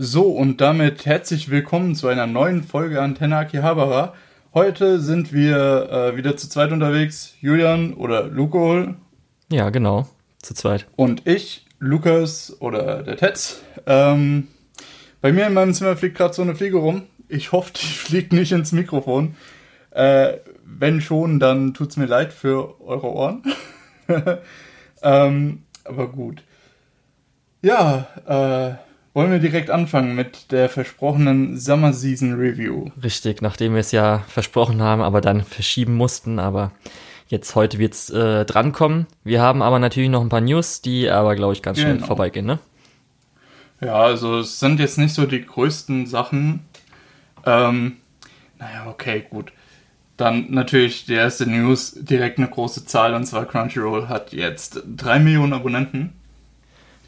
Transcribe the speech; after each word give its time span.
So, 0.00 0.28
und 0.28 0.60
damit 0.60 1.06
herzlich 1.06 1.50
willkommen 1.50 1.96
zu 1.96 2.06
einer 2.06 2.28
neuen 2.28 2.62
Folge 2.62 3.02
Antenne 3.02 3.36
Akihabara. 3.36 4.14
Heute 4.54 5.00
sind 5.00 5.32
wir 5.32 5.90
äh, 5.90 6.16
wieder 6.16 6.36
zu 6.36 6.48
zweit 6.48 6.70
unterwegs. 6.70 7.34
Julian 7.40 7.94
oder 7.94 8.28
Luko. 8.28 8.94
Ja, 9.50 9.70
genau. 9.70 10.06
Zu 10.40 10.54
zweit. 10.54 10.86
Und 10.94 11.26
ich, 11.26 11.66
Lukas 11.80 12.56
oder 12.60 13.02
der 13.02 13.16
Tetz. 13.16 13.60
Ähm, 13.86 14.46
bei 15.20 15.32
mir 15.32 15.48
in 15.48 15.54
meinem 15.54 15.74
Zimmer 15.74 15.96
fliegt 15.96 16.16
gerade 16.16 16.32
so 16.32 16.42
eine 16.42 16.54
Fliege 16.54 16.76
rum. 16.76 17.02
Ich 17.26 17.50
hoffe, 17.50 17.72
die 17.72 17.86
fliegt 17.86 18.32
nicht 18.32 18.52
ins 18.52 18.70
Mikrofon. 18.70 19.34
Äh, 19.90 20.34
wenn 20.64 21.00
schon, 21.00 21.40
dann 21.40 21.74
tut's 21.74 21.96
mir 21.96 22.06
leid 22.06 22.32
für 22.32 22.80
eure 22.82 23.12
Ohren. 23.12 23.42
ähm, 25.02 25.64
aber 25.82 26.06
gut. 26.06 26.44
Ja, 27.62 28.06
äh, 28.28 28.87
wollen 29.14 29.32
wir 29.32 29.38
direkt 29.38 29.70
anfangen 29.70 30.14
mit 30.14 30.52
der 30.52 30.68
versprochenen 30.68 31.58
Summer 31.58 31.92
Season 31.92 32.34
Review? 32.34 32.90
Richtig, 33.02 33.42
nachdem 33.42 33.72
wir 33.72 33.80
es 33.80 33.92
ja 33.92 34.24
versprochen 34.28 34.82
haben, 34.82 35.02
aber 35.02 35.20
dann 35.20 35.42
verschieben 35.42 35.94
mussten, 35.94 36.38
aber 36.38 36.72
jetzt 37.28 37.54
heute 37.54 37.78
wird's 37.78 38.10
äh, 38.10 38.44
drankommen. 38.44 39.06
Wir 39.24 39.40
haben 39.40 39.62
aber 39.62 39.78
natürlich 39.78 40.10
noch 40.10 40.20
ein 40.20 40.28
paar 40.28 40.40
News, 40.40 40.82
die 40.82 41.10
aber, 41.10 41.34
glaube 41.34 41.52
ich, 41.52 41.62
ganz 41.62 41.78
schnell 41.78 41.94
genau. 41.94 42.06
vorbeigehen, 42.06 42.46
ne? 42.46 42.58
Ja, 43.80 43.94
also 43.94 44.40
es 44.40 44.58
sind 44.58 44.80
jetzt 44.80 44.98
nicht 44.98 45.14
so 45.14 45.26
die 45.26 45.44
größten 45.44 46.06
Sachen. 46.06 46.66
Ähm, 47.46 47.96
naja, 48.58 48.86
okay, 48.88 49.24
gut. 49.28 49.52
Dann 50.16 50.50
natürlich 50.50 51.06
die 51.06 51.14
erste 51.14 51.48
News, 51.48 51.92
direkt 51.96 52.38
eine 52.38 52.48
große 52.48 52.86
Zahl, 52.86 53.14
und 53.14 53.24
zwar 53.24 53.46
Crunchyroll 53.46 54.08
hat 54.08 54.32
jetzt 54.32 54.82
drei 54.96 55.20
Millionen 55.20 55.52
Abonnenten. 55.52 56.12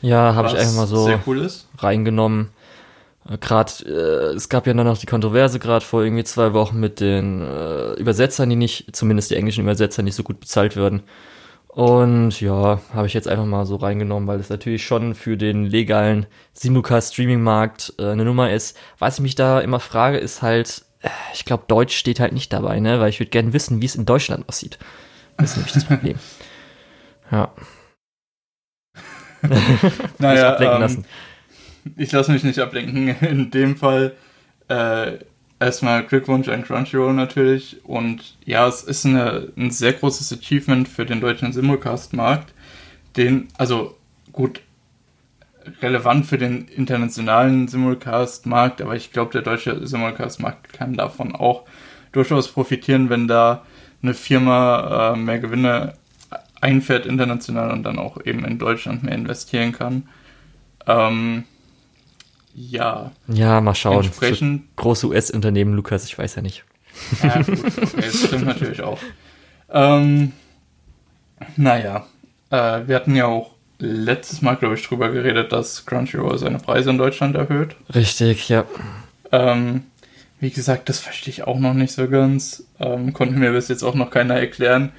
Ja, 0.03 0.35
habe 0.35 0.49
ich 0.49 0.57
einfach 0.57 0.75
mal 0.75 0.87
so 0.87 1.11
cool 1.27 1.49
reingenommen. 1.79 2.51
Äh, 3.29 3.39
gerade, 3.39 3.73
äh, 3.85 4.35
es 4.35 4.49
gab 4.49 4.67
ja 4.67 4.75
dann 4.75 4.87
noch 4.87 4.99
die 4.99 5.07
Kontroverse 5.07 5.59
gerade 5.59 5.85
vor 5.85 6.03
irgendwie 6.03 6.25
zwei 6.25 6.53
Wochen 6.53 6.81
mit 6.81 7.01
den 7.01 7.43
äh, 7.43 7.93
Übersetzern, 7.95 8.51
die 8.51 8.57
nicht, 8.57 8.95
zumindest 8.97 9.31
die 9.31 9.37
englischen 9.37 9.63
Übersetzer, 9.63 10.03
nicht 10.03 10.15
so 10.15 10.23
gut 10.23 10.41
bezahlt 10.41 10.77
werden. 10.77 11.03
Und 11.69 12.41
ja, 12.41 12.81
habe 12.93 13.07
ich 13.07 13.15
jetzt 13.15 13.29
einfach 13.29 13.45
mal 13.45 13.65
so 13.65 13.77
reingenommen, 13.77 14.27
weil 14.27 14.41
es 14.41 14.49
natürlich 14.49 14.85
schon 14.85 15.15
für 15.15 15.37
den 15.37 15.67
legalen 15.67 16.27
Simulcast-Streaming-Markt 16.55 17.95
äh, 17.99 18.09
eine 18.11 18.25
Nummer 18.25 18.51
ist. 18.51 18.77
Was 18.99 19.17
ich 19.17 19.21
mich 19.21 19.35
da 19.37 19.61
immer 19.61 19.79
frage, 19.79 20.19
ist 20.19 20.43
halt, 20.43 20.83
äh, 21.03 21.09
ich 21.33 21.45
glaube, 21.45 21.65
Deutsch 21.69 21.97
steht 21.97 22.19
halt 22.19 22.33
nicht 22.33 22.53
dabei, 22.53 22.81
ne? 22.81 22.99
Weil 22.99 23.11
ich 23.11 23.21
würde 23.21 23.31
gerne 23.31 23.53
wissen, 23.53 23.81
wie 23.81 23.87
es 23.87 23.95
in 23.95 24.05
Deutschland 24.05 24.49
aussieht. 24.49 24.79
Das 25.37 25.51
ist 25.51 25.57
nämlich 25.57 25.73
das 25.73 25.85
Problem. 25.85 26.19
Ja. 27.33 27.53
naja, 30.19 30.53
ablenken 30.53 30.77
ähm, 30.77 30.83
lassen. 30.83 31.05
Ich 31.97 32.13
lasse 32.13 32.33
mich 32.33 32.45
nicht 32.45 32.59
ablenken. 32.59 33.09
In 33.21 33.51
dem 33.51 33.77
Fall 33.77 34.15
äh, 34.69 35.19
erstmal 35.59 36.05
Glückwunsch 36.05 36.49
an 36.49 36.65
Crunchyroll 36.65 37.13
natürlich. 37.13 37.85
Und 37.85 38.37
ja, 38.45 38.67
es 38.67 38.83
ist 38.83 39.07
eine, 39.07 39.49
ein 39.57 39.71
sehr 39.71 39.93
großes 39.93 40.33
Achievement 40.33 40.89
für 40.89 41.07
den 41.07 41.21
deutschen 41.21 41.53
Simulcast-Markt. 41.53 42.53
Den, 43.17 43.49
also 43.59 43.97
gut, 44.33 44.61
relevant 45.83 46.27
für 46.27 46.39
den 46.39 46.69
internationalen 46.69 47.69
Simulcast-Markt, 47.69 48.81
aber 48.81 48.97
ich 48.97 49.13
glaube, 49.13 49.33
der 49.33 49.43
deutsche 49.43 49.87
Simulcast-Markt 49.87 50.73
kann 50.73 50.95
davon 50.95 51.35
auch 51.35 51.65
durchaus 52.13 52.49
profitieren, 52.49 53.11
wenn 53.11 53.29
da 53.29 53.65
eine 54.03 54.15
Firma 54.15 55.13
äh, 55.13 55.17
mehr 55.17 55.39
Gewinne 55.39 55.95
einfährt 56.61 57.07
international 57.07 57.71
und 57.71 57.83
dann 57.83 57.99
auch 57.99 58.25
eben 58.25 58.45
in 58.45 58.59
Deutschland 58.59 59.03
mehr 59.03 59.15
investieren 59.15 59.73
kann. 59.73 60.09
Ähm, 60.87 61.45
ja. 62.55 63.13
Ja, 63.29 63.61
mal 63.61 63.75
schauen. 63.75 64.05
Entsprechend, 64.05 64.63
so 64.63 64.69
große 64.77 65.07
US-Unternehmen, 65.09 65.75
Lukas, 65.75 66.05
ich 66.05 66.19
weiß 66.19 66.37
ja 66.37 66.43
nicht. 66.43 66.65
Ja, 67.23 67.41
gut, 67.43 67.65
okay, 67.65 67.91
das 67.97 68.25
stimmt 68.27 68.47
natürlich 68.47 68.83
auch. 68.83 68.99
Ähm, 69.71 70.33
naja, 71.57 72.07
äh, 72.51 72.81
wir 72.87 72.97
hatten 72.97 73.15
ja 73.15 73.27
auch 73.27 73.53
letztes 73.79 74.43
Mal, 74.43 74.57
glaube 74.57 74.75
ich, 74.75 74.87
drüber 74.87 75.11
geredet, 75.11 75.53
dass 75.53 75.87
Crunchyroll 75.87 76.39
seine 76.39 76.59
Preise 76.59 76.91
in 76.91 76.99
Deutschland 76.99 77.37
erhöht. 77.37 77.77
Richtig, 77.95 78.49
ja. 78.49 78.65
Ähm, 79.33 79.85
wie 80.41 80.51
gesagt, 80.51 80.89
das 80.89 80.99
verstehe 80.99 81.33
ich 81.33 81.45
auch 81.45 81.59
noch 81.59 81.75
nicht 81.75 81.93
so 81.93 82.09
ganz. 82.09 82.65
Ähm, 82.81 83.13
konnte 83.13 83.37
mir 83.37 83.53
bis 83.53 83.69
jetzt 83.69 83.85
auch 83.85 83.95
noch 83.95 84.11
keiner 84.11 84.35
erklären 84.35 84.93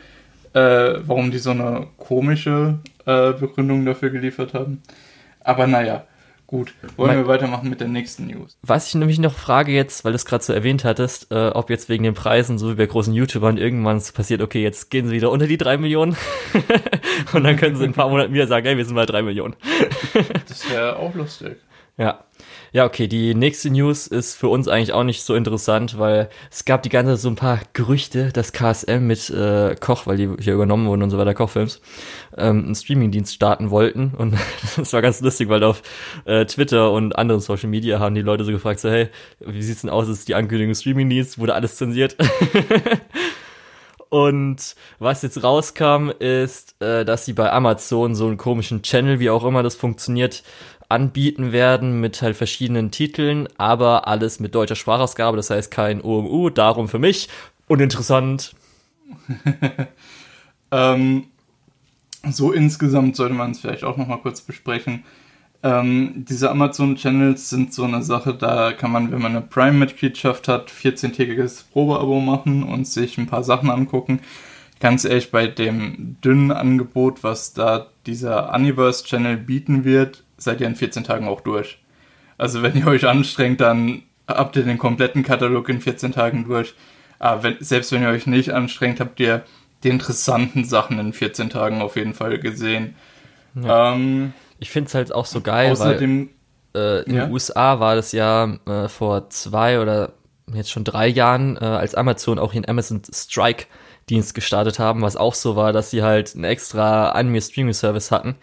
äh, 0.54 1.00
warum 1.06 1.32
die 1.32 1.38
so 1.38 1.52
eine 1.52 1.88
komische 1.98 2.80
äh, 3.06 3.34
Begründung 3.34 3.86
dafür 3.86 4.10
geliefert 4.10 4.54
haben. 4.54 4.82
Aber 5.40 5.68
naja, 5.68 6.06
gut. 6.52 6.74
Wollen 6.98 7.18
wir 7.18 7.28
weitermachen 7.28 7.70
mit 7.70 7.80
der 7.80 7.88
nächsten 7.88 8.28
News? 8.28 8.58
Was 8.62 8.88
ich 8.88 8.96
nämlich 8.96 9.20
noch 9.20 9.34
frage 9.34 9.72
jetzt, 9.72 10.04
weil 10.04 10.12
du 10.12 10.18
es 10.18 10.26
gerade 10.26 10.44
so 10.44 10.54
erwähnt 10.54 10.84
hattest, 10.84 11.32
äh, 11.32 11.50
ob 11.50 11.70
jetzt 11.70 11.90
wegen 11.90 12.04
den 12.04 12.14
Preisen, 12.14 12.60
so 12.60 12.70
wie 12.70 12.76
bei 12.76 12.86
großen 12.86 13.14
YouTubern, 13.14 13.58
irgendwann 13.58 14.02
passiert, 14.14 14.42
okay, 14.42 14.62
jetzt 14.62 14.92
gehen 14.92 15.08
sie 15.08 15.14
wieder 15.14 15.32
unter 15.32 15.48
die 15.48 15.58
drei 15.58 15.78
Millionen 15.78 16.16
und 17.34 17.44
dann 17.44 17.56
können 17.56 17.78
sie 17.78 17.86
in 17.86 17.92
ein 17.92 17.96
paar 17.96 18.10
Monaten 18.10 18.34
wieder 18.34 18.48
sagen, 18.48 18.68
hey, 18.68 18.78
wir 18.78 18.86
sind 18.86 18.96
mal 18.96 19.06
drei 19.06 19.22
Millionen. 19.22 19.56
das 20.48 20.70
wäre 20.70 20.98
auch 20.98 21.16
lustig. 21.16 21.58
Ja. 21.98 22.24
Ja, 22.74 22.86
okay, 22.86 23.08
die 23.08 23.36
nächste 23.36 23.70
News 23.70 24.08
ist 24.08 24.36
für 24.36 24.48
uns 24.48 24.70
eigentlich 24.70 24.94
auch 24.94 25.04
nicht 25.04 25.24
so 25.24 25.36
interessant, 25.36 26.00
weil 26.00 26.30
es 26.50 26.64
gab 26.64 26.84
die 26.84 26.90
ganze 26.90 27.14
Zeit 27.14 27.20
so 27.20 27.28
ein 27.28 27.36
paar 27.36 27.60
Gerüchte, 27.74 28.32
dass 28.32 28.54
KSM 28.54 29.06
mit 29.06 29.30
äh, 29.30 29.76
Koch, 29.76 30.08
weil 30.08 30.16
die 30.16 30.30
hier 30.40 30.54
übernommen 30.54 30.88
wurden 30.88 31.04
und 31.04 31.10
so 31.10 31.18
weiter, 31.18 31.34
Kochfilms, 31.34 31.82
ähm, 32.38 32.64
einen 32.64 32.76
Streamingdienst 32.76 33.34
starten 33.34 33.72
wollten. 33.72 34.14
Und 34.18 34.36
das 34.78 34.94
war 34.94 35.02
ganz 35.02 35.20
lustig, 35.20 35.50
weil 35.50 35.66
auf 35.66 35.82
äh, 36.24 36.46
Twitter 36.46 36.94
und 36.94 37.18
anderen 37.18 37.42
Social 37.42 37.68
Media 37.68 38.00
haben 38.00 38.16
die 38.16 38.22
Leute 38.22 38.46
so 38.46 38.54
gefragt, 38.54 38.80
so, 38.80 38.90
hey, 38.90 39.10
wie 39.42 39.62
sieht's 39.62 39.82
denn 39.82 39.90
aus? 39.90 40.08
Ist 40.08 40.30
die 40.30 40.36
Ankündigung 40.36 40.74
Streamingdienst? 40.74 41.40
Wurde 41.40 41.56
alles 41.56 41.76
zensiert? 41.76 42.16
Und 44.12 44.76
was 45.00 45.22
jetzt 45.22 45.42
rauskam, 45.42 46.10
ist, 46.20 46.82
äh, 46.82 47.06
dass 47.06 47.26
sie 47.26 47.32
bei 47.32 47.50
Amazon 47.52 48.14
so 48.14 48.28
einen 48.28 48.36
komischen 48.36 48.82
Channel, 48.82 49.22
wie 49.22 49.30
auch 49.30 49.46
immer 49.46 49.64
das 49.64 49.76
funktioniert, 49.76 50.44
anbieten 50.92 51.52
werden 51.52 52.00
mit 52.00 52.22
halt 52.22 52.36
verschiedenen 52.36 52.92
Titeln, 52.92 53.48
aber 53.58 54.08
alles 54.08 54.40
mit 54.40 54.54
deutscher 54.54 54.76
Sprachausgabe, 54.76 55.38
das 55.38 55.50
heißt 55.50 55.72
kein 55.72 56.02
OMU, 56.02 56.50
darum 56.50 56.88
für 56.88 57.00
mich 57.00 57.30
uninteressant. 57.68 58.54
ähm, 60.72 61.26
so 62.30 62.52
insgesamt 62.52 63.16
sollte 63.16 63.34
man 63.34 63.52
es 63.52 63.60
vielleicht 63.60 63.84
auch 63.84 63.98
nochmal 63.98 64.20
kurz 64.20 64.42
besprechen. 64.42 65.04
Ähm, 65.64 66.26
diese 66.28 66.50
Amazon-Channels 66.50 67.50
sind 67.50 67.74
so 67.74 67.84
eine 67.84 68.02
Sache, 68.02 68.34
da 68.34 68.74
kann 68.74 68.92
man, 68.92 69.12
wenn 69.12 69.22
man 69.22 69.36
eine 69.36 69.42
Prime-Mitgliedschaft 69.42 70.48
hat, 70.48 70.72
14-tägiges 70.72 71.66
Probeabo 71.72 72.20
machen 72.20 72.64
und 72.64 72.88
sich 72.88 73.18
ein 73.18 73.28
paar 73.28 73.44
Sachen 73.44 73.70
angucken. 73.70 74.20
Ganz 74.80 75.06
ehrlich, 75.06 75.30
bei 75.30 75.46
dem 75.46 76.18
dünnen 76.24 76.52
Angebot, 76.52 77.24
was 77.24 77.54
da 77.54 77.88
dieser 78.08 78.54
Universe-Channel 78.56 79.38
bieten 79.38 79.84
wird, 79.84 80.24
seid 80.42 80.62
ihr 80.62 80.68
in 80.68 80.76
14 80.76 81.04
Tagen 81.04 81.28
auch 81.28 81.42
durch. 81.42 81.80
Also 82.38 82.64
wenn 82.64 82.76
ihr 82.76 82.88
euch 82.88 83.06
anstrengt, 83.06 83.62
dann 83.62 84.04
habt 84.28 84.56
ihr 84.56 84.64
den 84.64 84.78
kompletten 84.78 85.24
Katalog 85.24 85.70
in 85.70 85.82
14 85.82 86.12
Tagen 86.12 86.46
durch. 86.48 86.74
Aber 87.20 87.44
wenn, 87.44 87.58
selbst 87.60 87.92
wenn 87.92 88.02
ihr 88.02 88.10
euch 88.10 88.26
nicht 88.26 88.52
anstrengt, 88.52 89.00
habt 89.00 89.20
ihr 89.20 89.44
die 89.84 89.90
interessanten 89.90 90.64
Sachen 90.64 91.00
in 91.00 91.14
14 91.14 91.50
Tagen 91.50 91.82
auf 91.82 91.96
jeden 91.96 92.14
Fall 92.14 92.40
gesehen. 92.40 92.96
Ja. 93.56 93.94
Ähm, 93.94 94.34
ich 94.60 94.70
finde 94.70 94.88
es 94.88 94.96
halt 94.96 95.14
auch 95.14 95.26
so 95.26 95.42
geil, 95.42 95.72
außerdem, 95.72 96.30
weil 96.74 96.82
äh, 96.82 97.04
in 97.04 97.16
ja? 97.16 97.26
den 97.26 97.34
USA 97.34 97.80
war 97.80 97.96
das 97.96 98.12
ja 98.12 98.58
äh, 98.68 98.88
vor 98.88 99.30
zwei 99.30 99.80
oder 99.80 100.14
jetzt 100.54 100.72
schon 100.72 100.84
drei 100.84 101.08
Jahren, 101.08 101.58
äh, 101.58 101.66
als 101.66 101.96
Amazon 101.96 102.40
auch 102.40 102.54
den 102.54 102.68
Amazon 102.68 103.02
Strike 103.12 103.66
Dienst 104.10 104.34
gestartet 104.34 104.80
haben, 104.80 105.02
was 105.02 105.16
auch 105.16 105.34
so 105.34 105.56
war, 105.56 105.74
dass 105.74 105.92
sie 105.92 106.04
halt 106.04 106.36
einen 106.36 106.44
extra 106.44 107.12
Anime 107.12 107.42
Streaming 107.42 107.74
Service 107.74 108.12
hatten, 108.12 108.36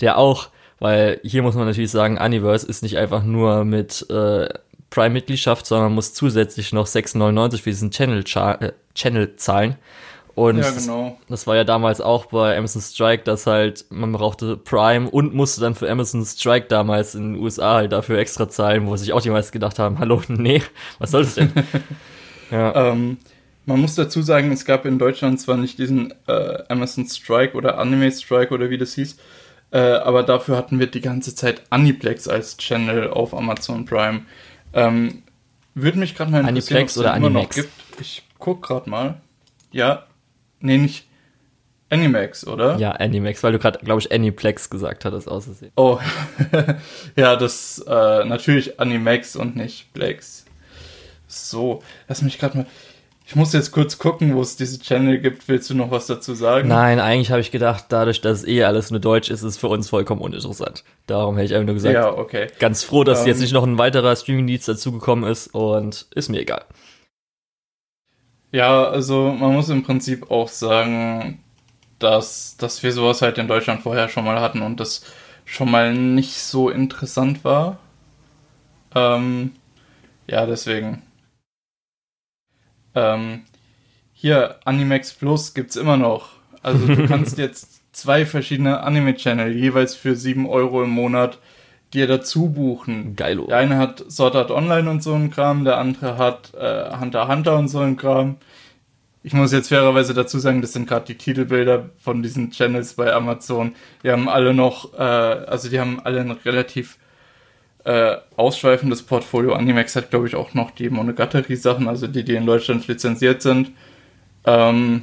der 0.00 0.18
auch 0.18 0.48
weil 0.80 1.20
hier 1.22 1.42
muss 1.42 1.54
man 1.54 1.66
natürlich 1.66 1.90
sagen, 1.90 2.18
Universe 2.18 2.66
ist 2.66 2.82
nicht 2.82 2.98
einfach 2.98 3.22
nur 3.22 3.64
mit 3.64 4.04
äh, 4.10 4.48
Prime-Mitgliedschaft, 4.90 5.66
sondern 5.66 5.94
muss 5.94 6.14
zusätzlich 6.14 6.72
noch 6.72 6.86
6,99 6.86 7.62
für 7.62 7.70
diesen 7.70 7.90
Channel, 7.90 8.24
äh, 8.60 8.72
Channel 8.94 9.36
zahlen. 9.36 9.76
Und 10.34 10.58
ja, 10.58 10.70
genau. 10.70 11.18
das 11.28 11.46
war 11.46 11.56
ja 11.56 11.64
damals 11.64 12.00
auch 12.00 12.26
bei 12.26 12.56
Amazon 12.56 12.80
Strike, 12.80 13.24
dass 13.24 13.46
halt 13.46 13.84
man 13.90 14.12
brauchte 14.12 14.56
Prime 14.56 15.10
und 15.10 15.34
musste 15.34 15.60
dann 15.60 15.74
für 15.74 15.90
Amazon 15.90 16.24
Strike 16.24 16.66
damals 16.68 17.14
in 17.14 17.34
den 17.34 17.42
USA 17.42 17.74
halt 17.74 17.92
dafür 17.92 18.18
extra 18.18 18.48
zahlen, 18.48 18.86
wo 18.86 18.96
sich 18.96 19.12
auch 19.12 19.20
die 19.20 19.30
meisten 19.30 19.52
gedacht 19.52 19.78
haben, 19.78 19.98
hallo, 19.98 20.22
nee, 20.28 20.62
was 20.98 21.10
soll 21.10 21.24
das 21.24 21.34
denn? 21.34 21.52
ja. 22.50 22.90
Ähm, 22.90 23.18
man 23.66 23.80
muss 23.80 23.94
dazu 23.96 24.22
sagen, 24.22 24.50
es 24.50 24.64
gab 24.64 24.86
in 24.86 24.98
Deutschland 24.98 25.40
zwar 25.40 25.56
nicht 25.56 25.78
diesen 25.78 26.14
äh, 26.26 26.62
Amazon 26.68 27.06
Strike 27.06 27.54
oder 27.54 27.78
Anime 27.78 28.10
Strike 28.10 28.54
oder 28.54 28.70
wie 28.70 28.78
das 28.78 28.94
hieß, 28.94 29.16
äh, 29.72 29.78
aber 29.78 30.22
dafür 30.22 30.56
hatten 30.56 30.78
wir 30.78 30.86
die 30.86 31.00
ganze 31.00 31.34
Zeit 31.34 31.62
Aniplex 31.70 32.28
als 32.28 32.56
Channel 32.56 33.10
auf 33.10 33.34
Amazon 33.34 33.84
Prime. 33.84 34.22
Ähm, 34.72 35.22
würde 35.74 35.98
mich 35.98 36.14
gerade 36.14 36.30
mal 36.30 36.40
interessieren, 36.40 36.78
Aniplex 36.78 36.98
oder 36.98 37.14
Animex? 37.14 37.56
Noch 37.56 37.62
gibt. 37.62 38.00
Ich 38.00 38.22
guck 38.38 38.62
gerade 38.62 38.90
mal. 38.90 39.20
Ja, 39.70 40.06
nee, 40.60 40.78
nicht. 40.78 41.06
Animax, 41.90 42.46
oder? 42.46 42.76
Ja, 42.78 42.92
Animax, 42.92 43.42
weil 43.42 43.52
du 43.52 43.58
gerade, 43.58 43.80
glaube 43.80 44.00
ich, 44.00 44.12
Aniplex 44.12 44.70
gesagt 44.70 45.04
hattest, 45.04 45.28
außersehen. 45.28 45.72
Oh, 45.74 45.98
ja, 47.16 47.34
das 47.34 47.84
äh, 47.86 48.24
natürlich 48.24 48.78
Animax 48.78 49.34
und 49.34 49.56
nicht 49.56 49.92
Plex. 49.92 50.44
So, 51.26 51.82
lass 52.08 52.22
mich 52.22 52.38
gerade 52.38 52.58
mal. 52.58 52.66
Ich 53.30 53.36
muss 53.36 53.52
jetzt 53.52 53.70
kurz 53.70 53.96
gucken, 53.96 54.34
wo 54.34 54.42
es 54.42 54.56
diese 54.56 54.80
Channel 54.80 55.20
gibt. 55.20 55.46
Willst 55.46 55.70
du 55.70 55.74
noch 55.74 55.92
was 55.92 56.08
dazu 56.08 56.34
sagen? 56.34 56.66
Nein, 56.66 56.98
eigentlich 56.98 57.30
habe 57.30 57.40
ich 57.40 57.52
gedacht, 57.52 57.84
dadurch, 57.90 58.20
dass 58.20 58.44
eh 58.44 58.64
alles 58.64 58.90
nur 58.90 58.98
Deutsch 58.98 59.30
ist, 59.30 59.42
ist 59.42 59.50
es 59.50 59.56
für 59.56 59.68
uns 59.68 59.88
vollkommen 59.88 60.20
uninteressant. 60.20 60.82
Darum 61.06 61.36
hätte 61.36 61.44
ich 61.44 61.54
einfach 61.54 61.66
nur 61.66 61.74
gesagt, 61.74 61.94
ja, 61.94 62.12
okay. 62.12 62.48
ganz 62.58 62.82
froh, 62.82 63.04
dass 63.04 63.20
um, 63.20 63.28
jetzt 63.28 63.36
ähm. 63.36 63.42
nicht 63.42 63.52
noch 63.52 63.62
ein 63.62 63.78
weiterer 63.78 64.16
Streaming-Dienst 64.16 64.66
dazugekommen 64.66 65.30
ist 65.30 65.46
und 65.54 66.08
ist 66.12 66.28
mir 66.28 66.40
egal. 66.40 66.64
Ja, 68.50 68.88
also 68.88 69.30
man 69.30 69.52
muss 69.52 69.68
im 69.68 69.84
Prinzip 69.84 70.28
auch 70.32 70.48
sagen, 70.48 71.38
dass, 72.00 72.56
dass 72.56 72.82
wir 72.82 72.90
sowas 72.90 73.22
halt 73.22 73.38
in 73.38 73.46
Deutschland 73.46 73.82
vorher 73.82 74.08
schon 74.08 74.24
mal 74.24 74.40
hatten 74.40 74.60
und 74.60 74.80
das 74.80 75.04
schon 75.44 75.70
mal 75.70 75.94
nicht 75.94 76.34
so 76.34 76.68
interessant 76.68 77.44
war. 77.44 77.78
Ähm, 78.92 79.52
ja, 80.26 80.46
deswegen. 80.46 81.02
Ähm, 82.94 83.42
hier, 84.12 84.56
Animax 84.64 85.14
Plus 85.14 85.54
gibt's 85.54 85.76
immer 85.76 85.96
noch. 85.96 86.30
Also 86.62 86.86
du 86.86 87.06
kannst 87.08 87.38
jetzt 87.38 87.80
zwei 87.92 88.26
verschiedene 88.26 88.80
Anime-Channel, 88.80 89.52
jeweils 89.52 89.94
für 89.94 90.14
7 90.14 90.46
Euro 90.46 90.82
im 90.82 90.90
Monat, 90.90 91.38
dir 91.92 92.06
dazu 92.06 92.50
buchen. 92.50 93.16
Geilo. 93.16 93.46
Der 93.46 93.58
eine 93.58 93.78
hat 93.78 94.04
Sword 94.10 94.36
Art 94.36 94.50
Online 94.50 94.88
und 94.90 95.02
so 95.02 95.14
ein 95.14 95.30
Kram, 95.30 95.64
der 95.64 95.78
andere 95.78 96.18
hat 96.18 96.52
äh, 96.54 96.96
Hunter 96.98 97.28
Hunter 97.28 97.58
und 97.58 97.68
so 97.68 97.80
ein 97.80 97.96
Kram. 97.96 98.36
Ich 99.22 99.34
muss 99.34 99.52
jetzt 99.52 99.68
fairerweise 99.68 100.14
dazu 100.14 100.38
sagen, 100.38 100.62
das 100.62 100.72
sind 100.72 100.88
gerade 100.88 101.06
die 101.06 101.16
Titelbilder 101.16 101.90
von 101.98 102.22
diesen 102.22 102.50
Channels 102.52 102.94
bei 102.94 103.12
Amazon. 103.12 103.74
Die 104.02 104.10
haben 104.10 104.28
alle 104.28 104.54
noch, 104.54 104.94
äh, 104.94 105.02
also 105.02 105.68
die 105.68 105.80
haben 105.80 106.00
alle 106.00 106.20
ein 106.20 106.30
relativ 106.30 106.96
äh, 107.84 108.16
ausschweifendes 108.36 109.02
Portfolio. 109.02 109.54
Animax 109.54 109.96
hat, 109.96 110.10
glaube 110.10 110.26
ich, 110.26 110.34
auch 110.34 110.54
noch 110.54 110.70
die 110.70 110.90
Monogatari-Sachen, 110.90 111.88
also 111.88 112.06
die, 112.06 112.24
die 112.24 112.34
in 112.34 112.46
Deutschland 112.46 112.86
lizenziert 112.86 113.42
sind. 113.42 113.72
Ähm, 114.44 115.02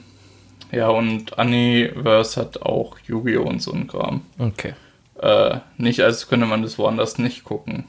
ja, 0.72 0.90
und 0.90 1.40
Aniverse 1.40 2.42
hat 2.42 2.62
auch 2.62 2.98
Yu-Gi-Oh! 3.08 3.44
und 3.44 3.62
so 3.62 3.72
ein 3.72 3.88
Kram. 3.88 4.22
Okay. 4.38 4.74
Äh, 5.20 5.60
nicht, 5.78 6.02
als 6.02 6.28
könnte 6.28 6.46
man 6.46 6.62
das 6.62 6.78
woanders 6.78 7.18
nicht 7.18 7.44
gucken. 7.44 7.86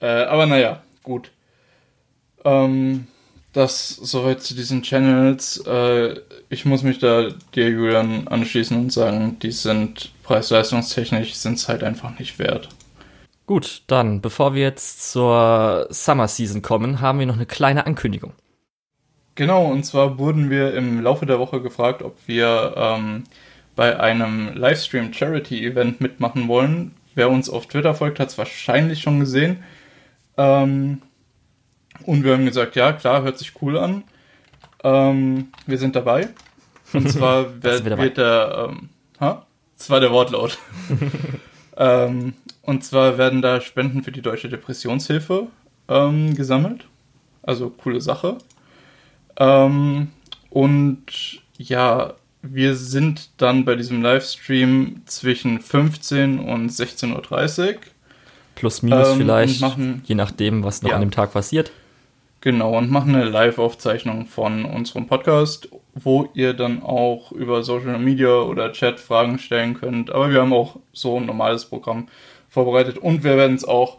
Äh, 0.00 0.06
aber 0.06 0.46
naja, 0.46 0.82
gut. 1.02 1.30
Ähm, 2.44 3.06
das 3.52 3.88
soweit 3.88 4.42
zu 4.42 4.54
diesen 4.54 4.82
Channels. 4.82 5.64
Äh, 5.66 6.20
ich 6.50 6.64
muss 6.64 6.82
mich 6.82 6.98
da 6.98 7.28
dir, 7.54 7.70
Julian, 7.70 8.28
anschließen 8.28 8.76
und 8.76 8.92
sagen, 8.92 9.38
die 9.40 9.52
sind 9.52 10.12
preis-leistungstechnisch 10.24 11.34
sind 11.34 11.54
es 11.54 11.68
halt 11.68 11.82
einfach 11.82 12.18
nicht 12.18 12.38
wert. 12.38 12.68
Gut, 13.46 13.82
dann, 13.88 14.20
bevor 14.22 14.54
wir 14.54 14.62
jetzt 14.62 15.12
zur 15.12 15.86
Summer 15.90 16.28
Season 16.28 16.62
kommen, 16.62 17.00
haben 17.00 17.18
wir 17.18 17.26
noch 17.26 17.34
eine 17.34 17.46
kleine 17.46 17.86
Ankündigung. 17.86 18.32
Genau, 19.34 19.66
und 19.66 19.84
zwar 19.84 20.18
wurden 20.18 20.48
wir 20.48 20.74
im 20.74 21.02
Laufe 21.02 21.26
der 21.26 21.38
Woche 21.38 21.60
gefragt, 21.60 22.02
ob 22.02 22.16
wir 22.26 22.74
ähm, 22.76 23.24
bei 23.76 23.98
einem 23.98 24.54
Livestream 24.54 25.12
Charity 25.12 25.66
Event 25.66 26.00
mitmachen 26.00 26.48
wollen. 26.48 26.94
Wer 27.14 27.28
uns 27.30 27.50
auf 27.50 27.66
Twitter 27.66 27.94
folgt, 27.94 28.20
hat 28.20 28.28
es 28.28 28.38
wahrscheinlich 28.38 29.02
schon 29.02 29.20
gesehen. 29.20 29.64
Ähm, 30.36 31.02
und 32.04 32.24
wir 32.24 32.32
haben 32.32 32.46
gesagt, 32.46 32.76
ja, 32.76 32.92
klar, 32.92 33.22
hört 33.22 33.38
sich 33.38 33.52
cool 33.60 33.76
an. 33.76 34.04
Ähm, 34.82 35.48
wir 35.66 35.78
sind 35.78 35.96
dabei. 35.96 36.28
Und 36.92 37.08
zwar 37.10 37.62
wird, 37.62 37.84
wird 37.84 38.16
der, 38.16 38.68
ähm, 38.70 38.88
ha? 39.20 39.44
Das 39.76 39.90
war 39.90 40.00
der 40.00 40.12
Wortlaut. 40.12 40.58
ähm, 41.76 42.34
und 42.66 42.84
zwar 42.84 43.18
werden 43.18 43.42
da 43.42 43.60
Spenden 43.60 44.02
für 44.02 44.12
die 44.12 44.22
Deutsche 44.22 44.48
Depressionshilfe 44.48 45.48
ähm, 45.88 46.34
gesammelt. 46.34 46.86
Also 47.42 47.70
coole 47.70 48.00
Sache. 48.00 48.38
Ähm, 49.36 50.08
und 50.50 51.04
ja, 51.58 52.14
wir 52.42 52.74
sind 52.74 53.30
dann 53.38 53.64
bei 53.64 53.74
diesem 53.74 54.02
Livestream 54.02 55.02
zwischen 55.06 55.60
15 55.60 56.38
und 56.38 56.70
16.30 56.70 57.68
Uhr. 57.68 57.74
Plus 58.54 58.82
minus 58.82 59.08
ähm, 59.10 59.16
vielleicht, 59.18 59.60
machen, 59.60 60.02
je 60.04 60.14
nachdem, 60.14 60.62
was 60.62 60.82
noch 60.82 60.90
ja. 60.90 60.96
an 60.96 61.02
dem 61.02 61.10
Tag 61.10 61.32
passiert. 61.32 61.72
Genau, 62.40 62.76
und 62.76 62.90
machen 62.90 63.14
eine 63.14 63.24
Live-Aufzeichnung 63.24 64.26
von 64.26 64.66
unserem 64.66 65.06
Podcast, 65.06 65.68
wo 65.94 66.28
ihr 66.34 66.52
dann 66.52 66.82
auch 66.82 67.32
über 67.32 67.62
Social 67.62 67.98
Media 67.98 68.40
oder 68.40 68.70
Chat 68.72 69.00
Fragen 69.00 69.38
stellen 69.38 69.74
könnt. 69.74 70.10
Aber 70.10 70.30
wir 70.30 70.42
haben 70.42 70.52
auch 70.52 70.76
so 70.92 71.18
ein 71.18 71.24
normales 71.24 71.64
Programm 71.64 72.06
vorbereitet 72.54 72.98
und 72.98 73.24
wir 73.24 73.36
werden 73.36 73.56
es 73.56 73.64
auch 73.64 73.98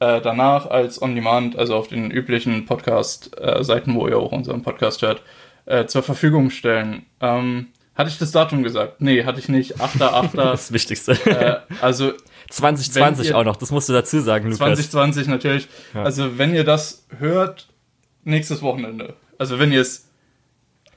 äh, 0.00 0.20
danach 0.20 0.68
als 0.68 1.00
On-Demand, 1.00 1.56
also 1.56 1.76
auf 1.76 1.88
den 1.88 2.10
üblichen 2.10 2.66
Podcast-Seiten, 2.66 3.94
wo 3.94 4.08
ihr 4.08 4.18
auch 4.18 4.32
unseren 4.32 4.62
Podcast 4.62 5.00
hört, 5.02 5.22
äh, 5.64 5.86
zur 5.86 6.02
Verfügung 6.02 6.50
stellen. 6.50 7.06
Ähm, 7.20 7.68
hatte 7.94 8.10
ich 8.10 8.18
das 8.18 8.32
Datum 8.32 8.62
gesagt? 8.62 9.00
Nee, 9.00 9.24
hatte 9.24 9.38
ich 9.38 9.48
nicht. 9.48 9.80
8.8. 9.80 10.30
das 10.36 10.72
Wichtigste. 10.72 11.12
Äh, 11.24 11.60
also 11.80 12.12
2020 12.50 13.28
ihr, 13.28 13.38
auch 13.38 13.44
noch, 13.44 13.56
das 13.56 13.70
musst 13.70 13.88
du 13.88 13.94
dazu 13.94 14.20
sagen, 14.20 14.46
Lukas. 14.50 14.58
2020 14.58 15.28
natürlich. 15.28 15.68
Ja. 15.94 16.02
Also 16.02 16.38
wenn 16.38 16.54
ihr 16.54 16.64
das 16.64 17.06
hört, 17.18 17.68
nächstes 18.24 18.60
Wochenende. 18.62 19.14
Also 19.38 19.58
wenn 19.58 19.72
ihr 19.72 19.80
es 19.80 20.08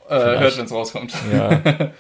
äh, 0.10 0.16
hört, 0.16 0.58
wenn 0.58 0.66
es 0.66 0.72
rauskommt. 0.72 1.14
Ja. 1.32 1.62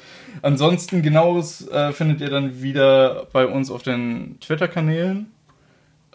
Ansonsten 0.41 1.01
genaues 1.01 1.67
äh, 1.69 1.91
findet 1.91 2.21
ihr 2.21 2.29
dann 2.29 2.61
wieder 2.61 3.27
bei 3.31 3.45
uns 3.45 3.71
auf 3.71 3.83
den 3.83 4.39
Twitter-Kanälen. 4.39 5.31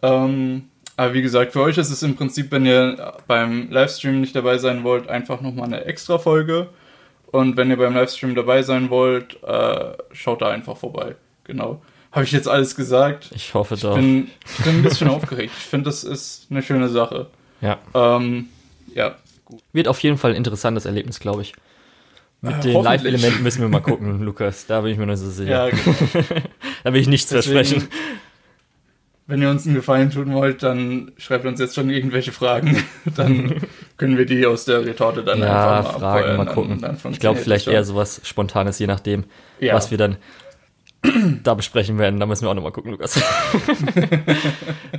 Ähm, 0.03 0.69
aber 0.97 1.15
wie 1.15 1.23
gesagt, 1.23 1.53
für 1.53 1.61
euch 1.63 1.79
ist 1.79 1.91
es 1.91 2.03
im 2.03 2.15
Prinzip, 2.15 2.53
wenn 2.53 2.67
ihr 2.67 3.15
beim 3.27 3.71
Livestream 3.71 4.21
nicht 4.21 4.37
dabei 4.37 4.59
sein 4.59 4.85
wollt, 4.85 5.09
einfach 5.09 5.41
nochmal 5.41 5.67
eine 5.67 5.85
extra 5.85 6.19
Folge. 6.19 6.69
Und 7.27 7.57
wenn 7.57 7.71
ihr 7.71 7.77
beim 7.77 7.95
Livestream 7.95 8.35
dabei 8.35 8.63
sein 8.63 8.91
wollt, 8.91 9.43
äh, 9.43 9.93
schaut 10.13 10.41
da 10.41 10.51
einfach 10.51 10.77
vorbei. 10.77 11.17
Genau. 11.43 11.83
Habe 12.13 12.25
ich 12.25 12.31
jetzt 12.31 12.47
alles 12.47 12.77
gesagt? 12.77 13.31
Ich 13.35 13.55
hoffe 13.55 13.75
ich 13.75 13.81
doch. 13.81 13.97
Bin, 13.97 14.31
ich 14.57 14.65
bin 14.65 14.77
ein 14.77 14.83
bisschen 14.85 15.09
aufgeregt. 15.09 15.53
Ich 15.57 15.65
finde, 15.65 15.87
das 15.87 16.05
ist 16.05 16.47
eine 16.49 16.63
schöne 16.63 16.89
Sache. 16.89 17.27
Ja. 17.61 17.79
Ähm, 17.93 18.51
ja. 18.95 19.17
Gut. 19.45 19.61
Wird 19.73 19.89
auf 19.89 19.99
jeden 20.01 20.17
Fall 20.17 20.31
ein 20.31 20.37
interessantes 20.37 20.85
Erlebnis, 20.85 21.19
glaube 21.19 21.43
ich. 21.43 21.55
Mit 22.45 22.57
äh, 22.59 22.73
den 22.73 22.83
Live-Elementen 22.83 23.43
müssen 23.43 23.63
wir 23.63 23.69
mal 23.69 23.81
gucken, 23.81 24.21
Lukas. 24.25 24.67
Da 24.67 24.83
bin 24.83 24.93
ich 24.93 24.99
mir 24.99 25.07
noch 25.07 25.17
so 25.17 25.31
sicher. 25.31 25.51
Ja, 25.51 25.71
genau. 25.71 25.95
da 26.85 26.93
will 26.93 27.01
ich 27.01 27.09
nichts 27.09 27.31
Deswegen, 27.31 27.57
versprechen. 27.57 27.89
Wenn 29.27 29.41
ihr 29.41 29.49
uns 29.49 29.65
einen 29.65 29.75
Gefallen 29.75 30.11
tun 30.11 30.35
wollt, 30.35 30.63
dann 30.63 31.13
schreibt 31.17 31.47
uns 31.47 31.59
jetzt 31.59 31.75
schon 31.75 31.89
irgendwelche 31.89 32.33
Fragen. 32.33 32.85
dann 33.17 33.55
können 33.97 34.19
wir 34.19 34.27
die 34.27 34.45
aus 34.45 34.67
der 34.67 34.85
Retorte 34.85 35.25
dann 35.25 35.41
ja, 35.41 35.79
einfach 35.79 35.99
mal 35.99 35.99
Fragen, 35.99 36.37
mal 36.37 36.45
gucken. 36.45 36.81
Dann 36.83 36.99
ich 37.11 37.21
glaube 37.21 37.41
vielleicht 37.41 37.67
eher 37.67 37.83
sowas 37.83 38.21
Spontanes, 38.25 38.79
je 38.79 38.87
nachdem, 38.87 39.25
ja. 39.61 39.73
was 39.73 39.91
wir 39.91 39.97
dann 39.97 40.19
da 41.43 41.55
besprechen 41.55 41.99
werden. 41.99 42.21
Da 42.21 42.27
müssen 42.27 42.45
wir 42.45 42.51
auch 42.51 42.55
nochmal 42.55 42.73
gucken, 42.73 42.91
Lukas. 42.91 43.19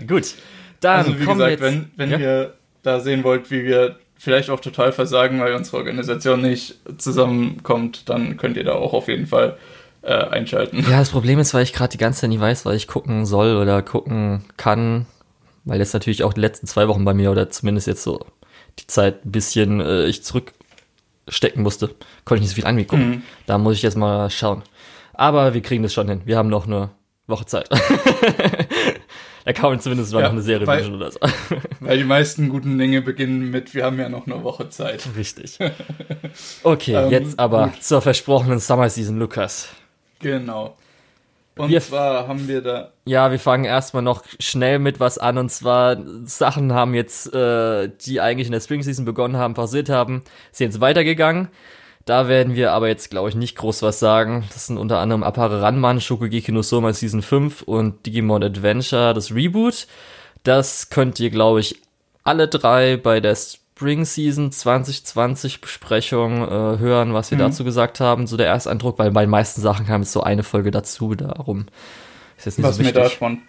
Gut. 0.08 0.34
Dann 0.80 0.98
also 0.98 1.20
wie 1.20 1.26
gesagt, 1.26 1.62
wenn, 1.62 1.92
wenn 1.96 2.10
ja? 2.10 2.18
ihr 2.18 2.54
da 2.82 3.00
sehen 3.00 3.24
wollt, 3.24 3.52
wie 3.52 3.64
wir 3.64 4.00
vielleicht 4.18 4.50
auch 4.50 4.60
total 4.60 4.92
versagen, 4.92 5.40
weil 5.40 5.54
unsere 5.54 5.78
Organisation 5.78 6.42
nicht 6.42 6.76
zusammenkommt, 6.98 8.10
dann 8.10 8.38
könnt 8.38 8.58
ihr 8.58 8.64
da 8.64 8.74
auch 8.74 8.94
auf 8.94 9.08
jeden 9.08 9.28
Fall 9.28 9.58
äh, 10.02 10.14
einschalten. 10.14 10.86
Ja, 10.90 11.00
das 11.00 11.10
Problem 11.10 11.40
ist, 11.40 11.54
weil 11.54 11.64
ich 11.64 11.74
gerade 11.74 11.92
die 11.92 11.98
ganze 11.98 12.22
Zeit 12.22 12.30
nie 12.30 12.40
weiß, 12.40 12.66
was 12.66 12.76
ich 12.76 12.88
gucken 12.88 13.26
soll 13.26 13.58
oder 13.58 13.82
gucken 13.82 14.46
kann, 14.58 15.06
weil 15.64 15.80
jetzt 15.80 15.94
natürlich 15.94 16.24
auch 16.24 16.34
die 16.34 16.42
letzten 16.42 16.68
zwei 16.68 16.88
Wochen 16.88 17.06
bei 17.06 17.14
mir 17.14 17.32
oder 17.32 17.50
zumindest 17.50 17.88
jetzt 17.88 18.04
so 18.04 18.26
die 18.80 18.88
Zeit 18.88 19.26
ein 19.26 19.32
bisschen 19.32 19.82
äh, 19.82 20.06
ich 20.06 20.24
zurückstecken 20.24 21.64
musste, 21.64 21.90
konnte 22.24 22.36
ich 22.36 22.42
nicht 22.42 22.50
so 22.50 22.56
viel 22.56 22.66
Anime 22.66 22.86
gucken. 22.86 23.10
Mhm. 23.10 23.24
Da 23.46 23.58
muss 23.58 23.76
ich 23.76 23.82
jetzt 23.82 23.98
mal 23.98 24.30
schauen. 24.30 24.64
Aber 25.14 25.54
wir 25.54 25.62
kriegen 25.62 25.84
das 25.84 25.94
schon 25.94 26.10
hin. 26.10 26.22
Wir 26.26 26.38
haben 26.38 26.50
noch 26.50 26.68
eine 26.68 26.90
Woche 27.28 27.46
Zeit. 27.46 27.70
da 29.46 29.54
kann 29.54 29.70
man 29.70 29.80
zumindest 29.80 30.12
mal 30.12 30.22
ja, 30.22 30.26
noch 30.26 30.34
eine 30.34 30.42
Serie 30.42 30.66
weil, 30.66 30.80
wünschen 30.80 30.96
oder 30.96 31.12
so. 31.12 31.20
weil 31.80 31.98
die 32.00 32.04
meisten 32.04 32.50
guten 32.50 32.80
Dinge 32.80 33.02
beginnen 33.02 33.52
mit, 33.52 33.76
wir 33.76 33.86
haben 33.86 34.00
ja 34.00 34.10
noch 34.10 34.26
eine 34.26 34.44
Woche 34.44 34.70
Zeit. 34.70 35.08
Richtig. 35.16 35.60
Okay, 36.64 36.96
ähm, 36.96 37.12
jetzt 37.12 37.40
aber 37.40 37.68
gut. 37.68 37.82
zur 37.82 38.02
versprochenen 38.02 38.60
Summer 38.60 38.90
Season, 38.90 39.18
Lukas. 39.18 39.70
Genau. 40.20 40.76
Und 41.56 41.70
wir, 41.70 41.80
zwar 41.80 42.28
haben 42.28 42.50
wir 42.50 42.62
da. 42.62 42.92
Ja, 43.06 43.32
wir 43.32 43.40
fangen 43.40 43.64
erstmal 43.64 44.04
noch 44.04 44.24
schnell 44.40 44.80
mit 44.80 45.00
was 45.00 45.18
an. 45.18 45.38
Und 45.38 45.50
zwar 45.50 45.98
Sachen 46.26 46.74
haben 46.74 46.94
jetzt, 46.94 47.34
äh, 47.34 47.90
die 48.02 48.20
eigentlich 48.20 48.48
in 48.48 48.52
der 48.52 48.60
Spring 48.60 48.84
Season 48.84 49.06
begonnen 49.06 49.38
haben, 49.38 49.54
pausiert 49.54 49.88
haben, 49.88 50.24
sind 50.52 50.72
jetzt 50.72 50.82
weitergegangen. 50.82 51.48
Da 52.06 52.28
werden 52.28 52.56
wir 52.56 52.72
aber 52.72 52.88
jetzt, 52.88 53.10
glaube 53.10 53.30
ich, 53.30 53.36
nicht 53.36 53.58
groß 53.58 53.82
was 53.82 54.00
sagen. 54.00 54.46
Das 54.54 54.68
sind 54.68 54.78
unter 54.78 55.00
anderem 55.00 55.24
Apare 55.24 55.62
Ranman, 55.62 56.00
Shokugeki 56.00 56.52
no 56.52 56.62
Soma 56.62 56.94
Season 56.94 57.24
5 57.24 57.64
und 57.64 58.06
Digimon 58.06 58.44
Adventure, 58.44 59.14
das 59.14 59.34
Reboot. 59.34 59.88
Das 60.44 60.90
könnt 60.90 61.20
ihr, 61.20 61.32
glaube 61.32 61.62
ich, 61.62 61.82
alle 62.24 62.48
drei 62.48 62.98
bei 62.98 63.20
der 63.20 63.36
Spring 63.36 64.06
Season 64.06 64.52
2020 64.52 65.62
Besprechung 65.62 66.44
äh, 66.44 66.78
hören, 66.78 67.16
was 67.16 67.32
wir 67.32 67.38
mhm. 67.38 67.44
dazu 67.44 67.64
gesagt 67.64 68.00
haben, 68.00 68.28
so 68.28 68.38
der 68.38 68.48
Ersteindruck, 68.48 69.00
weil 69.00 69.12
bei 69.12 69.22
den 69.22 69.32
meisten 69.32 69.62
Sachen 69.62 69.88
kam 69.88 70.04
jetzt 70.04 70.12
so 70.12 70.22
eine 70.22 70.44
Folge 70.44 70.70
dazu, 70.70 71.16
darum 71.16 71.66
ist 72.38 72.46
jetzt 72.46 72.60
nicht 72.60 72.68
was 72.68 72.76
so 72.76 72.84
wichtig. 72.84 72.96
Mir 72.96 73.04
da 73.04 73.10
spont 73.10 73.40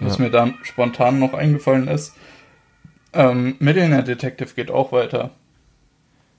ja. 0.00 0.06
Was 0.06 0.18
mir 0.18 0.30
da 0.30 0.52
spontan 0.62 1.18
noch 1.18 1.32
eingefallen 1.32 1.88
ist, 1.88 2.14
ähm, 3.14 3.56
Millionaire 3.60 4.04
Detective 4.04 4.50
geht 4.54 4.70
auch 4.70 4.92
weiter. 4.92 5.30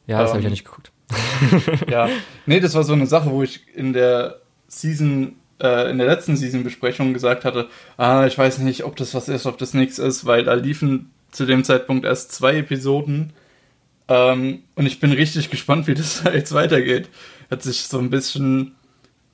Ja, 0.05 0.19
das 0.19 0.29
ähm, 0.29 0.33
habe 0.33 0.39
ich 0.39 0.43
ja 0.43 0.49
nicht 0.51 0.65
geguckt. 0.65 0.91
ja, 1.89 2.09
nee, 2.45 2.59
das 2.59 2.75
war 2.75 2.83
so 2.83 2.93
eine 2.93 3.07
Sache, 3.07 3.31
wo 3.31 3.43
ich 3.43 3.61
in 3.73 3.93
der 3.93 4.41
Season, 4.67 5.35
äh, 5.61 5.89
in 5.89 5.97
der 5.97 6.07
letzten 6.07 6.35
Season-Besprechung 6.35 7.13
gesagt 7.13 7.45
hatte, 7.45 7.69
ah, 7.97 8.25
ich 8.25 8.37
weiß 8.37 8.59
nicht, 8.59 8.83
ob 8.83 8.95
das 8.95 9.13
was 9.13 9.29
ist, 9.29 9.45
ob 9.45 9.57
das 9.57 9.73
nichts 9.73 9.99
ist, 9.99 10.25
weil 10.25 10.43
da 10.43 10.53
liefen 10.53 11.11
zu 11.31 11.45
dem 11.45 11.63
Zeitpunkt 11.63 12.05
erst 12.05 12.31
zwei 12.31 12.57
Episoden. 12.57 13.33
Ähm, 14.09 14.63
und 14.75 14.85
ich 14.85 14.99
bin 14.99 15.11
richtig 15.11 15.49
gespannt, 15.49 15.87
wie 15.87 15.93
das 15.93 16.23
jetzt 16.33 16.53
weitergeht. 16.53 17.09
Hat 17.49 17.63
sich 17.63 17.83
so 17.83 17.99
ein 17.99 18.09
bisschen, 18.09 18.75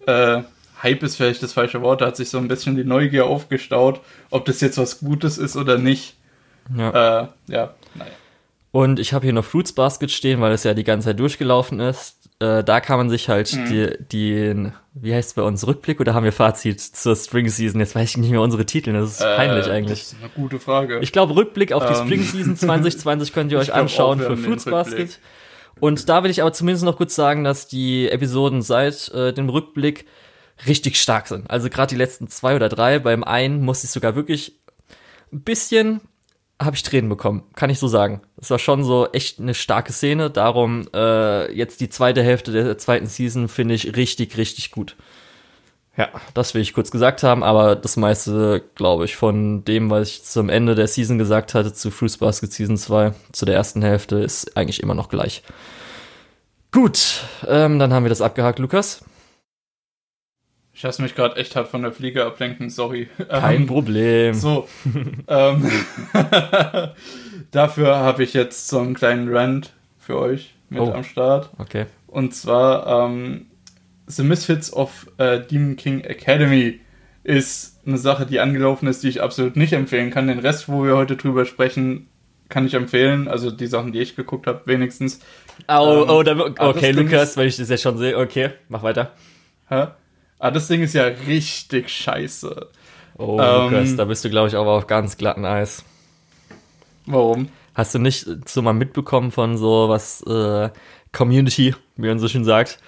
äh, 0.05 0.41
Hype 0.81 1.03
ist 1.03 1.15
vielleicht 1.15 1.41
das 1.41 1.53
falsche 1.53 1.81
Wort, 1.81 2.01
da 2.01 2.07
hat 2.07 2.17
sich 2.17 2.29
so 2.29 2.37
ein 2.37 2.47
bisschen 2.47 2.75
die 2.75 2.83
Neugier 2.83 3.25
aufgestaut, 3.25 4.01
ob 4.29 4.45
das 4.45 4.61
jetzt 4.61 4.77
was 4.77 4.99
Gutes 4.99 5.37
ist 5.37 5.55
oder 5.55 5.77
nicht. 5.77 6.17
Ja, 6.75 7.21
äh, 7.21 7.27
ja 7.47 7.73
naja. 7.95 8.11
Und 8.73 8.99
ich 8.99 9.13
habe 9.13 9.23
hier 9.23 9.33
noch 9.33 9.45
Fruits 9.45 9.71
Basket 9.71 10.09
stehen, 10.09 10.41
weil 10.41 10.51
es 10.51 10.63
ja 10.63 10.73
die 10.73 10.83
ganze 10.83 11.09
Zeit 11.09 11.19
durchgelaufen 11.19 11.79
ist. 11.79 12.27
Äh, 12.39 12.63
da 12.63 12.81
kann 12.81 12.97
man 12.97 13.07
sich 13.07 13.29
halt 13.29 13.53
mhm. 13.53 13.65
die, 13.67 13.97
den, 14.11 14.73
wie 14.95 15.13
heißt 15.13 15.29
es 15.29 15.33
bei 15.35 15.43
uns, 15.43 15.67
Rückblick 15.67 15.99
oder 15.99 16.15
haben 16.15 16.23
wir 16.23 16.31
Fazit 16.31 16.81
zur 16.81 17.15
Spring 17.15 17.47
Season? 17.49 17.79
Jetzt 17.79 17.93
weiß 17.93 18.09
ich 18.09 18.17
nicht 18.17 18.31
mehr 18.31 18.41
unsere 18.41 18.65
Titel, 18.65 18.91
das 18.93 19.11
ist 19.11 19.21
äh, 19.21 19.35
peinlich 19.35 19.67
eigentlich. 19.67 19.99
Das 19.99 20.13
ist 20.13 20.17
eine 20.19 20.31
gute 20.31 20.59
Frage. 20.59 20.97
Ich 21.01 21.11
glaube, 21.11 21.35
Rückblick 21.35 21.71
auf 21.71 21.85
die 21.85 21.93
ähm. 21.93 22.07
Spring 22.07 22.23
Season 22.23 22.55
2020 22.57 23.31
könnt 23.31 23.51
ihr 23.51 23.59
euch 23.59 23.71
anschauen 23.71 24.19
für 24.19 24.35
Fruits 24.37 24.65
Basket. 24.65 25.19
Und 25.79 26.09
da 26.09 26.23
will 26.23 26.31
ich 26.31 26.41
aber 26.41 26.51
zumindest 26.51 26.83
noch 26.83 26.97
kurz 26.97 27.13
sagen, 27.13 27.43
dass 27.43 27.67
die 27.67 28.09
Episoden 28.09 28.63
seit 28.63 29.09
äh, 29.09 29.33
dem 29.33 29.49
Rückblick 29.49 30.07
richtig 30.65 30.99
stark 30.99 31.27
sind. 31.27 31.47
Also 31.47 31.69
gerade 31.69 31.89
die 31.89 31.95
letzten 31.95 32.27
zwei 32.27 32.55
oder 32.55 32.69
drei, 32.69 32.97
beim 32.97 33.23
einen 33.23 33.63
musste 33.63 33.85
ich 33.85 33.91
sogar 33.91 34.15
wirklich 34.15 34.59
ein 35.31 35.41
bisschen 35.41 36.01
habe 36.61 36.75
ich 36.75 36.83
Tränen 36.83 37.09
bekommen, 37.09 37.43
kann 37.55 37.69
ich 37.69 37.79
so 37.79 37.87
sagen. 37.87 38.21
Es 38.37 38.49
war 38.49 38.59
schon 38.59 38.83
so 38.83 39.07
echt 39.11 39.39
eine 39.39 39.53
starke 39.53 39.91
Szene. 39.91 40.29
Darum 40.29 40.87
äh, 40.93 41.51
jetzt 41.53 41.81
die 41.81 41.89
zweite 41.89 42.23
Hälfte 42.23 42.51
der 42.51 42.77
zweiten 42.77 43.07
Season 43.07 43.47
finde 43.47 43.75
ich 43.75 43.95
richtig, 43.95 44.37
richtig 44.37 44.71
gut. 44.71 44.95
Ja, 45.95 46.09
das 46.33 46.55
will 46.55 46.61
ich 46.61 46.73
kurz 46.73 46.89
gesagt 46.89 47.21
haben, 47.21 47.43
aber 47.43 47.75
das 47.75 47.97
meiste, 47.97 48.63
glaube 48.73 49.05
ich, 49.05 49.15
von 49.15 49.63
dem, 49.63 49.91
was 49.91 50.09
ich 50.09 50.23
zum 50.23 50.49
Ende 50.49 50.73
der 50.73 50.87
Season 50.87 51.19
gesagt 51.19 51.53
hatte, 51.53 51.71
zu 51.71 51.91
Fruits 51.91 52.17
Basket 52.17 52.51
Season 52.51 52.77
2, 52.77 53.13
zu 53.31 53.45
der 53.45 53.55
ersten 53.55 53.83
Hälfte, 53.83 54.15
ist 54.17 54.57
eigentlich 54.57 54.81
immer 54.81 54.95
noch 54.95 55.09
gleich. 55.09 55.43
Gut, 56.71 57.23
ähm, 57.47 57.77
dann 57.77 57.93
haben 57.93 58.03
wir 58.05 58.09
das 58.09 58.21
abgehakt, 58.21 58.57
Lukas. 58.57 59.05
Ich 60.75 60.81
lasse 60.81 61.03
mich 61.03 61.13
gerade 61.13 61.35
echt 61.35 61.55
hart 61.55 61.67
von 61.67 61.83
der 61.83 61.91
Fliege 61.91 62.25
ablenken, 62.25 62.71
sorry. 62.71 63.07
Kein 63.29 63.61
ähm, 63.61 63.67
Problem. 63.67 64.33
So. 64.33 64.67
ähm, 65.27 65.71
dafür 67.51 67.97
habe 67.97 68.23
ich 68.23 68.33
jetzt 68.33 68.67
so 68.67 68.79
einen 68.79 68.95
kleinen 68.95 69.33
Rant 69.33 69.73
für 69.99 70.17
euch 70.17 70.55
mit 70.69 70.81
oh, 70.81 70.91
am 70.91 71.03
Start. 71.03 71.51
Okay. 71.59 71.85
Und 72.07 72.33
zwar 72.33 73.05
ähm, 73.05 73.45
The 74.07 74.23
Misfits 74.23 74.73
of 74.73 75.07
äh, 75.17 75.41
Demon 75.41 75.75
King 75.75 76.01
Academy 76.01 76.79
ist 77.23 77.79
eine 77.85 77.99
Sache, 77.99 78.25
die 78.25 78.39
angelaufen 78.39 78.87
ist, 78.87 79.03
die 79.03 79.09
ich 79.09 79.21
absolut 79.21 79.55
nicht 79.55 79.73
empfehlen 79.73 80.09
kann. 80.09 80.27
Den 80.27 80.39
Rest, 80.39 80.67
wo 80.69 80.83
wir 80.83 80.97
heute 80.97 81.15
drüber 81.15 81.45
sprechen, 81.45 82.07
kann 82.49 82.65
ich 82.65 82.73
empfehlen. 82.73 83.27
Also 83.27 83.51
die 83.51 83.67
Sachen, 83.67 83.91
die 83.91 83.99
ich 83.99 84.15
geguckt 84.15 84.47
habe, 84.47 84.61
wenigstens. 84.65 85.19
Oh, 85.67 86.05
oh, 86.07 86.23
da, 86.23 86.35
okay, 86.59 86.91
Lukas, 86.91 87.37
weil 87.37 87.47
ich 87.47 87.57
das 87.57 87.69
ja 87.69 87.77
schon 87.77 87.97
sehe. 87.97 88.17
Okay, 88.17 88.49
mach 88.69 88.81
weiter. 88.81 89.11
Hä? 89.69 89.87
Aber 90.43 90.49
ah, 90.49 90.51
das 90.55 90.67
Ding 90.67 90.81
ist 90.81 90.93
ja 90.93 91.05
richtig 91.05 91.87
scheiße. 91.87 92.67
Oh, 93.17 93.39
ähm, 93.39 93.71
Lukas, 93.71 93.95
da 93.95 94.03
bist 94.03 94.25
du, 94.25 94.29
glaube 94.29 94.49
ich, 94.49 94.57
auch 94.57 94.65
auf 94.65 94.87
ganz 94.87 95.15
glatten 95.15 95.45
Eis. 95.45 95.85
Warum? 97.05 97.47
Hast 97.73 97.95
du 97.95 97.99
nicht 97.99 98.27
so 98.49 98.61
mal 98.61 98.73
mitbekommen 98.73 99.31
von 99.31 99.55
so 99.57 99.87
was 99.87 100.21
äh, 100.23 100.69
Community, 101.13 101.75
wie 101.95 102.07
man 102.07 102.19
so 102.19 102.27
schön 102.27 102.43
sagt, 102.43 102.79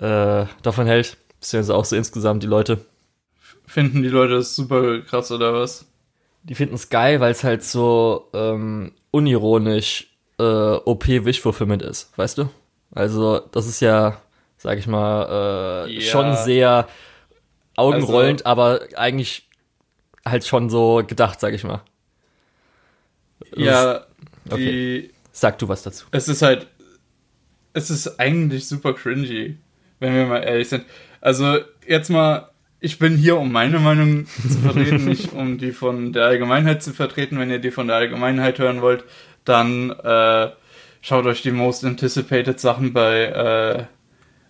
äh, 0.00 0.46
davon 0.62 0.88
hält? 0.88 1.16
Beziehungsweise 1.38 1.76
auch 1.76 1.84
so 1.84 1.94
insgesamt 1.94 2.42
die 2.42 2.48
Leute. 2.48 2.84
Finden 3.64 4.02
die 4.02 4.08
Leute 4.08 4.34
das 4.34 4.56
super 4.56 4.98
krass 5.02 5.30
oder 5.30 5.54
was? 5.54 5.86
Die 6.42 6.56
finden 6.56 6.74
es 6.74 6.88
geil, 6.88 7.20
weil 7.20 7.30
es 7.30 7.44
halt 7.44 7.62
so 7.62 8.28
ähm, 8.34 8.90
unironisch 9.12 10.08
äh, 10.40 10.42
OP-Wish 10.42 11.40
Fulfillment 11.40 11.82
ist, 11.82 12.10
weißt 12.18 12.38
du? 12.38 12.48
Also, 12.90 13.38
das 13.38 13.68
ist 13.68 13.78
ja 13.78 14.20
sag 14.64 14.78
ich 14.78 14.86
mal, 14.86 15.86
äh, 15.86 15.92
ja. 15.92 16.00
schon 16.00 16.34
sehr 16.36 16.88
augenrollend, 17.76 18.46
also, 18.46 18.62
aber 18.62 18.80
eigentlich 18.96 19.46
halt 20.24 20.46
schon 20.46 20.70
so 20.70 21.04
gedacht, 21.06 21.38
sag 21.38 21.52
ich 21.52 21.64
mal. 21.64 21.82
Ja, 23.54 24.06
okay. 24.50 25.02
die, 25.02 25.10
Sag 25.32 25.58
du 25.58 25.68
was 25.68 25.82
dazu. 25.82 26.06
Es 26.12 26.28
ist 26.28 26.40
halt, 26.40 26.66
es 27.74 27.90
ist 27.90 28.18
eigentlich 28.18 28.66
super 28.66 28.94
cringy, 28.94 29.58
wenn 30.00 30.14
wir 30.14 30.24
mal 30.24 30.38
ehrlich 30.38 30.70
sind. 30.70 30.86
Also 31.20 31.58
jetzt 31.86 32.08
mal, 32.08 32.48
ich 32.80 32.98
bin 32.98 33.18
hier, 33.18 33.36
um 33.36 33.52
meine 33.52 33.80
Meinung 33.80 34.26
zu 34.26 34.60
vertreten, 34.60 35.04
nicht 35.04 35.34
um 35.34 35.58
die 35.58 35.72
von 35.72 36.14
der 36.14 36.24
Allgemeinheit 36.24 36.82
zu 36.82 36.94
vertreten. 36.94 37.38
Wenn 37.38 37.50
ihr 37.50 37.58
die 37.58 37.70
von 37.70 37.88
der 37.88 37.96
Allgemeinheit 37.96 38.58
hören 38.58 38.80
wollt, 38.80 39.04
dann 39.44 39.90
äh, 39.90 40.50
schaut 41.02 41.26
euch 41.26 41.42
die 41.42 41.50
Most 41.50 41.84
Anticipated 41.84 42.58
Sachen 42.58 42.94
bei 42.94 43.24
äh, 43.24 43.84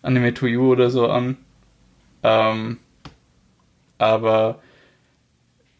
Anime 0.04 0.34
to 0.34 0.46
You 0.46 0.73
oder 0.73 0.90
so 0.90 1.08
an. 1.08 1.37
Ähm, 2.23 2.78
aber 3.99 4.61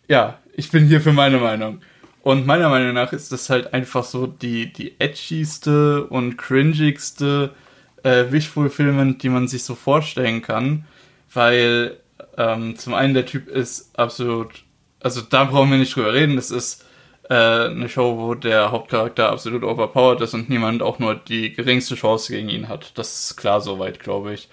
ja, 0.08 0.38
ich 0.54 0.70
bin 0.70 0.86
hier 0.86 1.00
für 1.00 1.12
meine 1.12 1.38
Meinung. 1.38 1.80
Und 2.22 2.46
meiner 2.46 2.70
Meinung 2.70 2.94
nach 2.94 3.12
ist 3.12 3.32
das 3.32 3.50
halt 3.50 3.74
einfach 3.74 4.04
so 4.04 4.26
die, 4.26 4.72
die 4.72 4.98
edgyste 4.98 6.04
und 6.06 6.38
cringigste 6.38 7.54
äh, 8.02 8.24
Wish-Fulfillment, 8.30 9.22
die 9.22 9.28
man 9.28 9.46
sich 9.46 9.64
so 9.64 9.74
vorstellen 9.74 10.40
kann. 10.40 10.86
Weil 11.32 11.98
ähm, 12.38 12.76
zum 12.76 12.94
einen 12.94 13.14
der 13.14 13.26
Typ 13.26 13.48
ist 13.48 13.98
absolut, 13.98 14.64
also 15.00 15.20
da 15.20 15.44
brauchen 15.44 15.70
wir 15.70 15.78
nicht 15.78 15.94
drüber 15.94 16.14
reden, 16.14 16.36
das 16.36 16.50
ist 16.50 16.86
äh, 17.28 17.34
eine 17.34 17.88
Show, 17.88 18.18
wo 18.18 18.34
der 18.34 18.70
Hauptcharakter 18.70 19.30
absolut 19.30 19.64
overpowered 19.64 20.20
ist 20.20 20.34
und 20.34 20.48
niemand 20.48 20.82
auch 20.82 20.98
nur 20.98 21.14
die 21.14 21.52
geringste 21.52 21.94
Chance 21.94 22.32
gegen 22.32 22.48
ihn 22.48 22.68
hat. 22.68 22.96
Das 22.98 23.30
ist 23.30 23.36
klar 23.36 23.60
soweit, 23.60 24.00
glaube 24.00 24.34
ich. 24.34 24.48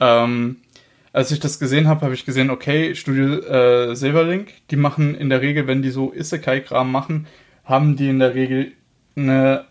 Ähm, 0.00 0.58
als 1.12 1.30
ich 1.30 1.40
das 1.40 1.58
gesehen 1.58 1.88
habe, 1.88 2.02
habe 2.02 2.14
ich 2.14 2.24
gesehen, 2.24 2.50
okay, 2.50 2.94
Studio 2.94 3.38
äh, 3.40 3.94
Silverlink, 3.94 4.52
die 4.70 4.76
machen 4.76 5.14
in 5.14 5.28
der 5.28 5.42
Regel, 5.42 5.66
wenn 5.66 5.82
die 5.82 5.90
so 5.90 6.12
Isekai-Kram 6.12 6.90
machen, 6.90 7.26
haben 7.64 7.96
die 7.96 8.08
in 8.08 8.18
der 8.18 8.34
Regel 8.34 8.72
eine 9.14 9.66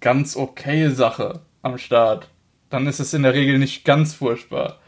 ganz 0.00 0.36
okaye 0.36 0.90
Sache 0.90 1.40
am 1.62 1.78
Start. 1.78 2.28
Dann 2.70 2.86
ist 2.86 3.00
es 3.00 3.14
in 3.14 3.22
der 3.22 3.34
Regel 3.34 3.58
nicht 3.58 3.84
ganz 3.84 4.14
furchtbar. 4.14 4.80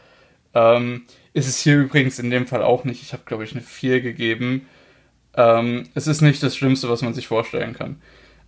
Ähm, 0.53 1.03
ist 1.33 1.47
es 1.47 1.59
hier 1.59 1.77
übrigens 1.77 2.19
in 2.19 2.29
dem 2.29 2.47
Fall 2.47 2.63
auch 2.63 2.83
nicht. 2.83 3.01
Ich 3.01 3.13
habe, 3.13 3.23
glaube 3.25 3.43
ich, 3.43 3.53
eine 3.53 3.61
4 3.61 4.01
gegeben. 4.01 4.67
Ähm, 5.35 5.85
es 5.93 6.07
ist 6.07 6.21
nicht 6.21 6.41
das 6.43 6.55
Schlimmste, 6.55 6.89
was 6.89 7.01
man 7.01 7.13
sich 7.13 7.27
vorstellen 7.27 7.73
kann. 7.73 8.01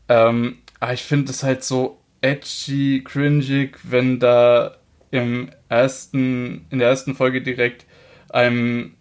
Ähm, 0.09 0.57
aber 0.79 0.93
ich 0.93 1.03
finde 1.03 1.31
es 1.31 1.43
halt 1.43 1.63
so 1.63 1.99
edgy, 2.21 3.03
cringig, 3.03 3.77
wenn 3.83 4.19
da 4.19 4.77
im 5.11 5.49
ersten, 5.69 6.65
in 6.69 6.79
der 6.79 6.89
ersten 6.89 7.15
Folge 7.15 7.41
direkt 7.41 7.85
einem 8.29 8.93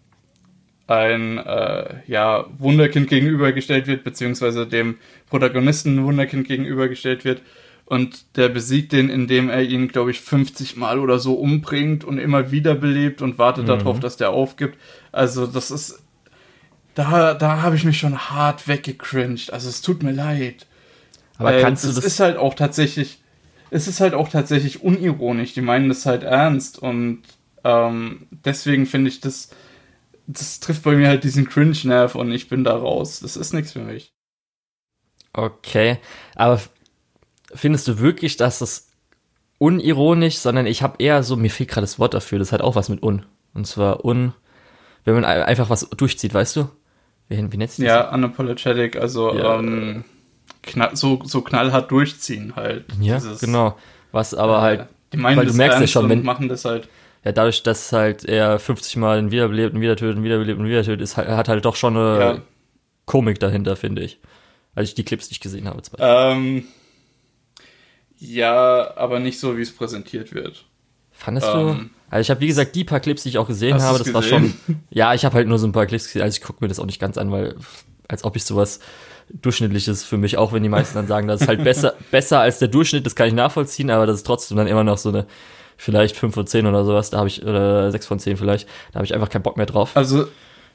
ein 0.87 1.37
äh, 1.37 2.01
ja, 2.07 2.45
Wunderkind 2.57 3.07
gegenübergestellt 3.07 3.87
wird, 3.87 4.03
beziehungsweise 4.03 4.67
dem 4.67 4.97
Protagonisten 5.29 5.97
ein 5.97 6.03
Wunderkind 6.03 6.47
gegenübergestellt 6.47 7.23
wird. 7.23 7.41
Und 7.85 8.37
der 8.37 8.49
besiegt 8.49 8.93
den, 8.93 9.09
indem 9.09 9.49
er 9.49 9.63
ihn, 9.63 9.87
glaube 9.87 10.11
ich, 10.11 10.21
50 10.21 10.77
Mal 10.77 10.99
oder 10.99 11.19
so 11.19 11.33
umbringt 11.33 12.03
und 12.03 12.19
immer 12.19 12.51
wieder 12.51 12.75
belebt 12.75 13.21
und 13.21 13.37
wartet 13.37 13.63
mhm. 13.63 13.67
darauf, 13.67 13.99
dass 13.99 14.17
der 14.17 14.31
aufgibt. 14.31 14.77
Also, 15.11 15.45
das 15.45 15.71
ist 15.71 16.01
da, 16.95 17.33
da 17.33 17.61
habe 17.61 17.75
ich 17.75 17.83
mich 17.83 17.99
schon 17.99 18.17
hart 18.17 18.67
weggecringed. 18.67 19.51
Also 19.51 19.69
es 19.69 19.81
tut 19.81 20.03
mir 20.03 20.11
leid. 20.11 20.67
Aber 21.37 21.49
Weil 21.49 21.61
kannst 21.61 21.83
du 21.83 21.87
das? 21.89 21.97
Es 21.97 22.05
ist 22.05 22.19
halt 22.19 22.37
auch 22.37 22.53
tatsächlich, 22.53 23.19
es 23.69 23.87
ist 23.87 23.99
halt 23.99 24.13
auch 24.13 24.29
tatsächlich 24.29 24.83
unironisch. 24.83 25.53
Die 25.53 25.61
meinen 25.61 25.89
das 25.89 26.05
halt 26.05 26.23
ernst 26.23 26.79
und 26.79 27.23
ähm, 27.63 28.27
deswegen 28.31 28.85
finde 28.85 29.09
ich 29.09 29.21
das, 29.21 29.49
das 30.27 30.59
trifft 30.59 30.83
bei 30.83 30.95
mir 30.95 31.07
halt 31.07 31.23
diesen 31.23 31.47
Cringe-Nerv 31.47 32.15
und 32.15 32.31
ich 32.31 32.49
bin 32.49 32.63
da 32.63 32.75
raus. 32.75 33.19
Das 33.21 33.37
ist 33.37 33.53
nichts 33.53 33.71
für 33.71 33.79
mich. 33.79 34.13
Okay, 35.33 35.97
aber 36.35 36.59
findest 37.53 37.87
du 37.87 37.99
wirklich, 37.99 38.37
dass 38.37 38.59
das 38.59 38.89
unironisch, 39.57 40.37
sondern 40.37 40.65
ich 40.65 40.81
habe 40.81 41.01
eher 41.01 41.23
so, 41.23 41.35
mir 41.35 41.49
fehlt 41.49 41.69
gerade 41.69 41.85
das 41.85 41.99
Wort 41.99 42.13
dafür, 42.13 42.39
das 42.39 42.51
hat 42.51 42.61
auch 42.61 42.75
was 42.75 42.89
mit 42.89 43.03
un. 43.03 43.25
Und 43.53 43.67
zwar 43.67 44.03
un, 44.03 44.33
wenn 45.05 45.13
man 45.13 45.23
einfach 45.25 45.69
was 45.69 45.87
durchzieht, 45.89 46.33
weißt 46.33 46.55
du? 46.57 46.69
Wie, 47.31 47.51
wie 47.51 47.57
nennt 47.57 47.71
sich 47.71 47.85
das? 47.85 47.93
Ja, 47.93 48.13
unapologetic, 48.13 48.97
also 48.97 49.33
ja. 49.33 49.57
ähm, 49.57 50.03
knall, 50.63 50.95
so, 50.95 51.21
so 51.23 51.41
knallhart 51.41 51.89
durchziehen 51.89 52.57
halt. 52.57 52.85
Ja, 52.99 53.15
Dieses, 53.15 53.39
genau. 53.39 53.77
Was 54.11 54.33
aber 54.33 54.57
äh, 54.57 54.61
halt, 54.61 54.87
die 55.13 55.17
meinen 55.17 55.37
weil 55.37 55.45
du 55.45 55.53
merkst 55.53 55.79
ja 55.79 55.87
schon, 55.87 56.09
wenn, 56.09 56.23
machen 56.23 56.49
das 56.49 56.65
halt. 56.65 56.89
Ja, 57.23 57.31
dadurch, 57.31 57.63
dass 57.63 57.93
halt 57.93 58.25
er 58.25 58.59
50 58.59 58.97
Mal 58.97 59.31
wiederbelebt 59.31 59.73
und 59.73 59.79
wieder 59.79 59.95
tötet 59.95 60.17
und 60.17 60.23
wiederbelebt 60.23 60.59
und 60.59 60.65
wieder 60.65 60.83
tötet, 60.83 61.01
ist, 61.01 61.15
hat 61.15 61.47
halt 61.47 61.63
doch 61.63 61.77
schon 61.77 61.95
eine 61.95 62.19
ja. 62.19 62.41
Komik 63.05 63.39
dahinter, 63.39 63.77
finde 63.77 64.01
ich. 64.03 64.19
Als 64.75 64.89
ich 64.89 64.95
die 64.95 65.03
Clips 65.03 65.29
nicht 65.29 65.41
gesehen 65.41 65.67
habe. 65.67 65.81
Ähm, 65.99 66.65
ja, 68.17 68.95
aber 68.97 69.19
nicht 69.19 69.39
so, 69.39 69.57
wie 69.57 69.61
es 69.61 69.73
präsentiert 69.73 70.33
wird. 70.33 70.65
Fandest 71.11 71.47
ähm, 71.53 71.53
du? 71.53 72.00
Also 72.11 72.21
ich 72.23 72.29
habe, 72.29 72.41
wie 72.41 72.47
gesagt, 72.47 72.75
die 72.75 72.83
paar 72.83 72.99
Clips, 72.99 73.23
die 73.23 73.29
ich 73.29 73.37
auch 73.37 73.47
gesehen 73.47 73.81
habe, 73.81 73.97
das 73.97 74.07
gesehen? 74.07 74.13
war 74.13 74.21
schon. 74.21 74.53
Ja, 74.89 75.13
ich 75.13 75.23
habe 75.23 75.33
halt 75.35 75.47
nur 75.47 75.57
so 75.57 75.65
ein 75.65 75.71
paar 75.71 75.85
Clips 75.85 76.05
gesehen, 76.05 76.21
also 76.21 76.35
ich 76.35 76.41
gucke 76.41 76.61
mir 76.61 76.67
das 76.67 76.77
auch 76.77 76.85
nicht 76.85 76.99
ganz 76.99 77.17
an, 77.17 77.31
weil 77.31 77.55
als 78.09 78.25
ob 78.25 78.35
ich 78.35 78.43
sowas 78.43 78.81
Durchschnittliches 79.29 80.03
für 80.03 80.17
mich, 80.17 80.37
auch 80.37 80.51
wenn 80.51 80.61
die 80.61 80.67
meisten 80.69 80.95
dann 80.95 81.07
sagen, 81.07 81.29
das 81.29 81.41
ist 81.41 81.47
halt 81.47 81.63
besser, 81.63 81.93
besser 82.11 82.41
als 82.41 82.59
der 82.59 82.67
Durchschnitt, 82.67 83.05
das 83.05 83.15
kann 83.15 83.27
ich 83.27 83.33
nachvollziehen, 83.33 83.89
aber 83.89 84.05
das 84.05 84.17
ist 84.17 84.23
trotzdem 84.23 84.57
dann 84.57 84.67
immer 84.67 84.83
noch 84.83 84.97
so 84.97 85.07
eine, 85.07 85.25
vielleicht 85.77 86.17
5 86.17 86.33
von 86.33 86.45
10 86.45 86.65
oder 86.65 86.83
sowas, 86.83 87.11
da 87.11 87.19
habe 87.19 87.29
ich, 87.29 87.43
oder 87.43 87.89
6 87.89 88.05
von 88.05 88.19
10 88.19 88.35
vielleicht, 88.35 88.67
da 88.91 88.95
habe 88.95 89.05
ich 89.05 89.13
einfach 89.13 89.29
keinen 89.29 89.43
Bock 89.43 89.55
mehr 89.55 89.65
drauf. 89.65 89.95
Also, 89.95 90.27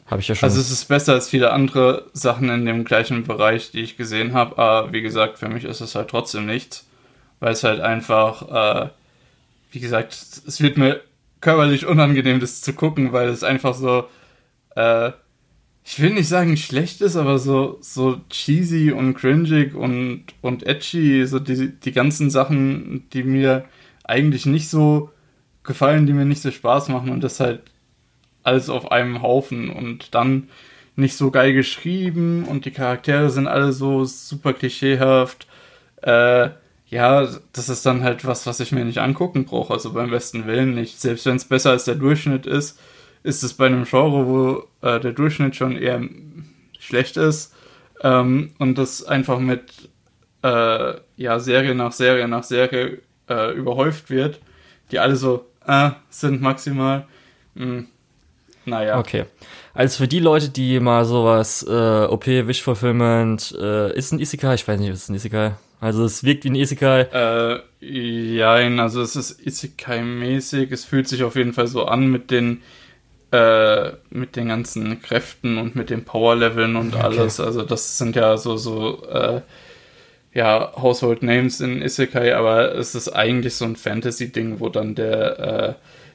habe 0.07 0.23
ich 0.23 0.29
ja 0.29 0.35
schon. 0.35 0.49
Also 0.49 0.61
es 0.61 0.71
ist 0.71 0.87
besser 0.87 1.13
als 1.13 1.29
viele 1.29 1.53
andere 1.53 2.07
Sachen 2.15 2.49
in 2.49 2.65
dem 2.65 2.85
gleichen 2.85 3.25
Bereich, 3.25 3.73
die 3.73 3.81
ich 3.81 3.99
gesehen 3.99 4.33
habe, 4.33 4.57
aber 4.57 4.93
wie 4.93 5.03
gesagt, 5.03 5.39
für 5.39 5.49
mich 5.49 5.65
ist 5.65 5.83
es 5.83 5.95
halt 5.95 6.09
trotzdem 6.09 6.47
nichts, 6.47 6.87
weil 7.41 7.53
es 7.53 7.63
halt 7.63 7.81
einfach, 7.81 8.87
äh, 8.87 8.89
wie 9.73 9.81
gesagt, 9.81 10.17
es 10.47 10.61
wird 10.63 10.79
mir 10.79 11.03
körperlich 11.41 11.87
unangenehm, 11.87 12.41
das 12.41 12.61
zu 12.61 12.73
gucken, 12.73 13.13
weil 13.13 13.29
es 13.29 13.45
einfach 13.45 13.75
so, 13.75 14.05
äh, 14.75 15.13
ich 15.85 16.01
will 16.01 16.15
nicht 16.15 16.29
sagen 16.29 16.57
schlecht 16.57 17.01
ist, 17.01 17.17
aber 17.17 17.39
so, 17.39 17.79
so 17.81 18.21
cheesy 18.31 18.91
und 18.93 19.15
cringig 19.15 19.75
und, 19.75 20.25
und 20.41 20.67
edgy, 20.67 21.27
so 21.27 21.39
die, 21.39 21.71
die 21.79 21.93
ganzen 21.93 22.31
Sachen, 22.31 23.09
die 23.13 23.23
mir 23.23 23.65
eigentlich 24.05 24.47
nicht 24.47 24.69
so 24.69 25.11
gefallen, 25.63 26.07
die 26.07 26.13
mir 26.13 26.25
nicht 26.25 26.43
so 26.43 26.51
Spaß 26.51 26.89
machen 26.89 27.11
und 27.11 27.23
das 27.23 27.41
halt 27.41 27.63
alles 28.43 28.71
auf 28.71 28.93
einem 28.93 29.23
Haufen 29.23 29.71
und 29.71 30.15
dann 30.15 30.49
nicht 30.97 31.17
so 31.17 31.31
geil 31.31 31.53
geschrieben 31.53 32.45
und 32.45 32.65
die 32.65 32.71
Charaktere 32.71 33.29
sind 33.31 33.49
alle 33.49 33.73
so 33.73 34.05
super 34.05 34.55
klischeehaft. 34.55 35.47
Äh, 36.03 36.51
ja, 36.89 37.29
das 37.53 37.69
ist 37.69 37.85
dann 37.85 38.05
halt 38.05 38.25
was, 38.25 38.47
was 38.47 38.61
ich 38.61 38.73
mir 38.73 38.85
nicht 38.85 38.99
angucken 38.99 39.45
brauche, 39.45 39.73
also 39.73 39.93
beim 39.93 40.11
besten 40.11 40.47
Willen 40.47 40.75
nicht. 40.75 41.01
Selbst 41.01 41.27
wenn 41.27 41.37
es 41.37 41.45
besser 41.45 41.71
als 41.71 41.85
der 41.85 41.97
Durchschnitt 41.97 42.47
ist, 42.47 42.79
ist 43.25 43.43
es 43.43 43.55
bei 43.55 43.67
einem 43.67 43.85
Genre, 43.85 44.27
wo 44.27 44.87
äh, 44.87 45.01
der 45.01 45.13
Durchschnitt 45.13 45.57
schon 45.57 45.77
eher 45.77 46.01
schlecht 46.79 47.17
ist 47.17 47.55
ähm, 48.03 48.53
und 48.59 48.79
das 48.79 49.03
einfach 49.03 49.41
mit 49.41 49.91
äh, 50.43 50.95
ja, 51.17 51.41
Serie 51.41 51.75
nach 51.75 51.91
Serie 51.91 52.29
nach 52.29 52.45
Serie 52.45 52.99
äh, 53.29 53.53
überhäuft 53.53 54.11
wird, 54.11 54.39
die 54.93 55.01
alle 55.01 55.17
so 55.17 55.47
äh, 55.67 55.91
sind 56.09 56.41
maximal. 56.41 57.07
Mh, 57.55 57.65
hm, 57.65 57.87
naja. 58.65 58.99
Okay. 58.99 59.25
Also 59.75 59.99
für 59.99 60.09
die 60.09 60.21
Leute, 60.21 60.51
die 60.51 60.79
mal 60.81 61.05
sowas, 61.05 61.65
äh, 61.69 62.07
OP, 62.07 62.27
Wish 62.27 62.63
Fulfillment, 62.63 63.57
äh, 63.61 63.97
ist 63.97 64.13
ein 64.13 64.21
Isekai? 64.21 64.55
Ich 64.55 64.67
weiß 64.67 64.79
nicht, 64.79 64.91
ist 64.91 65.09
ein 65.09 65.15
Isekai? 65.15 65.53
Also 65.81 66.05
es 66.05 66.25
wirkt 66.25 66.45
wie 66.45 66.51
ein 66.51 66.55
Isekai. 66.55 67.03
Äh, 67.13 67.61
ja, 67.81 68.55
also 68.55 69.03
es 69.03 69.17
ist 69.17 69.41
Isekai-mäßig. 69.41 70.73
Es 70.73 70.85
fühlt 70.85 71.09
sich 71.09 71.23
auf 71.23 71.37
jeden 71.37 71.53
Fall 71.53 71.67
so 71.67 71.85
an 71.85 72.09
mit 72.11 72.31
den 72.31 72.63
äh, 73.33 73.93
mit 74.11 74.37
den 74.37 74.49
ganzen 74.49 75.03
Kräften 75.03 75.59
und 75.59 75.77
mit 75.77 75.91
den 75.91 76.05
Power-Leveln 76.05 76.77
und 76.77 76.95
okay. 76.95 77.05
alles. 77.05 77.41
Also 77.41 77.63
das 77.63 77.99
sind 77.99 78.17
ja 78.17 78.37
so 78.37 78.57
so 78.57 79.05
äh, 79.07 79.41
ja 80.33 80.73
Household 80.77 81.23
Names 81.23 81.61
in 81.61 81.83
Isekai, 81.83 82.35
aber 82.35 82.75
es 82.75 82.95
ist 82.95 83.09
eigentlich 83.09 83.55
so 83.55 83.65
ein 83.65 83.77
Fantasy-Ding, 83.77 84.61
wo 84.61 84.69
dann 84.69 84.95
der 84.95 85.39
äh, 85.39 85.75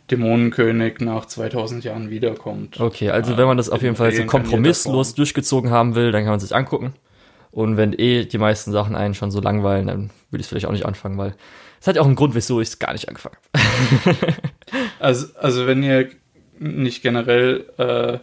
Dämonenkönig 0.09 0.99
nach 0.99 1.25
2000 1.25 1.83
Jahren 1.83 2.09
wiederkommt. 2.09 2.79
Okay, 2.79 3.09
also 3.09 3.37
wenn 3.37 3.45
man 3.45 3.57
das 3.57 3.69
auf 3.69 3.81
jeden 3.81 3.95
Fall 3.95 4.11
so 4.11 4.25
kompromisslos 4.25 5.13
durchgezogen 5.15 5.69
haben 5.71 5.95
will, 5.95 6.11
dann 6.11 6.23
kann 6.23 6.31
man 6.31 6.39
sich 6.39 6.55
angucken. 6.55 6.93
Und 7.51 7.77
wenn 7.77 7.93
eh 7.93 8.25
die 8.25 8.37
meisten 8.37 8.71
Sachen 8.71 8.95
einen 8.95 9.13
schon 9.13 9.31
so 9.31 9.41
langweilen, 9.41 9.87
dann 9.87 10.09
würde 10.29 10.41
ich 10.41 10.45
es 10.45 10.47
vielleicht 10.47 10.65
auch 10.65 10.71
nicht 10.71 10.85
anfangen, 10.85 11.17
weil 11.17 11.35
es 11.79 11.87
hat 11.87 11.95
ja 11.95 12.01
auch 12.01 12.05
einen 12.07 12.15
Grund, 12.15 12.35
wieso 12.35 12.61
ich 12.61 12.69
es 12.69 12.79
gar 12.79 12.93
nicht 12.93 13.09
angefangen 13.09 13.37
habe. 13.53 14.17
also, 14.99 15.27
also 15.37 15.67
wenn 15.67 15.83
ihr 15.83 16.09
nicht 16.59 17.01
generell 17.01 17.65
äh, 17.77 18.19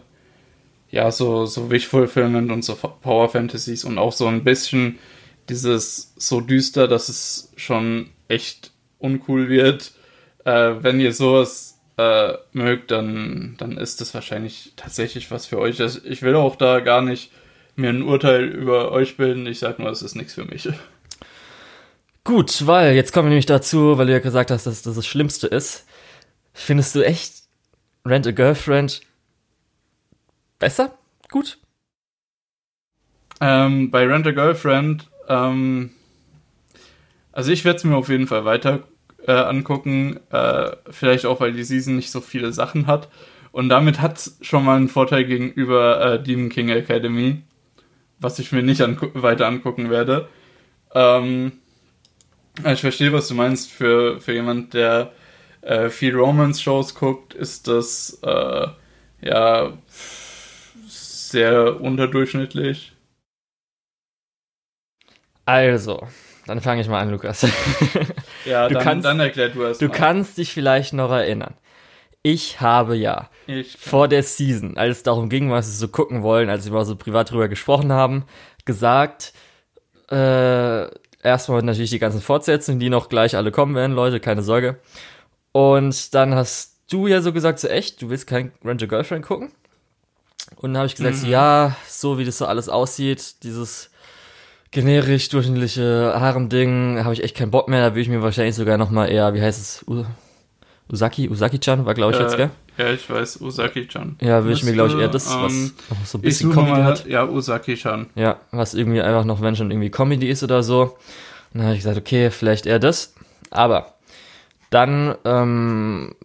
ja 0.89 1.11
so, 1.11 1.45
so 1.45 1.69
Wish 1.69 1.87
Fulfillment 1.87 2.51
und 2.51 2.63
so 2.63 2.75
Power 2.75 3.29
Fantasies 3.29 3.83
und 3.83 3.97
auch 3.97 4.13
so 4.13 4.27
ein 4.27 4.43
bisschen 4.43 4.97
dieses 5.49 6.13
so 6.17 6.41
düster, 6.41 6.87
dass 6.87 7.09
es 7.09 7.51
schon 7.55 8.09
echt 8.27 8.71
uncool 8.97 9.49
wird. 9.49 9.91
Äh, 10.45 10.75
wenn 10.81 10.99
ihr 10.99 11.13
sowas 11.13 11.79
äh, 11.97 12.33
mögt, 12.53 12.91
dann, 12.91 13.55
dann 13.57 13.77
ist 13.77 13.99
das 14.01 14.13
wahrscheinlich 14.13 14.73
tatsächlich 14.75 15.31
was 15.31 15.47
für 15.47 15.59
euch. 15.59 15.81
Also 15.81 15.99
ich 16.03 16.21
will 16.21 16.35
auch 16.35 16.55
da 16.55 16.79
gar 16.79 17.01
nicht 17.01 17.31
mir 17.79 17.89
ein 17.89 18.03
Urteil 18.03 18.45
über 18.45 18.91
euch 18.91 19.17
bilden. 19.17 19.47
Ich 19.47 19.59
sag 19.59 19.79
nur, 19.79 19.89
es 19.89 20.01
ist 20.01 20.15
nichts 20.15 20.33
für 20.35 20.45
mich. 20.45 20.69
Gut, 22.23 22.67
weil 22.67 22.93
jetzt 22.93 23.11
kommen 23.11 23.27
wir 23.27 23.29
nämlich 23.29 23.45
dazu, 23.47 23.97
weil 23.97 24.05
du 24.05 24.13
ja 24.13 24.19
gesagt 24.19 24.51
hast, 24.51 24.67
dass 24.67 24.83
das 24.83 24.95
das 24.95 25.07
Schlimmste 25.07 25.47
ist. 25.47 25.87
Findest 26.53 26.93
du 26.93 27.03
echt 27.03 27.43
Rent 28.05 28.27
a 28.27 28.31
Girlfriend 28.31 29.01
besser? 30.59 30.97
Gut? 31.31 31.57
Ähm, 33.41 33.89
bei 33.89 34.05
Rent 34.05 34.27
a 34.27 34.31
Girlfriend, 34.31 35.09
ähm, 35.27 35.91
also 37.31 37.51
ich 37.51 37.63
werde 37.65 37.77
es 37.77 37.83
mir 37.83 37.95
auf 37.95 38.09
jeden 38.09 38.27
Fall 38.27 38.45
weiter 38.45 38.83
äh, 39.25 39.31
angucken. 39.31 40.19
Äh, 40.29 40.71
vielleicht 40.89 41.25
auch, 41.25 41.39
weil 41.39 41.53
die 41.53 41.63
Season 41.63 41.95
nicht 41.95 42.11
so 42.11 42.21
viele 42.21 42.51
Sachen 42.51 42.87
hat. 42.87 43.07
Und 43.51 43.69
damit 43.69 44.01
hat 44.01 44.17
es 44.17 44.37
schon 44.41 44.65
mal 44.65 44.75
einen 44.75 44.89
Vorteil 44.89 45.23
gegenüber 45.23 46.13
äh, 46.13 46.21
Demon 46.21 46.49
King 46.49 46.69
Academy 46.69 47.43
was 48.19 48.39
ich 48.39 48.51
mir 48.51 48.63
nicht 48.63 48.81
angu 48.81 49.09
weiter 49.13 49.47
angucken 49.47 49.89
werde. 49.89 50.27
Ähm, 50.93 51.53
ich 52.65 52.81
verstehe, 52.81 53.13
was 53.13 53.27
du 53.27 53.35
meinst. 53.35 53.71
Für, 53.71 54.19
für 54.19 54.33
jemand, 54.33 54.73
der 54.73 55.11
äh, 55.61 55.89
viel 55.89 56.15
Romance-Shows 56.15 56.95
guckt, 56.95 57.33
ist 57.33 57.67
das 57.67 58.19
äh, 58.23 58.67
ja 59.21 59.73
sehr 60.87 61.79
unterdurchschnittlich. 61.81 62.93
Also, 65.45 66.07
dann 66.45 66.61
fange 66.61 66.81
ich 66.81 66.87
mal 66.87 67.01
an, 67.01 67.09
Lukas. 67.11 67.41
ja, 68.45 68.67
du 68.67 68.75
dann, 68.75 68.83
kannst, 68.83 69.05
dann 69.05 69.19
erklär 69.19 69.49
du 69.49 69.63
erst 69.63 69.81
Du 69.81 69.87
mal. 69.87 69.93
kannst 69.93 70.37
dich 70.37 70.53
vielleicht 70.53 70.93
noch 70.93 71.11
erinnern 71.11 71.55
ich 72.31 72.61
habe 72.61 72.95
ja 72.95 73.29
ich 73.47 73.77
vor 73.77 74.07
der 74.07 74.23
Season, 74.23 74.77
als 74.77 74.97
es 74.97 75.03
darum 75.03 75.29
ging, 75.29 75.49
was 75.49 75.67
sie 75.67 75.77
so 75.77 75.87
gucken 75.87 76.21
wollen, 76.21 76.49
als 76.49 76.65
wir 76.65 76.73
mal 76.73 76.85
so 76.85 76.95
privat 76.95 77.31
drüber 77.31 77.47
gesprochen 77.47 77.91
haben, 77.91 78.25
gesagt, 78.65 79.33
äh, 80.11 80.87
erstmal 81.23 81.61
natürlich 81.63 81.89
die 81.89 81.99
ganzen 81.99 82.21
Fortsetzungen, 82.21 82.79
die 82.79 82.89
noch 82.89 83.09
gleich 83.09 83.35
alle 83.35 83.51
kommen 83.51 83.75
werden, 83.75 83.95
Leute, 83.95 84.19
keine 84.19 84.43
Sorge. 84.43 84.79
Und 85.51 86.13
dann 86.13 86.35
hast 86.35 86.77
du 86.89 87.07
ja 87.07 87.21
so 87.21 87.33
gesagt, 87.33 87.59
so 87.59 87.67
echt, 87.67 88.01
du 88.01 88.09
willst 88.09 88.27
kein 88.27 88.51
Ranger 88.63 88.87
Girlfriend 88.87 89.25
gucken? 89.25 89.51
Und 90.55 90.73
dann 90.73 90.77
habe 90.77 90.87
ich 90.87 90.95
gesagt, 90.95 91.23
mhm. 91.23 91.29
ja, 91.29 91.75
so 91.87 92.17
wie 92.17 92.25
das 92.25 92.37
so 92.37 92.45
alles 92.45 92.69
aussieht, 92.69 93.43
dieses 93.43 93.89
generisch 94.71 95.29
durchschnittliche 95.29 96.13
Harem-Ding, 96.15 97.03
habe 97.03 97.13
ich 97.13 97.23
echt 97.23 97.35
keinen 97.35 97.51
Bock 97.51 97.67
mehr. 97.67 97.81
Da 97.81 97.91
würde 97.91 98.01
ich 98.01 98.09
mir 98.09 98.21
wahrscheinlich 98.21 98.55
sogar 98.55 98.77
noch 98.77 98.91
mal 98.91 99.07
eher, 99.07 99.33
wie 99.33 99.41
heißt 99.41 99.59
es, 99.59 99.85
Usaki, 100.91 101.29
Usaki-chan 101.29 101.85
war, 101.85 101.93
glaube 101.93 102.13
ich, 102.13 102.19
äh, 102.19 102.23
jetzt, 102.23 102.37
gell? 102.37 102.49
Ja, 102.77 102.91
ich 102.91 103.09
weiß, 103.09 103.41
Usaki-chan. 103.41 104.17
Ja, 104.21 104.43
würde 104.43 104.53
ich 104.53 104.63
mir, 104.63 104.73
glaube 104.73 104.89
ich, 104.89 104.97
eher 104.97 105.07
das, 105.07 105.27
was 105.27 105.53
ähm, 105.53 105.71
so 106.05 106.17
ein 106.17 106.21
bisschen 106.21 106.51
Comedy 106.51 106.81
hat. 106.81 107.05
Ja, 107.05 107.25
Usaki-chan. 107.27 108.07
Ja, 108.15 108.37
was 108.51 108.73
irgendwie 108.73 109.01
einfach 109.01 109.25
noch, 109.25 109.41
wenn 109.41 109.55
schon 109.55 109.69
irgendwie 109.69 109.91
Comedy 109.91 110.29
ist 110.29 110.43
oder 110.43 110.63
so. 110.63 110.97
Dann 111.53 111.63
habe 111.63 111.73
ich 111.73 111.79
gesagt, 111.79 111.97
okay, 111.97 112.31
vielleicht 112.31 112.65
eher 112.65 112.79
das. 112.79 113.13
Aber 113.51 113.95
dann, 114.69 115.15
ähm, 115.25 116.15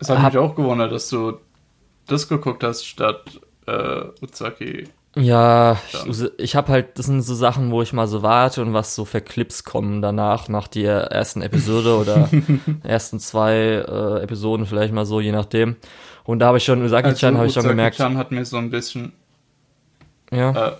Es 0.00 0.08
hat 0.10 0.22
mich 0.22 0.38
auch 0.38 0.54
gewundert, 0.54 0.92
dass 0.92 1.08
du 1.08 1.38
das 2.06 2.28
geguckt 2.28 2.64
hast 2.64 2.84
statt 2.84 3.40
äh, 3.66 4.02
Uzaki. 4.20 4.88
Ja, 5.14 5.78
ich, 6.08 6.24
ich 6.38 6.56
habe 6.56 6.72
halt, 6.72 6.98
das 6.98 7.06
sind 7.06 7.20
so 7.20 7.34
Sachen, 7.34 7.70
wo 7.70 7.82
ich 7.82 7.92
mal 7.92 8.06
so 8.06 8.22
warte 8.22 8.62
und 8.62 8.72
was 8.72 8.94
so 8.94 9.04
für 9.04 9.20
Clips 9.20 9.62
kommen 9.62 10.00
danach, 10.00 10.48
nach 10.48 10.68
der 10.68 11.12
ersten 11.12 11.42
Episode 11.42 11.96
oder 12.00 12.30
ersten 12.82 13.20
zwei 13.20 13.54
äh, 13.54 14.22
Episoden 14.22 14.64
vielleicht 14.64 14.94
mal 14.94 15.04
so, 15.04 15.20
je 15.20 15.32
nachdem. 15.32 15.76
Und 16.24 16.38
da 16.38 16.46
habe 16.46 16.58
ich 16.58 16.64
schon, 16.64 16.82
Usagi-chan 16.82 17.30
also, 17.30 17.38
habe 17.38 17.46
ich 17.48 17.54
schon 17.54 17.68
gemerkt. 17.68 17.96
Usagi-chan 17.96 18.18
hat 18.18 18.30
mir 18.32 18.44
so 18.44 18.56
ein 18.56 18.70
bisschen. 18.70 19.12
Ja. 20.30 20.68
Äh, 20.68 20.72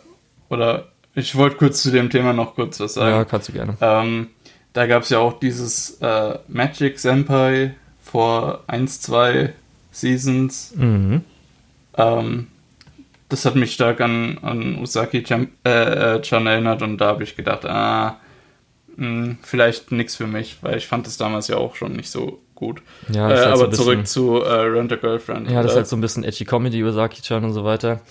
oder 0.49 0.88
ich 1.14 1.37
wollte 1.37 1.57
kurz 1.57 1.83
zu 1.83 1.90
dem 1.90 2.09
Thema 2.09 2.33
noch 2.33 2.55
kurz 2.55 2.81
was 2.81 2.95
sagen. 2.95 3.11
Ja, 3.11 3.25
kannst 3.25 3.49
du 3.49 3.53
gerne. 3.53 3.77
Ähm, 3.81 4.29
da 4.73 4.87
gab 4.87 5.03
es 5.03 5.11
ja 5.11 5.18
auch 5.18 5.38
dieses 5.38 5.99
äh, 6.01 6.38
Magic 6.49 6.99
Senpai 6.99 7.75
vor 8.03 8.64
1, 8.66 9.03
2 9.03 9.53
Seasons. 9.90 10.73
Mhm. 10.75 11.23
Ähm, 11.99 12.47
das 13.33 13.47
hat 13.47 13.55
mich 13.55 13.73
stark 13.73 14.01
an, 14.01 14.38
an 14.42 14.79
Usaki-chan 14.79 15.49
äh, 15.64 16.18
äh, 16.18 16.45
erinnert 16.45 16.83
und 16.83 16.99
da 16.99 17.07
habe 17.07 17.25
ich 17.25 17.35
gedacht, 17.35 17.64
ah, 17.64 18.18
mh, 18.97 19.07
hm, 19.07 19.38
vielleicht 19.42 19.90
nichts 19.90 20.16
für 20.16 20.27
mich, 20.27 20.59
weil 20.61 20.77
ich 20.77 20.87
fand 20.87 21.07
das 21.07 21.16
damals 21.16 21.49
ja 21.49 21.57
auch 21.57 21.75
schon 21.75 21.95
nicht 21.95 22.11
so 22.11 22.42
gut. 22.55 22.83
Ja, 23.11 23.31
äh, 23.31 23.37
halt 23.37 23.47
aber 23.47 23.57
so 23.57 23.68
bisschen, 23.68 23.85
zurück 23.85 24.07
zu 24.07 24.42
äh, 24.42 24.53
Rent 24.53 24.92
a 24.92 24.97
Girlfriend. 24.97 25.51
Ja, 25.51 25.62
das 25.62 25.73
ist 25.73 25.77
halt 25.77 25.88
so 25.88 25.97
ein 25.97 26.03
bisschen 26.03 26.25
edgy 26.25 26.45
Comedy, 26.45 26.85
Usaki-chan 26.85 27.42
und 27.42 27.55
so 27.55 27.64
weiter. 27.64 28.03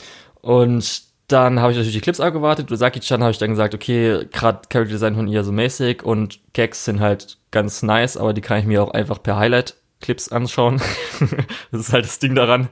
Und 0.42 1.04
dann 1.28 1.60
habe 1.60 1.72
ich 1.72 1.78
natürlich 1.78 1.96
die 1.96 2.02
Clips 2.02 2.20
abgewartet. 2.20 2.72
Usaki-chan 2.72 3.22
habe 3.22 3.32
ich 3.32 3.38
dann 3.38 3.52
gesagt, 3.52 3.76
okay, 3.76 4.26
gerade 4.32 4.62
Character 4.70 4.86
Design 4.86 5.16
von 5.16 5.28
ihr 5.28 5.44
so 5.44 5.52
mäßig 5.52 6.04
und 6.04 6.40
Gags 6.54 6.84
sind 6.84 7.00
halt 7.00 7.38
ganz 7.52 7.84
nice, 7.84 8.18
aber 8.18 8.34
die 8.34 8.42
kann 8.42 8.60
ich 8.60 8.66
mir 8.66 8.84
auch 8.84 8.92
einfach 8.92 9.22
per 9.22 9.38
Highlight-Clips 9.38 10.30
anschauen. 10.30 10.82
das 11.72 11.82
ist 11.82 11.94
halt 11.94 12.06
das 12.06 12.18
Ding 12.18 12.34
daran. 12.34 12.70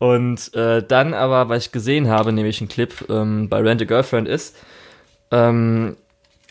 Und 0.00 0.54
äh, 0.54 0.82
dann 0.82 1.12
aber, 1.12 1.50
was 1.50 1.66
ich 1.66 1.72
gesehen 1.72 2.08
habe, 2.08 2.32
nämlich 2.32 2.62
ein 2.62 2.68
Clip 2.68 2.92
ähm, 3.10 3.50
bei 3.50 3.60
Rent 3.60 3.82
a 3.82 3.84
Girlfriend 3.84 4.26
ist, 4.26 4.56
ähm, 5.30 5.94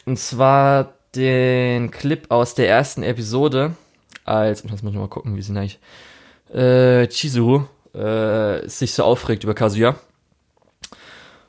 und 0.05 0.19
zwar 0.19 0.93
den 1.15 1.89
Clip 1.89 2.29
aus 2.29 2.53
der 2.53 2.69
ersten 2.69 3.01
Episode, 3.01 3.71
als, 4.23 4.61
jetzt 4.61 4.83
muss 4.83 4.93
ich 4.93 4.99
mal 4.99 5.07
gucken, 5.07 5.35
wie 5.35 5.41
sie 5.41 5.51
eigentlich, 5.57 5.79
äh, 6.53 7.07
Chizuru 7.07 7.63
äh, 7.93 8.67
sich 8.69 8.93
so 8.93 9.03
aufregt 9.03 9.43
über 9.43 9.55
Kazuya. 9.55 9.95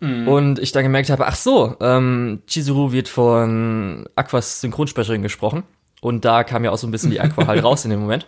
Mhm. 0.01 0.27
Und 0.27 0.59
ich 0.59 0.73
dann 0.73 0.85
gemerkt 0.85 1.11
habe, 1.11 1.27
ach 1.27 1.37
so, 1.37 1.77
ähm, 1.81 2.41
Chizuru 2.47 2.93
wird 2.93 3.09
von 3.09 4.09
Aquas 4.17 4.63
Synchronsprecherin 4.63 5.21
gesprochen. 5.21 5.65
Und 6.01 6.25
da 6.25 6.45
kam 6.45 6.65
ja 6.65 6.71
auch 6.71 6.79
so 6.79 6.87
ein 6.87 6.93
bisschen 6.93 7.11
die 7.11 7.21
Aqua 7.21 7.47
halt 7.47 7.63
raus 7.65 7.85
in 7.85 7.91
dem 7.91 8.01
Moment. 8.01 8.27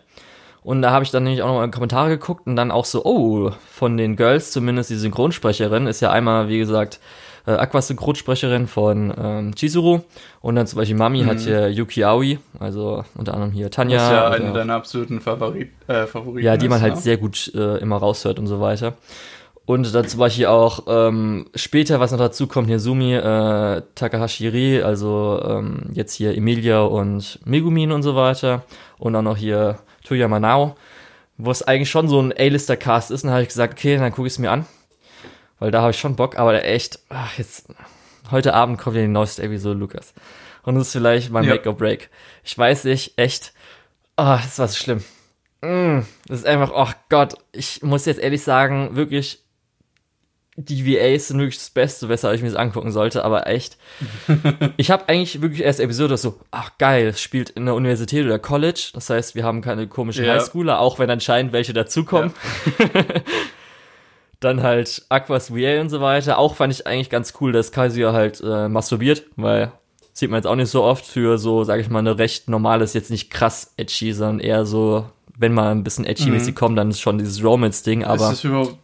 Und 0.63 0.83
da 0.83 0.93
habe 0.93 1.05
ich 1.05 1.11
dann 1.11 1.25
nämlich 1.25 1.43
auch 1.43 1.49
noch 1.49 1.57
mal 1.57 1.65
in 1.65 1.71
Kommentare 1.71 2.09
geguckt 2.09 2.47
und 2.47 2.55
dann 2.57 2.71
auch 2.71 2.85
so, 2.85 3.05
oh, 3.05 3.51
von 3.69 3.97
den 3.97 4.15
Girls 4.17 4.53
zumindest 4.53 4.91
die 4.91 4.97
Synchronsprecherin 4.97 5.87
ist 5.87 6.01
ja 6.01 6.11
einmal, 6.11 6.49
wie 6.49 6.59
gesagt, 6.59 7.01
äh, 7.47 7.53
Aquas 7.53 7.89
Synchronsprecherin 7.89 8.69
von 8.69 9.13
ähm, 9.19 9.55
Chizuru 9.57 10.01
und 10.41 10.55
dann 10.55 10.69
zum 10.69 10.79
Beispiel 10.79 10.97
Mami 10.97 11.25
mhm. 11.25 11.27
hat 11.27 11.41
hier 11.41 11.69
Yuki 11.69 12.05
Aoi, 12.05 12.39
also 12.61 13.05
unter 13.17 13.35
anderem 13.35 13.53
hier 13.53 13.71
Tanja. 13.71 13.97
Das 13.97 14.07
ist 14.07 14.13
ja 14.13 14.29
eine 14.31 14.53
deiner 14.53 14.75
absoluten 14.75 15.21
Favorit, 15.21 15.71
äh, 15.89 16.07
Favoriten. 16.07 16.47
Ja, 16.47 16.57
die 16.57 16.69
man 16.69 16.79
ist, 16.79 16.83
halt 16.83 16.95
ne? 16.95 17.01
sehr 17.01 17.17
gut 17.17 17.53
äh, 17.55 17.79
immer 17.79 17.97
raushört 17.97 18.39
und 18.39 18.47
so 18.47 18.61
weiter. 18.61 18.95
Und 19.65 19.95
dann 19.95 20.09
zum 20.09 20.19
Beispiel 20.19 20.47
auch 20.47 20.85
ähm, 20.89 21.47
später, 21.55 22.01
was 22.01 22.11
noch 22.11 22.19
dazu 22.19 22.49
kommt, 22.49 22.67
hier 22.67 22.81
Sumi, 22.81 23.15
äh, 23.15 23.83
Takahashiri, 23.95 24.83
also 24.83 25.41
ähm, 25.45 25.91
jetzt 25.93 26.15
hier 26.15 26.37
Emilia 26.37 26.83
und 26.83 27.39
Megumin 27.45 27.93
und 27.93 28.03
so 28.03 28.17
weiter. 28.17 28.65
Und 28.99 29.15
auch 29.15 29.23
noch 29.23 29.37
hier 29.37 29.79
Tuya 30.05 30.29
Manao, 30.29 30.77
wo 31.37 31.51
es 31.51 31.63
eigentlich 31.63 31.91
schon 31.91 32.09
so 32.09 32.21
ein 32.21 32.33
A-Lister-Cast 32.33 33.11
ist. 33.11 33.23
Und 33.25 33.29
da 33.29 33.35
habe 33.35 33.43
ich 33.43 33.49
gesagt, 33.49 33.75
okay, 33.75 33.97
dann 33.97 34.13
gucke 34.13 34.27
ich 34.27 34.35
es 34.35 34.39
mir 34.39 34.51
an. 34.51 34.67
Weil 35.59 35.71
da 35.71 35.83
habe 35.83 35.93
ich 35.93 35.99
schon 35.99 36.17
Bock, 36.17 36.39
aber 36.39 36.65
echt, 36.65 36.99
ach, 37.09 37.39
jetzt, 37.39 37.67
heute 38.31 38.55
Abend 38.55 38.79
kommt 38.79 38.97
ja 38.97 39.03
die 39.03 39.09
neueste 39.09 39.43
Episode, 39.43 39.79
Lukas. 39.79 40.13
Und 40.65 40.75
das 40.75 40.89
ist 40.89 40.93
vielleicht 40.93 41.31
mein 41.31 41.45
ja. 41.45 41.55
Make 41.55 41.69
or 41.69 41.77
Break. 41.77 42.11
Ich 42.43 42.57
weiß 42.57 42.85
nicht, 42.85 43.17
echt, 43.17 43.53
oh, 44.17 44.39
das 44.43 44.59
war 44.59 44.69
so 44.69 44.77
schlimm. 44.77 45.05
Mm, 45.61 46.01
das 46.27 46.41
ist 46.41 46.47
einfach, 46.47 46.73
oh 46.75 46.93
Gott, 47.09 47.35
ich 47.53 47.83
muss 47.83 48.07
jetzt 48.07 48.21
ehrlich 48.21 48.43
sagen, 48.43 48.97
wirklich, 48.97 49.42
die 50.57 50.87
VAs 50.87 51.29
sind 51.29 51.39
wirklich 51.39 51.59
das 51.59 51.71
Beste, 51.71 52.09
weshalb 52.09 52.35
ich 52.37 52.43
mir 52.43 52.49
das 52.49 52.59
angucken 52.59 52.93
sollte, 52.93 53.25
aber 53.25 53.47
echt. 53.47 53.79
ich 54.77 54.91
habe 54.91 55.09
eigentlich 55.09 55.41
wirklich 55.41 55.63
erst 55.63 55.81
Episode 55.81 56.17
so, 56.19 56.39
ach 56.51 56.73
geil, 56.79 57.09
es 57.09 57.21
spielt 57.21 57.51
in 57.51 57.65
der 57.65 57.75
Universität 57.75 58.27
oder 58.27 58.39
College, 58.39 58.91
das 58.93 59.09
heißt, 59.09 59.35
wir 59.35 59.45
haben 59.45 59.63
keine 59.63 59.87
komischen 59.89 60.25
ja. 60.25 60.35
Highschooler, 60.35 60.79
auch 60.79 60.99
wenn 60.99 61.09
anscheinend 61.09 61.53
welche 61.53 61.73
dazukommen. 61.73 62.33
Ja. 62.79 62.87
Dann 64.41 64.63
halt 64.63 65.07
Aquas 65.09 65.55
VA 65.55 65.81
und 65.81 65.89
so 65.89 66.01
weiter. 66.01 66.37
Auch 66.37 66.57
fand 66.57 66.73
ich 66.73 66.85
eigentlich 66.85 67.11
ganz 67.11 67.33
cool, 67.41 67.53
dass 67.53 67.71
Kazuya 67.71 68.13
halt 68.13 68.43
äh, 68.45 68.69
masturbiert, 68.69 69.23
weil 69.37 69.71
sieht 70.13 70.31
man 70.31 70.39
jetzt 70.39 70.47
auch 70.47 70.57
nicht 70.57 70.69
so 70.69 70.83
oft 70.83 71.07
für 71.07 71.39
so, 71.39 71.65
sag 71.65 71.81
ich 71.81 71.89
mal, 71.89 72.01
eine 72.01 72.19
recht 72.19 72.49
normales, 72.49 72.93
jetzt 72.93 73.11
nicht 73.11 73.31
krass 73.31 73.73
edgy, 73.77 74.13
sondern 74.13 74.41
eher 74.41 74.67
so, 74.67 75.07
wenn 75.37 75.55
man 75.55 75.79
ein 75.79 75.85
bisschen 75.85 76.05
edgy-mäßig 76.05 76.55
mhm. 76.55 76.59
kommt, 76.59 76.79
dann 76.79 76.91
ist 76.91 77.01
schon 77.01 77.19
dieses 77.19 77.43
Romance-Ding, 77.43 78.05
aber. 78.05 78.25
Ist 78.25 78.31
das 78.31 78.45
überhaupt 78.45 78.77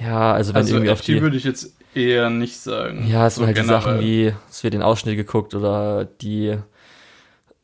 ja, 0.00 0.32
also 0.32 0.54
wenn 0.54 0.62
also 0.62 0.74
irgendwie 0.74 0.90
auf 0.90 1.00
die 1.00 1.20
würde 1.20 1.36
ich 1.36 1.44
jetzt 1.44 1.76
eher 1.94 2.30
nicht 2.30 2.58
sagen. 2.58 3.06
Ja, 3.06 3.26
es 3.26 3.36
so 3.36 3.40
sind 3.40 3.46
halt 3.48 3.56
generell. 3.56 3.78
die 3.78 3.84
Sachen 3.84 4.00
wie, 4.00 4.34
es 4.50 4.64
wird 4.64 4.74
den 4.74 4.82
Ausschnitt 4.82 5.16
geguckt 5.16 5.54
oder 5.54 6.04
die 6.04 6.58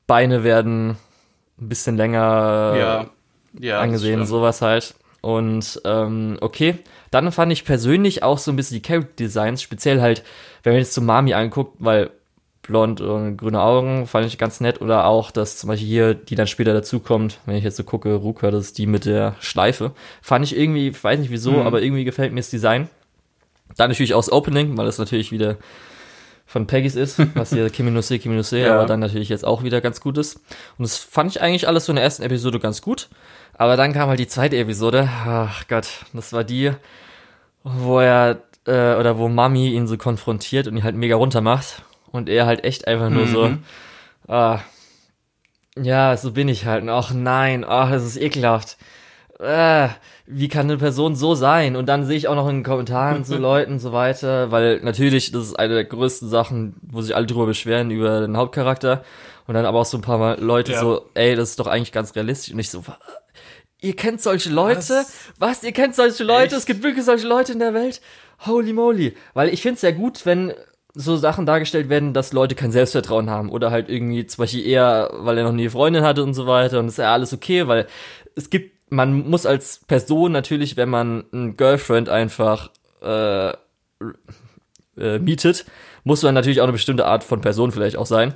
Beine 0.07 0.45
werden 0.45 0.97
ein 1.61 1.69
bisschen 1.69 1.97
länger 1.97 2.75
ja. 2.79 3.11
Ja, 3.59 3.81
angesehen, 3.81 4.25
sowas 4.27 4.63
halt. 4.63 4.95
Und 5.21 5.81
ähm, 5.85 6.39
okay, 6.41 6.79
dann 7.11 7.33
fand 7.33 7.53
ich 7.53 7.65
persönlich 7.65 8.23
auch 8.23 8.39
so 8.39 8.53
ein 8.53 8.57
bisschen 8.57 8.77
die 8.77 8.83
Character 8.83 9.13
Designs, 9.17 9.61
speziell 9.63 10.01
halt, 10.01 10.23
wenn 10.63 10.73
man 10.73 10.81
jetzt 10.81 10.95
zu 10.95 11.03
Mami 11.03 11.35
anguckt, 11.35 11.77
weil 11.79 12.11
blond 12.63 13.01
und 13.01 13.37
grüne 13.37 13.61
Augen, 13.61 14.07
fand 14.07 14.27
ich 14.27 14.39
ganz 14.39 14.61
nett. 14.61 14.81
Oder 14.81 15.07
auch, 15.07 15.31
dass 15.31 15.59
zum 15.59 15.69
Beispiel 15.69 15.89
hier, 15.89 16.15
die 16.15 16.35
dann 16.35 16.47
später 16.47 16.73
dazukommt, 16.73 17.39
wenn 17.47 17.57
ich 17.57 17.65
jetzt 17.65 17.77
so 17.77 17.85
gucke, 17.85 18.15
Ruka, 18.15 18.51
das 18.51 18.67
ist 18.67 18.79
die 18.79 18.87
mit 18.87 19.07
der 19.07 19.35
Schleife. 19.41 19.93
Fand 20.23 20.45
ich 20.45 20.57
irgendwie, 20.57 20.89
ich 20.89 21.03
weiß 21.03 21.19
nicht 21.19 21.31
wieso, 21.31 21.53
mhm. 21.53 21.67
aber 21.67 21.83
irgendwie 21.83 22.05
gefällt 22.05 22.33
mir 22.33 22.41
das 22.41 22.51
Design. 22.51 22.89
Dann 23.77 23.91
natürlich 23.91 24.15
auch 24.15 24.21
das 24.21 24.33
Opening, 24.33 24.77
weil 24.77 24.87
das 24.87 24.99
natürlich 24.99 25.33
wieder 25.33 25.57
von 26.47 26.67
Peggy's 26.67 26.97
ist, 26.97 27.21
was 27.37 27.51
hier 27.51 27.71
Kimi 27.71 27.93
no 27.93 28.01
Se, 28.01 28.19
Kimi 28.19 28.35
no 28.35 28.43
Se, 28.43 28.59
ja. 28.59 28.75
aber 28.75 28.87
dann 28.87 29.01
natürlich 29.01 29.29
jetzt 29.29 29.45
auch 29.45 29.63
wieder 29.63 29.81
ganz 29.81 30.01
gut 30.01 30.19
ist. 30.19 30.37
Und 30.79 30.83
das 30.83 30.97
fand 30.97 31.31
ich 31.31 31.41
eigentlich 31.41 31.69
alles 31.69 31.87
so 31.87 31.93
in 31.93 31.97
der 31.97 32.05
ersten 32.05 32.25
Episode 32.25 32.59
ganz 32.59 32.83
gut. 32.83 33.09
Aber 33.55 33.77
dann 33.77 33.93
kam 33.93 34.09
halt 34.09 34.19
die 34.19 34.27
zweite 34.27 34.57
Episode. 34.57 35.09
Ach 35.27 35.69
Gott, 35.69 35.87
das 36.13 36.33
war 36.33 36.45
die, 36.45 36.73
wo 37.63 38.01
er, 38.01 38.43
äh, 38.67 38.97
oder 38.97 39.19
wo 39.19 39.29
Mami 39.29 39.75
ihn 39.75 39.87
so 39.87 39.97
konfrontiert 39.97 40.67
und 40.67 40.77
ihn 40.77 40.83
halt 40.83 40.97
mega 40.97 41.15
runter 41.15 41.41
macht 41.41 41.85
und 42.13 42.29
er 42.29 42.47
halt 42.47 42.65
echt 42.65 42.87
einfach 42.87 43.11
nur 43.11 43.27
mhm. 43.27 43.33
so, 43.33 43.51
ah, 44.29 44.61
ja, 45.77 46.17
so 46.17 46.33
bin 46.33 46.49
ich 46.49 46.67
halt. 46.67 46.89
ach 46.89 47.13
nein, 47.13 47.65
ach, 47.67 47.91
das 47.91 48.05
ist 48.05 48.17
ekelhaft. 48.17 48.77
Äh, 49.39 49.89
wie 50.27 50.49
kann 50.49 50.67
eine 50.67 50.77
Person 50.77 51.17
so 51.17 51.35
sein? 51.35 51.75
Und 51.75 51.87
dann 51.87 52.05
sehe 52.05 52.17
ich 52.17 52.29
auch 52.29 52.35
noch 52.35 52.49
in 52.49 52.57
den 52.57 52.65
Kommentaren 52.65 53.25
zu 53.25 53.37
Leuten 53.39 53.73
und 53.73 53.79
so 53.79 53.93
weiter, 53.93 54.51
weil 54.51 54.81
natürlich, 54.81 55.33
das 55.33 55.45
ist 55.45 55.59
eine 55.59 55.75
der 55.75 55.85
größten 55.85 56.29
Sachen, 56.29 56.75
wo 56.83 57.01
sich 57.01 57.17
alle 57.17 57.27
drüber 57.27 57.47
beschweren, 57.47 57.91
über 57.91 58.21
den 58.21 58.37
Hauptcharakter. 58.37 59.03
Und 59.47 59.55
dann 59.55 59.65
aber 59.65 59.81
auch 59.81 59.87
so 59.87 59.99
ein 59.99 60.03
paar 60.03 60.37
Leute 60.37 60.73
ja. 60.73 60.81
so, 60.81 61.09
ey, 61.15 61.35
das 61.35 61.51
ist 61.51 61.61
doch 61.61 61.67
eigentlich 61.67 61.93
ganz 61.93 62.15
realistisch. 62.15 62.53
Und 62.53 62.61
ich 62.61 62.71
so, 62.71 62.85
ihr 63.81 63.97
kennt 63.97 64.21
solche 64.21 64.51
Leute? 64.51 64.79
Was? 64.79 65.13
Was? 65.39 65.63
Ihr 65.65 65.73
kennt 65.73 65.97
solche 65.97 66.23
Leute? 66.23 66.55
Echt? 66.55 66.59
Es 66.59 66.67
gibt 66.67 66.83
wirklich 66.83 67.05
solche 67.05 67.27
Leute 67.27 67.53
in 67.53 67.59
der 67.59 67.75
Welt? 67.75 68.01
Holy 68.47 68.73
moly. 68.73 69.17
Weil 69.35 69.49
ich 69.49 69.63
finde 69.63 69.77
es 69.77 69.83
ja 69.83 69.91
gut, 69.91 70.25
wenn 70.27 70.53
so 70.95 71.17
Sachen 71.17 71.47
dargestellt 71.47 71.89
werden, 71.89 72.13
dass 72.13 72.33
Leute 72.33 72.55
kein 72.55 72.73
Selbstvertrauen 72.73 73.31
haben 73.31 73.51
oder 73.51 73.71
halt 73.71 73.89
irgendwie 73.89 74.27
zum 74.27 74.43
Beispiel 74.43 74.67
eher, 74.67 75.11
weil 75.15 75.39
er 75.39 75.45
noch 75.45 75.53
nie 75.53 75.69
Freundin 75.69 76.03
hatte 76.03 76.23
und 76.23 76.35
so 76.35 76.47
weiter 76.47 76.79
und 76.79 76.87
das 76.87 76.95
ist 76.95 76.99
ja 76.99 77.13
alles 77.13 77.33
okay, 77.33 77.69
weil 77.69 77.87
es 78.35 78.51
gibt, 78.51 78.91
man 78.91 79.29
muss 79.29 79.47
als 79.47 79.81
Person 79.87 80.33
natürlich, 80.33 80.77
wenn 80.77 80.89
man 80.89 81.25
ein 81.33 81.57
Girlfriend 81.57 82.09
einfach 82.09 82.71
äh, 83.03 83.51
äh, 83.51 85.19
mietet, 85.19 85.65
muss 86.05 86.23
man 86.23 86.35
natürlich 86.35 86.61
auch 86.61 86.65
eine 86.65 86.73
bestimmte 86.73 87.07
Art 87.07 87.25
von 87.25 87.41
Person 87.41 87.73
vielleicht 87.73 87.97
auch 87.97 88.07
sein. 88.07 88.35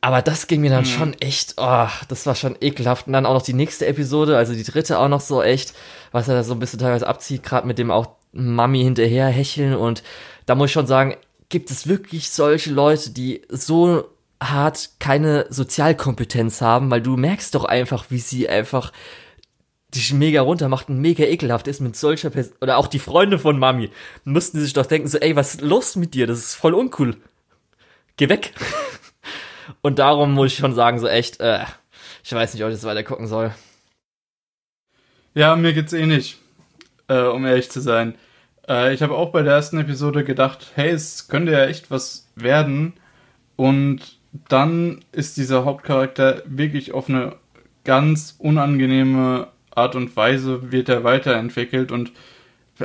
Aber 0.00 0.22
das 0.22 0.46
ging 0.46 0.60
mir 0.60 0.70
dann 0.70 0.84
mhm. 0.84 0.88
schon 0.88 1.14
echt, 1.14 1.54
oh, 1.56 1.88
das 2.08 2.26
war 2.26 2.34
schon 2.34 2.56
ekelhaft. 2.60 3.06
Und 3.06 3.14
dann 3.14 3.26
auch 3.26 3.34
noch 3.34 3.42
die 3.42 3.54
nächste 3.54 3.86
Episode, 3.86 4.36
also 4.36 4.52
die 4.52 4.62
dritte 4.62 4.98
auch 4.98 5.08
noch 5.08 5.20
so 5.20 5.42
echt, 5.42 5.74
was 6.12 6.28
er 6.28 6.34
da 6.34 6.42
so 6.44 6.52
ein 6.52 6.58
bisschen 6.58 6.78
teilweise 6.78 7.06
abzieht, 7.06 7.42
gerade 7.42 7.66
mit 7.66 7.78
dem 7.78 7.90
auch 7.90 8.08
Mami 8.32 8.82
hinterher 8.82 9.28
hecheln 9.28 9.74
und 9.74 10.02
da 10.44 10.54
muss 10.54 10.66
ich 10.66 10.72
schon 10.72 10.86
sagen, 10.86 11.16
gibt 11.48 11.70
es 11.70 11.86
wirklich 11.86 12.30
solche 12.30 12.72
Leute, 12.72 13.10
die 13.10 13.42
so 13.48 14.10
hart 14.42 14.90
keine 14.98 15.46
Sozialkompetenz 15.48 16.60
haben, 16.60 16.90
weil 16.90 17.00
du 17.00 17.16
merkst 17.16 17.54
doch 17.54 17.64
einfach, 17.64 18.06
wie 18.10 18.18
sie 18.18 18.48
einfach 18.48 18.92
dich 19.94 20.12
mega 20.12 20.42
runter 20.42 20.68
macht 20.68 20.88
und 20.88 21.00
mega 21.00 21.24
ekelhaft 21.24 21.68
ist 21.68 21.80
mit 21.80 21.96
solcher 21.96 22.30
Person. 22.30 22.54
Oder 22.60 22.76
auch 22.76 22.86
die 22.86 22.98
Freunde 22.98 23.38
von 23.38 23.58
Mami 23.58 23.90
mussten 24.24 24.60
sich 24.60 24.72
doch 24.72 24.86
denken, 24.86 25.08
so, 25.08 25.18
ey, 25.18 25.36
was 25.36 25.54
ist 25.54 25.60
los 25.62 25.96
mit 25.96 26.14
dir? 26.14 26.26
Das 26.26 26.38
ist 26.38 26.54
voll 26.54 26.74
uncool. 26.74 27.16
Geh 28.16 28.28
weg. 28.28 28.52
und 29.82 29.98
darum 29.98 30.32
muss 30.32 30.52
ich 30.52 30.58
schon 30.58 30.74
sagen, 30.74 30.98
so 30.98 31.08
echt, 31.08 31.40
äh, 31.40 31.64
ich 32.24 32.32
weiß 32.32 32.52
nicht, 32.52 32.62
ob 32.62 32.70
ich 32.70 32.76
das 32.76 32.84
weiter 32.84 33.04
gucken 33.04 33.26
soll. 33.26 33.54
Ja, 35.34 35.54
mir 35.54 35.72
geht's 35.72 35.92
eh 35.92 36.06
nicht, 36.06 36.38
äh, 37.08 37.20
um 37.20 37.44
ehrlich 37.46 37.70
zu 37.70 37.80
sein. 37.80 38.16
Äh, 38.68 38.94
ich 38.94 39.02
habe 39.02 39.14
auch 39.14 39.30
bei 39.30 39.42
der 39.42 39.54
ersten 39.54 39.78
Episode 39.78 40.24
gedacht, 40.24 40.72
hey, 40.74 40.90
es 40.90 41.28
könnte 41.28 41.52
ja 41.52 41.66
echt 41.66 41.90
was 41.90 42.28
werden. 42.34 42.94
Und 43.56 44.18
dann 44.48 45.04
ist 45.12 45.36
dieser 45.36 45.64
Hauptcharakter 45.64 46.42
wirklich 46.46 46.92
auf 46.92 47.08
eine 47.08 47.36
ganz 47.84 48.34
unangenehme 48.38 49.48
Art 49.74 49.94
und 49.94 50.16
Weise 50.16 50.72
wird 50.72 50.88
er 50.88 51.04
weiterentwickelt 51.04 51.92
und 51.92 52.12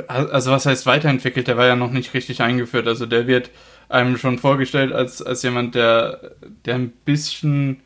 also 0.08 0.50
was 0.50 0.66
heißt 0.66 0.86
weiterentwickelt, 0.86 1.48
der 1.48 1.56
war 1.56 1.66
ja 1.66 1.76
noch 1.76 1.90
nicht 1.90 2.14
richtig 2.14 2.40
eingeführt. 2.40 2.86
Also 2.86 3.06
der 3.06 3.26
wird 3.26 3.50
einem 3.88 4.16
schon 4.16 4.38
vorgestellt 4.38 4.92
als, 4.92 5.20
als 5.20 5.42
jemand, 5.42 5.74
der, 5.74 6.32
der 6.64 6.76
ein 6.76 6.90
bisschen, 7.04 7.80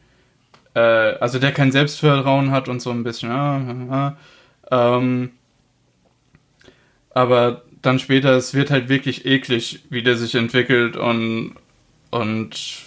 äh, 0.75 0.81
also 0.81 1.39
der 1.39 1.53
kein 1.53 1.73
Selbstvertrauen 1.73 2.53
hat 2.53 2.69
und 2.69 2.81
so 2.81 2.91
ein 2.91 3.03
bisschen, 3.03 3.31
ja, 3.31 3.59
ja, 3.91 4.17
ähm, 4.71 5.31
aber 7.11 7.63
dann 7.87 7.99
später, 7.99 8.33
es 8.37 8.55
wird 8.55 8.71
halt 8.71 8.89
wirklich 8.89 9.25
eklig, 9.27 9.81
wie 9.91 10.03
der 10.03 10.17
sich 10.17 10.35
entwickelt 10.35 10.97
und, 10.97 11.55
und 12.11 12.83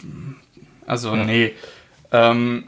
also 0.85 1.15
ja. 1.15 1.23
nee. 1.23 1.53
Ähm, 2.12 2.65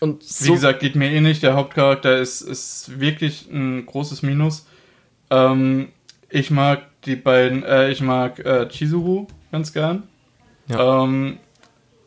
und 0.00 0.22
so 0.22 0.46
wie 0.46 0.52
gesagt, 0.52 0.80
geht 0.80 0.96
mir 0.96 1.10
eh 1.10 1.20
nicht. 1.20 1.42
Der 1.42 1.54
Hauptcharakter 1.54 2.18
ist, 2.18 2.40
ist 2.40 2.98
wirklich 3.00 3.48
ein 3.50 3.84
großes 3.86 4.22
Minus. 4.22 4.66
Ähm, 5.30 5.88
ich 6.30 6.50
mag 6.50 6.86
die 7.04 7.16
beiden, 7.16 7.62
äh, 7.62 7.90
ich 7.90 8.00
mag 8.00 8.38
äh, 8.40 8.68
Chizuru 8.68 9.26
ganz 9.52 9.72
gern. 9.72 10.04
Ja. 10.68 11.04
Ähm, 11.04 11.38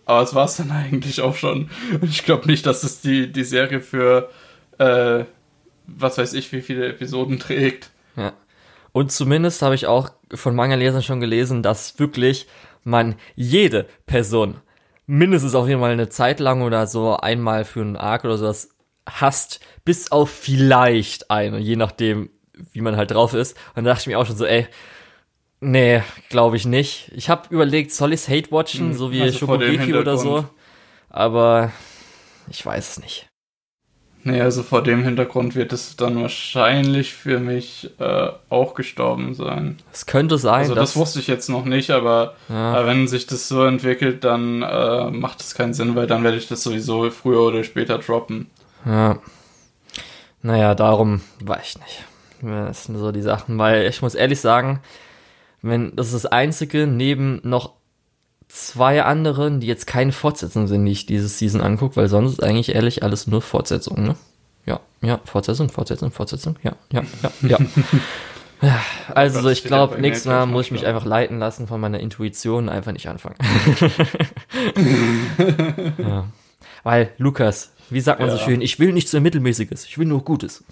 aber 0.06 0.24
es 0.24 0.34
war 0.34 0.46
es 0.46 0.58
dann 0.58 0.72
eigentlich 0.72 1.22
auch 1.22 1.36
schon. 1.36 1.69
Ich 2.02 2.24
glaube 2.24 2.48
nicht, 2.48 2.65
dass 2.65 2.84
es 2.84 3.02
die, 3.02 3.32
die 3.32 3.43
Serie 3.43 3.80
für 3.80 4.30
äh, 4.80 5.26
was 5.86 6.17
weiß 6.17 6.34
ich, 6.34 6.52
wie 6.52 6.62
viele 6.62 6.88
Episoden 6.88 7.39
trägt. 7.39 7.91
Ja. 8.15 8.34
Und 8.93 9.12
zumindest 9.12 9.62
habe 9.62 9.75
ich 9.75 9.88
auch 9.88 10.12
von 10.34 10.56
Manga-Lesern 10.56 11.03
schon 11.03 11.19
gelesen, 11.19 11.63
dass 11.63 11.99
wirklich 11.99 12.47
man 12.84 13.15
jede 13.36 13.88
Person 14.06 14.62
mindestens 15.06 15.56
auf 15.56 15.67
jeden 15.67 15.82
Fall 15.82 15.91
eine 15.91 16.10
Zeit 16.10 16.39
lang 16.39 16.62
oder 16.62 16.88
so 16.88 17.17
einmal 17.17 17.65
für 17.65 17.82
einen 17.82 17.97
Arc 17.97 18.23
oder 18.23 18.38
sowas 18.38 18.69
hasst, 19.10 19.60
bis 19.84 20.12
auf 20.12 20.29
vielleicht 20.29 21.29
eine, 21.29 21.58
je 21.58 21.75
nachdem, 21.75 22.29
wie 22.71 22.82
man 22.82 22.95
halt 22.95 23.12
drauf 23.12 23.34
ist. 23.34 23.58
Und 23.75 23.84
da 23.84 23.91
dachte 23.91 24.03
ich 24.03 24.08
mir 24.08 24.19
auch 24.19 24.25
schon 24.25 24.38
so, 24.38 24.45
ey, 24.45 24.67
nee, 25.60 26.01
glaube 26.29 26.56
ich 26.56 26.65
nicht. 26.65 27.12
Ich 27.15 27.29
habe 27.29 27.53
überlegt, 27.53 27.91
soll 27.91 28.13
ich 28.13 28.27
Hate 28.27 28.51
watchen, 28.51 28.89
hm, 28.89 28.93
so 28.93 29.12
wie 29.12 29.21
also 29.21 29.39
Shokugeki 29.39 29.95
oder 29.95 30.17
so, 30.17 30.45
aber 31.10 31.71
ich 32.49 32.65
weiß 32.65 32.91
es 32.91 32.99
nicht. 32.99 33.27
Nee, 34.26 34.40
also 34.40 34.64
vor 34.64 34.82
dem 34.82 35.04
Hintergrund 35.04 35.54
wird 35.54 35.74
es 35.74 35.98
dann 35.98 36.22
wahrscheinlich 36.22 37.14
für 37.14 37.40
mich 37.40 37.92
äh, 38.00 38.30
auch 38.50 38.74
gestorben 38.74 39.34
sein. 39.34 39.78
Es 39.92 40.06
könnte 40.06 40.38
sein. 40.38 40.62
Also 40.62 40.76
das 40.76 40.96
wusste 40.96 41.20
ich 41.20 41.28
jetzt 41.28 41.50
noch 41.50 41.66
nicht, 41.66 41.92
aber 41.92 42.36
ja. 42.48 42.82
äh, 42.82 42.86
wenn 42.88 43.10
sich 43.10 43.28
das 43.28 43.50
so 43.50 43.66
entwickelt, 43.66 44.24
dann 44.24 44.62
äh, 44.62 45.12
macht 45.12 45.42
es 45.42 45.56
keinen 45.56 45.74
Sinn, 45.74 45.96
weil 45.96 46.08
dann 46.08 46.24
werde 46.24 46.38
ich 46.38 46.48
das 46.48 46.64
sowieso 46.64 47.10
früher 47.12 47.42
oder 47.42 47.66
später 47.66 47.98
droppen. 47.98 48.50
Ja. 48.86 49.20
Naja, 50.42 50.74
darum 50.74 51.22
weiß 51.42 51.62
ich 51.62 51.80
nicht. 51.80 52.06
Das 52.42 52.86
sind 52.86 52.98
so 52.98 53.12
die 53.12 53.22
Sachen, 53.22 53.58
weil 53.58 53.88
ich 53.88 54.02
muss 54.02 54.16
ehrlich 54.16 54.40
sagen, 54.40 54.82
wenn 55.62 55.96
das 55.96 56.08
ist 56.08 56.24
das 56.24 56.26
einzige 56.26 56.88
neben 56.88 57.42
noch 57.44 57.74
zwei 58.54 59.02
anderen, 59.04 59.60
die 59.60 59.68
jetzt 59.68 59.88
keine 59.88 60.12
Fortsetzung 60.12 60.68
sind, 60.68 60.86
die 60.86 60.92
ich 60.92 61.08
dieses 61.08 61.39
Season 61.39 61.60
angucke, 61.60 61.96
weil 61.96 62.08
sonst 62.08 62.34
ist 62.34 62.44
eigentlich 62.44 62.76
ehrlich 62.76 63.02
alles 63.02 63.26
nur 63.26 63.42
Fortsetzung, 63.42 64.04
ne? 64.04 64.16
Ja, 64.68 64.80
ja, 65.02 65.20
Fortsetzung, 65.26 65.70
Fortsetzung, 65.70 66.12
Fortsetzung, 66.12 66.58
ja, 66.62 66.76
ja, 66.92 67.02
ja, 67.42 67.50
ja. 67.50 67.58
Also 69.13 69.50
ich 69.50 69.66
glaube, 69.66 70.00
nächstes 70.00 70.26
Mal 70.26 70.46
muss 70.46 70.68
ich 70.68 70.72
mich 70.72 70.86
einfach 70.86 71.04
leiten 71.04 71.38
lassen 71.38 71.68
von 71.68 71.82
meiner 71.82 72.00
Intuition 72.00 72.66
und 72.66 72.70
einfach 72.70 72.94
nicht 72.94 73.10
anfangen. 73.10 73.36
ja. 75.98 76.30
Weil, 76.84 77.12
Lukas, 77.18 77.74
wie 77.89 78.00
sagt 78.00 78.22
man 78.22 78.30
ja. 78.30 78.38
so 78.38 78.42
schön, 78.42 78.62
ich 78.62 78.80
will 78.80 78.94
nichts 78.94 79.12
so 79.12 79.20
Mittelmäßiges, 79.20 79.86
ich 79.86 79.98
will 79.98 80.06
nur 80.06 80.24
Gutes. 80.24 80.63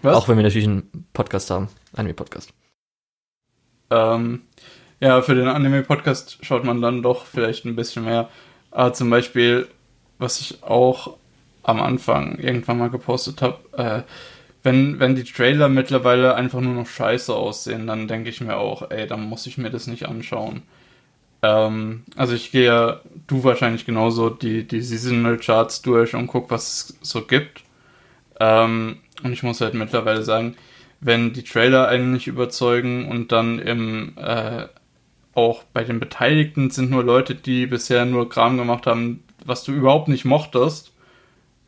Was? 0.00 0.16
Auch 0.16 0.28
wenn 0.28 0.38
wir 0.38 0.42
natürlich 0.42 0.68
einen 0.68 1.06
Podcast 1.12 1.50
haben, 1.50 1.68
Anime-Podcast. 1.92 2.54
Ähm, 3.90 4.47
ja, 5.00 5.22
für 5.22 5.34
den 5.34 5.48
Anime-Podcast 5.48 6.38
schaut 6.42 6.64
man 6.64 6.80
dann 6.80 7.02
doch 7.02 7.26
vielleicht 7.26 7.64
ein 7.64 7.76
bisschen 7.76 8.04
mehr. 8.04 8.28
Aber 8.70 8.92
zum 8.92 9.10
Beispiel, 9.10 9.68
was 10.18 10.40
ich 10.40 10.62
auch 10.62 11.16
am 11.62 11.80
Anfang 11.80 12.38
irgendwann 12.38 12.78
mal 12.78 12.90
gepostet 12.90 13.42
habe, 13.42 13.58
äh, 13.76 14.02
wenn, 14.62 14.98
wenn 14.98 15.14
die 15.14 15.24
Trailer 15.24 15.68
mittlerweile 15.68 16.34
einfach 16.34 16.60
nur 16.60 16.74
noch 16.74 16.86
scheiße 16.86 17.34
aussehen, 17.34 17.86
dann 17.86 18.08
denke 18.08 18.28
ich 18.28 18.40
mir 18.40 18.56
auch, 18.56 18.90
ey, 18.90 19.06
dann 19.06 19.22
muss 19.22 19.46
ich 19.46 19.56
mir 19.56 19.70
das 19.70 19.86
nicht 19.86 20.06
anschauen. 20.06 20.62
Ähm, 21.42 22.02
also 22.16 22.34
ich 22.34 22.50
gehe 22.50 22.66
ja, 22.66 23.00
du 23.26 23.44
wahrscheinlich 23.44 23.86
genauso, 23.86 24.30
die, 24.30 24.66
die 24.66 24.80
Seasonal 24.80 25.38
Charts 25.38 25.82
durch 25.82 26.14
und 26.14 26.26
guck, 26.26 26.50
was 26.50 26.68
es 26.68 26.98
so 27.08 27.22
gibt. 27.22 27.62
Ähm, 28.40 28.98
und 29.22 29.32
ich 29.32 29.42
muss 29.42 29.60
halt 29.60 29.74
mittlerweile 29.74 30.22
sagen, 30.22 30.56
wenn 31.00 31.32
die 31.32 31.44
Trailer 31.44 31.88
einen 31.88 32.12
nicht 32.12 32.26
überzeugen 32.26 33.08
und 33.08 33.30
dann 33.30 33.60
im 33.60 34.14
äh, 34.16 34.66
auch 35.38 35.62
bei 35.72 35.84
den 35.84 36.00
Beteiligten 36.00 36.70
sind 36.70 36.90
nur 36.90 37.04
Leute, 37.04 37.34
die 37.34 37.66
bisher 37.66 38.04
nur 38.04 38.28
Kram 38.28 38.58
gemacht 38.58 38.86
haben, 38.86 39.22
was 39.44 39.62
du 39.62 39.72
überhaupt 39.72 40.08
nicht 40.08 40.24
mochtest, 40.24 40.92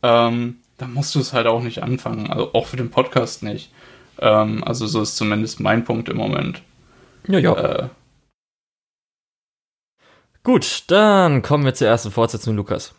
ähm, 0.02 0.56
dann 0.76 0.92
musst 0.92 1.14
du 1.14 1.20
es 1.20 1.32
halt 1.32 1.46
auch 1.46 1.62
nicht 1.62 1.82
anfangen. 1.82 2.28
Also 2.30 2.52
auch 2.52 2.66
für 2.66 2.76
den 2.76 2.90
Podcast 2.90 3.42
nicht. 3.42 3.72
Ähm, 4.18 4.64
also 4.64 4.86
so 4.86 5.02
ist 5.02 5.16
zumindest 5.16 5.60
mein 5.60 5.84
Punkt 5.84 6.08
im 6.08 6.16
Moment. 6.16 6.62
Ja, 7.28 7.38
ja. 7.38 7.54
Äh, 7.56 7.88
Gut, 10.42 10.84
dann 10.88 11.42
kommen 11.42 11.64
wir 11.64 11.74
zur 11.74 11.88
ersten 11.88 12.10
Fortsetzung, 12.10 12.56
Lukas. 12.56 12.94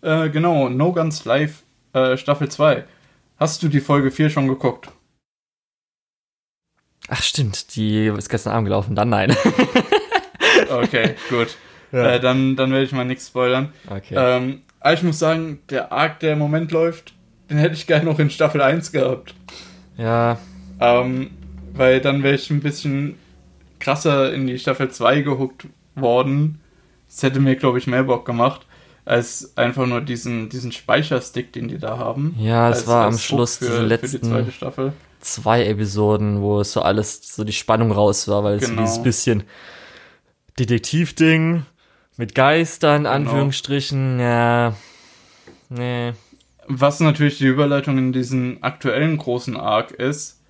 Äh, 0.00 0.30
genau, 0.30 0.68
No 0.68 0.92
Guns 0.92 1.24
Live 1.24 1.64
äh, 1.92 2.16
Staffel 2.16 2.48
2. 2.48 2.84
Hast 3.36 3.62
du 3.62 3.68
die 3.68 3.80
Folge 3.80 4.10
4 4.10 4.30
schon 4.30 4.48
geguckt? 4.48 4.90
Ach 7.14 7.22
stimmt, 7.22 7.76
die 7.76 8.06
ist 8.06 8.30
gestern 8.30 8.54
Abend 8.54 8.68
gelaufen, 8.68 8.94
dann 8.94 9.10
nein. 9.10 9.36
okay, 10.70 11.14
gut. 11.28 11.58
Ja. 11.92 12.12
Äh, 12.12 12.20
dann, 12.20 12.56
dann 12.56 12.72
werde 12.72 12.86
ich 12.86 12.92
mal 12.92 13.04
nichts 13.04 13.26
spoilern. 13.26 13.70
Okay. 13.86 14.14
Ähm, 14.16 14.62
aber 14.80 14.94
ich 14.94 15.02
muss 15.02 15.18
sagen, 15.18 15.58
der 15.68 15.92
Arc, 15.92 16.20
der 16.20 16.32
im 16.32 16.38
Moment 16.38 16.72
läuft, 16.72 17.12
den 17.50 17.58
hätte 17.58 17.74
ich 17.74 17.86
gerne 17.86 18.06
noch 18.06 18.18
in 18.18 18.30
Staffel 18.30 18.62
1 18.62 18.92
gehabt. 18.92 19.34
Ja. 19.98 20.38
Ähm, 20.80 21.32
weil 21.74 22.00
dann 22.00 22.22
wäre 22.22 22.34
ich 22.34 22.48
ein 22.48 22.60
bisschen 22.60 23.18
krasser 23.78 24.32
in 24.32 24.46
die 24.46 24.58
Staffel 24.58 24.90
2 24.90 25.20
gehuckt 25.20 25.66
worden. 25.94 26.62
Das 27.10 27.22
hätte 27.22 27.40
mir, 27.40 27.56
glaube 27.56 27.76
ich, 27.76 27.86
mehr 27.86 28.04
Bock 28.04 28.24
gemacht, 28.24 28.62
als 29.04 29.54
einfach 29.58 29.84
nur 29.84 30.00
diesen, 30.00 30.48
diesen 30.48 30.72
Speicherstick, 30.72 31.52
den 31.52 31.68
die 31.68 31.76
da 31.76 31.98
haben. 31.98 32.34
Ja, 32.38 32.70
es 32.70 32.86
war 32.86 33.04
am 33.04 33.18
Schluss 33.18 33.58
für, 33.58 33.66
diese 33.66 33.82
letzten, 33.82 34.08
für 34.08 34.18
die 34.18 34.28
zweite 34.28 34.52
Staffel 34.52 34.92
zwei 35.22 35.64
Episoden, 35.64 36.42
wo 36.42 36.60
es 36.60 36.72
so 36.72 36.82
alles, 36.82 37.34
so 37.34 37.44
die 37.44 37.52
Spannung 37.52 37.92
raus 37.92 38.28
war, 38.28 38.44
weil 38.44 38.56
es 38.56 38.68
genau. 38.68 38.82
dieses 38.82 39.02
bisschen 39.02 39.44
Detektivding 40.58 41.64
mit 42.16 42.34
Geistern, 42.34 43.04
genau. 43.04 43.14
Anführungsstrichen, 43.14 44.20
ja, 44.20 44.74
nee. 45.70 46.12
Was 46.68 47.00
natürlich 47.00 47.38
die 47.38 47.46
Überleitung 47.46 47.98
in 47.98 48.12
diesen 48.12 48.62
aktuellen 48.62 49.16
großen 49.16 49.56
Arc 49.56 49.92
ist, 49.92 50.40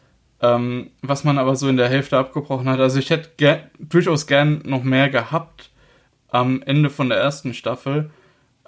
ähm, 0.41 0.91
was 1.01 1.25
man 1.25 1.39
aber 1.39 1.57
so 1.57 1.69
in 1.69 1.77
der 1.77 1.89
Hälfte 1.89 2.19
abgebrochen 2.19 2.69
hat. 2.69 2.81
Also 2.81 2.99
ich 2.99 3.11
hätte 3.11 3.31
ger 3.37 3.71
durchaus 3.79 4.27
gern 4.27 4.63
noch 4.65 4.83
mehr 4.83 5.09
gehabt 5.09 5.71
am 6.29 6.63
Ende 6.63 6.91
von 6.91 7.09
der 7.09 7.19
ersten 7.19 7.55
Staffel. 7.55 8.11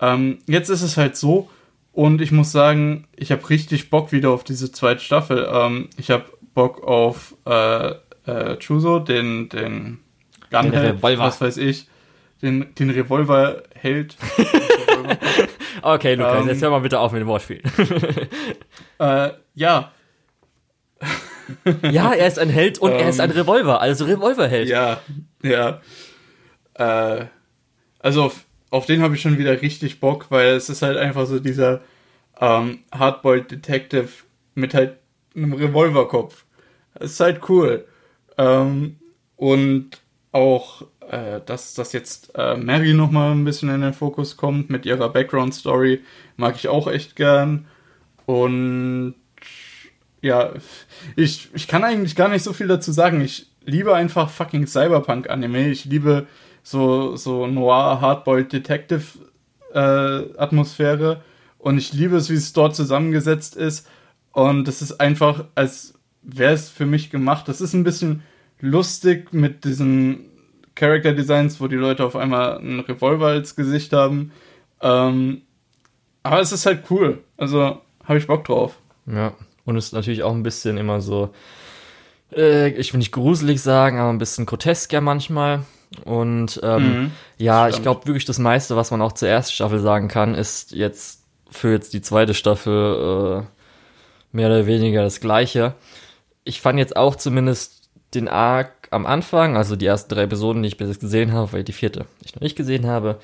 Ähm, 0.00 0.38
jetzt 0.46 0.70
ist 0.70 0.82
es 0.82 0.96
halt 0.96 1.16
so, 1.16 1.50
und 1.94 2.20
ich 2.20 2.32
muss 2.32 2.50
sagen, 2.50 3.06
ich 3.14 3.30
habe 3.30 3.48
richtig 3.48 3.88
Bock 3.88 4.10
wieder 4.10 4.30
auf 4.30 4.42
diese 4.42 4.72
zweite 4.72 5.00
Staffel. 5.00 5.48
Ähm, 5.50 5.88
ich 5.96 6.10
habe 6.10 6.24
Bock 6.52 6.82
auf 6.82 7.36
äh, 7.46 7.90
äh, 8.26 8.56
Chuso, 8.58 8.98
den, 8.98 9.48
den 9.48 10.00
Gunheld, 10.50 11.00
was 11.02 11.40
weiß 11.40 11.56
ich, 11.58 11.86
den, 12.42 12.74
den 12.74 12.90
Revolver-Held. 12.90 14.16
okay, 15.82 16.16
Lukas, 16.16 16.42
ähm, 16.42 16.48
jetzt 16.48 16.62
hör 16.62 16.70
mal 16.70 16.80
bitte 16.80 16.98
auf 16.98 17.12
mit 17.12 17.20
dem 17.20 17.28
Wortspiel. 17.28 17.62
äh, 18.98 19.30
ja. 19.54 19.92
ja, 21.82 22.12
er 22.12 22.26
ist 22.26 22.40
ein 22.40 22.48
Held 22.48 22.78
und 22.78 22.90
er 22.90 23.08
ist 23.08 23.20
ein 23.20 23.30
ähm, 23.30 23.36
Revolver, 23.36 23.80
also 23.80 24.04
Revolverheld. 24.04 24.68
Ja, 24.68 25.00
ja. 25.42 25.80
Äh, 26.74 27.26
also 28.00 28.24
auf, 28.24 28.44
auf 28.74 28.86
den 28.86 29.02
habe 29.02 29.14
ich 29.14 29.20
schon 29.20 29.38
wieder 29.38 29.62
richtig 29.62 30.00
Bock, 30.00 30.26
weil 30.30 30.48
es 30.48 30.68
ist 30.68 30.82
halt 30.82 30.98
einfach 30.98 31.26
so 31.26 31.38
dieser 31.38 31.80
ähm, 32.40 32.80
Hardboiled 32.90 33.48
Detective 33.48 34.08
mit 34.56 34.74
halt 34.74 34.96
einem 35.36 35.52
Revolverkopf. 35.52 36.44
Das 36.94 37.12
ist 37.12 37.20
halt 37.20 37.48
cool. 37.48 37.84
Ähm, 38.36 38.96
und 39.36 39.90
auch, 40.32 40.82
äh, 41.08 41.40
dass, 41.46 41.74
dass 41.74 41.92
jetzt 41.92 42.32
äh, 42.34 42.56
Mary 42.56 42.94
nochmal 42.94 43.30
ein 43.30 43.44
bisschen 43.44 43.68
in 43.68 43.80
den 43.80 43.92
Fokus 43.92 44.36
kommt 44.36 44.70
mit 44.70 44.86
ihrer 44.86 45.08
Background-Story, 45.08 46.02
mag 46.36 46.56
ich 46.56 46.66
auch 46.66 46.88
echt 46.88 47.14
gern. 47.14 47.68
Und 48.26 49.14
ja, 50.20 50.52
ich, 51.14 51.48
ich 51.54 51.68
kann 51.68 51.84
eigentlich 51.84 52.16
gar 52.16 52.28
nicht 52.28 52.42
so 52.42 52.52
viel 52.52 52.66
dazu 52.66 52.90
sagen. 52.90 53.20
Ich 53.20 53.46
liebe 53.64 53.94
einfach 53.94 54.30
fucking 54.30 54.66
Cyberpunk-Anime. 54.66 55.68
Ich 55.68 55.84
liebe 55.84 56.26
so, 56.64 57.14
so 57.14 57.46
Noir, 57.46 58.00
Hardboiled 58.00 58.52
Detective 58.52 59.04
äh, 59.72 60.36
Atmosphäre. 60.36 61.22
Und 61.58 61.78
ich 61.78 61.92
liebe 61.92 62.16
es, 62.16 62.28
wie 62.30 62.34
es 62.34 62.52
dort 62.52 62.74
zusammengesetzt 62.74 63.54
ist. 63.54 63.86
Und 64.32 64.66
es 64.66 64.82
ist 64.82 65.00
einfach, 65.00 65.44
als 65.54 65.94
wäre 66.22 66.54
es 66.54 66.68
für 66.68 66.86
mich 66.86 67.10
gemacht. 67.10 67.46
Das 67.46 67.60
ist 67.60 67.74
ein 67.74 67.84
bisschen 67.84 68.22
lustig 68.60 69.32
mit 69.32 69.64
diesen 69.64 70.30
Character 70.74 71.12
Designs, 71.12 71.60
wo 71.60 71.68
die 71.68 71.76
Leute 71.76 72.04
auf 72.04 72.16
einmal 72.16 72.58
einen 72.58 72.80
Revolver 72.80 73.28
als 73.28 73.54
Gesicht 73.54 73.92
haben. 73.92 74.32
Ähm, 74.80 75.42
aber 76.22 76.40
es 76.40 76.50
ist 76.50 76.66
halt 76.66 76.84
cool. 76.90 77.22
Also 77.36 77.80
habe 78.04 78.18
ich 78.18 78.26
Bock 78.26 78.44
drauf. 78.44 78.78
Ja. 79.06 79.34
Und 79.64 79.76
ist 79.76 79.92
natürlich 79.92 80.22
auch 80.22 80.34
ein 80.34 80.42
bisschen 80.42 80.76
immer 80.76 81.00
so, 81.00 81.30
äh, 82.34 82.68
ich 82.70 82.92
will 82.92 82.98
nicht 82.98 83.12
gruselig 83.12 83.62
sagen, 83.62 83.98
aber 83.98 84.10
ein 84.10 84.18
bisschen 84.18 84.46
grotesker 84.46 85.00
manchmal. 85.00 85.64
Und 86.04 86.60
ähm, 86.62 86.82
mhm, 86.82 87.10
ja, 87.38 87.68
ich 87.68 87.82
glaube 87.82 88.06
wirklich 88.06 88.24
das 88.24 88.38
meiste, 88.38 88.76
was 88.76 88.90
man 88.90 89.02
auch 89.02 89.12
zur 89.12 89.28
ersten 89.28 89.52
Staffel 89.52 89.80
sagen 89.80 90.08
kann, 90.08 90.34
ist 90.34 90.72
jetzt 90.72 91.22
für 91.50 91.72
jetzt 91.72 91.92
die 91.92 92.02
zweite 92.02 92.34
Staffel 92.34 93.42
äh, 93.42 94.36
mehr 94.36 94.48
oder 94.48 94.66
weniger 94.66 95.02
das 95.02 95.20
gleiche. 95.20 95.74
Ich 96.44 96.60
fand 96.60 96.78
jetzt 96.78 96.96
auch 96.96 97.16
zumindest 97.16 97.90
den 98.14 98.28
Arc 98.28 98.88
am 98.90 99.06
Anfang, 99.06 99.56
also 99.56 99.76
die 99.76 99.86
ersten 99.86 100.14
drei 100.14 100.22
Episoden, 100.22 100.62
die 100.62 100.68
ich 100.68 100.76
bis 100.76 100.88
jetzt 100.88 101.00
gesehen 101.00 101.32
habe, 101.32 101.52
weil 101.52 101.64
die 101.64 101.72
vierte 101.72 102.06
ich 102.24 102.34
noch 102.34 102.42
nicht 102.42 102.56
gesehen 102.56 102.86
habe, 102.86 103.18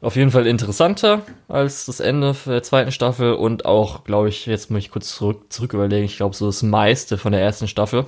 auf 0.00 0.14
jeden 0.14 0.30
Fall 0.30 0.46
interessanter 0.46 1.22
als 1.48 1.86
das 1.86 1.98
Ende 1.98 2.34
der 2.46 2.62
zweiten 2.62 2.92
Staffel 2.92 3.32
und 3.32 3.64
auch, 3.64 4.04
glaube 4.04 4.28
ich, 4.28 4.46
jetzt 4.46 4.70
muss 4.70 4.80
ich 4.80 4.90
kurz 4.90 5.14
zurück, 5.14 5.46
zurück 5.52 5.74
überlegen, 5.74 6.04
ich 6.04 6.16
glaube 6.16 6.36
so 6.36 6.46
das 6.46 6.62
meiste 6.62 7.18
von 7.18 7.32
der 7.32 7.40
ersten 7.40 7.66
Staffel. 7.66 8.06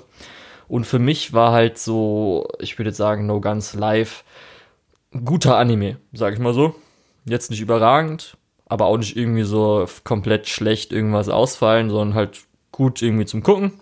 Und 0.70 0.85
für 0.85 1.00
mich 1.00 1.33
war 1.33 1.50
halt 1.50 1.78
so, 1.78 2.46
ich 2.61 2.78
würde 2.78 2.90
jetzt 2.90 2.96
sagen, 2.96 3.26
No 3.26 3.40
Guns 3.40 3.74
Live 3.74 4.22
guter 5.24 5.56
Anime, 5.56 5.96
sag 6.12 6.33
ich 6.33 6.38
mal 6.38 6.54
so. 6.54 6.76
Jetzt 7.24 7.50
nicht 7.50 7.61
überragend, 7.61 8.37
aber 8.66 8.87
auch 8.87 8.96
nicht 8.96 9.16
irgendwie 9.16 9.42
so 9.42 9.85
komplett 10.04 10.48
schlecht 10.48 10.92
irgendwas 10.92 11.28
ausfallen, 11.28 11.90
sondern 11.90 12.14
halt 12.14 12.42
gut 12.70 13.02
irgendwie 13.02 13.26
zum 13.26 13.42
Gucken. 13.42 13.72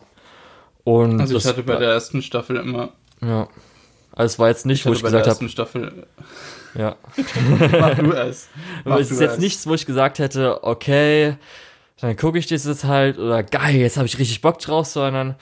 Und 0.82 1.20
also 1.20 1.36
ich 1.36 1.44
hatte 1.44 1.62
bei 1.62 1.76
der 1.76 1.90
ersten 1.90 2.22
Staffel 2.22 2.56
immer. 2.56 2.94
Ja. 3.20 3.48
Also 4.12 4.32
es 4.32 4.38
war 4.38 4.48
jetzt 4.48 4.64
nicht, 4.64 4.80
ich 4.80 4.86
wo 4.86 4.94
ich 4.94 5.02
gesagt 5.02 5.26
habe. 5.26 5.48
Staffel. 5.50 6.06
Ja. 6.74 6.96
Mach 7.78 7.98
du 7.98 8.12
es. 8.12 8.48
Mach 8.86 8.98
es 8.98 9.10
ist 9.10 9.20
jetzt 9.20 9.34
es. 9.34 9.38
nichts, 9.40 9.66
wo 9.66 9.74
ich 9.74 9.84
gesagt 9.84 10.20
hätte, 10.20 10.64
okay, 10.64 11.36
dann 12.00 12.16
gucke 12.16 12.38
ich 12.38 12.46
das 12.46 12.64
jetzt 12.64 12.84
halt 12.84 13.18
oder 13.18 13.42
geil, 13.42 13.76
jetzt 13.76 13.98
habe 13.98 14.06
ich 14.06 14.18
richtig 14.18 14.40
Bock 14.40 14.58
drauf, 14.58 14.86
sondern 14.86 15.36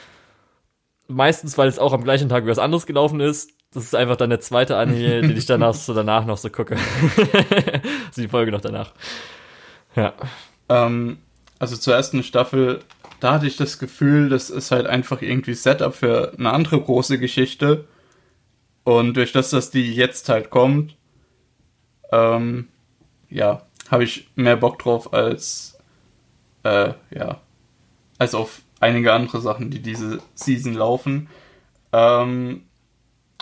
meistens, 1.09 1.57
weil 1.59 1.69
es 1.69 1.79
auch 1.79 1.93
am 1.93 2.05
gleichen 2.05 2.29
Tag 2.29 2.45
wie 2.45 2.51
was 2.51 2.59
anderes 2.59 2.87
gelaufen 2.87 3.21
ist. 3.21 3.51
Das 3.73 3.85
ist 3.85 3.95
einfach 3.95 4.17
dann 4.17 4.31
der 4.31 4.41
zweite 4.41 4.77
Anime, 4.77 5.21
den 5.23 5.37
ich 5.37 5.47
danach 5.47 5.75
so 5.75 5.95
danach 5.95 6.25
noch 6.25 6.39
so 6.39 6.51
gucke. 6.51 6.77
also 8.07 8.23
die 8.23 8.29
Folge 8.29 8.53
noch 8.53 8.61
danach. 8.61 8.93
Ja. 9.95 10.15
Ähm, 10.69 11.19
also 11.59 11.77
zur 11.77 11.95
ersten 11.95 12.23
Staffel, 12.23 12.81
da 13.21 13.35
hatte 13.35 13.47
ich 13.47 13.57
das 13.57 13.79
Gefühl, 13.79 14.29
das 14.29 14.51
ist 14.51 14.71
halt 14.71 14.87
einfach 14.87 15.23
irgendwie 15.23 15.55
Setup 15.55 15.95
für 15.95 16.33
eine 16.39 16.53
andere 16.53 16.81
große 16.81 17.19
Geschichte. 17.19 17.87
Und 18.85 19.15
durch 19.15 19.33
das, 19.33 19.51
dass 19.51 19.71
die 19.71 19.95
jetzt 19.95 20.29
halt 20.29 20.51
kommt, 20.51 20.97
ähm, 22.13 22.69
ja, 23.31 23.63
habe 23.91 24.05
ich 24.05 24.29
mehr 24.37 24.57
Bock 24.57 24.79
drauf 24.79 25.13
als, 25.13 25.79
äh, 26.63 26.93
ja, 27.11 27.41
als 28.19 28.35
auf 28.35 28.61
einige 28.81 29.13
andere 29.13 29.41
Sachen, 29.41 29.71
die 29.71 29.81
diese 29.81 30.21
Season 30.35 30.75
laufen. 30.75 31.29
Ähm, 31.93 32.63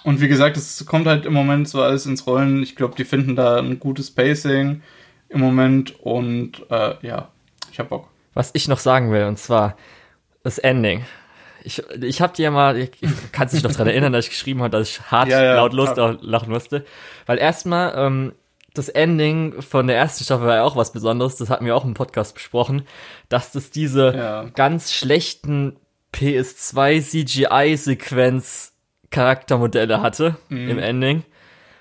und 0.05 0.21
wie 0.21 0.29
gesagt, 0.29 0.57
es 0.57 0.85
kommt 0.87 1.07
halt 1.07 1.25
im 1.25 1.33
Moment 1.33 1.69
so 1.69 1.83
alles 1.83 2.07
ins 2.07 2.27
Rollen. 2.27 2.63
Ich 2.63 2.77
glaube, 2.77 2.95
die 2.97 3.05
finden 3.05 3.37
da 3.37 3.59
ein 3.59 3.81
gutes 3.81 4.11
Pacing 4.11 4.83
im 5.29 5.41
Moment 5.41 5.99
und 6.01 6.63
äh, 6.71 6.95
ja, 7.03 7.29
ich 7.73 7.79
hab 7.81 7.89
Bock. 7.89 8.09
Was 8.35 8.51
ich 8.53 8.69
noch 8.69 8.79
sagen 8.79 9.11
will, 9.13 9.25
und 9.25 9.39
zwar 9.39 9.77
das 10.43 10.59
Ending. 10.59 11.05
Ich, 11.63 11.83
ich 12.03 12.21
habe 12.21 12.35
dir 12.35 12.43
ja 12.45 12.51
mal, 12.51 12.77
ich, 12.77 12.91
kann 13.33 13.49
dich 13.49 13.63
noch 13.63 13.73
daran 13.73 13.87
erinnern, 13.87 14.13
dass 14.13 14.27
ich 14.27 14.31
geschrieben 14.31 14.61
habe, 14.61 14.71
dass 14.71 14.91
ich 14.91 15.11
hart 15.11 15.29
ja, 15.29 15.43
ja, 15.43 15.57
laut 15.57 15.73
Lust 15.73 15.97
lachen 15.97 16.51
musste. 16.53 16.85
Weil 17.25 17.39
erstmal, 17.39 17.95
ähm, 17.97 18.33
das 18.75 18.89
Ending 18.89 19.63
von 19.63 19.87
der 19.87 19.97
ersten 19.97 20.25
Staffel 20.25 20.47
war 20.47 20.57
ja 20.57 20.65
auch 20.65 20.77
was 20.77 20.93
Besonderes, 20.93 21.37
das 21.37 21.49
hatten 21.49 21.65
wir 21.65 21.77
auch 21.77 21.85
im 21.85 21.95
Podcast 21.95 22.35
besprochen, 22.35 22.83
dass 23.29 23.53
das 23.53 23.71
diese 23.71 24.15
ja. 24.15 24.45
ganz 24.55 24.93
schlechten 24.93 25.77
PS2 26.13 27.01
CGI-Sequenz 27.01 28.73
Charaktermodelle 29.11 30.03
hatte 30.03 30.37
mhm. 30.49 30.71
im 30.71 30.79
Ending. 30.79 31.23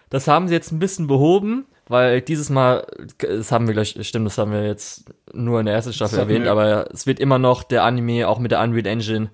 Das 0.10 0.28
haben 0.28 0.48
sie 0.48 0.54
jetzt 0.54 0.72
ein 0.72 0.78
bisschen 0.78 1.08
behoben, 1.08 1.66
weil 1.88 2.22
dieses 2.22 2.52
Mal, 2.52 2.86
das 3.18 3.52
haben 3.52 3.66
wir 3.66 3.74
gleich, 3.74 3.98
stimmt, 4.02 4.28
das 4.28 4.38
haben 4.38 4.52
wir 4.52 4.64
jetzt 4.64 5.12
nur 5.34 5.60
in 5.60 5.66
der 5.66 5.74
ersten 5.74 5.94
Staffel 5.94 6.20
erwähnt, 6.20 6.48
aber 6.48 6.92
es 6.94 7.08
wird 7.08 7.20
immer 7.20 7.40
noch 7.40 7.64
der 7.64 7.84
Anime 7.84 8.28
auch 8.28 8.38
mit 8.38 8.52
der 8.52 8.62
Unreal 8.62 8.86
Engine 8.86 9.32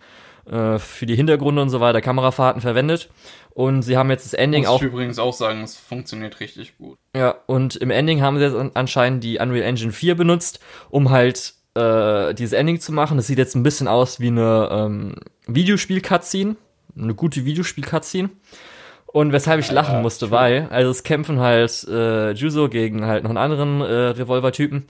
äh, 0.49 0.79
für 0.79 1.05
die 1.05 1.15
Hintergründe 1.15 1.61
und 1.61 1.69
so 1.69 1.79
weiter, 1.79 2.01
Kamerafahrten 2.01 2.61
verwendet. 2.61 3.09
Und 3.51 3.81
sie 3.81 3.97
haben 3.97 4.09
jetzt 4.09 4.25
das 4.25 4.33
Ending 4.33 4.63
Muss 4.63 4.69
auch. 4.71 4.81
Ich 4.81 4.87
übrigens 4.87 5.19
auch 5.19 5.33
sagen, 5.33 5.63
es 5.63 5.75
funktioniert 5.75 6.39
richtig 6.39 6.77
gut. 6.77 6.97
Ja, 7.15 7.35
und 7.47 7.75
im 7.75 7.91
Ending 7.91 8.21
haben 8.21 8.37
sie 8.37 8.45
jetzt 8.45 8.55
anscheinend 8.75 9.23
die 9.23 9.39
Unreal 9.39 9.63
Engine 9.63 9.91
4 9.91 10.15
benutzt, 10.15 10.59
um 10.89 11.09
halt 11.09 11.55
äh, 11.75 12.33
dieses 12.33 12.53
Ending 12.53 12.79
zu 12.79 12.91
machen. 12.91 13.17
Das 13.17 13.27
sieht 13.27 13.37
jetzt 13.37 13.55
ein 13.55 13.63
bisschen 13.63 13.87
aus 13.87 14.19
wie 14.19 14.27
eine 14.27 14.69
ähm, 14.71 15.15
Videospiel-Cutscene. 15.47 16.55
Eine 16.97 17.15
gute 17.15 17.45
Videospiel-Cutscene. 17.45 18.29
Und 19.07 19.31
weshalb 19.31 19.59
ich 19.59 19.71
lachen 19.71 19.95
ja, 19.95 20.01
musste, 20.01 20.27
true. 20.27 20.37
weil, 20.37 20.67
also 20.69 20.91
es 20.91 21.03
kämpfen 21.03 21.39
halt 21.39 21.83
äh, 21.89 22.31
Juzo 22.31 22.69
gegen 22.69 23.05
halt 23.05 23.23
noch 23.23 23.31
einen 23.31 23.37
anderen 23.37 23.81
äh, 23.81 24.09
Revolver-Typen. 24.09 24.85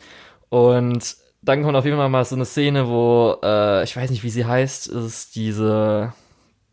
Und 0.49 1.15
dann 1.41 1.63
kommt 1.63 1.75
auf 1.75 1.85
jeden 1.85 1.97
Fall 1.97 2.09
mal 2.09 2.25
so 2.25 2.35
eine 2.35 2.45
Szene, 2.45 2.87
wo, 2.87 3.37
äh, 3.43 3.83
ich 3.83 3.95
weiß 3.95 4.09
nicht, 4.09 4.23
wie 4.23 4.29
sie 4.29 4.45
heißt, 4.45 4.87
ist 4.87 5.35
diese 5.35 6.13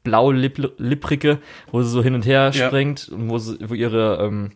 blau-lipprige, 0.03 1.39
wo 1.71 1.83
sie 1.83 1.91
so 1.91 2.03
hin 2.03 2.15
und 2.15 2.27
her 2.27 2.51
ja. 2.53 2.67
springt 2.67 3.09
und 3.09 3.29
wo, 3.29 3.39
sie, 3.39 3.59
wo 3.69 3.75
ihre 3.75 4.19
ähm, 4.23 4.53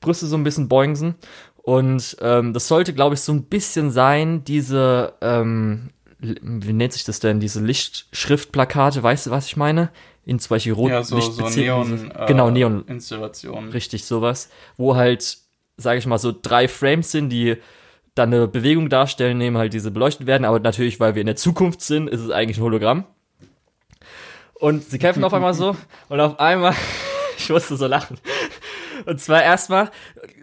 Brüste 0.00 0.26
so 0.26 0.36
ein 0.36 0.44
bisschen 0.44 0.68
boingsen. 0.68 1.14
Und 1.56 2.16
ähm, 2.20 2.52
das 2.52 2.68
sollte, 2.68 2.92
glaube 2.92 3.14
ich, 3.14 3.20
so 3.22 3.32
ein 3.32 3.44
bisschen 3.44 3.90
sein, 3.90 4.44
diese, 4.44 5.14
ähm, 5.22 5.90
wie 6.18 6.72
nennt 6.72 6.92
sich 6.92 7.04
das 7.04 7.20
denn, 7.20 7.40
diese 7.40 7.64
Lichtschriftplakate, 7.64 9.02
weißt 9.02 9.26
du, 9.26 9.30
was 9.30 9.46
ich 9.46 9.56
meine? 9.56 9.90
In 10.26 10.38
zum 10.38 10.50
Beispiel 10.50 10.72
rot 10.72 10.90
ja, 10.90 11.02
so, 11.02 11.20
so 11.20 11.48
Neon, 11.48 12.10
äh, 12.14 12.26
genau, 12.26 12.50
Neon. 12.50 12.84
Installationen. 12.86 13.70
Richtig, 13.70 14.04
sowas. 14.04 14.48
Wo 14.76 14.96
halt, 14.96 15.38
sage 15.76 15.98
ich 15.98 16.06
mal, 16.06 16.18
so 16.18 16.34
drei 16.38 16.68
Frames 16.68 17.10
sind, 17.10 17.28
die 17.28 17.56
dann 18.14 18.32
eine 18.32 18.46
Bewegung 18.46 18.88
darstellen, 18.88 19.38
nehmen 19.38 19.58
halt 19.58 19.72
diese 19.72 19.90
beleuchtet 19.90 20.26
werden, 20.26 20.44
aber 20.44 20.60
natürlich, 20.60 21.00
weil 21.00 21.14
wir 21.14 21.20
in 21.20 21.26
der 21.26 21.36
Zukunft 21.36 21.80
sind, 21.80 22.08
ist 22.08 22.20
es 22.20 22.30
eigentlich 22.30 22.58
ein 22.58 22.64
Hologramm. 22.64 23.04
Und 24.54 24.84
sie 24.84 24.98
kämpfen 24.98 25.24
auf 25.24 25.34
einmal 25.34 25.54
so 25.54 25.76
und 26.08 26.20
auf 26.20 26.38
einmal, 26.38 26.74
ich 27.38 27.50
musste 27.50 27.76
so 27.76 27.86
lachen. 27.86 28.18
Und 29.06 29.20
zwar 29.20 29.42
erstmal, 29.42 29.90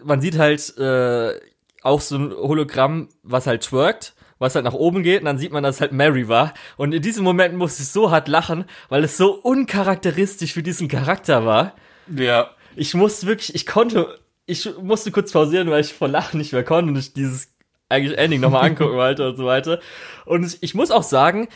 man 0.03 0.21
sieht 0.21 0.37
halt 0.37 0.77
äh, 0.77 1.39
auch 1.81 2.01
so 2.01 2.17
ein 2.17 2.31
Hologramm, 2.31 3.09
was 3.23 3.47
halt 3.47 3.63
twerkt, 3.63 4.13
was 4.37 4.55
halt 4.55 4.65
nach 4.65 4.73
oben 4.73 5.03
geht 5.03 5.19
und 5.19 5.25
dann 5.25 5.37
sieht 5.37 5.51
man, 5.51 5.63
dass 5.63 5.75
es 5.75 5.81
halt 5.81 5.93
Mary 5.93 6.27
war. 6.27 6.53
Und 6.75 6.93
in 6.93 7.01
diesem 7.01 7.23
Moment 7.23 7.55
musste 7.55 7.83
ich 7.83 7.89
so 7.89 8.11
hart 8.11 8.27
lachen, 8.27 8.65
weil 8.89 9.03
es 9.03 9.15
so 9.15 9.33
uncharakteristisch 9.33 10.53
für 10.53 10.63
diesen 10.63 10.87
Charakter 10.87 11.45
war. 11.45 11.75
Ja. 12.13 12.49
Ich 12.75 12.93
musste 12.93 13.27
wirklich, 13.27 13.55
ich 13.55 13.65
konnte, 13.65 14.19
ich 14.45 14.69
musste 14.81 15.11
kurz 15.11 15.31
pausieren, 15.31 15.69
weil 15.69 15.81
ich 15.81 15.93
vor 15.93 16.07
Lachen 16.07 16.37
nicht 16.37 16.53
mehr 16.53 16.63
konnte 16.63 16.91
und 16.91 16.97
ich 16.97 17.13
dieses 17.13 17.50
eigentlich 17.91 18.17
Ending 18.17 18.41
nochmal 18.41 18.69
angucken 18.69 18.95
wollte 18.95 19.29
und 19.29 19.37
so 19.37 19.45
weiter. 19.45 19.79
Und 20.25 20.57
ich 20.61 20.73
muss 20.73 20.91
auch 20.91 21.03
sagen, 21.03 21.47